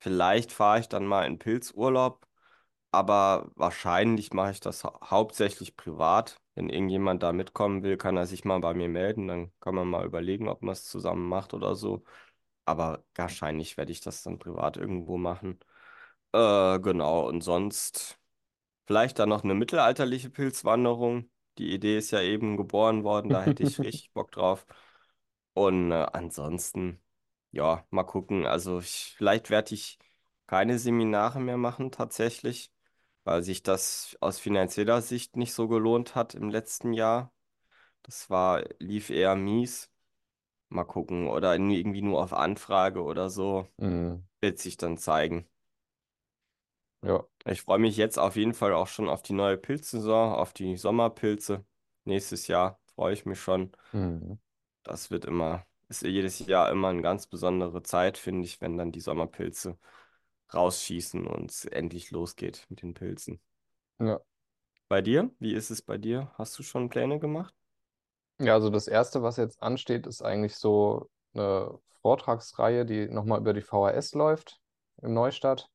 Vielleicht 0.00 0.52
fahre 0.52 0.80
ich 0.80 0.88
dann 0.88 1.06
mal 1.06 1.26
in 1.26 1.38
Pilzurlaub, 1.38 2.26
aber 2.92 3.50
wahrscheinlich 3.56 4.32
mache 4.34 4.52
ich 4.52 4.60
das 4.60 4.84
hau 4.84 4.98
hauptsächlich 5.04 5.76
privat. 5.76 6.40
Wenn 6.54 6.70
irgendjemand 6.70 7.22
da 7.22 7.32
mitkommen 7.32 7.82
will, 7.84 7.96
kann 7.98 8.16
er 8.16 8.26
sich 8.26 8.44
mal 8.44 8.60
bei 8.60 8.74
mir 8.74 8.88
melden. 8.88 9.28
Dann 9.28 9.52
kann 9.60 9.74
man 9.76 9.88
mal 9.88 10.06
überlegen, 10.06 10.48
ob 10.48 10.62
man 10.62 10.72
es 10.74 10.84
zusammen 10.86 11.28
macht 11.28 11.54
oder 11.54 11.74
so. 11.76 12.04
Aber 12.66 13.04
wahrscheinlich 13.16 13.76
werde 13.78 13.92
ich 13.92 14.00
das 14.02 14.22
dann 14.24 14.38
privat 14.38 14.76
irgendwo 14.78 15.18
machen. 15.18 15.60
Äh, 16.32 16.80
genau. 16.80 17.28
Und 17.28 17.42
sonst 17.42 18.18
vielleicht 18.86 19.18
dann 19.20 19.30
noch 19.30 19.44
eine 19.44 19.54
mittelalterliche 19.54 20.30
Pilzwanderung. 20.30 21.30
Die 21.58 21.72
Idee 21.72 21.98
ist 21.98 22.10
ja 22.10 22.20
eben 22.20 22.56
geboren 22.56 23.04
worden, 23.04 23.30
da 23.30 23.42
hätte 23.42 23.62
ich 23.62 23.78
richtig 23.82 24.12
Bock 24.12 24.30
drauf. 24.32 24.66
Und 25.54 25.90
äh, 25.92 26.06
ansonsten, 26.12 27.00
ja, 27.52 27.86
mal 27.90 28.04
gucken. 28.04 28.46
Also 28.46 28.80
ich, 28.80 29.14
vielleicht 29.16 29.50
werde 29.50 29.74
ich 29.74 29.98
keine 30.46 30.78
Seminare 30.78 31.40
mehr 31.40 31.56
machen 31.56 31.90
tatsächlich, 31.90 32.70
weil 33.24 33.42
sich 33.42 33.62
das 33.62 34.16
aus 34.20 34.38
finanzieller 34.38 35.02
Sicht 35.02 35.36
nicht 35.36 35.54
so 35.54 35.68
gelohnt 35.68 36.14
hat 36.14 36.34
im 36.34 36.50
letzten 36.50 36.92
Jahr. 36.92 37.32
Das 38.02 38.30
war, 38.30 38.64
lief 38.78 39.10
eher 39.10 39.34
mies. 39.34 39.90
Mal 40.68 40.84
gucken. 40.84 41.28
Oder 41.28 41.54
irgendwie 41.56 42.02
nur 42.02 42.22
auf 42.22 42.32
Anfrage 42.32 43.02
oder 43.02 43.30
so. 43.30 43.68
Mhm. 43.78 44.26
Wird 44.40 44.58
sich 44.58 44.76
dann 44.76 44.98
zeigen. 44.98 45.48
Ja. 47.02 47.24
Ich 47.44 47.62
freue 47.62 47.78
mich 47.78 47.96
jetzt 47.96 48.18
auf 48.18 48.36
jeden 48.36 48.54
Fall 48.54 48.72
auch 48.72 48.88
schon 48.88 49.08
auf 49.08 49.22
die 49.22 49.32
neue 49.32 49.56
Pilzsaison, 49.56 50.34
auf 50.34 50.52
die 50.52 50.76
Sommerpilze. 50.76 51.64
Nächstes 52.04 52.48
Jahr 52.48 52.80
freue 52.94 53.12
ich 53.12 53.26
mich 53.26 53.40
schon. 53.40 53.72
Mhm. 53.92 54.38
Das 54.82 55.10
wird 55.10 55.24
immer, 55.24 55.64
ist 55.88 56.02
jedes 56.02 56.38
Jahr 56.40 56.70
immer 56.70 56.88
eine 56.88 57.02
ganz 57.02 57.26
besondere 57.26 57.82
Zeit, 57.82 58.18
finde 58.18 58.46
ich, 58.46 58.60
wenn 58.60 58.78
dann 58.78 58.92
die 58.92 59.00
Sommerpilze 59.00 59.78
rausschießen 60.52 61.26
und 61.26 61.50
es 61.50 61.64
endlich 61.64 62.10
losgeht 62.10 62.66
mit 62.68 62.82
den 62.82 62.94
Pilzen. 62.94 63.40
Ja. 63.98 64.20
Bei 64.88 65.02
dir? 65.02 65.30
Wie 65.38 65.54
ist 65.54 65.70
es 65.70 65.82
bei 65.82 65.98
dir? 65.98 66.32
Hast 66.34 66.58
du 66.58 66.62
schon 66.62 66.88
Pläne 66.88 67.18
gemacht? 67.18 67.54
Ja, 68.38 68.54
also 68.54 68.70
das 68.70 68.86
Erste, 68.86 69.22
was 69.22 69.36
jetzt 69.36 69.62
ansteht, 69.62 70.06
ist 70.06 70.22
eigentlich 70.22 70.56
so 70.56 71.10
eine 71.34 71.78
Vortragsreihe, 72.02 72.84
die 72.84 73.08
nochmal 73.08 73.40
über 73.40 73.52
die 73.52 73.62
VHS 73.62 74.14
läuft 74.14 74.60
in 75.02 75.14
Neustadt. 75.14 75.68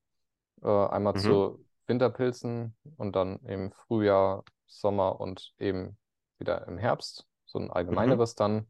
Äh, 0.61 0.67
einmal 0.67 1.13
Mhm, 1.13 1.19
zu 1.19 1.65
Winterpilzen 1.87 2.75
und 2.97 3.15
dann 3.15 3.39
im 3.39 3.71
Frühjahr, 3.71 4.43
Sommer 4.67 5.19
und 5.19 5.53
eben 5.59 5.97
wieder 6.37 6.67
im 6.67 6.77
Herbst. 6.77 7.27
So 7.45 7.59
ein 7.59 7.65
mhm. 7.65 7.71
allgemeineres 7.71 8.35
dann. 8.35 8.69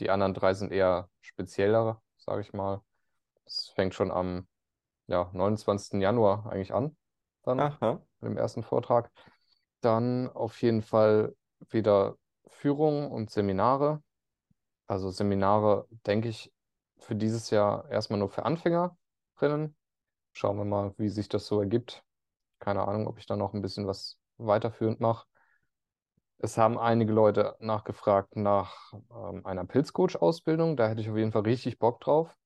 Die 0.00 0.10
anderen 0.10 0.34
drei 0.34 0.54
sind 0.54 0.72
eher 0.72 1.08
spezieller, 1.20 2.02
sage 2.16 2.40
ich 2.42 2.52
mal. 2.52 2.82
Es 3.44 3.70
fängt 3.74 3.94
schon 3.94 4.10
am 4.10 4.46
ja, 5.06 5.30
29. 5.32 6.00
Januar 6.00 6.46
eigentlich 6.50 6.74
an, 6.74 6.96
dann 7.42 7.60
Aha. 7.60 8.00
mit 8.20 8.30
dem 8.30 8.36
ersten 8.36 8.62
Vortrag. 8.62 9.10
Dann 9.80 10.28
auf 10.30 10.60
jeden 10.60 10.82
Fall 10.82 11.34
wieder 11.70 12.16
Führungen 12.48 13.10
und 13.10 13.30
Seminare. 13.30 14.02
Also 14.86 15.10
Seminare, 15.10 15.86
denke 16.06 16.28
ich, 16.28 16.52
für 16.98 17.14
dieses 17.14 17.50
Jahr 17.50 17.88
erstmal 17.90 18.18
nur 18.18 18.28
für 18.28 18.44
Anfängerinnen. 18.44 19.76
Schauen 20.32 20.56
wir 20.58 20.64
mal, 20.64 20.94
wie 20.98 21.08
sich 21.10 21.28
das 21.28 21.46
so 21.46 21.60
ergibt. 21.60 22.04
Keine 22.60 22.86
Ahnung, 22.88 23.06
ob 23.08 23.18
ich 23.18 23.26
da 23.26 23.36
noch 23.36 23.54
ein 23.54 23.62
bisschen 23.62 23.86
was 23.86 24.18
weiterführend 24.38 25.00
mache. 25.00 25.26
Es 26.38 26.56
haben 26.58 26.78
einige 26.78 27.12
Leute 27.12 27.56
nachgefragt 27.60 28.36
nach 28.36 28.92
ähm, 29.10 29.44
einer 29.46 29.64
Pilzcoach-Ausbildung. 29.64 30.76
Da 30.76 30.88
hätte 30.88 31.00
ich 31.00 31.10
auf 31.10 31.16
jeden 31.16 31.32
Fall 31.32 31.42
richtig 31.42 31.78
Bock 31.78 32.00
drauf. 32.00 32.36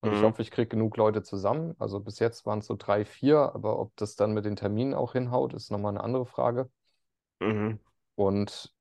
Und 0.00 0.12
ich 0.12 0.22
Mhm, 0.22 0.24
hoffe, 0.24 0.42
ich 0.42 0.50
kriege 0.52 0.68
genug 0.68 0.96
Leute 0.98 1.22
zusammen. 1.22 1.74
Also 1.78 2.00
bis 2.00 2.18
jetzt 2.20 2.46
waren 2.46 2.60
es 2.60 2.66
so 2.66 2.76
drei, 2.78 3.04
vier, 3.04 3.38
aber 3.54 3.78
ob 3.80 3.96
das 3.96 4.16
dann 4.16 4.32
mit 4.34 4.44
den 4.46 4.56
Terminen 4.56 4.94
auch 4.94 5.12
hinhaut, 5.14 5.54
ist 5.54 5.70
nochmal 5.72 5.92
eine 5.92 6.04
andere 6.04 6.26
Frage. 6.26 6.70
mhm, 7.40 7.78
Und 8.16 8.74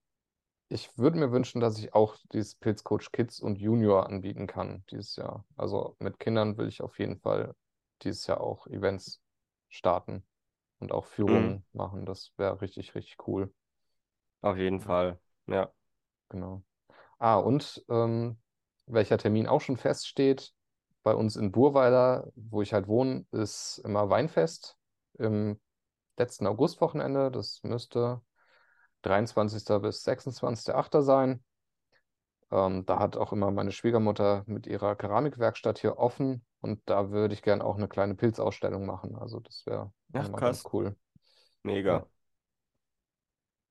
ich 0.70 0.98
würde 0.98 1.20
mir 1.20 1.32
wünschen, 1.32 1.62
dass 1.62 1.80
ich 1.80 1.94
auch 1.96 2.18
dieses 2.34 2.56
Pilzcoach 2.56 3.12
Kids 3.14 3.40
und 3.42 3.58
Junior 3.60 4.08
anbieten 4.08 4.48
kann 4.48 4.84
dieses 4.92 5.16
Jahr. 5.18 5.46
Also 5.58 5.96
mit 6.00 6.20
Kindern 6.20 6.58
will 6.58 6.68
ich 6.70 6.82
auf 6.84 7.00
jeden 7.00 7.20
Fall 7.20 7.56
dieses 8.04 8.28
Jahr 8.28 8.42
auch 8.42 8.68
Events 8.68 9.22
starten 9.70 10.24
und 10.80 10.92
auch 10.92 11.06
mhm. 11.06 11.10
Führungen 11.10 11.66
machen. 11.74 12.06
Das 12.06 12.34
wäre 12.38 12.62
richtig, 12.62 12.96
richtig 12.96 13.18
cool. 13.28 13.54
Auf 14.42 14.58
jeden 14.58 14.80
Fall. 14.82 15.20
Ja. 15.48 15.72
genau. 16.30 16.64
Ah, 17.20 17.38
und 17.38 17.84
ähm, 17.90 18.38
welcher 18.86 19.18
Termin 19.18 19.48
auch 19.48 19.62
schon 19.62 19.78
feststeht, 19.78 20.54
bei 21.04 21.14
uns 21.16 21.36
in 21.36 21.52
Burweiler, 21.52 22.32
wo 22.36 22.62
ich 22.62 22.74
halt 22.74 22.88
wohne, 22.88 23.26
ist 23.32 23.80
immer 23.80 24.10
Weinfest 24.10 24.78
im 25.18 25.60
letzten 26.18 26.48
Augustwochenende. 26.48 27.32
Das 27.32 27.62
müsste 27.64 28.22
23. 29.04 29.82
bis 29.82 30.04
26.8. 30.04 31.02
sein. 31.02 31.44
Ähm, 32.52 32.86
da 32.86 33.00
hat 33.00 33.18
auch 33.18 33.34
immer 33.34 33.52
meine 33.52 33.72
Schwiegermutter 33.72 34.44
mit 34.48 34.68
ihrer 34.68 34.96
Keramikwerkstatt 34.96 35.80
hier 35.80 35.98
offen 35.98 36.46
und 36.62 36.82
da 36.86 37.12
würde 37.12 37.34
ich 37.34 37.42
gern 37.42 37.62
auch 37.62 37.76
eine 37.78 37.88
kleine 37.90 38.16
Pilzausstellung 38.16 38.86
machen. 38.86 39.16
Also 39.18 39.40
das 39.42 39.66
wäre 39.66 39.92
ganz 40.36 40.64
cool. 40.74 40.96
Ja. 41.88 42.02
Mega. 42.02 42.08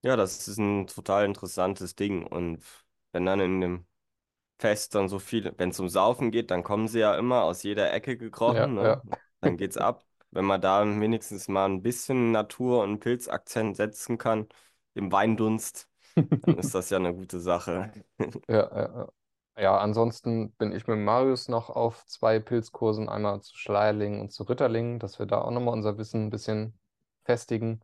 Ja, 0.02 0.14
das 0.16 0.46
ist 0.46 0.58
ein 0.58 0.86
total 0.86 1.24
interessantes 1.24 1.96
Ding. 1.96 2.26
Und 2.26 2.62
wenn 3.12 3.26
dann 3.26 3.40
in 3.40 3.60
dem 3.60 3.86
Fest 4.58 4.94
dann 4.94 5.08
so 5.08 5.18
viele, 5.18 5.54
wenn 5.58 5.70
es 5.70 5.80
um 5.80 5.88
Saufen 5.88 6.30
geht, 6.32 6.50
dann 6.50 6.64
kommen 6.64 6.88
sie 6.88 7.00
ja 7.00 7.16
immer 7.18 7.42
aus 7.44 7.62
jeder 7.64 7.92
Ecke 7.92 8.16
Ja, 8.46 8.70
gekrochen, 8.70 8.74
ne? 8.74 8.98
ja. 9.02 9.02
Dann 9.40 9.56
geht's 9.58 9.76
ab. 9.78 10.06
Wenn 10.30 10.46
man 10.46 10.60
da 10.60 10.84
wenigstens 10.86 11.48
mal 11.48 11.66
ein 11.68 11.82
bisschen 11.82 12.32
Natur- 12.32 12.82
und 12.84 13.00
Pilzakzent 13.00 13.76
setzen 13.76 14.18
kann, 14.18 14.48
im 14.94 15.12
Weindunst, 15.12 15.88
dann 16.42 16.58
ist 16.58 16.74
das 16.74 16.90
ja 16.90 16.98
eine 16.98 17.14
gute 17.14 17.40
Sache. 17.40 17.92
Ja, 18.48 18.56
ja, 18.76 19.08
ja. 19.58 19.78
Ansonsten 19.78 20.52
bin 20.54 20.72
ich 20.72 20.86
mit 20.86 20.98
Marius 20.98 21.48
noch 21.48 21.70
auf 21.70 22.04
zwei 22.06 22.38
Pilzkursen, 22.40 23.08
einmal 23.08 23.40
zu 23.42 23.56
Schleierlingen 23.56 24.20
und 24.20 24.32
zu 24.32 24.42
Ritterlingen, 24.44 24.98
dass 24.98 25.18
wir 25.18 25.26
da 25.26 25.40
auch 25.42 25.50
nochmal 25.50 25.74
unser 25.74 25.98
Wissen 25.98 26.26
ein 26.26 26.30
bisschen 26.30 26.78
festigen 27.24 27.80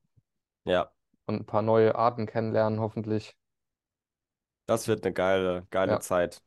Ja, 0.64 0.92
und 1.26 1.34
ein 1.40 1.46
paar 1.46 1.62
neue 1.62 1.96
Arten 1.96 2.26
kennenlernen, 2.26 2.78
hoffentlich. 2.78 3.34
das 4.66 4.88
wird 4.88 5.04
eine 5.04 5.12
geile, 5.14 5.66
geile 5.70 5.98
Ja, 5.98 6.00
Zeit. 6.00 6.42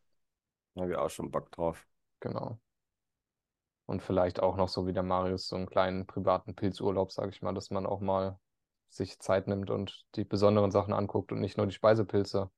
Da 0.76 0.84
habe 0.84 0.92
ich 0.94 0.98
auch 1.00 1.10
schon 1.10 1.32
Bock 1.32 1.52
drauf. 1.54 1.88
genau. 2.22 2.60
Und 3.88 4.04
vielleicht 4.04 4.42
auch 4.42 4.58
noch 4.58 4.70
so 4.70 4.86
wie 4.86 4.94
der 4.94 5.02
Marius 5.02 5.48
so 5.48 5.56
einen 5.56 5.66
kleinen 5.66 6.06
privaten 6.06 6.54
Pilzurlaub, 6.56 7.12
sage 7.12 7.30
ich 7.32 7.42
mal, 7.42 7.54
dass 7.56 7.72
man 7.72 7.86
auch 7.88 8.00
mal 8.00 8.40
sich 8.96 9.20
Zeit 9.20 9.48
nimmt 9.48 9.70
und 9.70 10.06
die 10.16 10.24
besonderen 10.26 10.72
Sachen 10.72 10.94
anguckt 10.94 11.32
und 11.32 11.40
nicht 11.42 11.58
nur 11.58 11.68
die 11.68 11.74
Speisepilze. 11.74 12.50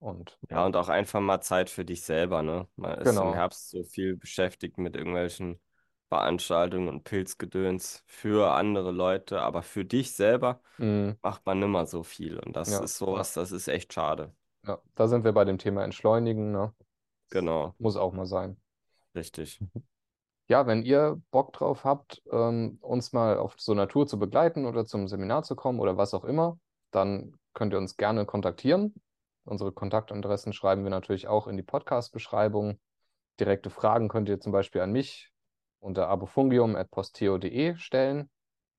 Und 0.00 0.38
Ja, 0.50 0.64
und 0.66 0.76
auch 0.76 0.88
einfach 0.88 1.20
mal 1.20 1.40
Zeit 1.40 1.70
für 1.70 1.84
dich 1.84 2.02
selber, 2.02 2.42
ne? 2.42 2.68
Man 2.76 2.98
ist 3.00 3.20
im 3.20 3.32
genau. 3.32 3.34
Herbst 3.34 3.70
so 3.70 3.82
viel 3.82 4.16
beschäftigt 4.16 4.78
mit 4.78 4.94
irgendwelchen 4.94 5.60
Veranstaltungen 6.08 6.88
und 6.88 7.02
Pilzgedöns 7.04 8.04
für 8.06 8.52
andere 8.52 8.92
Leute, 8.92 9.40
aber 9.42 9.62
für 9.62 9.84
dich 9.84 10.12
selber 10.14 10.62
Mm, 10.78 11.16
macht 11.22 11.44
man 11.46 11.58
nimmer 11.58 11.86
so 11.86 12.02
viel. 12.04 12.38
Und 12.38 12.54
das 12.56 12.78
ja, 12.78 12.80
ist 12.80 12.96
sowas, 12.98 13.32
das 13.34 13.50
ist 13.52 13.66
echt 13.68 13.92
schade. 13.92 14.34
ja. 14.66 14.80
Da 14.94 15.08
sind 15.08 15.24
wir 15.24 15.32
bei 15.32 15.44
dem 15.46 15.56
Thema 15.58 15.82
Entschleunigen, 15.84 16.52
ne? 16.52 16.74
Das 16.78 16.86
Genau, 17.30 17.76
muss 17.78 17.96
auch 17.96 18.12
mal 18.12 18.26
sein. 18.26 18.58
richtig. 19.14 19.60
Ja, 20.48 20.66
wenn 20.66 20.82
ihr 20.82 21.20
Bock 21.30 21.52
drauf 21.52 21.84
habt, 21.84 22.22
ähm, 22.30 22.78
uns 22.80 23.12
mal 23.12 23.36
auf 23.36 23.54
so 23.58 23.72
einer 23.72 23.88
Tour 23.88 24.06
zu 24.06 24.18
begleiten 24.18 24.64
oder 24.64 24.86
zum 24.86 25.08
Seminar 25.08 25.42
zu 25.42 25.56
kommen 25.56 25.80
oder 25.80 25.96
was 25.96 26.14
auch 26.14 26.24
immer, 26.24 26.58
dann 26.92 27.34
könnt 27.52 27.72
ihr 27.72 27.78
uns 27.78 27.96
gerne 27.96 28.26
kontaktieren. 28.26 28.94
Unsere 29.44 29.72
Kontaktadressen 29.72 30.52
schreiben 30.52 30.84
wir 30.84 30.90
natürlich 30.90 31.26
auch 31.26 31.48
in 31.48 31.56
die 31.56 31.64
Podcast-Beschreibung. 31.64 32.78
Direkte 33.40 33.70
Fragen 33.70 34.08
könnt 34.08 34.28
ihr 34.28 34.38
zum 34.40 34.52
Beispiel 34.52 34.82
an 34.82 34.92
mich 34.92 35.32
unter 35.80 36.08
abofungium.posteo.de 36.08 37.76
stellen. 37.76 38.30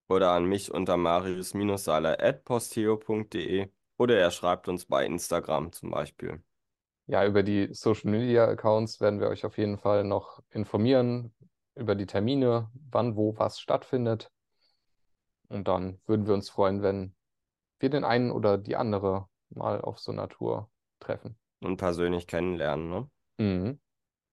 Oder 0.10 0.32
an 0.32 0.46
mich 0.46 0.74
unter 0.74 0.96
marius-seiler.posteo.de 0.96 3.70
oder 3.98 4.18
er 4.18 4.32
schreibt 4.32 4.70
uns 4.70 4.86
bei 4.86 5.06
Instagram 5.06 5.74
zum 5.74 5.92
Beispiel. 5.92 6.42
Ja, 7.08 7.26
über 7.26 7.44
die 7.44 7.74
Social 7.74 8.12
Media 8.12 8.46
Accounts 8.46 9.02
werden 9.02 9.20
wir 9.20 9.28
euch 9.28 9.46
auf 9.46 9.58
jeden 9.58 9.78
Fall 9.78 10.04
noch 10.04 10.42
informieren, 10.50 11.34
über 11.78 11.96
die 11.96 12.06
Termine, 12.06 12.70
wann, 12.92 13.16
wo, 13.16 13.38
was 13.38 13.60
stattfindet. 13.60 14.32
Und 15.50 15.68
dann 15.68 16.00
würden 16.06 16.28
wir 16.28 16.34
uns 16.34 16.50
freuen, 16.50 16.82
wenn 16.82 17.16
wir 17.80 17.90
den 17.90 18.04
einen 18.04 18.32
oder 18.32 18.58
die 18.58 18.76
andere 18.76 19.28
mal 19.50 19.82
auf 19.82 20.00
so 20.00 20.12
einer 20.12 20.28
Tour 20.28 20.70
treffen. 21.00 21.38
Und 21.62 21.78
persönlich 21.78 22.28
kennenlernen, 22.28 22.90
ne? 22.90 23.10
Mhm. 23.38 23.80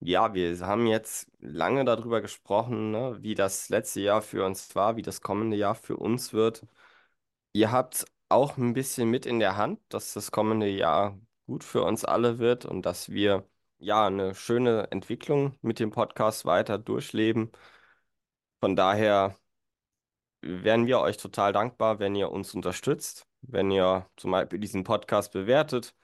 Ja, 0.01 0.35
wir 0.35 0.59
haben 0.61 0.87
jetzt 0.87 1.31
lange 1.39 1.85
darüber 1.85 2.21
gesprochen, 2.21 2.91
ne, 2.91 3.17
wie 3.23 3.35
das 3.35 3.71
letzte 3.71 4.01
Jahr 4.01 4.21
für 4.21 4.45
uns 4.45 4.75
war, 4.75 4.97
wie 4.97 5.03
das 5.03 5.23
kommende 5.23 5.57
Jahr 5.57 5.75
für 5.75 5.97
uns 5.97 6.35
wird. 6.35 6.67
Ihr 7.53 7.73
habt 7.73 8.05
auch 8.29 8.59
ein 8.59 8.75
bisschen 8.75 9.11
mit 9.11 9.27
in 9.27 9.39
der 9.39 9.57
Hand, 9.57 9.81
dass 9.89 10.13
das 10.13 10.31
kommende 10.31 10.69
Jahr 10.69 11.19
gut 11.47 11.65
für 11.65 11.83
uns 11.85 12.05
alle 12.05 12.39
wird 12.39 12.65
und 12.67 12.83
dass 12.85 13.09
wir 13.11 13.49
ja 13.79 14.07
eine 14.07 14.35
schöne 14.35 14.91
Entwicklung 14.91 15.59
mit 15.63 15.79
dem 15.79 15.91
Podcast 15.91 16.45
weiter 16.45 16.79
durchleben. 16.79 17.53
Von 18.61 18.75
daher 18.77 19.37
wären 20.43 20.87
wir 20.87 21.01
euch 21.01 21.17
total 21.17 21.53
dankbar, 21.53 21.99
wenn 21.99 22.15
ihr 22.15 22.31
uns 22.31 22.55
unterstützt, 22.55 23.27
wenn 23.43 23.71
ihr 23.71 24.09
zum 24.17 24.31
Beispiel 24.33 24.59
diesen 24.61 24.85
Podcast 24.85 25.33
bewertet 25.33 25.95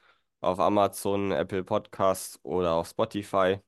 auf 0.41 0.59
Amazon, 0.61 1.33
Apple 1.33 1.65
Podcasts 1.65 2.41
oder 2.43 2.75
auf 2.75 2.89
Spotify. 2.89 3.61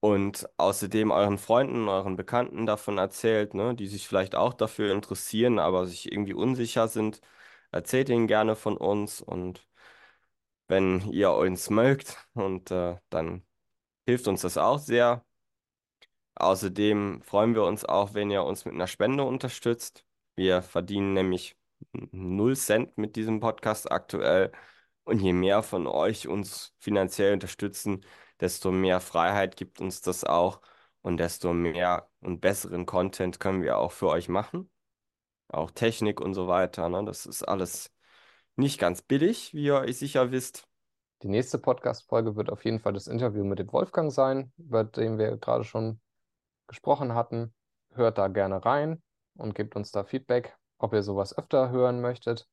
Und 0.00 0.48
außerdem 0.58 1.10
euren 1.10 1.38
Freunden, 1.38 1.88
euren 1.88 2.16
Bekannten 2.16 2.66
davon 2.66 2.98
erzählt, 2.98 3.54
ne, 3.54 3.74
die 3.74 3.88
sich 3.88 4.06
vielleicht 4.06 4.34
auch 4.34 4.54
dafür 4.54 4.92
interessieren, 4.92 5.58
aber 5.58 5.86
sich 5.86 6.12
irgendwie 6.12 6.34
unsicher 6.34 6.86
sind. 6.88 7.20
Erzählt 7.72 8.08
ihnen 8.08 8.26
gerne 8.28 8.54
von 8.56 8.76
uns 8.76 9.20
und 9.20 9.66
wenn 10.68 11.00
ihr 11.12 11.32
uns 11.32 11.70
mögt 11.70 12.16
und 12.34 12.70
äh, 12.70 12.96
dann 13.10 13.46
hilft 14.06 14.28
uns 14.28 14.42
das 14.42 14.58
auch 14.58 14.78
sehr. 14.78 15.24
Außerdem 16.36 17.22
freuen 17.22 17.54
wir 17.54 17.64
uns 17.64 17.84
auch, 17.84 18.14
wenn 18.14 18.30
ihr 18.30 18.44
uns 18.44 18.64
mit 18.64 18.74
einer 18.74 18.86
Spende 18.86 19.24
unterstützt. 19.24 20.04
Wir 20.36 20.62
verdienen 20.62 21.14
nämlich 21.14 21.56
null 21.92 22.56
Cent 22.56 22.96
mit 22.98 23.16
diesem 23.16 23.40
Podcast 23.40 23.90
aktuell. 23.90 24.52
Und 25.04 25.20
je 25.20 25.32
mehr 25.32 25.62
von 25.62 25.86
euch 25.86 26.28
uns 26.28 26.74
finanziell 26.80 27.32
unterstützen, 27.34 28.04
desto 28.40 28.72
mehr 28.72 29.00
Freiheit 29.00 29.56
gibt 29.56 29.80
uns 29.80 30.00
das 30.00 30.24
auch 30.24 30.60
und 31.02 31.18
desto 31.18 31.52
mehr 31.52 32.10
und 32.20 32.40
besseren 32.40 32.86
Content 32.86 33.40
können 33.40 33.62
wir 33.62 33.78
auch 33.78 33.92
für 33.92 34.08
euch 34.08 34.28
machen. 34.28 34.70
Auch 35.48 35.70
Technik 35.70 36.20
und 36.20 36.34
so 36.34 36.48
weiter. 36.48 36.88
Ne? 36.88 37.04
Das 37.04 37.26
ist 37.26 37.44
alles 37.44 37.92
nicht 38.56 38.80
ganz 38.80 39.02
billig, 39.02 39.54
wie 39.54 39.64
ihr 39.64 39.76
euch 39.76 39.98
sicher 39.98 40.32
wisst. 40.32 40.66
Die 41.22 41.28
nächste 41.28 41.58
Podcast-Folge 41.58 42.36
wird 42.36 42.50
auf 42.50 42.64
jeden 42.64 42.80
Fall 42.80 42.92
das 42.92 43.06
Interview 43.06 43.44
mit 43.44 43.58
dem 43.58 43.72
Wolfgang 43.72 44.12
sein, 44.12 44.52
über 44.56 44.84
den 44.84 45.18
wir 45.18 45.36
gerade 45.36 45.64
schon 45.64 46.00
gesprochen 46.66 47.14
hatten. 47.14 47.54
Hört 47.94 48.18
da 48.18 48.28
gerne 48.28 48.64
rein 48.64 49.02
und 49.34 49.54
gebt 49.54 49.76
uns 49.76 49.92
da 49.92 50.04
Feedback, 50.04 50.56
ob 50.78 50.92
ihr 50.92 51.02
sowas 51.02 51.36
öfter 51.36 51.70
hören 51.70 52.00
möchtet. 52.00 52.48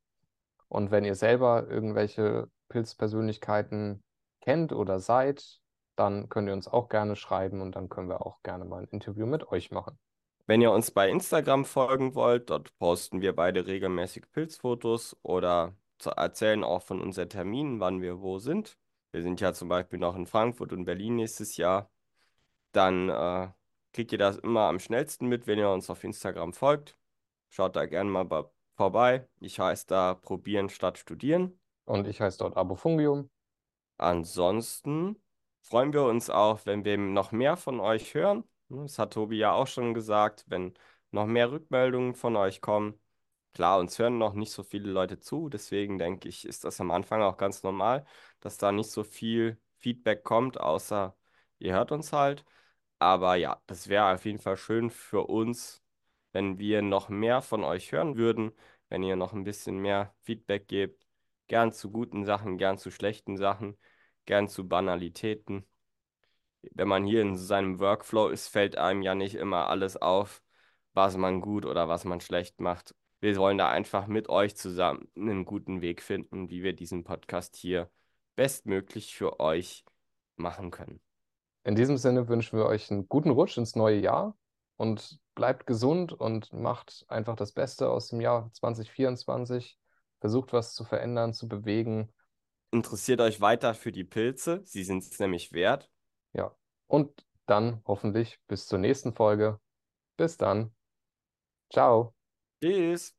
Und 0.68 0.92
wenn 0.92 1.06
ihr 1.06 1.16
selber 1.16 1.68
irgendwelche 1.70 2.50
Pilzpersönlichkeiten 2.70 4.04
kennt 4.42 4.74
oder 4.74 5.00
seid, 5.00 5.60
dann 5.96 6.30
könnt 6.30 6.48
ihr 6.48 6.54
uns 6.54 6.68
auch 6.68 6.90
gerne 6.90 7.16
schreiben 7.16 7.62
und 7.62 7.76
dann 7.76 7.90
können 7.90 8.10
wir 8.10 8.26
auch 8.26 8.42
gerne 8.44 8.66
mal 8.66 8.84
ein 8.84 8.88
Interview 8.90 9.26
mit 9.26 9.52
euch 9.52 9.72
machen. 9.72 9.98
Wenn 10.46 10.62
ihr 10.62 10.72
uns 10.72 10.92
bei 10.92 11.10
Instagram 11.10 11.64
folgen 11.64 12.16
wollt, 12.16 12.50
dort 12.50 12.78
posten 12.78 13.22
wir 13.22 13.36
beide 13.36 13.66
regelmäßig 13.66 14.30
Pilzfotos 14.32 15.16
oder 15.22 15.76
erzählen 16.06 16.64
auch 16.64 16.82
von 16.84 17.02
unseren 17.02 17.30
Terminen, 17.30 17.80
wann 17.80 18.02
wir 18.02 18.22
wo 18.22 18.40
sind. 18.40 18.78
Wir 19.12 19.22
sind 19.22 19.42
ja 19.42 19.54
zum 19.54 19.70
Beispiel 19.70 20.00
noch 20.00 20.16
in 20.16 20.26
Frankfurt 20.26 20.74
und 20.74 20.86
Berlin 20.86 21.16
nächstes 21.18 21.58
Jahr. 21.58 21.92
Dann 22.72 23.10
äh, 23.10 23.50
kriegt 23.94 24.12
ihr 24.12 24.18
das 24.18 24.38
immer 24.38 24.62
am 24.62 24.80
schnellsten 24.80 25.28
mit, 25.28 25.48
wenn 25.48 25.60
ihr 25.60 25.70
uns 25.70 25.90
auf 25.90 26.04
Instagram 26.04 26.54
folgt. 26.54 26.98
Schaut 27.50 27.76
da 27.76 27.86
gerne 27.86 28.10
mal 28.10 28.26
bei, 28.26 28.44
vorbei. 28.76 29.28
Ich 29.40 29.60
heiße 29.60 29.86
da 29.88 30.16
Probieren 30.16 30.70
statt 30.70 30.98
Studieren. 30.98 31.60
Und 31.86 32.08
ich 32.08 32.22
heiße 32.22 32.40
dort 32.40 32.58
Abofungium. 32.58 33.30
Ansonsten 33.98 35.22
freuen 35.62 35.94
wir 35.94 36.04
uns 36.04 36.30
auch, 36.30 36.66
wenn 36.66 36.84
wir 36.84 36.98
noch 36.98 37.32
mehr 37.32 37.58
von 37.58 37.80
euch 37.80 38.14
hören. 38.14 38.44
Das 38.70 38.98
hat 38.98 39.14
Tobi 39.14 39.38
ja 39.38 39.52
auch 39.52 39.68
schon 39.68 39.94
gesagt, 39.94 40.46
wenn 40.48 40.74
noch 41.12 41.28
mehr 41.28 41.52
Rückmeldungen 41.52 42.16
von 42.16 42.36
euch 42.36 42.62
kommen. 42.62 43.00
Klar, 43.54 43.80
uns 43.80 44.00
hören 44.00 44.18
noch 44.18 44.34
nicht 44.34 44.52
so 44.52 44.64
viele 44.64 44.90
Leute 44.92 45.20
zu, 45.20 45.48
deswegen 45.50 46.00
denke 46.00 46.28
ich, 46.28 46.46
ist 46.46 46.64
das 46.64 46.82
am 46.82 46.90
Anfang 46.92 47.22
auch 47.22 47.38
ganz 47.38 47.62
normal, 47.64 48.06
dass 48.40 48.58
da 48.58 48.72
nicht 48.72 48.90
so 48.90 49.04
viel 49.04 49.60
Feedback 49.78 50.24
kommt, 50.24 50.60
außer 50.60 51.16
ihr 51.60 51.74
hört 51.74 51.92
uns 51.92 52.12
halt. 52.14 52.46
Aber 53.00 53.36
ja, 53.36 53.62
das 53.68 53.90
wäre 53.90 54.14
auf 54.14 54.26
jeden 54.26 54.40
Fall 54.40 54.58
schön 54.58 54.90
für 54.90 55.24
uns, 55.28 55.84
wenn 56.32 56.58
wir 56.60 56.82
noch 56.82 57.10
mehr 57.10 57.42
von 57.42 57.64
euch 57.64 57.92
hören 57.92 58.18
würden, 58.18 58.54
wenn 58.90 59.04
ihr 59.04 59.16
noch 59.16 59.34
ein 59.34 59.44
bisschen 59.44 59.78
mehr 59.80 60.16
Feedback 60.24 60.68
gebt. 60.68 61.08
Gern 61.48 61.72
zu 61.74 61.92
guten 61.92 62.26
Sachen, 62.26 62.58
gern 62.58 62.78
zu 62.80 62.90
schlechten 62.92 63.38
Sachen, 63.38 63.78
gern 64.26 64.48
zu 64.48 64.68
Banalitäten. 64.68 65.66
Wenn 66.72 66.88
man 66.88 67.06
hier 67.06 67.22
in 67.22 67.38
seinem 67.38 67.80
Workflow 67.80 68.28
ist, 68.30 68.48
fällt 68.50 68.78
einem 68.78 69.02
ja 69.02 69.16
nicht 69.16 69.36
immer 69.36 69.68
alles 69.70 69.96
auf, 69.98 70.44
was 70.94 71.16
man 71.18 71.42
gut 71.42 71.66
oder 71.66 71.88
was 71.90 72.06
man 72.06 72.22
schlecht 72.22 72.60
macht. 72.60 72.96
Wir 73.24 73.38
wollen 73.38 73.58
da 73.58 73.70
einfach 73.70 74.08
mit 74.08 74.28
euch 74.28 74.58
zusammen 74.58 75.08
einen 75.16 75.45
guten 75.45 75.80
Weg 75.80 76.02
finden, 76.02 76.50
wie 76.50 76.62
wir 76.62 76.74
diesen 76.74 77.06
Podcast 77.06 77.56
hier 77.56 77.90
bestmöglich 78.36 79.16
für 79.16 79.40
euch 79.40 79.86
machen 80.36 80.72
können. 80.72 81.00
In 81.64 81.76
diesem 81.76 81.95
Sinne 81.95 82.28
wünschen 82.28 82.60
wir 82.60 82.66
euch 82.66 82.91
einen 82.91 83.08
guten 83.08 83.30
Rutsch 83.30 83.58
ins 83.58 83.78
neue 83.78 83.98
Jahr 84.02 84.36
und 84.76 85.22
bleibt 85.36 85.68
gesund 85.68 86.12
und 86.12 86.52
macht 86.52 87.06
einfach 87.08 87.38
das 87.38 87.54
Beste 87.54 87.90
aus 87.90 88.10
dem 88.10 88.20
Jahr 88.20 88.52
2024. 88.52 89.80
Versucht 90.20 90.52
was 90.52 90.74
zu 90.74 90.84
verändern, 90.84 91.34
zu 91.34 91.48
bewegen. 91.48 92.12
Interessiert 92.72 93.22
euch 93.22 93.40
weiter 93.40 93.74
für 93.74 93.94
die 93.94 94.04
Pilze, 94.04 94.60
sie 94.66 94.84
sind 94.84 95.02
es 95.02 95.18
nämlich 95.18 95.54
wert. 95.54 95.90
Ja. 96.34 96.54
Und 96.88 97.26
dann 97.45 97.82
hoffentlich 97.86 98.38
bis 98.48 98.68
zur 98.68 98.80
nächsten 98.80 99.14
Folge. 99.14 99.62
Bis 100.18 100.36
dann. 100.36 100.76
Ciao. 101.72 102.14
Tschüss. 102.64 103.14